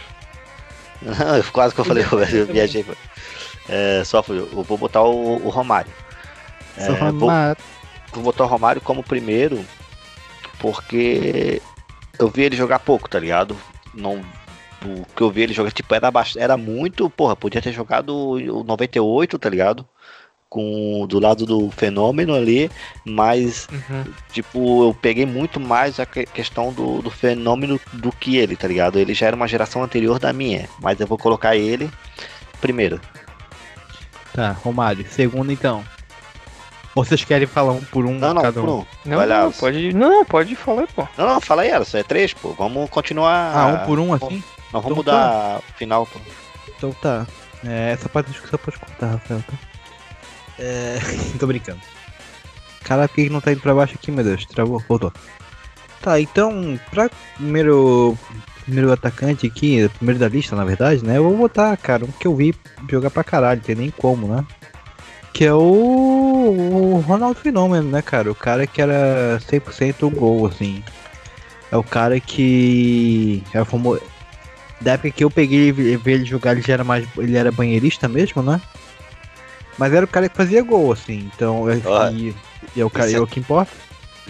Não, 1.02 1.38
eu- 1.38 1.44
quase 1.52 1.74
que 1.74 1.82
eu 1.82 1.86
falei 1.86 2.04
Roberto, 2.04 2.34
eu 2.36 2.46
viajei. 2.48 2.84
pô. 2.84 2.94
É, 3.70 4.04
só 4.04 4.22
fui. 4.22 4.38
Eu 4.40 4.64
vou 4.64 4.78
botar 4.78 5.02
o, 5.04 5.46
o 5.46 5.50
Romário. 5.50 5.92
É, 6.78 6.86
Só 6.86 6.94
vou- 7.12 7.30
vou 8.14 8.24
botar 8.24 8.44
o 8.44 8.48
Romário 8.48 8.82
como 8.82 9.02
primeiro, 9.04 9.66
porque 10.60 11.62
eu 12.20 12.28
vi 12.30 12.44
ele 12.44 12.56
jogar 12.56 12.80
pouco, 12.80 13.10
tá 13.10 13.20
ligado? 13.20 13.56
Não, 13.94 14.22
o 14.86 15.06
que 15.16 15.22
eu 15.22 15.30
vi 15.32 15.42
ele 15.42 15.54
jogar, 15.54 15.72
tipo, 15.72 15.94
era, 15.94 16.12
era 16.38 16.58
muito, 16.58 17.10
porra, 17.10 17.36
podia 17.36 17.62
ter 17.62 17.72
jogado 17.72 18.10
o 18.16 18.64
98, 18.64 19.38
tá 19.40 19.50
ligado? 19.50 19.88
Com, 20.52 21.06
do 21.08 21.18
lado 21.18 21.46
do 21.46 21.72
fenômeno 21.72 22.36
ali, 22.36 22.70
mas, 23.06 23.70
Uhum. 23.72 24.04
tipo, 24.34 24.84
eu 24.84 24.94
peguei 24.94 25.26
muito 25.26 25.62
mais 25.62 25.98
a 25.98 26.06
que- 26.06 26.26
questão 26.26 26.74
do, 26.74 27.02
do 27.02 27.10
fenômeno 27.10 27.80
do 27.94 28.12
que 28.12 28.36
ele, 28.36 28.58
tá 28.58 28.68
ligado? 28.68 29.00
Ele 29.00 29.14
já 29.14 29.28
era 29.28 29.36
uma 29.38 29.48
geração 29.48 29.82
anterior 29.82 30.20
da 30.20 30.34
minha, 30.34 30.68
mas 30.82 31.00
eu 31.00 31.08
vou 31.08 31.18
colocar 31.18 31.56
ele 31.56 31.90
primeiro. 32.60 33.00
Tá, 34.34 34.52
Romário. 34.52 35.06
Segundo 35.10 35.54
então. 35.54 35.86
Ou 36.94 37.06
vocês 37.06 37.24
querem 37.24 37.48
falar 37.48 37.72
um 37.72 37.82
por 37.86 38.06
um 38.06 38.20
Não, 38.20 38.34
não, 38.34 38.42
cada 38.42 38.62
um? 38.62 38.80
um. 38.80 38.86
Não, 39.06 39.18
Vai 39.20 39.26
lá. 39.28 39.44
não, 39.46 39.52
pode. 39.54 39.94
Não, 39.94 40.26
pode 40.26 40.54
falar, 40.58 40.86
pô. 40.88 41.08
Não, 41.18 41.28
não, 41.28 41.40
fala 41.40 41.62
aí, 41.62 41.72
Alisson, 41.72 42.00
é 42.00 42.04
três, 42.04 42.34
pô. 42.34 42.50
Vamos 42.52 42.90
continuar. 42.90 43.56
Ah, 43.56 43.68
um 43.68 43.86
por 43.86 44.00
um 44.00 44.14
assim? 44.14 44.44
Não, 44.74 44.82
vamos 44.82 44.86
Então 44.88 44.96
mudar 44.98 45.60
a 45.60 45.62
final, 45.78 46.06
pô. 46.06 46.20
Então 46.78 46.92
tá. 46.92 47.26
É, 47.66 47.92
essa 47.94 48.10
parte 48.10 48.26
da 48.26 48.32
discussão 48.34 48.60
pode 48.62 48.78
cortar, 48.80 49.12
Rafael, 49.12 49.42
tá? 49.50 49.71
É. 50.62 51.00
Tô 51.40 51.48
brincando. 51.48 51.80
Cara, 52.84 53.08
por 53.08 53.16
que 53.16 53.30
não 53.30 53.42
tá 53.42 53.52
indo 53.52 53.62
pra 53.62 53.74
baixo 53.74 53.96
aqui, 53.96 54.12
meu 54.12 54.24
Deus? 54.24 54.46
Travou, 54.46 54.82
voltou. 54.88 55.12
Tá, 56.02 56.20
então, 56.20 56.80
pra 56.92 57.10
primeiro. 57.36 58.18
Primeiro 58.64 58.92
atacante 58.92 59.48
aqui, 59.48 59.90
primeiro 59.98 60.20
da 60.20 60.30
lista, 60.30 60.56
na 60.56 60.64
verdade, 60.64 61.04
né? 61.04 61.18
Eu 61.18 61.24
vou 61.24 61.36
botar, 61.36 61.76
cara, 61.78 62.06
um 62.06 62.12
que 62.12 62.28
eu 62.28 62.36
vi 62.36 62.54
jogar 62.88 63.10
pra 63.10 63.24
caralho, 63.24 63.60
tem 63.60 63.76
nem 63.76 63.90
como, 63.90 64.28
né? 64.28 64.46
Que 65.34 65.46
é 65.46 65.54
o, 65.54 65.58
o 65.58 67.00
Ronaldo 67.00 67.40
Fenômeno, 67.40 67.90
né, 67.90 68.04
cara? 68.04 68.32
O 68.32 68.36
cara 68.36 68.68
que 68.68 68.80
era 68.80 69.40
100% 69.50 70.14
gol, 70.14 70.46
assim. 70.46 70.84
É 71.72 71.78
o 71.78 71.84
cara 71.84 72.20
que. 72.20 73.44
É 73.52 73.62
o 73.62 73.66
famoso. 73.66 74.02
Da 74.80 74.94
época 74.94 75.12
que 75.12 75.24
eu 75.24 75.32
peguei 75.32 75.70
e 75.70 75.72
vi 75.72 76.12
ele 76.12 76.26
jogar, 76.26 76.52
ele 76.52 76.62
já 76.62 76.74
era 76.74 76.84
mais. 76.84 77.08
Ele 77.18 77.38
era 77.38 77.52
banheirista 77.52 78.08
mesmo, 78.08 78.44
né? 78.44 78.62
Mas 79.78 79.94
era 79.94 80.06
o 80.06 80.08
cara 80.08 80.30
que 80.30 80.36
fazia 80.36 80.62
gol, 80.64 80.92
assim. 80.92 81.30
Então. 81.36 81.66
e, 82.14 82.34
e 82.76 82.82
é 82.82 82.86
o 82.86 82.90
cara, 82.90 83.10
é 83.10 83.14
é- 83.16 83.20
o 83.20 83.28
que 83.28 83.40
importa. 83.40 83.72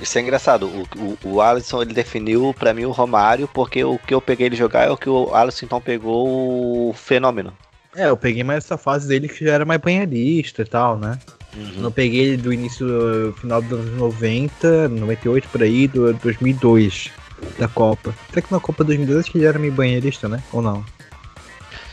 Isso 0.01 0.17
é 0.17 0.21
engraçado. 0.21 0.67
O, 0.67 0.87
o, 0.97 1.17
o 1.35 1.41
Alisson 1.41 1.81
ele 1.81 1.93
definiu 1.93 2.55
pra 2.57 2.73
mim 2.73 2.85
o 2.85 2.91
Romário, 2.91 3.47
porque 3.47 3.83
o 3.83 3.99
que 3.99 4.13
eu 4.13 4.21
peguei 4.21 4.47
ele 4.47 4.55
jogar 4.55 4.87
é 4.87 4.89
o 4.89 4.97
que 4.97 5.09
o 5.09 5.33
Alisson 5.35 5.65
então 5.65 5.81
pegou 5.81 6.89
o 6.89 6.93
fenômeno. 6.93 7.53
É, 7.95 8.07
eu 8.09 8.15
peguei 8.17 8.43
mais 8.43 8.63
essa 8.63 8.77
fase 8.77 9.07
dele 9.07 9.27
que 9.27 9.45
já 9.45 9.51
era 9.53 9.65
mais 9.65 9.79
banharista 9.81 10.61
e 10.61 10.65
tal, 10.65 10.97
né? 10.97 11.19
Uhum. 11.53 11.81
Não 11.81 11.91
peguei 11.91 12.21
ele 12.21 12.37
do 12.37 12.53
início, 12.53 12.87
do 12.87 13.33
final 13.39 13.61
dos 13.61 13.73
anos 13.79 13.97
90, 13.97 14.87
98 14.87 15.49
por 15.49 15.61
aí, 15.61 15.87
do 15.87 16.13
2002 16.13 17.11
da 17.59 17.67
Copa. 17.67 18.15
Até 18.29 18.41
que 18.41 18.51
na 18.51 18.59
Copa 18.61 18.83
2002 18.85 19.19
acho 19.19 19.31
que 19.31 19.37
ele 19.39 19.45
era 19.45 19.59
meio 19.59 19.73
banheirista, 19.73 20.29
né? 20.29 20.41
Ou 20.53 20.61
não? 20.61 20.83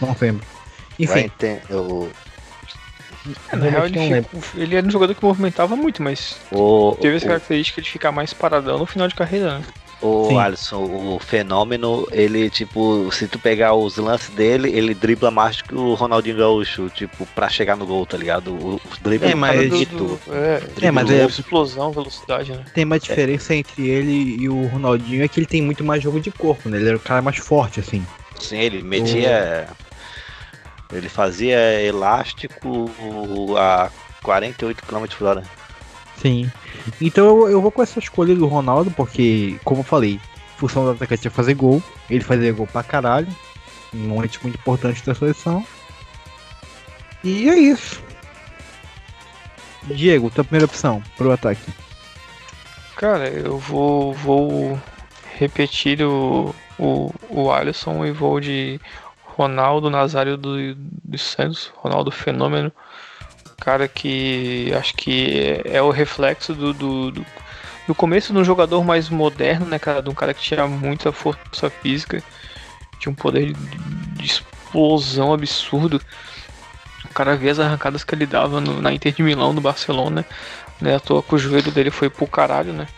Não 0.00 0.16
lembro. 0.20 0.44
Enfim. 0.98 1.28
Ter- 1.36 1.62
eu- 1.68 2.08
É, 3.52 3.56
na 3.56 3.68
real, 3.68 3.86
ele, 3.86 3.98
fica- 3.98 4.28
ele 4.56 4.76
era 4.76 4.86
um 4.86 4.90
jogador 4.90 5.14
que 5.14 5.24
movimentava 5.24 5.76
muito, 5.76 6.02
mas 6.02 6.40
o, 6.50 6.96
teve 7.00 7.16
essa 7.16 7.26
o- 7.26 7.28
característica 7.28 7.82
de 7.82 7.90
ficar 7.90 8.12
mais 8.12 8.32
paradão 8.32 8.78
no 8.78 8.86
final 8.86 9.08
de 9.08 9.14
carreira, 9.14 9.58
né? 9.58 9.64
O 10.00 10.28
Sim. 10.28 10.38
Alisson, 10.38 10.84
o 10.84 11.18
fenômeno, 11.18 12.06
ele, 12.12 12.48
tipo, 12.50 13.10
se 13.10 13.26
tu 13.26 13.36
pegar 13.36 13.74
os 13.74 13.96
lances 13.96 14.30
dele, 14.30 14.70
ele 14.70 14.94
dribla 14.94 15.28
mais 15.28 15.60
que 15.60 15.74
o 15.74 15.94
Ronaldinho 15.94 16.36
Gaúcho, 16.36 16.88
tipo, 16.90 17.26
pra 17.34 17.48
chegar 17.48 17.76
no 17.76 17.84
gol, 17.84 18.06
tá 18.06 18.16
ligado? 18.16 18.54
O, 18.54 18.80
os 18.88 18.98
dribles 18.98 19.32
É, 19.32 19.34
mas- 19.34 19.58
de 19.76 19.86
Do- 19.86 19.86
tudo. 19.86 20.20
é, 20.32 20.86
É, 20.86 20.90
mas 20.92 21.10
é- 21.10 21.26
explosão, 21.26 21.92
velocidade, 21.92 22.52
né? 22.52 22.62
Tem 22.72 22.84
uma 22.84 22.98
diferença 23.00 23.56
entre 23.56 23.88
ele 23.88 24.36
e 24.40 24.48
o 24.48 24.66
Ronaldinho 24.66 25.24
é 25.24 25.26
que 25.28 25.40
ele 25.40 25.46
tem 25.46 25.60
muito 25.60 25.82
mais 25.82 26.00
jogo 26.00 26.20
de 26.20 26.30
corpo, 26.30 26.68
né? 26.68 26.78
Ele 26.78 26.88
era 26.90 26.96
o 26.96 27.00
cara 27.00 27.20
mais 27.20 27.38
forte, 27.38 27.80
assim. 27.80 28.06
Sim, 28.38 28.58
ele 28.58 28.82
metia. 28.84 29.66
Ele 30.92 31.08
fazia 31.08 31.82
elástico 31.82 32.90
a 33.58 33.90
48 34.22 34.82
km 34.84 35.04
por 35.18 35.26
hora. 35.26 35.42
Sim. 36.16 36.50
Então 37.00 37.26
eu, 37.26 37.50
eu 37.50 37.60
vou 37.60 37.70
com 37.70 37.82
essa 37.82 37.98
escolha 37.98 38.34
do 38.34 38.46
Ronaldo, 38.46 38.90
porque, 38.90 39.58
como 39.64 39.80
eu 39.80 39.84
falei, 39.84 40.20
a 40.56 40.58
função 40.58 40.84
do 40.84 40.90
atacante 40.92 41.26
é 41.26 41.30
fazer 41.30 41.54
gol. 41.54 41.82
Ele 42.08 42.24
fazia 42.24 42.52
gol 42.52 42.66
pra 42.66 42.82
caralho. 42.82 43.28
Um 43.94 44.08
momento 44.08 44.40
muito 44.42 44.56
importante 44.56 45.04
da 45.04 45.14
seleção. 45.14 45.64
E 47.22 47.48
é 47.48 47.58
isso. 47.58 48.02
Diego, 49.84 50.30
tua 50.30 50.44
primeira 50.44 50.66
opção 50.66 51.02
pro 51.16 51.32
ataque. 51.32 51.72
Cara, 52.96 53.28
eu 53.28 53.58
vou, 53.58 54.12
vou 54.12 54.80
repetir 55.38 56.02
o, 56.02 56.54
o, 56.78 57.12
o 57.30 57.50
Alisson 57.50 58.04
e 58.04 58.10
vou 58.10 58.40
de 58.40 58.80
Ronaldo 59.38 59.88
Nazário 59.88 60.36
do, 60.36 60.76
Santos, 61.16 61.70
Ronaldo 61.76 62.10
Fenômeno. 62.10 62.72
Cara 63.60 63.86
que 63.86 64.72
acho 64.76 64.94
que 64.96 65.62
é, 65.64 65.76
é 65.76 65.82
o 65.82 65.90
reflexo 65.92 66.54
do, 66.54 66.72
do, 66.72 67.12
do, 67.12 67.26
do 67.86 67.94
começo 67.94 68.32
de 68.32 68.38
um 68.40 68.44
jogador 68.44 68.82
mais 68.84 69.08
moderno, 69.08 69.64
né, 69.64 69.78
cara? 69.78 70.02
De 70.02 70.10
um 70.10 70.14
cara 70.14 70.34
que 70.34 70.42
tinha 70.42 70.66
muita 70.66 71.12
força 71.12 71.70
física, 71.70 72.20
tinha 72.98 73.12
um 73.12 73.14
poder 73.14 73.52
de, 73.52 73.78
de 74.16 74.26
explosão 74.26 75.32
absurdo. 75.32 76.02
O 77.04 77.14
cara 77.14 77.36
vê 77.36 77.50
as 77.50 77.60
arrancadas 77.60 78.02
que 78.02 78.14
ele 78.16 78.26
dava 78.26 78.60
no- 78.60 78.82
na 78.82 78.92
Inter 78.92 79.12
de 79.12 79.22
Milão, 79.22 79.52
no 79.52 79.60
Barcelona, 79.60 80.24
né? 80.80 80.96
À 80.96 81.00
toa 81.00 81.22
que 81.22 81.34
o 81.34 81.38
joelho 81.38 81.70
dele 81.70 81.92
foi 81.92 82.10
pro 82.10 82.26
caralho, 82.26 82.72
né? 82.72 82.88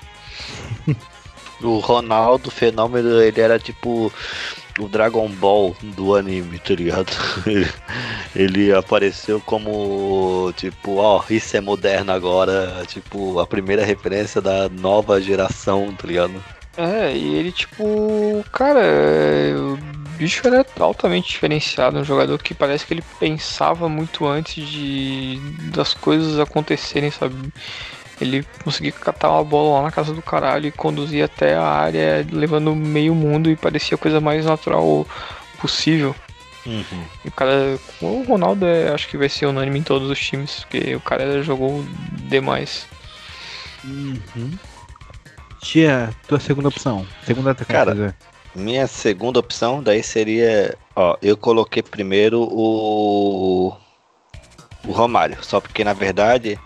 O 1.63 1.79
Ronaldo 1.79 2.51
Fenômeno, 2.51 3.21
ele 3.21 3.39
era 3.39 3.59
tipo 3.59 4.11
o 4.81 4.89
Dragon 4.89 5.29
Ball 5.29 5.77
do 5.95 6.15
anime, 6.15 6.59
tá 6.59 6.75
ligado? 6.75 7.13
ele 8.35 8.73
apareceu 8.73 9.41
como, 9.41 10.53
tipo, 10.57 10.97
ó, 10.97 11.23
isso 11.31 11.57
é 11.57 11.61
moderno 11.61 12.13
agora, 12.13 12.83
tipo, 12.87 13.39
a 13.39 13.47
primeira 13.47 13.85
referência 13.85 14.41
da 14.41 14.69
nova 14.69 15.21
geração, 15.21 15.95
tá 15.95 16.07
ligado? 16.07 16.43
É, 16.77 17.15
e 17.15 17.35
ele, 17.35 17.53
tipo, 17.53 18.45
cara, 18.53 18.81
é, 18.81 19.55
o 19.55 19.77
bicho 20.17 20.47
era 20.47 20.65
altamente 20.79 21.29
diferenciado, 21.29 21.99
um 21.99 22.05
jogador 22.05 22.39
que 22.43 22.55
parece 22.55 22.87
que 22.87 22.95
ele 22.95 23.05
pensava 23.19 23.89
muito 23.89 24.27
antes 24.27 24.67
de 24.67 25.39
das 25.73 25.95
coisas 25.95 26.39
acontecerem, 26.39 27.11
sabe? 27.11 27.35
Ele 28.21 28.45
conseguia 28.63 28.93
catar 28.93 29.31
uma 29.31 29.45
bola 29.45 29.79
lá 29.79 29.83
na 29.85 29.91
casa 29.91 30.13
do 30.13 30.23
caralho 30.23 30.67
e 30.67 30.73
conduzir 30.73 31.25
até 31.25 31.55
a 31.55 31.65
área, 31.65 32.27
levando 32.31 32.75
meio 32.75 33.15
mundo 33.15 33.51
e 33.51 33.57
parecia 33.57 33.95
a 33.95 33.99
coisa 33.99 34.21
mais 34.21 34.45
natural 34.45 35.07
possível. 35.59 36.15
Uhum. 36.67 37.05
E 37.25 37.29
o 37.29 37.33
cara, 37.33 37.79
o 38.03 38.23
Ronaldo 38.23 38.67
é, 38.67 38.93
acho 38.93 39.09
que 39.09 39.17
vai 39.17 39.29
ser 39.29 39.47
unânime 39.47 39.79
em 39.79 39.83
todos 39.83 40.11
os 40.11 40.19
times, 40.19 40.61
porque 40.61 40.95
o 40.95 41.01
cara 41.01 41.43
jogou 41.43 41.85
demais. 42.29 42.87
Uhum. 43.85 44.51
Tia, 45.63 46.11
tua 46.29 46.41
segunda 46.41 46.69
opção. 46.69 47.07
Segunda 47.25 47.53
atacante. 47.53 47.73
Cara. 47.73 48.17
Minha 48.55 48.87
segunda 48.87 49.39
opção 49.39 49.83
daí 49.83 50.03
seria, 50.03 50.77
ó, 50.95 51.17
eu 51.23 51.37
coloquei 51.37 51.83
primeiro 51.83 52.43
o 52.43 53.73
o 54.87 54.93
Romário, 54.93 55.39
só 55.43 55.61
porque 55.61 55.85
na 55.85 55.93
verdade 55.93 56.59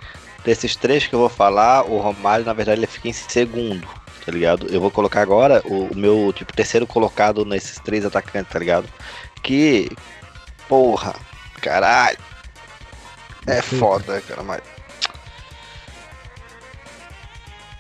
desses 0.45 0.77
três 0.77 1.07
que 1.07 1.15
eu 1.15 1.19
vou 1.19 1.29
falar, 1.29 1.85
o 1.85 1.99
Romário 1.99 2.45
na 2.45 2.53
verdade 2.53 2.81
ele 2.81 2.87
fica 2.87 3.09
em 3.09 3.13
segundo, 3.13 3.87
tá 4.25 4.31
ligado? 4.31 4.67
Eu 4.71 4.81
vou 4.81 4.91
colocar 4.91 5.23
agora 5.23 5.63
o, 5.65 5.87
o 5.87 5.97
meu 5.97 6.33
tipo 6.35 6.53
terceiro 6.53 6.87
colocado 6.87 7.45
nesses 7.45 7.79
três 7.79 8.05
atacantes, 8.05 8.53
tá 8.53 8.59
ligado? 8.59 8.89
Que 9.43 9.91
porra, 10.69 11.15
caralho. 11.61 12.19
É 13.47 13.61
foda, 13.61 14.21
cara, 14.23 14.43
mas 14.43 14.63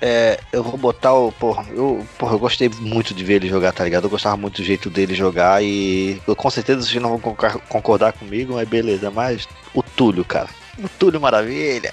É, 0.06 0.38
eu 0.52 0.62
vou 0.62 0.76
botar 0.76 1.14
o. 1.14 1.32
Porra 1.32 1.64
eu, 1.70 2.06
porra, 2.18 2.34
eu 2.34 2.38
gostei 2.38 2.68
muito 2.68 3.14
de 3.14 3.24
ver 3.24 3.36
ele 3.36 3.48
jogar, 3.48 3.72
tá 3.72 3.84
ligado? 3.84 4.04
Eu 4.04 4.10
gostava 4.10 4.36
muito 4.36 4.56
do 4.60 4.62
jeito 4.62 4.90
dele 4.90 5.14
jogar 5.14 5.64
e. 5.64 6.20
Eu, 6.28 6.36
com 6.36 6.50
certeza 6.50 6.82
vocês 6.82 7.02
não 7.02 7.16
vão 7.16 7.34
concordar 7.70 8.12
comigo, 8.12 8.52
mas 8.52 8.68
beleza. 8.68 9.10
Mas 9.10 9.48
o 9.72 9.82
Túlio, 9.82 10.22
cara. 10.22 10.50
O 10.78 10.86
Túlio 10.90 11.18
Maravilha. 11.18 11.90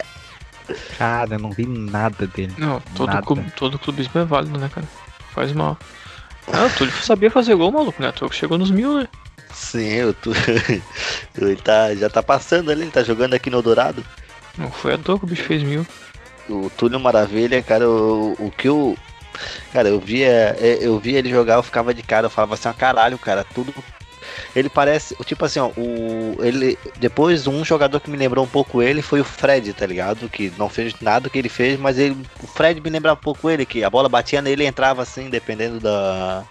Cara, 0.97 1.35
eu 1.35 1.39
não 1.39 1.51
vi 1.51 1.65
nada 1.65 2.27
dele. 2.27 2.53
Não, 2.57 2.81
todo, 2.95 3.07
Nada. 3.07 3.21
clube, 3.25 3.51
todo 3.55 3.79
clubismo 3.79 4.21
é 4.21 4.25
válido, 4.25 4.57
né, 4.59 4.69
cara? 4.73 4.87
Faz 5.33 5.51
mal. 5.51 5.77
Ah, 6.51 6.65
o 6.65 6.69
Túlio 6.77 6.93
sabia 7.01 7.31
fazer 7.31 7.55
gol, 7.55 7.71
maluco, 7.71 8.01
né? 8.01 8.11
Que 8.11 8.35
Chegou 8.35 8.57
nos 8.57 8.71
mil, 8.71 8.99
né? 8.99 9.07
Sim, 9.53 10.03
o 10.03 10.13
Túlio. 10.13 10.41
ele 11.37 11.55
tá, 11.57 11.93
já 11.95 12.09
tá 12.09 12.21
passando 12.21 12.71
ali, 12.71 12.81
ele 12.81 12.91
tá 12.91 13.03
jogando 13.03 13.33
aqui 13.33 13.49
no 13.49 13.61
Dourado. 13.61 14.03
Não 14.57 14.71
foi 14.71 14.93
à 14.93 14.97
toa 14.97 15.17
que 15.17 15.25
o 15.25 15.27
bicho 15.27 15.43
fez 15.43 15.63
mil. 15.63 15.85
O 16.49 16.69
Túlio 16.69 16.99
Maravilha, 16.99 17.61
cara, 17.61 17.87
o, 17.87 18.35
o 18.39 18.51
que 18.51 18.67
eu. 18.67 18.97
Cara, 19.71 19.87
eu 19.87 19.99
via, 19.99 20.57
é, 20.59 20.79
eu 20.81 20.99
via 20.99 21.19
ele 21.19 21.29
jogar, 21.29 21.55
eu 21.55 21.63
ficava 21.63 21.93
de 21.93 22.03
cara, 22.03 22.25
eu 22.25 22.29
falava 22.29 22.55
assim, 22.55 22.67
ah, 22.67 22.73
caralho, 22.73 23.17
cara, 23.17 23.45
tudo. 23.45 23.73
Ele 24.55 24.69
parece, 24.69 25.15
tipo 25.25 25.45
assim, 25.45 25.59
ó, 25.59 25.67
o. 25.77 26.37
Ele. 26.41 26.77
Depois 26.97 27.47
um 27.47 27.63
jogador 27.63 27.99
que 27.99 28.09
me 28.09 28.17
lembrou 28.17 28.43
um 28.43 28.47
pouco 28.47 28.81
ele 28.81 29.01
foi 29.01 29.21
o 29.21 29.25
Fred, 29.25 29.73
tá 29.73 29.85
ligado? 29.85 30.29
Que 30.29 30.51
não 30.57 30.69
fez 30.69 30.93
nada 31.01 31.29
que 31.29 31.37
ele 31.37 31.49
fez, 31.49 31.79
mas 31.79 31.97
ele. 31.97 32.17
O 32.43 32.47
Fred 32.47 32.79
me 32.81 32.89
lembrava 32.89 33.19
um 33.19 33.23
pouco 33.23 33.49
ele, 33.49 33.65
que 33.65 33.83
a 33.83 33.89
bola 33.89 34.09
batia 34.09 34.41
nele 34.41 34.63
e 34.63 34.67
entrava 34.67 35.01
assim, 35.01 35.29
dependendo 35.29 35.79
da. 35.79 36.43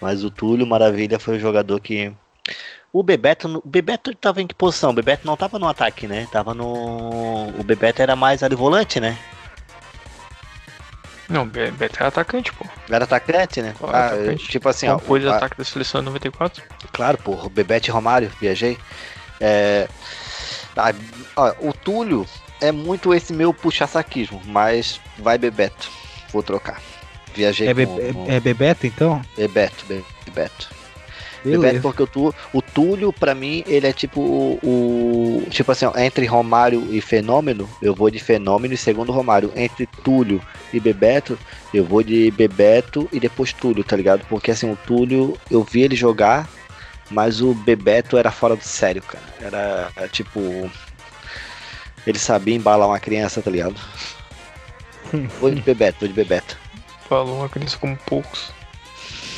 Mas 0.00 0.24
o 0.24 0.30
Túlio 0.30 0.66
Maravilha 0.66 1.18
foi 1.18 1.36
o 1.36 1.40
jogador 1.40 1.80
que. 1.80 2.12
O 2.92 3.02
Bebeto, 3.02 3.62
o 3.64 3.68
Bebeto 3.68 4.14
tava 4.14 4.42
em 4.42 4.46
que 4.46 4.54
posição? 4.54 4.90
O 4.90 4.94
Bebeto 4.94 5.26
não 5.26 5.36
tava 5.36 5.58
no 5.58 5.68
ataque, 5.68 6.06
né? 6.06 6.26
Tava 6.32 6.54
no. 6.54 7.48
O 7.58 7.62
Bebeto 7.64 8.02
era 8.02 8.16
mais 8.16 8.42
ali 8.42 8.54
volante, 8.54 8.98
né? 8.98 9.16
Não, 11.30 11.46
Be- 11.46 11.70
Beto 11.70 11.96
era 12.00 12.08
atacante, 12.08 12.52
pô. 12.52 12.66
Era 12.90 13.04
atacante, 13.04 13.62
né? 13.62 13.74
Claro, 13.78 13.96
Ah, 13.96 14.06
atacante. 14.08 14.48
tipo 14.48 14.68
assim, 14.68 14.88
ó. 14.88 14.98
Compôs 14.98 15.24
o 15.24 15.30
a- 15.30 15.36
ataque 15.36 15.56
da 15.56 15.64
seleção 15.64 16.00
em 16.00 16.04
94. 16.04 16.62
Claro, 16.92 17.16
pô, 17.18 17.48
Bebete 17.48 17.88
e 17.88 17.92
Romário, 17.92 18.30
viajei. 18.40 18.76
É, 19.40 19.88
ah, 20.76 20.92
ó, 21.36 21.52
o 21.60 21.72
Túlio 21.72 22.26
é 22.60 22.72
muito 22.72 23.14
esse 23.14 23.32
meu 23.32 23.54
puxa-saquismo, 23.54 24.42
mas 24.44 25.00
vai 25.18 25.38
Bebeto. 25.38 25.88
Vou 26.32 26.42
trocar. 26.42 26.80
Viajei 27.34 27.68
É, 27.68 27.74
Be- 27.74 27.86
com, 27.86 28.12
com 28.12 28.30
é, 28.30 28.36
é 28.36 28.40
Bebeto, 28.40 28.86
então? 28.86 29.22
Bebeto, 29.36 29.84
Be- 29.86 30.04
Bebeto. 30.24 30.68
Beleza. 31.44 31.60
Bebeto 31.62 31.82
porque 31.82 32.02
o, 32.02 32.06
Tu- 32.06 32.34
o 32.52 32.62
Túlio, 32.62 33.12
pra 33.12 33.34
mim, 33.34 33.64
ele 33.66 33.86
é 33.86 33.92
tipo 33.92 34.20
o, 34.20 34.58
o- 34.62 35.50
Tipo 35.50 35.72
assim, 35.72 35.86
ó, 35.86 35.92
entre 35.98 36.26
Romário 36.26 36.86
e 36.90 37.00
Fenômeno, 37.00 37.68
eu 37.80 37.94
vou 37.94 38.10
de 38.10 38.18
Fenômeno 38.18 38.74
e 38.74 38.76
segundo 38.76 39.10
Romário. 39.12 39.52
Entre 39.56 39.86
Túlio 39.86 40.42
e 40.72 40.78
Bebeto, 40.78 41.38
eu 41.72 41.84
vou 41.84 42.02
de 42.02 42.30
Bebeto 42.30 43.08
e 43.12 43.18
depois 43.18 43.52
Túlio, 43.52 43.82
tá 43.84 43.96
ligado? 43.96 44.24
Porque 44.28 44.50
assim, 44.50 44.70
o 44.70 44.76
Túlio, 44.76 45.36
eu 45.50 45.62
vi 45.64 45.82
ele 45.82 45.96
jogar, 45.96 46.48
mas 47.10 47.40
o 47.40 47.54
Bebeto 47.54 48.16
era 48.18 48.30
fora 48.30 48.54
do 48.54 48.62
sério, 48.62 49.02
cara. 49.02 49.24
Era 49.40 49.90
é, 49.96 50.08
tipo. 50.08 50.70
Ele 52.06 52.18
sabia 52.18 52.54
embalar 52.54 52.88
uma 52.88 52.98
criança, 53.00 53.42
tá 53.42 53.50
ligado? 53.50 53.76
Vou 55.40 55.50
de 55.50 55.60
Bebeto, 55.60 55.98
vou 56.00 56.08
de 56.08 56.14
Bebeto. 56.14 56.56
Falou 57.08 57.38
uma 57.38 57.48
criança 57.48 57.76
como 57.78 57.96
poucos. 58.06 58.52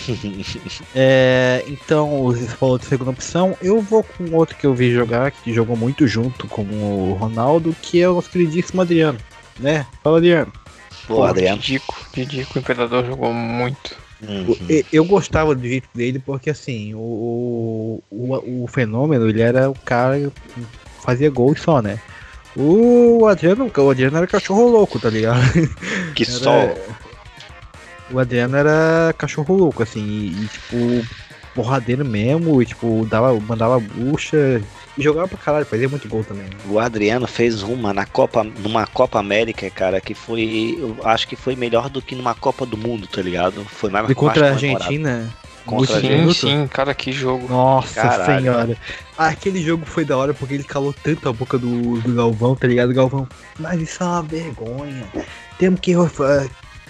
É, 0.94 1.64
então, 1.66 2.22
você 2.24 2.46
falou 2.46 2.78
de 2.78 2.84
segunda 2.86 3.10
opção. 3.10 3.56
Eu 3.62 3.80
vou 3.80 4.02
com 4.02 4.34
outro 4.34 4.56
que 4.56 4.66
eu 4.66 4.74
vi 4.74 4.90
jogar, 4.92 5.30
que 5.30 5.52
jogou 5.52 5.76
muito 5.76 6.06
junto 6.06 6.46
com 6.48 6.62
o 6.62 7.14
Ronaldo, 7.14 7.74
que 7.82 8.00
é 8.00 8.08
o 8.08 8.14
nosso 8.14 8.30
queridíssimo 8.30 8.82
Adriano. 8.82 9.18
Né? 9.58 9.86
Fala, 10.02 10.18
Adriano. 10.18 10.52
Pô, 11.06 11.22
Adriano. 11.24 11.58
Didico, 11.60 11.94
Didico, 12.12 12.52
o 12.56 12.58
Imperador 12.58 13.04
jogou 13.04 13.32
muito. 13.32 13.96
Eu- 14.68 14.84
Eu 14.92 15.04
gostava 15.04 15.54
do 15.54 15.66
jeito 15.66 15.88
dele 15.94 16.18
porque 16.20 16.48
assim, 16.50 16.94
o, 16.94 18.02
o, 18.10 18.62
o 18.62 18.66
fenômeno, 18.68 19.28
ele 19.28 19.42
era 19.42 19.68
o 19.68 19.74
cara 19.74 20.18
que 20.20 20.62
fazia 21.04 21.28
gol 21.30 21.56
só, 21.56 21.82
né? 21.82 21.98
O 22.54 23.26
Adriano, 23.26 23.70
o 23.74 23.90
Adriano 23.90 24.16
era 24.18 24.26
cachorro 24.26 24.68
louco, 24.68 24.98
tá 25.00 25.08
ligado? 25.10 25.40
Que 26.14 26.22
Era- 26.28 26.32
só. 26.38 26.74
O 28.12 28.18
Adriano 28.18 28.56
era 28.56 29.14
cachorro 29.16 29.54
louco, 29.56 29.82
assim, 29.82 30.00
e, 30.00 30.44
e, 30.44 30.48
tipo, 30.48 31.06
porradeiro 31.54 32.04
mesmo, 32.04 32.60
e 32.62 32.66
tipo, 32.66 33.06
dava, 33.08 33.32
mandava 33.40 33.78
bucha 33.80 34.60
e 34.96 35.02
jogava 35.02 35.28
pra 35.28 35.38
caralho, 35.38 35.66
fazia 35.66 35.88
muito 35.88 36.08
gol 36.08 36.22
também. 36.22 36.46
O 36.68 36.78
Adriano 36.78 37.26
fez 37.26 37.62
uma 37.62 37.94
na 37.94 38.04
Copa, 38.04 38.44
numa 38.44 38.86
Copa 38.86 39.18
América, 39.18 39.68
cara, 39.70 40.00
que 40.00 40.14
foi, 40.14 40.76
eu 40.78 40.96
acho 41.04 41.26
que 41.26 41.36
foi 41.36 41.56
melhor 41.56 41.88
do 41.88 42.02
que 42.02 42.14
numa 42.14 42.34
Copa 42.34 42.66
do 42.66 42.76
Mundo, 42.76 43.06
tá 43.06 43.22
ligado? 43.22 43.64
Foi 43.64 43.90
mais 43.90 44.08
E 44.08 44.14
contra 44.14 44.48
a. 44.48 44.52
Argentina, 44.52 45.30
Contra 45.64 45.96
a 45.96 46.00
Sim, 46.00 46.08
Minuto? 46.08 46.34
sim, 46.34 46.66
cara, 46.66 46.92
que 46.92 47.12
jogo. 47.12 47.46
Nossa 47.48 47.94
Caralho. 47.94 48.42
senhora. 48.42 48.76
Aquele 49.16 49.62
jogo 49.62 49.86
foi 49.86 50.04
da 50.04 50.16
hora 50.16 50.34
porque 50.34 50.54
ele 50.54 50.64
calou 50.64 50.92
tanto 50.92 51.28
a 51.28 51.32
boca 51.32 51.56
do, 51.56 52.00
do 52.00 52.14
Galvão, 52.14 52.56
tá 52.56 52.66
ligado? 52.66 52.92
Galvão, 52.92 53.28
mas 53.58 53.80
isso 53.80 54.02
é 54.02 54.06
uma 54.06 54.22
vergonha. 54.22 55.06
Temos 55.58 55.78
que. 55.80 55.92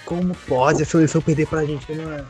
Como 0.04 0.34
pode 0.46 0.82
a 0.82 0.86
seleção 0.86 1.20
perder 1.22 1.46
pra 1.46 1.60
Argentina 1.60 2.26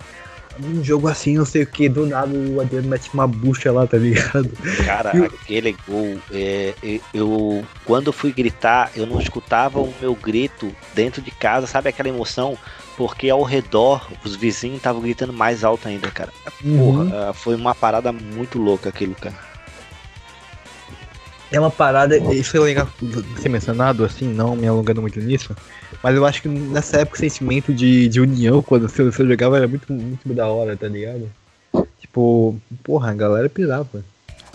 num 0.58 0.84
jogo 0.84 1.08
assim, 1.08 1.38
não 1.38 1.46
sei 1.46 1.62
o 1.62 1.66
que, 1.66 1.88
do 1.88 2.04
nada 2.06 2.30
o 2.30 2.60
Adriano 2.60 2.86
mete 2.88 3.08
uma 3.14 3.26
bucha 3.26 3.72
lá, 3.72 3.86
tá 3.86 3.96
ligado? 3.96 4.50
Cara, 4.84 5.16
E 5.16 5.20
o- 5.20 5.24
aquele 5.24 5.74
gol, 5.88 6.18
é, 6.30 6.74
eu, 6.82 7.00
eu- 7.14 7.64
quando 7.86 8.08
eu 8.08 8.12
fui 8.12 8.32
gritar, 8.32 8.90
eu 8.94 9.06
não 9.06 9.18
escutava 9.18 9.80
o 9.80 9.92
meu 10.00 10.14
grito 10.14 10.70
dentro 10.94 11.22
de 11.22 11.30
casa, 11.30 11.66
sabe 11.66 11.88
aquela 11.88 12.08
emoção? 12.10 12.58
Porque 12.98 13.30
ao 13.30 13.42
redor, 13.42 14.06
os 14.22 14.36
vizinhos 14.36 14.76
estavam 14.76 15.00
gritando 15.00 15.32
mais 15.32 15.64
alto 15.64 15.88
ainda, 15.88 16.10
cara. 16.10 16.30
Uhum. 16.62 16.78
Porra, 17.08 17.30
ah, 17.30 17.32
foi 17.32 17.54
uma 17.56 17.74
parada 17.74 18.12
muito 18.12 18.58
louca 18.58 18.90
aquilo, 18.90 19.14
cara. 19.14 19.34
É 21.52 21.60
uma 21.60 21.70
parada, 21.70 22.16
isso 22.34 22.56
é 22.56 22.60
legal 22.60 22.88
ser 23.40 23.50
mencionado, 23.50 24.04
assim, 24.04 24.26
não 24.26 24.56
me 24.56 24.66
alongando 24.66 25.02
muito 25.02 25.20
nisso, 25.20 25.54
mas 26.02 26.16
eu 26.16 26.24
acho 26.24 26.40
que 26.40 26.48
nessa 26.48 27.00
época 27.00 27.16
o 27.16 27.20
sentimento 27.20 27.74
de, 27.74 28.08
de 28.08 28.20
união 28.20 28.62
quando 28.62 28.88
seleção 28.88 29.26
jogava 29.28 29.58
era 29.58 29.68
muito, 29.68 29.92
muito 29.92 30.32
da 30.32 30.46
hora, 30.46 30.74
tá 30.76 30.88
ligado? 30.88 31.30
Tipo, 32.00 32.56
porra, 32.82 33.10
a 33.10 33.14
galera 33.14 33.48
pirava. 33.50 34.02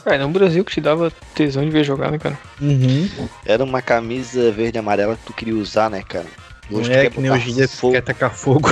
Cara, 0.03 0.25
no 0.25 0.29
Brasil 0.29 0.65
que 0.65 0.71
te 0.71 0.81
dava 0.81 1.11
tesão 1.35 1.63
de 1.63 1.69
ver 1.69 1.83
jogar, 1.83 2.09
né, 2.11 2.17
cara? 2.17 2.37
Uhum. 2.59 3.09
Era 3.45 3.63
uma 3.63 3.81
camisa 3.81 4.51
verde 4.51 4.77
e 4.77 4.79
amarela 4.79 5.15
que 5.15 5.25
tu 5.25 5.33
queria 5.33 5.55
usar, 5.55 5.89
né, 5.89 6.01
cara? 6.01 6.25
Não 6.69 6.81
tu 6.81 6.91
é 6.91 7.09
que 7.09 7.19
nem 7.19 7.31
hoje 7.31 7.51
em 7.51 7.53
dia 7.53 7.67
fogo, 7.67 7.93
quer 7.93 8.01
tacar 8.01 8.33
fogo. 8.33 8.69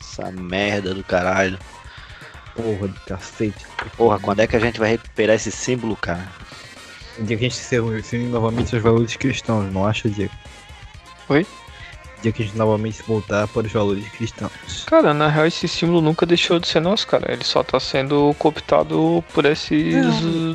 Essa 0.00 0.30
merda 0.30 0.94
do 0.94 1.04
caralho. 1.04 1.58
Porra 2.54 2.88
do 2.88 3.00
cacete. 3.06 3.66
Porra, 3.96 4.18
quando 4.18 4.40
é 4.40 4.46
que 4.46 4.56
a 4.56 4.60
gente 4.60 4.78
vai 4.78 4.90
recuperar 4.90 5.36
esse 5.36 5.50
símbolo, 5.50 5.96
cara? 5.96 6.28
O 7.18 7.22
dia 7.24 7.36
que 7.36 7.44
a 7.44 7.48
gente 7.48 7.58
se 7.60 7.74
reúne 7.74 8.02
novamente 8.28 8.74
aos 8.74 8.82
valores 8.82 9.16
cristãos, 9.16 9.70
não 9.72 9.86
acha, 9.86 10.08
Diego? 10.08 10.32
Oi? 11.28 11.46
O 12.18 12.22
dia 12.22 12.32
que 12.32 12.42
a 12.42 12.46
gente 12.46 12.56
novamente 12.56 13.02
voltar 13.02 13.48
para 13.48 13.66
os 13.66 13.72
valores 13.72 14.08
cristãos. 14.10 14.52
Cara, 14.86 15.12
na 15.12 15.28
real 15.28 15.44
esse 15.46 15.66
símbolo 15.66 16.00
nunca 16.00 16.24
deixou 16.24 16.58
de 16.60 16.68
ser 16.68 16.78
nosso, 16.80 17.04
cara. 17.06 17.32
Ele 17.32 17.42
só 17.42 17.62
tá 17.64 17.80
sendo 17.80 18.32
cooptado 18.38 19.22
por 19.34 19.44
esses 19.44 19.94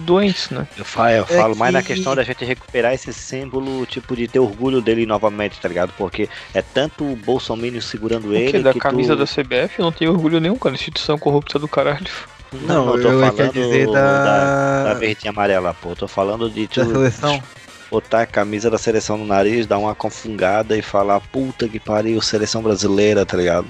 doentes, 0.01 0.49
né? 0.49 0.65
Eu 0.77 0.85
falo, 0.85 1.09
eu 1.09 1.23
É 1.23 1.25
falo 1.25 1.55
mais 1.57 1.73
na 1.73 1.81
que- 1.81 1.93
questão 1.93 2.15
da 2.15 2.23
gente 2.23 2.45
recuperar 2.45 2.93
esse 2.93 3.11
símbolo, 3.13 3.85
tipo, 3.85 4.15
de 4.15 4.27
ter 4.29 4.39
orgulho 4.39 4.81
dele 4.81 5.05
novamente, 5.05 5.59
tá 5.59 5.67
ligado? 5.67 5.91
Porque 5.97 6.29
é 6.53 6.61
tanto 6.61 7.03
o 7.03 7.15
Bolsonaro 7.17 7.81
segurando 7.81 8.29
O 8.29 8.31
que? 8.31 8.37
ele. 8.37 8.63
Da 8.63 8.71
que 8.73 8.79
camisa 8.79 9.13
tu... 9.15 9.19
da 9.19 9.25
CBF 9.25 9.77
eu 9.79 9.85
não 9.85 9.91
tenho 9.91 10.11
orgulho 10.11 10.39
nenhum, 10.39 10.57
cara. 10.57 10.73
Instituição 10.73 11.19
corrupta 11.19 11.59
do 11.59 11.67
caralho. 11.67 12.07
Não, 12.53 12.95
eu 12.95 13.01
tô 13.01 13.09
eu 13.09 13.23
ia 13.23 13.31
falando 13.31 13.53
dizer 13.53 13.87
da... 13.91 14.93
da- 14.93 15.05
e 15.05 15.27
amarela, 15.27 15.73
pô. 15.73 15.89
Eu 15.89 15.95
tô 15.95 16.07
falando 16.07 16.49
de 16.49 16.67
tu 16.67 16.79
Da 16.79 16.85
seleção? 16.85 17.43
botar 17.91 18.21
a 18.21 18.25
camisa 18.25 18.69
da 18.69 18.77
seleção 18.77 19.17
no 19.17 19.25
nariz, 19.25 19.65
dar 19.65 19.77
uma 19.77 19.95
confungada 19.95 20.77
e 20.77 20.81
falar, 20.81 21.19
puta 21.19 21.67
que 21.67 21.79
pariu, 21.79 22.21
seleção 22.21 22.61
brasileira, 22.61 23.25
tá 23.25 23.37
ligado? 23.37 23.67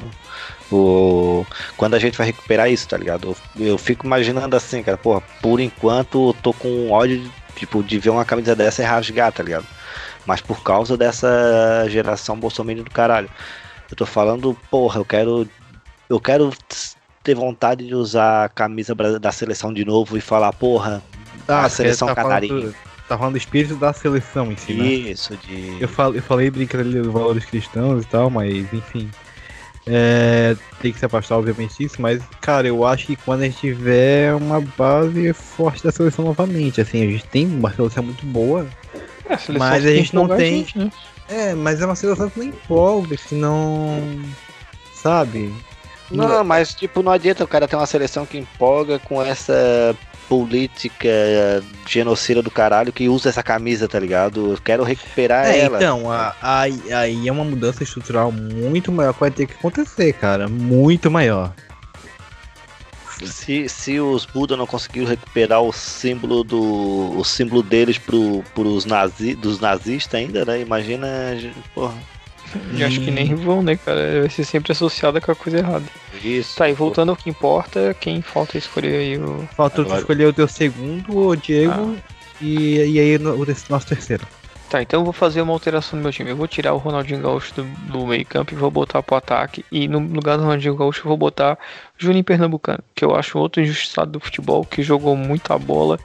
O... 0.72 1.46
Quando 1.76 1.94
a 1.96 2.00
gente 2.00 2.18
vai 2.18 2.28
recuperar 2.28 2.70
isso, 2.70 2.88
tá 2.88 2.98
ligado? 2.98 3.36
Eu, 3.56 3.66
eu 3.68 3.78
fico 3.78 4.06
imaginando 4.06 4.56
assim, 4.56 4.84
cara, 4.84 4.98
porra, 4.98 5.22
por 5.42 5.60
enquanto 5.60 6.30
eu 6.30 6.34
tô 6.42 6.54
com 6.54 6.90
ódio, 6.92 7.32
tipo, 7.56 7.82
de 7.84 7.98
ver 8.00 8.10
uma 8.10 8.26
camisa 8.26 8.56
dessa 8.56 8.82
e 8.82 8.86
rasgar, 8.86 9.32
tá 9.32 9.44
ligado? 9.44 9.66
Mas 10.26 10.42
por 10.42 10.62
causa 10.62 10.98
dessa 10.98 11.86
geração 11.88 12.38
bolsominion 12.38 12.84
do 12.84 12.92
caralho. 12.92 13.30
Eu 13.90 13.96
tô 13.96 14.06
falando, 14.06 14.58
porra, 14.70 15.00
eu 15.00 15.06
quero. 15.06 15.48
Eu 16.10 16.20
quero 16.20 16.52
ter 17.28 17.36
vontade 17.36 17.86
de 17.86 17.94
usar 17.94 18.46
a 18.46 18.50
camisa 18.50 18.96
da 19.20 19.32
seleção 19.34 19.74
de 19.74 19.84
novo 19.84 20.18
e 20.18 20.22
falar, 20.22 20.54
porra, 20.54 21.04
Ah, 21.46 21.66
a 21.66 21.70
seleção 21.70 22.08
tá 22.08 22.16
canarinha. 22.16 22.54
falando, 22.62 22.76
tá 23.10 23.18
falando 23.18 23.34
do 23.34 23.38
espírito 23.38 23.76
da 23.76 23.92
seleção 23.92 24.50
em 24.50 24.56
si, 24.56 24.74
né? 24.74 24.86
Isso, 24.86 25.36
de. 25.36 25.78
Eu, 25.82 25.90
fal, 25.90 26.16
eu 26.16 26.22
falei 26.24 26.50
brincando 26.50 26.88
ali 26.88 27.02
dos 27.02 27.12
valores 27.12 27.44
cristãos 27.44 28.04
e 28.04 28.08
tal, 28.08 28.30
mas 28.30 28.72
enfim. 28.74 29.10
É, 29.86 30.56
tem 30.82 30.92
que 30.94 31.00
se 31.00 31.06
afastar, 31.06 31.38
obviamente, 31.38 31.78
disso, 31.78 31.96
mas, 32.02 32.22
cara, 32.42 32.68
eu 32.68 32.86
acho 32.86 33.06
que 33.08 33.16
quando 33.18 33.42
a 33.42 33.46
gente 33.46 33.58
tiver 33.60 34.34
uma 34.34 34.60
base 34.62 35.32
forte 35.34 35.84
da 35.84 35.92
seleção 35.92 36.24
novamente, 36.26 36.80
assim, 36.82 37.04
a 37.04 37.12
gente 37.12 37.26
tem 37.26 37.46
uma 37.48 37.72
seleção 37.74 38.04
muito 38.04 38.26
boa, 38.26 38.66
É, 39.30 39.34
a 39.34 39.38
seleção 39.38 39.68
mas 39.70 39.86
a 39.86 39.92
gente 39.92 40.16
não 40.16 40.28
tem. 40.28 40.58
gente, 40.66 40.78
né? 40.78 40.92
É, 41.30 41.54
mas 41.56 41.82
é 41.82 41.86
uma 41.86 41.96
seleção 41.96 42.30
que 42.30 42.40
não 42.40 42.46
empolga, 42.48 43.16
que 43.18 43.36
não. 43.36 44.02
Sabe? 44.94 45.54
Não, 46.10 46.44
mas 46.44 46.74
tipo, 46.74 47.04
não 47.04 47.12
adianta 47.12 47.44
o 47.44 47.48
cara 47.48 47.68
ter 47.68 47.76
uma 47.76 47.86
seleção 47.86 48.26
que 48.26 48.38
empolga 48.38 48.98
com 49.00 49.22
essa 49.22 49.96
política 50.30 51.10
genocida 51.88 52.42
do 52.42 52.52
caralho 52.52 52.92
que 52.92 53.08
usa 53.08 53.30
essa 53.30 53.42
camisa, 53.44 53.88
tá 53.88 53.98
ligado? 54.00 54.52
Eu 54.54 54.58
quero 54.62 54.84
recuperar 54.84 55.46
É, 55.48 55.60
ela. 55.60 55.78
então, 55.78 56.12
a- 56.12 56.36
aí 56.42 56.82
aí 56.94 57.28
é 57.28 57.32
uma 57.32 57.44
mudança 57.46 57.84
estrutural 57.84 58.32
muito 58.32 58.92
maior 58.92 59.14
que 59.14 59.20
vai 59.22 59.32
ter 59.32 59.46
que 59.48 59.54
acontecer, 59.54 60.14
cara. 60.14 60.48
Muito 60.50 61.10
maior. 61.12 61.54
Se, 63.26 63.68
se 63.68 64.00
os 64.00 64.26
Buda 64.26 64.56
não 64.56 64.68
conseguiram 64.68 65.08
recuperar 65.08 65.62
o 65.62 65.74
símbolo 65.74 66.44
do. 66.44 67.18
o 67.18 67.24
símbolo 67.24 67.64
deles 67.64 67.98
pro, 67.98 68.44
pros 68.54 68.86
nazi, 68.86 69.34
dos 69.34 69.60
nazistas 69.60 70.20
ainda, 70.20 70.46
né? 70.46 70.62
Imagina. 70.62 71.08
Porra. 71.74 71.96
E 72.74 72.84
acho 72.84 73.00
que 73.00 73.12
nem 73.12 73.36
vão, 73.36 73.62
né, 73.62 73.76
cara? 73.76 74.22
Vai 74.22 74.30
ser 74.30 74.44
sempre 74.44 74.72
associada 74.72 75.20
com 75.22 75.32
a 75.32 75.36
coisa 75.36 75.58
errada. 75.60 75.86
Isso. 76.24 76.56
Tá, 76.58 76.70
e 76.70 76.74
voltando 76.74 77.10
ao 77.10 77.16
que 77.16 77.30
importa, 77.30 77.96
quem 78.00 78.22
falta 78.22 78.58
escolher 78.58 78.98
aí 78.98 79.18
o. 79.18 79.48
Falta 79.56 79.82
Agora- 79.82 80.00
escolher 80.00 80.26
o 80.26 80.34
teu 80.34 80.48
segundo, 80.48 81.18
o 81.18 81.36
Diego, 81.36 81.96
e, 82.42 82.78
e 82.80 83.00
aí 83.00 83.16
o 83.18 83.46
nosso 83.70 83.88
terceiro. 83.88 84.26
Tá, 84.70 84.82
então 84.82 85.00
eu 85.00 85.04
vou 85.06 85.14
fazer 85.14 85.42
uma 85.42 85.54
alteração 85.54 85.96
no 85.98 86.04
meu 86.04 86.12
time. 86.12 86.30
Eu 86.30 86.36
vou 86.36 86.48
tirar 86.48 86.74
o 86.74 86.78
Ronaldinho 86.78 87.22
Gaúcho 87.22 87.54
do, 87.56 87.64
do 87.64 88.06
meio 88.06 88.26
campo 88.26 88.54
e 88.54 88.58
vou 88.58 88.70
botar 88.70 89.02
pro 89.02 89.16
ataque. 89.16 89.64
E 89.72 89.88
no 89.88 90.00
lugar 90.00 90.36
do 90.36 90.44
Ronaldinho 90.44 90.76
Gaúcho 90.76 91.02
eu 91.02 91.08
vou 91.08 91.16
botar 91.18 91.58
Juninho 91.98 92.24
Pernambucano, 92.24 92.84
que 92.94 93.06
eu 93.06 93.16
acho 93.16 93.38
outro 93.40 93.62
injustiçado 93.62 94.12
do 94.12 94.20
futebol, 94.20 94.66
que 94.66 94.84
jogou 94.84 95.16
muita 95.16 95.58
bola, 95.58 95.98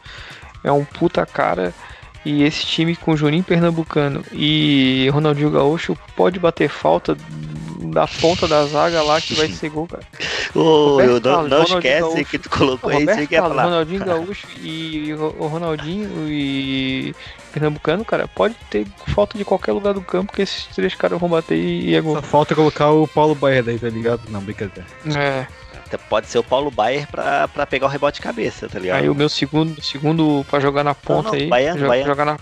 é 0.62 0.70
um 0.70 0.84
puta 0.84 1.26
cara. 1.26 1.74
E 2.25 2.45
esse 2.45 2.64
time 2.64 2.95
com 2.95 3.16
Juninho 3.16 3.43
Pernambucano 3.43 4.25
e 4.33 5.09
Ronaldinho 5.12 5.51
Gaúcho 5.51 5.97
pode 6.16 6.39
bater 6.39 6.68
falta 6.68 7.16
da 7.85 8.07
ponta 8.07 8.47
da 8.47 8.64
zaga 8.64 9.03
lá 9.03 9.20
que 9.20 9.35
vai 9.35 9.49
ser 9.49 9.68
gol, 9.70 9.89
cara. 9.89 10.05
Ô, 10.55 11.01
eu 11.01 11.14
não, 11.14 11.20
Carlos, 11.20 11.51
não 11.51 11.62
esquece 11.64 12.01
Gaúcho. 12.01 12.25
que 12.27 12.39
tu 12.39 12.51
colocou 12.51 12.91
Não, 12.91 12.99
aí, 12.99 13.27
quer 13.27 13.39
Carlos, 13.39 13.49
falar. 13.57 13.64
Ronaldinho 13.64 14.05
Gaúcho 14.05 14.47
e 14.61 15.12
o 15.14 15.47
Ronaldinho 15.47 16.29
e 16.29 17.14
Pernambucano, 17.53 18.05
cara, 18.05 18.29
pode 18.29 18.55
ter 18.70 18.87
falta 19.09 19.37
de 19.37 19.45
qualquer 19.45 19.73
lugar 19.73 19.93
do 19.95 20.01
campo 20.01 20.33
que 20.33 20.43
esses 20.43 20.66
três 20.66 20.95
caras 20.95 21.18
vão 21.18 21.29
bater 21.29 21.57
e 21.57 21.91
e 21.91 21.95
é 21.95 22.01
gol. 22.01 22.14
Só 22.16 22.23
falta 22.23 22.55
colocar 22.55 22.91
o 22.91 23.09
Paulo 23.09 23.35
Baier 23.35 23.64
daí, 23.64 23.79
tá 23.79 23.89
ligado? 23.89 24.23
Não, 24.29 24.41
brincadeira. 24.41 24.87
É. 25.16 25.47
Pode 25.99 26.26
ser 26.28 26.38
o 26.38 26.45
Paulo 26.45 26.70
Baier 26.70 27.07
pra, 27.09 27.47
pra 27.49 27.66
pegar 27.66 27.86
o 27.86 27.88
rebote 27.88 28.16
de 28.16 28.22
cabeça, 28.22 28.68
tá 28.68 28.78
ligado? 28.78 28.99
Aí 29.01 29.09
o 29.09 29.14
meu 29.14 29.28
segundo, 29.28 29.82
segundo 29.82 30.45
pra 30.51 30.61
jogar 30.61 30.84
na 30.84 30.95
ponta 30.95 31.28
não, 31.30 31.34
aí, 31.34 31.47
Baiano, 31.49 31.78
jo- 31.80 31.86
Baiano. 31.88 32.09
jogar 32.09 32.24
na 32.24 32.38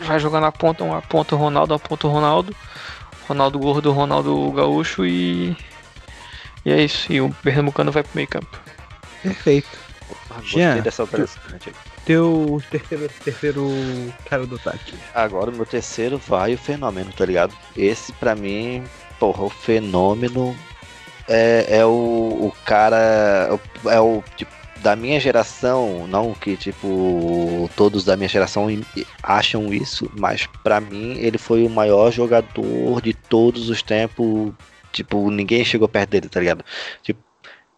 vai 0.00 0.20
jogar 0.20 0.40
na 0.40 0.52
ponta, 0.52 0.84
uma 0.84 1.02
ponta 1.02 1.34
Ronaldo, 1.34 1.72
uma 1.74 1.78
ponta 1.80 2.06
Ronaldo, 2.06 2.54
Ronaldo 3.28 3.58
Gordo, 3.58 3.92
Ronaldo 3.92 4.52
Gaúcho 4.52 5.04
e 5.04 5.56
e 6.64 6.70
é 6.72 6.82
isso. 6.82 7.12
E 7.12 7.20
o 7.20 7.30
Pernambucano 7.42 7.90
vai 7.90 8.02
pro 8.02 8.12
meio 8.14 8.28
campo. 8.28 8.58
Perfeito. 9.22 9.68
Gostei 10.28 10.62
Jean, 10.62 10.78
dessa 10.80 11.02
operação. 11.04 11.42
gente. 11.50 11.72
Teu 12.04 12.62
terceiro, 12.70 13.08
terceiro 13.24 13.68
cara 14.28 14.46
do 14.46 14.56
ataque. 14.56 14.94
Agora 15.14 15.50
o 15.50 15.52
meu 15.52 15.66
terceiro 15.66 16.16
vai 16.16 16.54
o 16.54 16.58
fenômeno, 16.58 17.12
tá 17.12 17.26
ligado? 17.26 17.54
Esse 17.76 18.12
pra 18.14 18.34
mim, 18.34 18.84
porra, 19.18 19.42
o 19.44 19.50
fenômeno 19.50 20.56
é, 21.28 21.78
é 21.78 21.84
o, 21.84 21.90
o 21.90 22.52
cara. 22.64 23.58
É 23.86 24.00
o, 24.00 24.22
tipo, 24.36 24.50
da 24.78 24.94
minha 24.94 25.18
geração, 25.18 26.06
não 26.06 26.32
que 26.32 26.56
tipo 26.56 27.68
todos 27.76 28.04
da 28.04 28.16
minha 28.16 28.28
geração 28.28 28.68
acham 29.22 29.72
isso, 29.72 30.10
mas 30.16 30.46
pra 30.62 30.80
mim 30.80 31.16
ele 31.18 31.36
foi 31.36 31.64
o 31.64 31.70
maior 31.70 32.12
jogador 32.12 33.00
de 33.02 33.12
todos 33.12 33.68
os 33.68 33.82
tempos. 33.82 34.52
Tipo, 34.92 35.30
ninguém 35.30 35.64
chegou 35.64 35.88
perto 35.88 36.10
dele, 36.10 36.28
tá 36.28 36.40
ligado? 36.40 36.64
Tipo, 37.02 37.20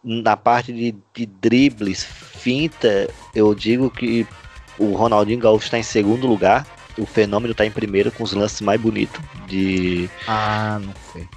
na 0.03 0.37
parte 0.37 0.71
de, 0.71 0.95
de 1.13 1.25
dribles, 1.25 2.03
finta, 2.03 3.09
eu 3.35 3.53
digo 3.53 3.89
que 3.89 4.25
o 4.79 4.93
Ronaldinho 4.93 5.39
Gaúcho 5.39 5.65
está 5.65 5.77
em 5.77 5.83
segundo 5.83 6.25
lugar. 6.25 6.65
O 6.97 7.05
fenômeno 7.05 7.51
está 7.51 7.65
em 7.65 7.71
primeiro 7.71 8.11
com 8.11 8.23
os 8.23 8.33
lances 8.33 8.61
mais 8.61 8.79
bonitos 8.79 9.21
de 9.47 10.09
Ah, 10.27 10.79
não 10.81 10.93
sei. 11.11 11.27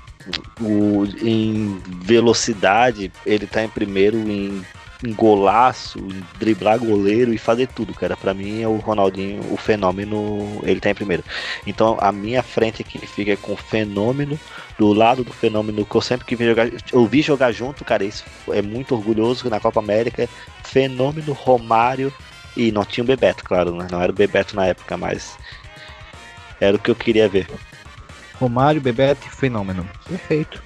O, 0.61 1.05
em 1.22 1.81
velocidade, 1.87 3.12
ele 3.27 3.47
tá 3.47 3.62
em 3.62 3.68
primeiro 3.68 4.18
em, 4.18 4.64
em 5.05 5.12
golaço, 5.12 5.99
em 5.99 6.22
driblar 6.39 6.79
goleiro 6.79 7.33
e 7.33 7.39
fazer 7.39 7.68
tudo, 7.68 7.93
cara. 7.95 8.16
Pra 8.16 8.33
mim 8.33 8.62
é 8.62 8.68
o 8.68 8.77
Ronaldinho, 8.77 9.43
o 9.53 9.57
fenômeno, 9.57 10.61
ele 10.62 10.81
tá 10.81 10.91
em 10.91 10.95
primeiro. 10.95 11.25
Então 11.66 11.97
a 12.01 12.11
minha 12.11 12.43
frente 12.43 12.83
aqui 12.83 12.99
fica 13.07 13.37
com 13.37 13.53
o 13.53 13.57
fenômeno, 13.57 14.39
do 14.79 14.93
lado 14.93 15.22
do 15.22 15.33
fenômeno 15.33 15.85
que 15.85 15.95
eu 15.95 16.01
sempre 16.01 16.27
que 16.27 16.37
vi 16.37 16.47
jogar, 16.47 16.68
eu 16.93 17.07
vi 17.07 17.22
jogar 17.22 17.53
junto, 17.53 17.85
cara. 17.85 18.05
Isso 18.05 18.25
é 18.51 18.62
muito 18.62 18.95
orgulhoso 18.95 19.49
na 19.51 19.61
Copa 19.61 19.81
América. 19.81 20.29
Fenômeno, 20.62 21.33
Romário 21.33 22.12
e 22.57 22.70
não 22.70 22.85
tinha 22.85 23.05
o 23.05 23.07
Bebeto, 23.07 23.45
claro, 23.45 23.75
né? 23.75 23.87
Não 23.91 24.01
era 24.01 24.12
o 24.12 24.14
Bebeto 24.14 24.57
na 24.57 24.66
época, 24.66 24.97
mas 24.97 25.37
era 26.61 26.77
o 26.77 26.79
que 26.79 26.91
eu 26.91 26.97
queria 26.97 27.29
ver. 27.29 27.47
Romário, 28.39 28.80
Bebeto 28.80 29.26
e 29.26 29.30
Fenômeno. 29.30 29.89
Perfeito. 30.09 30.62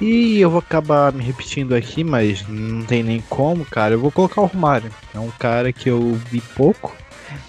E 0.00 0.40
eu 0.40 0.50
vou 0.50 0.58
acabar 0.58 1.12
me 1.12 1.22
repetindo 1.22 1.74
aqui, 1.74 2.02
mas 2.02 2.44
não 2.48 2.84
tem 2.84 3.02
nem 3.02 3.20
como, 3.28 3.64
cara. 3.64 3.94
Eu 3.94 4.00
vou 4.00 4.10
colocar 4.10 4.40
o 4.40 4.46
Romário. 4.46 4.90
É 5.14 5.18
um 5.18 5.30
cara 5.38 5.72
que 5.72 5.88
eu 5.88 6.14
vi 6.30 6.40
pouco, 6.40 6.94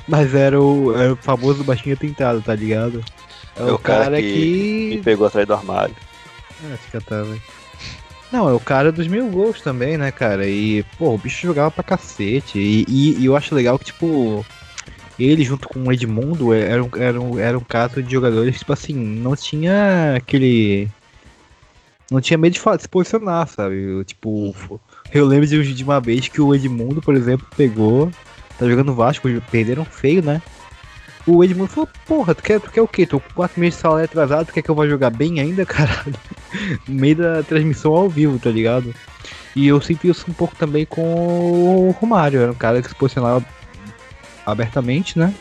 mas 0.08 0.36
era 0.36 0.62
o, 0.62 0.96
era 0.96 1.14
o 1.14 1.18
famoso 1.18 1.64
baixinho 1.64 1.98
tentado, 1.98 2.42
tá 2.42 2.54
ligado? 2.56 3.04
É, 3.56 3.64
o, 3.64 3.80
cara, 3.80 4.22
que. 4.22 4.90
me 4.96 5.02
pegou 5.02 5.26
atrás 5.26 5.48
do 5.48 5.54
armário. 5.54 5.96
É, 6.72 6.78
fica 6.78 7.02
tá, 7.02 7.22
velho. 7.24 7.42
Não, 8.32 8.50
é 8.50 8.54
o 8.54 8.60
cara 8.60 8.92
dos 8.92 9.08
mil 9.08 9.28
gols 9.30 9.62
também, 9.62 9.98
né, 9.98 10.12
cara? 10.12 10.48
E, 10.48 10.84
pô, 10.98 11.14
o 11.14 11.18
bicho 11.18 11.48
jogava 11.48 11.72
pra 11.72 11.84
cacete. 11.84 12.60
E, 12.60 12.86
e- 12.88 13.18
e 13.22 13.26
eu 13.26 13.36
acho 13.36 13.56
legal 13.56 13.80
que, 13.80 13.86
tipo, 13.86 14.46
ele 15.24 15.44
junto 15.44 15.68
com 15.68 15.80
o 15.80 15.92
Edmundo 15.92 16.54
era 16.54 16.84
um, 16.84 16.90
era 16.98 17.22
um, 17.22 17.40
era 17.40 17.58
um 17.58 17.64
caso 17.64 18.04
de 18.04 18.12
jogadores 18.12 18.60
tipo 18.60 18.74
assim, 18.74 18.94
não 18.94 19.36
tinha 19.36 20.16
aquele. 20.16 20.90
Não 22.12 22.22
tinha 22.22 22.38
medo 22.38 22.54
de 22.54 22.82
se 22.82 22.90
posicionar, 22.90 23.48
sabe? 23.48 23.82
Eu, 23.82 24.04
Tipo, 24.04 24.54
eu 25.12 25.26
lembro 25.26 25.48
de, 25.48 25.74
de 25.74 25.84
uma 25.84 26.00
vez 26.00 26.28
que 26.28 26.40
o 26.40 26.54
Edmundo, 26.54 27.02
por 27.02 27.16
exemplo, 27.16 27.48
pegou. 27.56 28.12
Tá 28.60 28.68
jogando 28.70 28.94
Vasco, 28.94 29.28
perderam 29.52 29.84
feio, 29.84 30.24
né? 30.24 30.42
O 31.28 31.44
Edmundo 31.44 31.72
falou, 31.72 31.90
porra, 32.06 32.36
tu 32.36 32.44
quer, 32.44 32.62
tu 32.62 32.72
quer 32.72 32.82
o 32.82 32.88
quê? 32.88 33.06
Tô 33.06 33.20
com 33.20 33.34
4 33.34 33.60
meses 33.60 33.76
de 33.76 33.82
salário 33.82 34.06
atrasado, 34.06 34.46
tu 34.46 34.54
quer 34.54 34.62
que 34.62 34.70
eu 34.70 34.76
vá 34.76 34.88
jogar 34.88 35.10
bem 35.10 35.40
ainda, 35.40 35.66
caralho? 35.66 36.14
no 36.88 36.96
meio 36.96 37.16
da 37.16 37.44
transmissão 37.44 37.94
ao 37.96 38.08
vivo, 38.08 38.38
tá 38.38 38.50
ligado? 38.50 38.94
E 39.56 39.68
eu 39.68 39.82
sinto 39.82 40.08
isso 40.08 40.26
um 40.30 40.34
pouco 40.34 40.56
também 40.56 40.86
com 40.86 41.02
o 41.02 41.92
Romário, 42.00 42.42
era 42.42 42.52
um 42.52 42.56
cara 42.56 42.82
que 42.82 42.90
se 42.90 42.96
posicionava 42.96 43.44
abertamente, 44.46 45.18
né? 45.18 45.34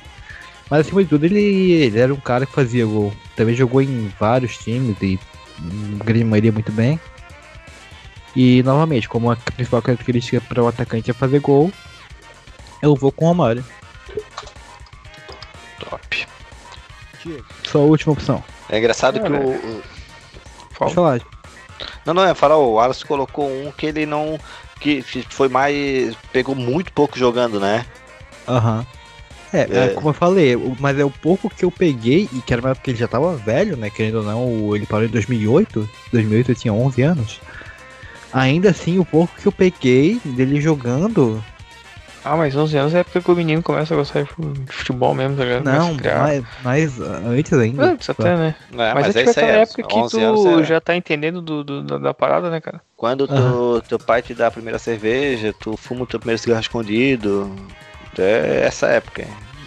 Mas 0.71 0.87
acima 0.87 1.03
de 1.03 1.11
tudo 1.11 1.25
ele, 1.25 1.73
ele 1.73 1.99
era 1.99 2.13
um 2.13 2.21
cara 2.21 2.47
que 2.47 2.53
fazia 2.53 2.87
gol. 2.87 3.13
Também 3.37 3.55
jogou 3.55 3.83
em 3.83 4.13
vários 4.19 4.57
times 4.57 4.97
e 5.03 5.19
em 5.61 5.99
grande 5.99 6.25
maioria 6.25 6.53
muito 6.53 6.73
bem. 6.73 6.99
E 8.35 8.63
novamente, 8.63 9.09
como 9.09 9.31
a 9.31 9.37
principal 9.37 9.83
característica 9.83 10.41
para 10.41 10.63
o 10.63 10.67
atacante 10.67 11.11
é 11.11 11.15
fazer 11.15 11.39
gol, 11.41 11.71
eu 12.83 12.97
vou 12.97 13.13
com 13.13 13.27
o 13.27 13.29
Romário. 13.29 13.65
Top. 15.79 16.27
Sua 17.63 17.83
última 17.83 18.13
opção. 18.13 18.43
É 18.69 18.79
engraçado 18.79 19.21
que 19.21 19.29
Cara, 19.29 19.41
o. 19.41 19.83
Pode 20.77 20.95
falar. 20.95 21.21
Não, 22.05 22.13
não, 22.13 22.25
é 22.25 22.35
falar, 22.35 22.57
o 22.57 22.75
Wallace 22.75 23.05
colocou 23.05 23.49
um 23.49 23.71
que 23.71 23.87
ele 23.87 24.07
não. 24.07 24.39
que 24.81 25.03
foi 25.31 25.49
mais. 25.49 26.17
pegou 26.33 26.55
muito 26.55 26.93
pouco 26.93 27.19
jogando, 27.19 27.61
né? 27.61 27.87
Aham. 28.49 28.85
É, 28.91 28.94
é, 29.59 29.85
É. 29.85 29.89
como 29.91 30.09
eu 30.09 30.13
falei, 30.15 30.57
mas 30.81 30.99
é 30.99 31.05
o 31.05 31.11
pouco 31.11 31.49
que 31.49 31.65
eu 31.65 31.71
peguei, 31.71 32.29
e 32.33 32.41
que 32.41 32.53
era 32.53 32.61
uma 32.63 32.71
época 32.71 32.85
que 32.85 32.91
ele 32.91 32.99
já 32.99 33.09
tava 33.09 33.35
velho, 33.37 33.77
né? 33.77 33.91
Querendo 33.91 34.19
ou 34.19 34.23
não, 34.25 34.75
ele 34.77 34.87
parou 34.87 35.05
em 35.07 35.11
2008. 35.11 35.89
2008 36.13 36.51
eu 36.53 36.57
tinha 36.57 36.73
11 36.73 37.03
anos. 37.03 37.41
Ainda 38.33 38.71
assim, 38.71 38.99
o 38.99 39.05
pouco 39.05 39.33
que 39.41 39.47
eu 39.47 39.53
peguei 39.53 40.21
dele 40.25 40.61
jogando. 40.61 41.43
Ah, 42.25 42.37
mas 42.37 42.57
11 42.57 42.77
anos 42.79 42.95
é 42.95 42.97
a 42.97 43.01
época 43.01 43.21
que 43.21 43.31
o 43.31 43.35
menino 43.37 43.63
começa 43.63 43.93
a 43.93 43.97
gostar 43.99 44.23
de 44.23 44.29
fu- 44.31 44.43
de 44.51 44.73
futebol 44.73 45.15
mesmo, 45.15 45.37
tá 45.37 45.45
ligado? 45.45 45.65
Não, 45.65 45.95
ah, 46.11 47.29
antes 47.29 47.53
ainda. 47.53 47.85
Antes 47.85 48.09
até, 48.09 48.35
né? 48.37 48.55
É, 48.73 48.77
mas, 48.77 48.95
mas 48.95 49.17
é 49.17 49.19
tipo 49.19 49.31
isso 49.31 49.41
aí, 49.41 49.45
aquela 49.45 49.59
é, 49.59 49.63
época 49.63 49.83
que 49.83 49.95
11 49.99 50.11
tu 50.17 50.61
é- 50.61 50.65
já 50.65 50.81
tá 50.81 50.97
entendendo 50.97 51.43
do, 51.43 51.63
do- 51.63 51.83
da, 51.83 51.99
da 51.99 52.15
parada, 52.15 52.49
né, 52.51 52.61
cara? 52.63 52.81
Quando 52.97 53.29
tu- 53.29 53.83
teu 53.87 53.99
pai 53.99 54.23
te 54.23 54.33
dá 54.35 54.47
a 54.47 54.51
primeira 54.51 54.79
cerveja, 54.79 55.55
tu 55.61 55.77
fuma 55.77 56.05
o 56.05 56.07
teu 56.07 56.19
primeiro 56.19 56.41
cigarro 56.41 56.61
escondido. 56.63 57.55
É 58.19 58.63
essa 58.65 58.87
época. 58.87 59.27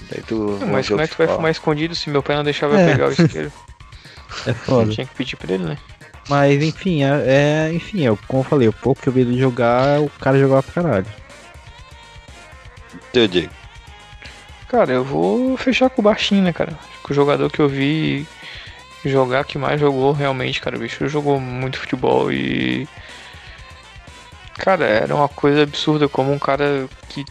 Daí 0.09 0.21
tu. 0.23 0.57
Não, 0.61 0.67
mas 0.67 0.87
como 0.87 1.01
é 1.01 1.07
que 1.07 1.15
tu 1.15 1.17
vai 1.17 1.27
fumar 1.27 1.51
escondido 1.51 1.93
se 1.95 2.09
meu 2.09 2.23
pai 2.23 2.35
não 2.35 2.43
deixava 2.43 2.79
É. 2.79 2.83
eu 2.83 2.91
pegar 2.91 3.07
o 3.07 3.11
isqueiro? 3.11 3.51
É 4.45 4.53
foda. 4.53 4.91
Tinha 4.91 5.05
que 5.07 5.15
pedir 5.15 5.35
pra 5.35 5.53
ele, 5.53 5.63
né? 5.63 5.77
Mas 6.29 6.61
enfim, 6.61 7.03
é, 7.03 7.67
é- 7.69 7.73
enfim, 7.73 8.05
é, 8.05 8.15
como 8.27 8.41
eu 8.41 8.43
falei, 8.43 8.67
o 8.67 8.73
pouco 8.73 9.01
que 9.01 9.07
eu 9.09 9.13
vi 9.13 9.21
ele 9.21 9.39
jogar, 9.39 10.01
o 10.01 10.09
cara 10.09 10.37
jogava 10.37 10.61
pra 10.63 10.83
caralho. 10.83 11.05
Teu 13.11 13.27
Diego. 13.27 13.51
Cara, 14.67 14.91
eu 14.91 15.03
vou 15.03 15.55
fechar 15.57 15.89
com 15.89 16.01
o 16.01 16.03
baixinho, 16.03 16.43
né, 16.43 16.51
cara? 16.51 16.77
O 17.09 17.13
jogador 17.13 17.49
que 17.49 17.61
eu 17.61 17.69
vi 17.69 18.27
jogar 19.05 19.45
que 19.45 19.57
mais 19.57 19.79
jogou 19.79 20.11
realmente, 20.11 20.59
cara. 20.59 20.75
O 20.75 20.79
bicho 20.79 21.07
jogou 21.07 21.39
muito 21.39 21.79
futebol 21.79 22.31
e. 22.31 22.85
Cara, 24.57 24.85
era 24.85 25.15
uma 25.15 25.29
coisa 25.29 25.63
absurda 25.63 26.09
como 26.09 26.33
um 26.33 26.39
cara 26.39 26.87
que 27.07 27.23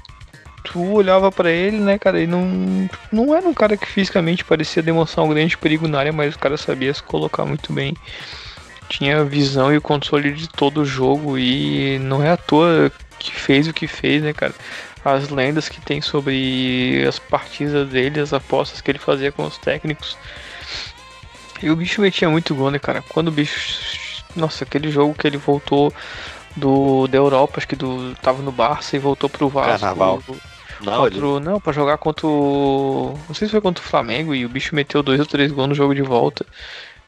tu 0.66 0.92
olhava 0.92 1.30
pra 1.30 1.50
ele, 1.50 1.78
né, 1.78 1.98
cara, 1.98 2.20
e 2.20 2.26
não, 2.26 2.88
não 3.12 3.34
era 3.34 3.48
um 3.48 3.54
cara 3.54 3.76
que 3.76 3.86
fisicamente 3.86 4.44
parecia 4.44 4.82
demonstrar 4.82 5.24
um 5.24 5.28
grande 5.28 5.56
perigo 5.56 5.86
na 5.86 5.98
área, 5.98 6.12
mas 6.12 6.34
o 6.34 6.38
cara 6.38 6.56
sabia 6.56 6.92
se 6.92 7.02
colocar 7.02 7.44
muito 7.44 7.72
bem. 7.72 7.96
Tinha 8.88 9.20
a 9.20 9.24
visão 9.24 9.72
e 9.72 9.76
o 9.76 9.82
controle 9.82 10.32
de 10.32 10.48
todo 10.48 10.82
o 10.82 10.84
jogo 10.84 11.38
e 11.38 11.98
não 12.00 12.22
é 12.22 12.30
à 12.30 12.36
toa 12.36 12.90
que 13.18 13.32
fez 13.32 13.66
o 13.66 13.72
que 13.72 13.86
fez, 13.86 14.22
né, 14.22 14.32
cara? 14.32 14.54
As 15.04 15.28
lendas 15.28 15.68
que 15.68 15.80
tem 15.80 16.00
sobre 16.00 17.04
as 17.06 17.18
partidas 17.18 17.88
dele, 17.88 18.20
as 18.20 18.32
apostas 18.32 18.80
que 18.80 18.90
ele 18.90 18.98
fazia 18.98 19.32
com 19.32 19.44
os 19.44 19.56
técnicos. 19.58 20.16
E 21.62 21.70
o 21.70 21.76
bicho 21.76 22.00
metia 22.00 22.28
muito 22.28 22.54
gol, 22.54 22.70
né, 22.70 22.78
cara? 22.78 23.02
Quando 23.08 23.28
o 23.28 23.32
bicho. 23.32 24.24
Nossa, 24.34 24.64
aquele 24.64 24.90
jogo 24.90 25.14
que 25.14 25.26
ele 25.26 25.38
voltou 25.38 25.92
do 26.54 27.06
da 27.06 27.16
Europa, 27.16 27.54
acho 27.56 27.68
que 27.68 27.76
do 27.76 28.14
tava 28.16 28.42
no 28.42 28.52
Barça 28.52 28.96
e 28.96 28.98
voltou 28.98 29.30
pro 29.30 29.48
Vasco. 29.48 29.80
Carnaval. 29.80 30.22
Não, 30.86 31.06
ele- 31.06 31.14
Contra 31.20 31.26
o- 31.28 31.40
não, 31.40 31.60
pra 31.60 31.72
jogar 31.72 31.98
contra 31.98 32.26
o. 32.26 33.18
Não 33.28 33.34
sei 33.34 33.46
se 33.48 33.52
foi 33.52 33.60
contra 33.60 33.82
o 33.82 33.86
Flamengo 33.86 34.34
e 34.34 34.44
o 34.44 34.48
bicho 34.48 34.74
meteu 34.74 35.02
dois 35.02 35.20
ou 35.20 35.26
três 35.26 35.50
gols 35.52 35.68
no 35.68 35.74
jogo 35.74 35.94
de 35.94 36.02
volta. 36.02 36.46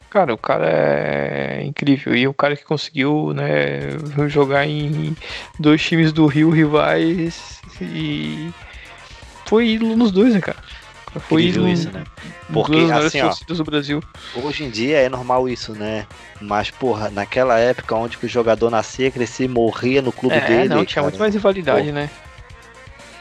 Cara, 0.09 0.33
o 0.33 0.37
cara 0.37 0.67
é 0.69 1.63
incrível. 1.63 2.15
E 2.15 2.27
o 2.27 2.33
cara 2.33 2.55
que 2.55 2.63
conseguiu, 2.65 3.31
né, 3.33 3.99
jogar 4.27 4.65
em 4.67 5.15
dois 5.59 5.81
times 5.83 6.11
do 6.11 6.25
Rio 6.25 6.49
rivais 6.49 7.61
e 7.79 8.49
foi 9.45 9.67
ídolo 9.67 9.95
nos 9.95 10.11
dois, 10.11 10.33
né, 10.33 10.41
cara? 10.41 10.57
Foi 11.21 11.43
ídolo 11.43 11.67
isso, 11.67 11.91
né? 11.91 12.03
Porque, 12.51 12.87
assim, 12.91 13.21
ó, 13.21 13.31
do 13.53 13.63
Brasil. 13.63 14.03
Hoje 14.35 14.63
em 14.63 14.69
dia 14.69 14.97
é 14.97 15.09
normal 15.09 15.47
isso, 15.47 15.73
né? 15.73 16.05
Mas, 16.41 16.71
porra, 16.71 17.09
naquela 17.09 17.59
época 17.59 17.95
onde 17.95 18.17
o 18.23 18.27
jogador 18.27 18.69
nascia, 18.69 19.11
crescia 19.11 19.45
e 19.45 19.49
morria 19.49 20.01
no 20.01 20.11
clube 20.11 20.35
É, 20.35 20.41
dele. 20.41 20.69
não, 20.69 20.85
tinha 20.85 21.01
cara. 21.01 21.03
muito 21.03 21.19
mais 21.19 21.33
rivalidade, 21.33 21.91
né? 21.91 22.09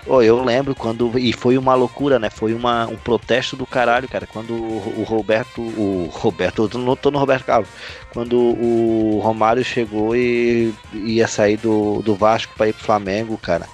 Pô, 0.09 0.23
eu 0.23 0.43
lembro 0.43 0.75
quando. 0.75 1.19
E 1.19 1.35
foi 1.35 1.59
uma 1.59 1.75
loucura, 1.75 2.19
né? 2.19 2.31
Foi 2.31 2.55
uma, 2.55 2.87
um 2.87 2.97
protesto 2.97 3.55
do 3.55 3.67
caralho, 3.67 4.09
cara. 4.09 4.27
Quando 4.27 4.55
o, 4.55 5.05
Roberto. 5.07 5.61
O 5.61 6.09
Roberto, 6.11 6.67
eu 6.73 6.81
não 6.81 6.97
tô 6.97 7.11
no 7.11 7.19
Roberto 7.19 7.45
Carlos. 7.45 7.69
Quando 8.11 8.39
o 8.39 9.21
Romário 9.23 9.63
chegou 9.63 10.17
e 10.17 10.73
ia 10.95 11.29
sair 11.29 11.59
do, 11.59 12.01
do 12.01 12.15
Vasco 12.15 12.55
pra 12.57 12.69
ir 12.69 12.73
pro 12.73 12.85
Flamengo, 12.85 13.37
cara. 13.37 13.69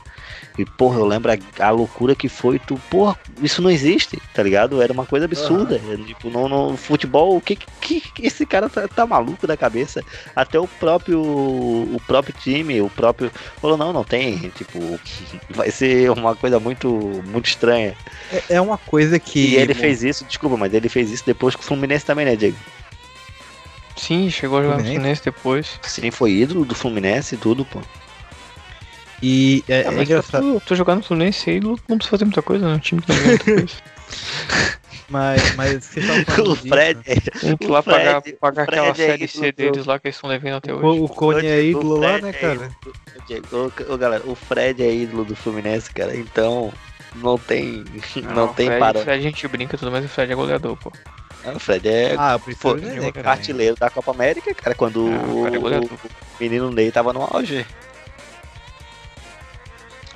E, 0.57 0.65
porra, 0.65 0.99
eu 0.99 1.05
lembro 1.05 1.33
a, 1.33 1.67
a 1.67 1.71
loucura 1.71 2.15
que 2.15 2.29
foi. 2.29 2.61
Tu, 2.61 2.81
porra, 2.89 3.19
isso 3.43 3.61
não 3.61 3.71
existe, 3.71 4.21
tá 4.33 4.43
ligado? 4.43 4.81
Era 4.81 4.93
uma 4.93 5.05
coisa 5.05 5.25
absurda. 5.25 5.81
Tipo, 6.07 6.31
no, 6.31 6.49
no 6.49 6.77
futebol, 6.77 7.37
o 7.37 7.41
que, 7.41 7.57
que, 7.81 8.01
que 8.01 8.27
esse 8.27 8.47
cara 8.47 8.69
tá, 8.69 8.87
tá 8.87 9.07
maluco 9.07 9.47
da 9.47 9.57
cabeça? 9.57 10.03
Até 10.35 10.59
o 10.59 10.69
próprio. 10.69 11.21
O 11.21 12.01
próprio 12.07 12.35
time, 12.39 12.81
o 12.81 12.89
próprio. 12.89 13.33
Falou, 13.61 13.77
não, 13.77 13.93
não 13.93 14.05
tem. 14.05 14.51
Tipo, 14.51 14.79
vai 15.51 15.71
ser 15.73 16.11
uma 16.11 16.37
coisa 16.37 16.61
muito, 16.61 16.89
muito 17.27 17.47
estranha. 17.47 17.97
É, 18.33 18.55
é 18.55 18.61
uma 18.61 18.79
coisa 18.79 19.19
que. 19.19 19.55
E 19.55 19.57
ele 19.57 19.75
fez 19.75 20.05
isso, 20.05 20.25
desculpa, 20.25 20.57
mas 20.57 20.73
ele 20.73 20.89
fez 20.89 21.11
isso 21.11 21.25
depois 21.27 21.57
com 21.57 21.63
o 21.63 21.65
Fluminense 21.65 22.07
também, 22.07 22.25
né, 22.25 22.37
Diego? 22.37 22.57
Sim, 23.97 24.31
chegou 24.31 24.59
a 24.59 24.63
jogar 24.63 24.79
no? 24.79 24.85
Fluminense 24.85 25.25
depois. 25.25 25.81
Sim, 25.83 26.11
foi 26.11 26.33
ídolo 26.33 26.65
do 26.65 26.75
Fluminense 26.75 27.35
e 27.35 27.39
tudo, 27.39 27.65
pô. 27.65 27.81
E 29.23 29.65
é, 29.69 29.81
Ah, 29.87 29.89
é 29.89 29.91
mas 29.91 30.09
engraçado. 30.09 30.55
Tu, 30.55 30.61
tu 30.67 30.75
jogar 30.75 30.97
no 30.97 31.03
Fluminense 31.03 31.51
aí 31.51 31.61
não 31.61 31.79
não 31.89 31.97
precisa 31.97 32.11
fazer 32.11 32.25
muita 32.25 32.43
coisa, 32.43 32.67
né? 32.69 32.75
O 32.75 32.81
time 32.81 33.03
não 33.07 33.17
muita 33.17 33.45
coisa. 33.45 33.75
Mas, 35.11 35.57
mas 35.57 35.85
vocês 35.85 35.97
estavam 36.05 36.25
falando 36.25 36.51
O 36.53 36.55
disso, 36.57 36.69
Fred, 36.69 36.95
né? 36.99 37.03
Tem 37.41 37.57
que 37.57 37.65
ir 37.65 37.69
O 37.69 37.73
lá 37.73 37.83
pagar, 37.83 38.23
Fred- 38.23 38.37
pagar 38.39 38.61
o 38.63 38.65
aquela 38.65 38.95
Fred 38.95 39.03
é 39.03 39.07
série 39.13 39.29
C 39.29 39.53
deles 39.53 39.87
lá 39.87 39.99
que 39.99 40.09
eles 40.09 40.17
estão 40.17 40.31
devendo 40.31 40.57
até 40.57 40.73
O, 40.73 40.77
hoje. 40.79 41.01
o 41.01 41.09
Cone 41.09 41.47
é 41.47 41.63
ídolo 41.63 42.01
lá, 42.01 42.19
né, 42.19 42.31
é 42.31 42.33
cara? 42.33 42.71
ídolo- 43.29 43.73
ô, 43.89 43.95
ô, 43.95 43.99
galera, 43.99 44.23
o 44.27 44.35
Fred 44.35 44.83
é 44.83 44.93
ídolo 44.93 45.25
do 45.25 45.37
Fluminense, 45.37 45.91
cara. 45.91 46.17
Então 46.17 46.73
não 47.17 47.39
tem, 47.39 47.85
não, 48.23 48.53
tem 48.55 48.67
Fred, 48.67 48.79
para. 48.81 48.99
Fred 49.01 49.19
a 49.19 49.23
gente 49.23 49.47
brinca 49.49 49.77
e 49.77 49.79
tudo, 49.79 49.91
mas 49.91 50.05
o 50.05 50.09
Fred 50.09 50.33
é 50.33 50.35
goleador, 50.35 50.77
pô. 50.77 50.91
O 51.55 51.59
Fred 51.59 51.87
é 51.87 52.15
Ah, 52.19 52.39
Pô, 52.39 52.73
o 52.73 53.13
cara. 53.13 53.31
artilheiro 53.31 53.77
da 53.79 53.91
Copa 53.91 54.13
América, 54.13 54.55
cara, 54.55 54.75
quando 54.75 55.07
Ah, 55.07 55.31
o 55.31 55.69
é 55.69 55.79
o, 55.79 55.85
o 55.85 55.89
menino 56.41 56.71
Ney 56.71 56.91
tava 56.91 57.13
no 57.13 57.23
auge. 57.23 57.67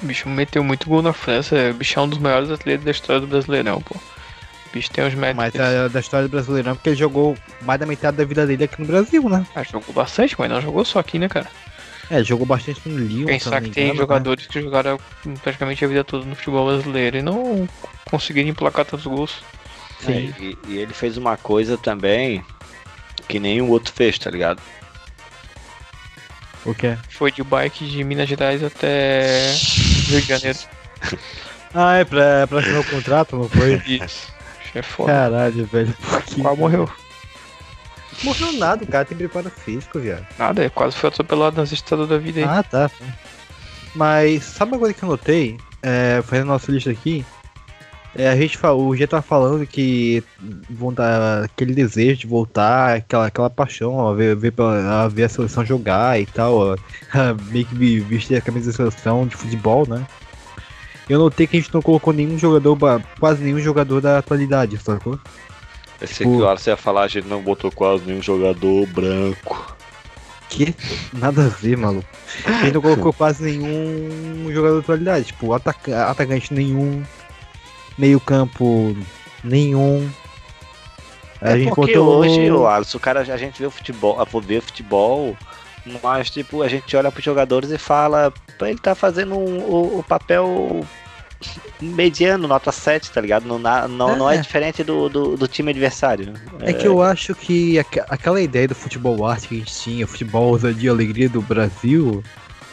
O 0.02 0.06
bicho 0.06 0.28
meteu 0.28 0.62
muito 0.62 0.88
gol 0.88 1.02
na 1.02 1.12
França, 1.12 1.56
o 1.70 1.74
bicho 1.74 1.98
é 1.98 2.02
um 2.02 2.08
dos 2.08 2.18
maiores 2.18 2.50
atletas 2.50 2.84
da 2.84 2.90
história 2.90 3.20
do 3.20 3.26
Brasileirão, 3.26 3.80
pô. 3.80 3.96
O 3.96 4.70
bicho 4.72 4.90
tem 4.90 5.04
uns 5.04 5.14
Mas 5.14 5.34
métodos. 5.34 5.66
é 5.66 5.88
da 5.88 6.00
história 6.00 6.28
do 6.28 6.30
Brasileirão, 6.30 6.74
porque 6.74 6.90
ele 6.90 6.96
jogou 6.96 7.36
mais 7.62 7.80
da 7.80 7.86
metade 7.86 8.16
da 8.16 8.24
vida 8.24 8.46
dele 8.46 8.64
aqui 8.64 8.80
no 8.80 8.86
Brasil, 8.86 9.28
né? 9.28 9.44
Ah, 9.54 9.62
jogou 9.62 9.94
bastante, 9.94 10.36
mas 10.38 10.50
não 10.50 10.60
jogou 10.60 10.84
só 10.84 10.98
aqui, 10.98 11.18
né, 11.18 11.28
cara? 11.28 11.48
É, 12.10 12.22
jogou 12.22 12.46
bastante 12.46 12.80
no 12.88 12.98
Lyon. 12.98 13.26
Pensar 13.26 13.60
que 13.60 13.70
tem 13.70 13.88
né? 13.88 13.94
jogadores 13.94 14.46
que 14.46 14.60
jogaram 14.60 14.98
praticamente 15.42 15.84
a 15.84 15.88
vida 15.88 16.04
toda 16.04 16.24
no 16.24 16.34
futebol 16.34 16.66
brasileiro 16.66 17.18
e 17.18 17.22
não 17.22 17.68
conseguiram 18.10 18.48
emplacar 18.48 18.84
tantos 18.84 19.06
gols. 19.06 19.42
É, 20.06 20.12
e, 20.12 20.58
e 20.68 20.78
ele 20.78 20.94
fez 20.94 21.16
uma 21.16 21.36
coisa 21.36 21.76
também 21.76 22.42
que 23.26 23.38
nenhum 23.38 23.68
outro 23.68 23.92
fez, 23.92 24.18
tá 24.18 24.30
ligado? 24.30 24.62
O 26.64 26.74
quê? 26.74 26.96
Foi 27.10 27.30
de 27.30 27.42
bike 27.42 27.84
de 27.86 28.04
Minas 28.04 28.28
Gerais 28.28 28.62
até 28.62 29.54
Rio 30.08 30.20
de 30.20 30.28
Janeiro. 30.28 30.58
Ah, 31.74 31.96
é 31.96 32.04
pra, 32.04 32.46
pra 32.46 32.60
assinar 32.60 32.80
o 32.80 32.84
contrato, 32.84 33.36
não 33.36 33.46
foi? 33.46 33.74
Isso. 33.86 34.32
É 34.74 34.80
foda. 34.80 35.12
Caralho, 35.12 35.66
velho. 35.66 35.92
Por 36.00 36.22
que? 36.22 36.40
Quase 36.40 36.58
morreu. 36.58 36.90
Morreu 38.22 38.52
nada, 38.54 38.84
o 38.84 38.86
cara 38.86 39.04
tem 39.04 39.16
preparo 39.16 39.50
físico, 39.50 39.98
viado. 39.98 40.26
Nada, 40.38 40.64
é 40.64 40.70
quase 40.70 40.96
foi 40.96 41.08
atropelado 41.08 41.60
nas 41.60 41.70
estradas 41.70 42.08
da 42.08 42.16
vida 42.16 42.40
aí. 42.40 42.46
Ah, 42.46 42.62
tá. 42.62 42.90
Mas 43.94 44.44
sabe 44.44 44.72
uma 44.72 44.78
coisa 44.78 44.94
que 44.94 45.02
eu 45.02 45.08
notei? 45.08 45.58
É, 45.82 46.22
fazendo 46.24 46.46
nossa 46.48 46.72
lista 46.72 46.90
aqui. 46.90 47.24
É, 48.16 48.28
a 48.28 48.36
gente 48.36 48.56
falou, 48.56 48.88
o 48.88 48.96
G 48.96 49.06
tá 49.06 49.20
falando 49.22 49.66
que 49.66 50.24
vão 50.68 50.92
dar 50.92 51.44
aquele 51.44 51.74
desejo 51.74 52.20
de 52.20 52.26
voltar, 52.26 52.96
aquela, 52.96 53.26
aquela 53.26 53.50
paixão, 53.50 54.08
a 54.08 54.14
ver, 54.14 54.34
ver, 54.34 54.52
a 54.58 55.06
ver 55.08 55.24
a 55.24 55.28
seleção 55.28 55.64
jogar 55.64 56.20
e 56.20 56.26
tal, 56.26 56.72
a 57.12 57.34
meio 57.50 57.66
que 57.66 58.00
vestir 58.00 58.36
a 58.36 58.40
camisa 58.40 58.70
da 58.70 58.76
seleção 58.76 59.26
de 59.26 59.36
futebol, 59.36 59.86
né? 59.86 60.04
Eu 61.08 61.18
notei 61.18 61.46
que 61.46 61.56
a 61.56 61.60
gente 61.60 61.72
não 61.72 61.80
colocou 61.80 62.12
nenhum 62.12 62.38
jogador, 62.38 62.76
quase 63.18 63.42
nenhum 63.42 63.60
jogador 63.60 64.00
da 64.00 64.18
atualidade, 64.18 64.76
sacou? 64.78 65.18
Esse 66.00 66.14
Tipo- 66.14 66.42
hora 66.42 66.58
você 66.58 66.70
ia 66.70 66.76
falar, 66.76 67.02
a 67.02 67.08
gente 67.08 67.26
não 67.26 67.42
botou 67.42 67.70
quase 67.70 68.04
nenhum 68.04 68.22
jogador 68.22 68.86
branco. 68.86 69.76
Que? 70.48 70.74
Nada 71.12 71.46
a 71.46 71.48
ver, 71.48 71.76
maluco. 71.76 72.08
A 72.44 72.64
gente 72.64 72.74
não 72.74 72.80
colocou 72.80 73.12
quase 73.14 73.44
nenhum 73.44 74.50
jogador 74.52 74.74
da 74.76 74.80
atualidade. 74.80 75.26
Tipo, 75.26 75.52
ataca 75.52 76.06
atacante 76.06 76.54
nenhum. 76.54 77.02
Meio 77.98 78.20
campo 78.20 78.96
nenhum. 79.42 80.08
A 81.40 81.50
É 81.50 81.56
gente 81.58 81.68
porque 81.74 81.94
botou- 81.94 82.18
hoje, 82.18 82.50
ô 82.50 82.66
Alisson, 82.66 82.98
o 82.98 83.00
cara, 83.00 83.20
a 83.20 83.36
gente 83.36 83.58
vê 83.60 83.66
o 83.66 83.70
futebol, 83.70 84.20
a 84.20 84.24
ver 84.40 84.60
futebol, 84.62 85.36
mas 86.02 86.30
tipo, 86.30 86.62
a 86.62 86.68
gente 86.68 86.96
olha 86.96 87.10
pros 87.12 87.24
jogadores 87.24 87.70
e 87.70 87.78
fala, 87.78 88.32
"Pô, 88.58 88.66
ele 88.66 88.78
tá 88.78 88.94
fazendo 88.94 89.36
um- 89.36 89.60
o, 89.60 89.98
o 89.98 90.02
papel 90.02 90.84
mediano, 91.80 92.48
nota 92.48 92.72
7, 92.72 93.12
tá 93.12 93.20
ligado? 93.20 93.46
Não, 93.46 93.58
não, 93.60 94.16
não 94.16 94.28
é 94.30 94.36
É. 94.36 94.40
diferente 94.40 94.82
do, 94.82 95.08
do, 95.08 95.36
do 95.36 95.46
time 95.46 95.70
adversário. 95.70 96.34
É 96.60 96.72
que 96.72 96.86
eu 96.88 97.00
acho 97.00 97.34
que 97.34 97.78
aque- 97.78 98.02
aquela 98.08 98.40
ideia 98.40 98.66
do 98.66 98.74
futebol 98.74 99.24
arte 99.24 99.46
que 99.48 99.54
a 99.54 99.58
gente 99.58 99.72
tinha, 99.74 100.06
futebol 100.06 100.48
ousadia 100.48 100.88
e 100.88 100.92
alegria 100.92 101.28
do 101.28 101.40
Brasil, 101.40 102.22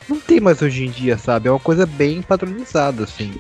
não 0.10 0.20
tem 0.20 0.40
mais 0.40 0.62
hoje 0.64 0.86
em 0.86 0.90
dia, 0.90 1.18
sabe? 1.20 1.48
É 1.48 1.52
uma 1.52 1.60
coisa 1.60 1.86
bem 1.86 2.24
padronizada, 2.24 3.04
assim. 3.04 3.36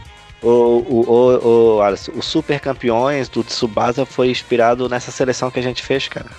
O, 0.45 0.85
o, 0.87 1.09
o, 1.09 1.77
o, 1.77 1.81
Alisson, 1.81 2.11
o 2.11 2.21
Super 2.21 2.59
Campeões 2.59 3.27
do 3.27 3.43
Tsubasa 3.43 4.05
foi 4.05 4.29
inspirado 4.29 4.87
nessa 4.87 5.09
seleção 5.09 5.49
que 5.49 5.59
a 5.59 5.63
gente 5.63 5.81
fez, 5.81 6.07
cara. 6.07 6.29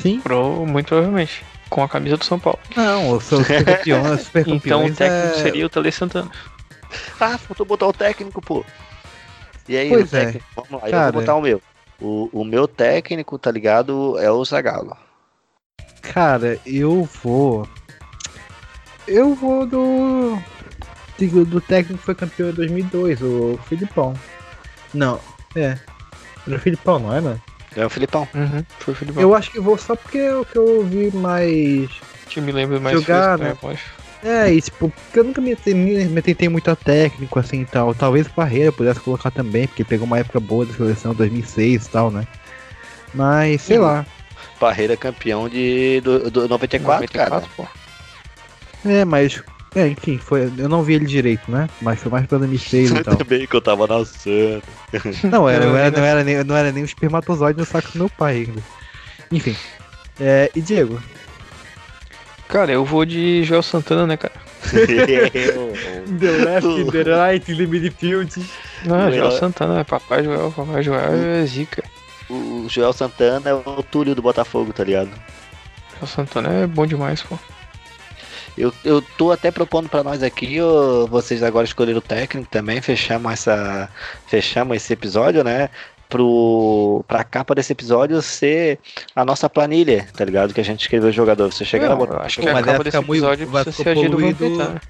Sim. 0.00 0.20
Pro, 0.20 0.64
muito 0.64 0.86
provavelmente. 0.86 1.44
Com 1.68 1.82
a 1.82 1.88
camisa 1.88 2.16
do 2.16 2.24
São 2.24 2.38
Paulo. 2.38 2.60
Não, 2.76 3.14
eu 3.14 3.20
sou 3.20 3.42
super 3.42 3.64
campeão, 3.64 4.18
super 4.18 4.42
Então 4.42 4.54
o 4.54 4.60
campeões 4.60 4.96
técnico 4.96 5.38
é... 5.38 5.42
seria 5.42 5.66
o 5.66 5.68
Tele 5.68 5.90
Santana. 5.90 6.30
Ah, 7.18 7.36
faltou 7.36 7.66
botar 7.66 7.88
o 7.88 7.92
técnico, 7.92 8.40
pô. 8.40 8.64
E 9.68 9.76
aí, 9.76 9.88
Pois 9.88 10.12
o 10.12 10.16
é. 10.16 10.26
técnico, 10.26 10.46
vamos 10.54 10.70
lá, 10.70 10.88
eu 10.88 10.90
Cara. 10.92 11.10
vou 11.10 11.20
botar 11.20 11.34
o 11.34 11.40
meu. 11.40 11.60
O, 12.00 12.30
o 12.32 12.44
meu 12.44 12.68
técnico, 12.68 13.36
tá 13.36 13.50
ligado, 13.50 14.16
é 14.20 14.30
o 14.30 14.44
Zagallo. 14.44 14.96
Cara, 16.02 16.56
eu 16.64 17.02
vou. 17.20 17.68
Eu 19.08 19.34
vou 19.34 19.66
do. 19.66 20.38
Do 21.16 21.60
técnico 21.60 21.98
que 21.98 22.04
foi 22.04 22.14
campeão 22.14 22.50
em 22.50 22.54
2002, 22.54 23.22
o 23.22 23.58
Filipão. 23.68 24.14
Não, 24.92 25.20
é. 25.54 25.78
Era 26.46 26.56
o 26.56 26.58
Filipão, 26.58 26.98
não 26.98 27.14
era? 27.14 27.40
É 27.76 27.84
o 27.84 27.90
Filipão. 27.90 28.28
Uhum, 28.34 28.64
foi 28.78 28.94
o 28.94 28.96
Filipão. 28.96 29.22
Eu 29.22 29.34
acho 29.34 29.50
que 29.50 29.60
vou 29.60 29.76
só 29.78 29.96
porque 29.96 30.18
é 30.18 30.34
o 30.34 30.44
que 30.44 30.56
eu 30.56 30.84
vi 30.84 31.10
mais. 31.16 31.90
Que 32.28 32.40
me 32.40 32.52
lembra 32.52 32.80
mais 32.80 33.00
Jogar, 33.00 33.38
né? 33.38 33.50
né, 33.50 33.56
eu 33.62 33.70
acho. 33.70 34.04
É, 34.24 34.52
e 34.52 34.60
tipo, 34.60 34.88
porque 34.88 35.18
eu 35.18 35.24
nunca 35.24 35.40
me, 35.40 35.56
me, 35.66 36.04
me 36.06 36.22
tentei 36.22 36.48
muito 36.48 36.70
a 36.70 36.76
técnico 36.76 37.38
assim 37.38 37.60
e 37.60 37.66
tal. 37.66 37.94
Talvez 37.94 38.26
o 38.26 38.30
Parreira 38.30 38.72
pudesse 38.72 39.00
colocar 39.00 39.30
também, 39.30 39.66
porque 39.66 39.84
pegou 39.84 40.06
uma 40.06 40.18
época 40.18 40.40
boa 40.40 40.64
da 40.64 40.72
seleção 40.72 41.14
2006 41.14 41.84
e 41.84 41.90
tal, 41.90 42.10
né? 42.10 42.26
Mas, 43.12 43.62
sei 43.62 43.78
lá. 43.78 44.06
Parreira 44.58 44.96
campeão 44.96 45.48
de 45.48 46.00
do, 46.00 46.30
do 46.30 46.48
94, 46.48 47.12
cara. 47.12 47.42
pô. 47.56 47.66
É, 48.86 49.04
mas. 49.04 49.42
É, 49.74 49.88
enfim, 49.88 50.18
foi, 50.18 50.52
eu 50.56 50.68
não 50.68 50.82
vi 50.82 50.94
ele 50.94 51.04
direito, 51.04 51.50
né? 51.50 51.68
Mas 51.82 52.00
foi 52.00 52.10
mais 52.10 52.26
pra 52.26 52.38
2006 52.38 52.90
e 52.90 53.02
tal. 53.02 53.16
Também 53.16 53.46
que 53.46 53.56
eu 53.56 53.60
tava 53.60 53.86
nascendo. 53.86 54.62
Não, 55.30 55.48
era, 55.48 55.64
eu 55.64 55.76
era, 55.76 55.90
não, 55.96 56.04
era 56.04 56.24
nem, 56.24 56.44
não 56.44 56.56
era 56.56 56.70
nem 56.70 56.82
um 56.82 56.86
espermatozoide 56.86 57.58
no 57.58 57.64
saco 57.64 57.90
do 57.92 57.98
meu 57.98 58.08
pai 58.08 58.46
ainda. 58.46 58.62
Enfim. 59.32 59.56
É, 60.20 60.48
e 60.54 60.60
Diego? 60.60 61.02
Cara, 62.46 62.70
eu 62.70 62.84
vou 62.84 63.04
de 63.04 63.42
Joel 63.42 63.62
Santana, 63.62 64.06
né, 64.06 64.16
cara? 64.16 64.34
The 64.64 66.30
left, 66.44 66.90
the 66.90 67.02
right, 67.02 67.44
the 67.44 67.66
midfield. 67.66 68.46
Não, 68.84 69.12
Joel 69.12 69.32
Santana, 69.32 69.80
é 69.80 69.84
Papai 69.84 70.22
Joel, 70.22 70.52
Papai 70.52 70.82
Joel 70.82 71.12
é 71.12 71.46
zica. 71.46 71.82
O 72.30 72.66
Joel 72.68 72.92
Santana 72.92 73.50
é 73.50 73.54
o 73.54 73.82
Túlio 73.82 74.14
do 74.14 74.22
Botafogo, 74.22 74.72
tá 74.72 74.84
ligado? 74.84 75.10
Joel 75.94 76.06
Santana 76.06 76.52
é 76.52 76.66
bom 76.66 76.86
demais, 76.86 77.22
pô. 77.22 77.38
Eu, 78.56 78.72
eu 78.84 79.02
tô 79.18 79.32
até 79.32 79.50
propondo 79.50 79.88
pra 79.88 80.04
nós 80.04 80.22
aqui, 80.22 80.58
vocês 81.10 81.42
agora 81.42 81.64
escolheram 81.64 81.98
o 81.98 82.02
técnico 82.02 82.48
também, 82.48 82.80
fechamos 82.80 83.32
essa. 83.32 83.88
Fechamos 84.28 84.76
esse 84.76 84.92
episódio, 84.92 85.42
né? 85.42 85.68
Pro, 86.08 87.04
pra 87.08 87.24
capa 87.24 87.54
desse 87.54 87.72
episódio 87.72 88.22
ser 88.22 88.78
a 89.16 89.24
nossa 89.24 89.50
planilha, 89.50 90.06
tá 90.16 90.24
ligado? 90.24 90.54
Que 90.54 90.60
a 90.60 90.64
gente 90.64 90.82
escreveu 90.82 91.08
o 91.08 91.12
jogador. 91.12 91.52
Você 91.52 91.64
chega 91.64 91.86
Não, 91.88 91.92
lá 91.92 91.96
botar. 91.96 92.22
acho 92.22 92.36
Pô, 92.36 92.42
que 92.42 92.48
a 92.48 92.54
capa 92.54 92.72
vai 92.72 92.84
desse 92.84 92.96
episódio 92.96 93.46
vai 93.48 93.64
precisa 93.64 93.90
ficar 93.90 94.00
ser 94.00 94.06
a 94.06 94.10
poluído. 94.10 94.80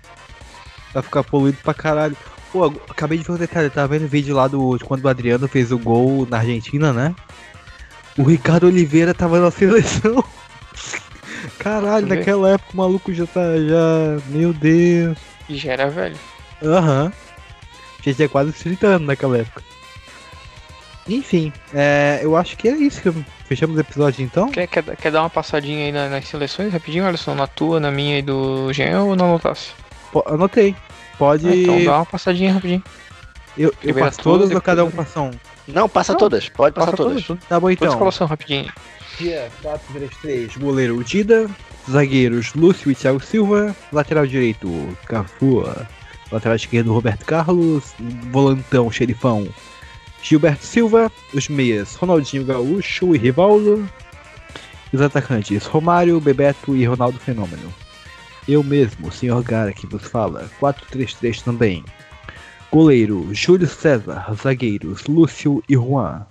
Vai 0.93 1.03
ficar 1.03 1.25
poluído 1.25 1.59
pra 1.63 1.73
caralho. 1.73 2.17
Pô, 2.53 2.67
acabei 2.89 3.17
de 3.17 3.25
ver 3.25 3.33
um 3.33 3.37
detalhe, 3.37 3.71
tava 3.71 3.89
vendo 3.89 4.05
o 4.05 4.09
vídeo 4.09 4.37
lá 4.37 4.47
do 4.47 4.77
de 4.77 4.85
quando 4.85 5.05
o 5.05 5.09
Adriano 5.09 5.49
fez 5.49 5.73
o 5.73 5.79
gol 5.79 6.27
na 6.29 6.39
Argentina, 6.39 6.93
né? 6.93 7.15
O 8.19 8.25
Ricardo 8.25 8.67
Oliveira 8.67 9.15
tava 9.15 9.41
na 9.41 9.51
seleção. 9.51 10.23
Caralho, 11.65 12.07
Vê? 12.07 12.17
naquela 12.17 12.51
época 12.51 12.71
o 12.73 12.77
maluco 12.77 13.13
já 13.13 13.27
tá. 13.27 13.41
já. 13.41 14.23
Meu 14.29 14.53
Deus. 14.53 15.19
E 15.49 15.57
já 15.57 15.73
era 15.73 15.89
velho. 15.91 16.17
Aham. 16.63 17.11
Já 18.05 18.13
tinha 18.15 18.29
quase 18.29 18.53
30 18.53 18.87
anos 18.87 19.07
naquela 19.09 19.39
época. 19.39 19.63
Enfim, 21.09 21.53
é, 21.75 22.21
eu 22.23 22.37
acho 22.37 22.57
que 22.57 22.69
é 22.69 22.73
isso. 22.77 23.01
que 23.03 23.25
Fechamos 23.47 23.77
o 23.77 23.81
episódio 23.81 24.23
então? 24.25 24.51
Quer, 24.51 24.67
quer, 24.67 24.83
quer 24.97 25.11
dar 25.13 25.21
uma 25.23 25.29
passadinha 25.31 25.85
aí 25.87 25.93
na- 25.93 26.09
nas 26.09 26.27
seleções 26.27 26.73
rapidinho, 26.73 27.07
Alisson? 27.07 27.35
Na 27.35 27.47
tua, 27.47 27.79
na 27.79 27.91
minha 27.91 28.19
e 28.19 28.23
do 28.23 28.73
Jean 28.73 29.03
ou 29.03 29.15
não 29.17 29.27
anotasse? 29.27 29.71
Po- 30.13 30.25
anotei. 30.27 30.75
Pode. 31.19 31.47
Ah, 31.49 31.55
então 31.57 31.85
dá 31.85 31.97
uma 31.97 32.07
passadinha 32.07 32.53
rapidinho. 32.55 32.83
Eu, 33.57 33.73
eu 33.83 33.95
passo 33.95 34.19
todas 34.21 34.51
ou 34.51 34.61
cada 34.61 34.85
um 34.85 34.91
passa 34.91 35.21
um? 35.21 35.31
Não, 35.69 35.89
passa 35.89 36.13
Não, 36.13 36.19
todas, 36.19 36.49
pode 36.49 36.75
passar 36.75 36.91
Passa 36.91 37.03
todas. 37.03 37.23
tudo. 37.25 37.41
Tá 37.49 37.61
bom 37.61 37.71
então. 37.71 37.89
escalação 37.89 38.27
rapidinho. 38.27 38.73
Dia 39.19 39.49
4, 39.63 39.95
3, 39.95 40.11
3. 40.23 40.57
Goleiro 40.57 41.05
Dida. 41.05 41.49
Zagueiros 41.89 42.53
Lúcio 42.55 42.91
e 42.91 42.95
Thiago 42.95 43.21
Silva. 43.21 43.75
Lateral 43.93 44.27
direito 44.27 44.69
Cafu. 45.07 45.65
Lateral 46.33 46.57
esquerdo 46.57 46.93
Roberto 46.93 47.25
Carlos. 47.25 47.95
Volantão 48.33 48.91
Xerifão 48.91 49.49
Gilberto 50.23 50.65
Silva. 50.65 51.13
Os 51.33 51.49
meias 51.49 51.95
Ronaldinho 51.95 52.45
Gaúcho 52.45 53.15
e 53.15 53.19
Rivaldo. 53.19 53.89
Os 54.93 55.01
atacantes 55.01 55.65
Romário, 55.67 56.21
Bebeto 56.21 56.75
e 56.75 56.85
Ronaldo 56.85 57.19
Fenômeno. 57.19 57.73
Eu 58.49 58.63
mesmo, 58.63 59.11
Sr. 59.13 59.43
Gara 59.43 59.73
que 59.73 59.87
vos 59.87 60.03
fala. 60.05 60.51
4-3-3 60.61 61.43
também. 61.43 61.85
Goleiro 62.71 63.29
Júlio 63.33 63.69
César, 63.69 64.35
zagueiros 64.35 65.05
Lúcio 65.07 65.63
e 65.69 65.75
Juan. 65.75 66.27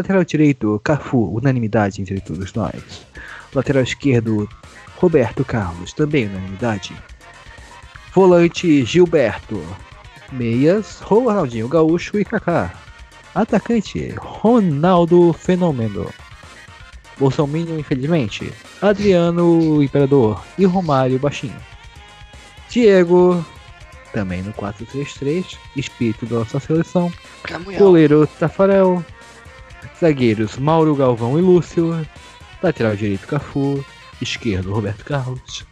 Lateral 0.00 0.24
direito 0.24 0.80
Cafu, 0.82 1.36
unanimidade 1.36 2.00
entre 2.00 2.18
todos 2.22 2.54
nós. 2.54 3.06
Lateral 3.54 3.82
esquerdo 3.82 4.48
Roberto 4.96 5.44
Carlos, 5.44 5.92
também 5.92 6.26
unanimidade. 6.26 6.96
Volante 8.14 8.82
Gilberto. 8.86 9.62
Meias 10.32 11.00
Ronaldinho 11.00 11.68
Gaúcho 11.68 12.18
e 12.18 12.24
Kaká. 12.24 12.72
Atacante 13.34 14.14
Ronaldo 14.16 15.34
Fenômeno. 15.34 16.08
Bolsonaro, 17.18 17.78
infelizmente. 17.78 18.50
Adriano 18.80 19.82
Imperador 19.82 20.42
e 20.56 20.64
Romário 20.64 21.18
Baixinho. 21.18 21.60
Diego, 22.70 23.44
também 24.14 24.40
no 24.40 24.54
4-3-3, 24.54 25.58
espírito 25.76 26.24
da 26.24 26.36
nossa 26.36 26.58
seleção. 26.58 27.12
Camunhão. 27.42 27.78
Goleiro 27.78 28.26
Tafarel. 28.26 29.04
Zagueiros 30.00 30.56
Mauro 30.56 30.94
Galvão 30.94 31.38
e 31.38 31.42
Lúcio. 31.42 32.06
Lateral 32.62 32.96
direito 32.96 33.26
Cafu. 33.26 33.84
Esquerdo 34.20 34.72
Roberto 34.72 35.04
Carlos. 35.04 35.64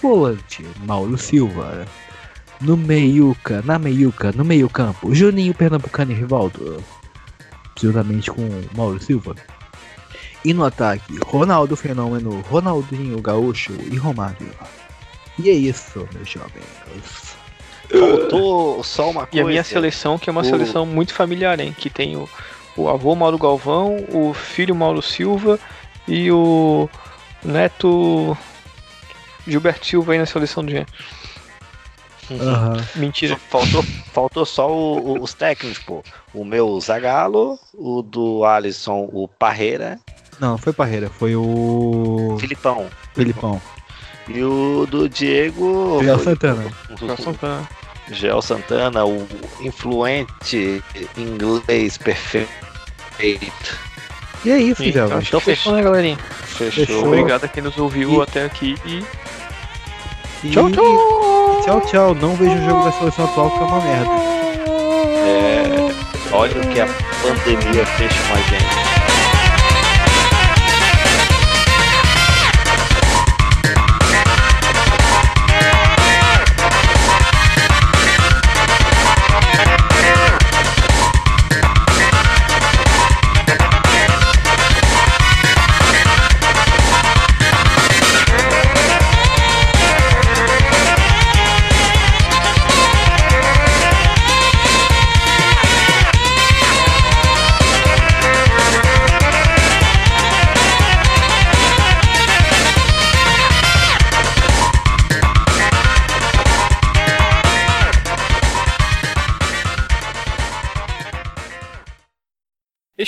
Volante 0.00 0.64
Mauro 0.86 1.16
Silva. 1.18 1.86
No 2.60 2.76
meiuca, 2.76 3.62
na 3.64 3.78
meiuca, 3.78 4.32
no 4.32 4.44
meio 4.44 4.68
campo, 4.68 5.14
Juninho 5.14 5.54
Pernambucano 5.54 6.12
e 6.12 6.14
Rivaldo. 6.14 6.82
Juntamente 7.80 8.30
com 8.30 8.42
Mauro 8.76 9.00
Silva. 9.02 9.34
E 10.44 10.52
no 10.54 10.64
ataque, 10.64 11.18
Ronaldo 11.24 11.76
Fenômeno, 11.76 12.40
Ronaldinho 12.42 13.20
Gaúcho 13.20 13.72
e 13.90 13.96
Romário. 13.96 14.48
E 15.38 15.48
é 15.48 15.52
isso, 15.52 16.06
meus 16.14 16.28
jovens. 16.28 16.64
Faltou 17.90 18.82
só 18.84 19.10
uma 19.10 19.26
coisa. 19.26 19.36
E 19.36 19.40
a 19.40 19.44
minha 19.44 19.64
seleção, 19.64 20.18
que 20.18 20.30
é 20.30 20.32
uma 20.32 20.42
O- 20.42 20.44
seleção 20.44 20.86
muito 20.86 21.12
familiar, 21.14 21.58
hein? 21.60 21.74
Que 21.76 21.90
tem 21.90 22.16
o, 22.16 22.28
o 22.82 22.88
avô 22.88 23.14
Mauro 23.14 23.38
Galvão, 23.38 23.96
o 24.12 24.32
filho 24.34 24.74
Mauro 24.74 25.02
Silva 25.02 25.58
e 26.08 26.30
o 26.32 26.88
neto 27.44 28.36
Gilberto 29.46 29.86
Silva 29.86 30.12
aí 30.12 30.18
na 30.18 30.26
seleção 30.26 30.64
do 30.64 30.70
G. 30.70 30.86
Aham. 32.30 32.76
Mentira. 32.94 33.36
Faltou, 33.48 33.82
faltou 34.12 34.46
só 34.46 34.70
o- 34.70 35.14
o- 35.18 35.22
os 35.22 35.34
técnicos, 35.34 35.82
pô. 35.82 36.02
O 36.32 36.44
meu 36.44 36.80
Zagalo, 36.80 37.58
o 37.74 38.02
do 38.02 38.44
Alisson, 38.44 39.08
o 39.12 39.26
Parreira, 39.26 39.98
Não, 40.38 40.56
foi 40.56 40.72
Parreira, 40.72 41.10
foi 41.10 41.34
o. 41.36 42.36
Filipão. 42.40 42.88
Filipão. 43.14 43.60
E 44.28 44.42
o 44.42 44.86
do 44.86 45.06
Diego. 45.08 45.98
Miguel 45.98 46.18
Santana. 46.20 46.64
Miguel 46.88 47.16
Santana. 47.18 47.68
Gel 48.10 48.40
Santana, 48.42 49.04
o 49.04 49.26
influente 49.60 50.82
inglês 51.16 51.98
perfeito. 51.98 52.69
E 54.44 54.50
é 54.50 54.58
isso, 54.58 54.82
Então, 54.82 55.18
acho 55.18 55.30
que 55.30 55.40
fechou, 55.40 55.74
né, 55.74 55.82
galerinha? 55.82 56.16
Fechou. 56.46 56.86
Fechou. 56.86 57.06
Obrigado 57.06 57.44
a 57.44 57.48
quem 57.48 57.62
nos 57.62 57.76
ouviu 57.78 58.14
E- 58.18 58.22
até 58.22 58.44
aqui 58.44 58.74
e 58.86 59.04
E- 60.42 60.50
Tchau, 60.50 60.70
tchau! 60.70 61.62
Tchau, 61.64 61.80
tchau. 61.82 62.14
Não 62.14 62.34
vejo 62.34 62.54
o 62.56 62.64
jogo 62.64 62.84
da 62.84 62.92
seleção 62.92 63.26
atual 63.26 63.50
que 63.50 63.58
é 63.58 63.60
uma 63.62 63.80
merda. 63.82 64.10
É, 65.26 66.32
olha 66.32 66.56
o 66.62 66.66
que 66.68 66.80
a 66.80 66.86
pandemia 66.86 67.84
fez 67.86 68.10
com 68.12 68.32
a 68.32 68.36
gente. 68.48 68.59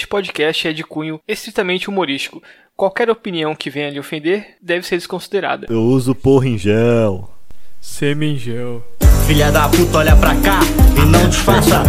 Este 0.02 0.08
podcast 0.08 0.66
é 0.66 0.72
de 0.72 0.82
cunho 0.82 1.20
estritamente 1.28 1.88
humorístico. 1.88 2.42
Qualquer 2.74 3.08
opinião 3.08 3.54
que 3.54 3.70
venha 3.70 3.88
lhe 3.88 4.00
ofender 4.00 4.56
deve 4.60 4.84
ser 4.84 4.96
desconsiderada. 4.96 5.68
Eu 5.70 5.80
uso 5.80 6.12
porra 6.12 6.48
em 6.48 6.58
gel. 6.58 7.30
Semingel. 7.80 8.84
Filha 9.28 9.52
da 9.52 9.68
puta, 9.68 9.98
olha 9.98 10.16
pra 10.16 10.34
cá 10.40 10.58
e 11.00 11.06
não 11.06 11.28
disfarça. 11.28 11.84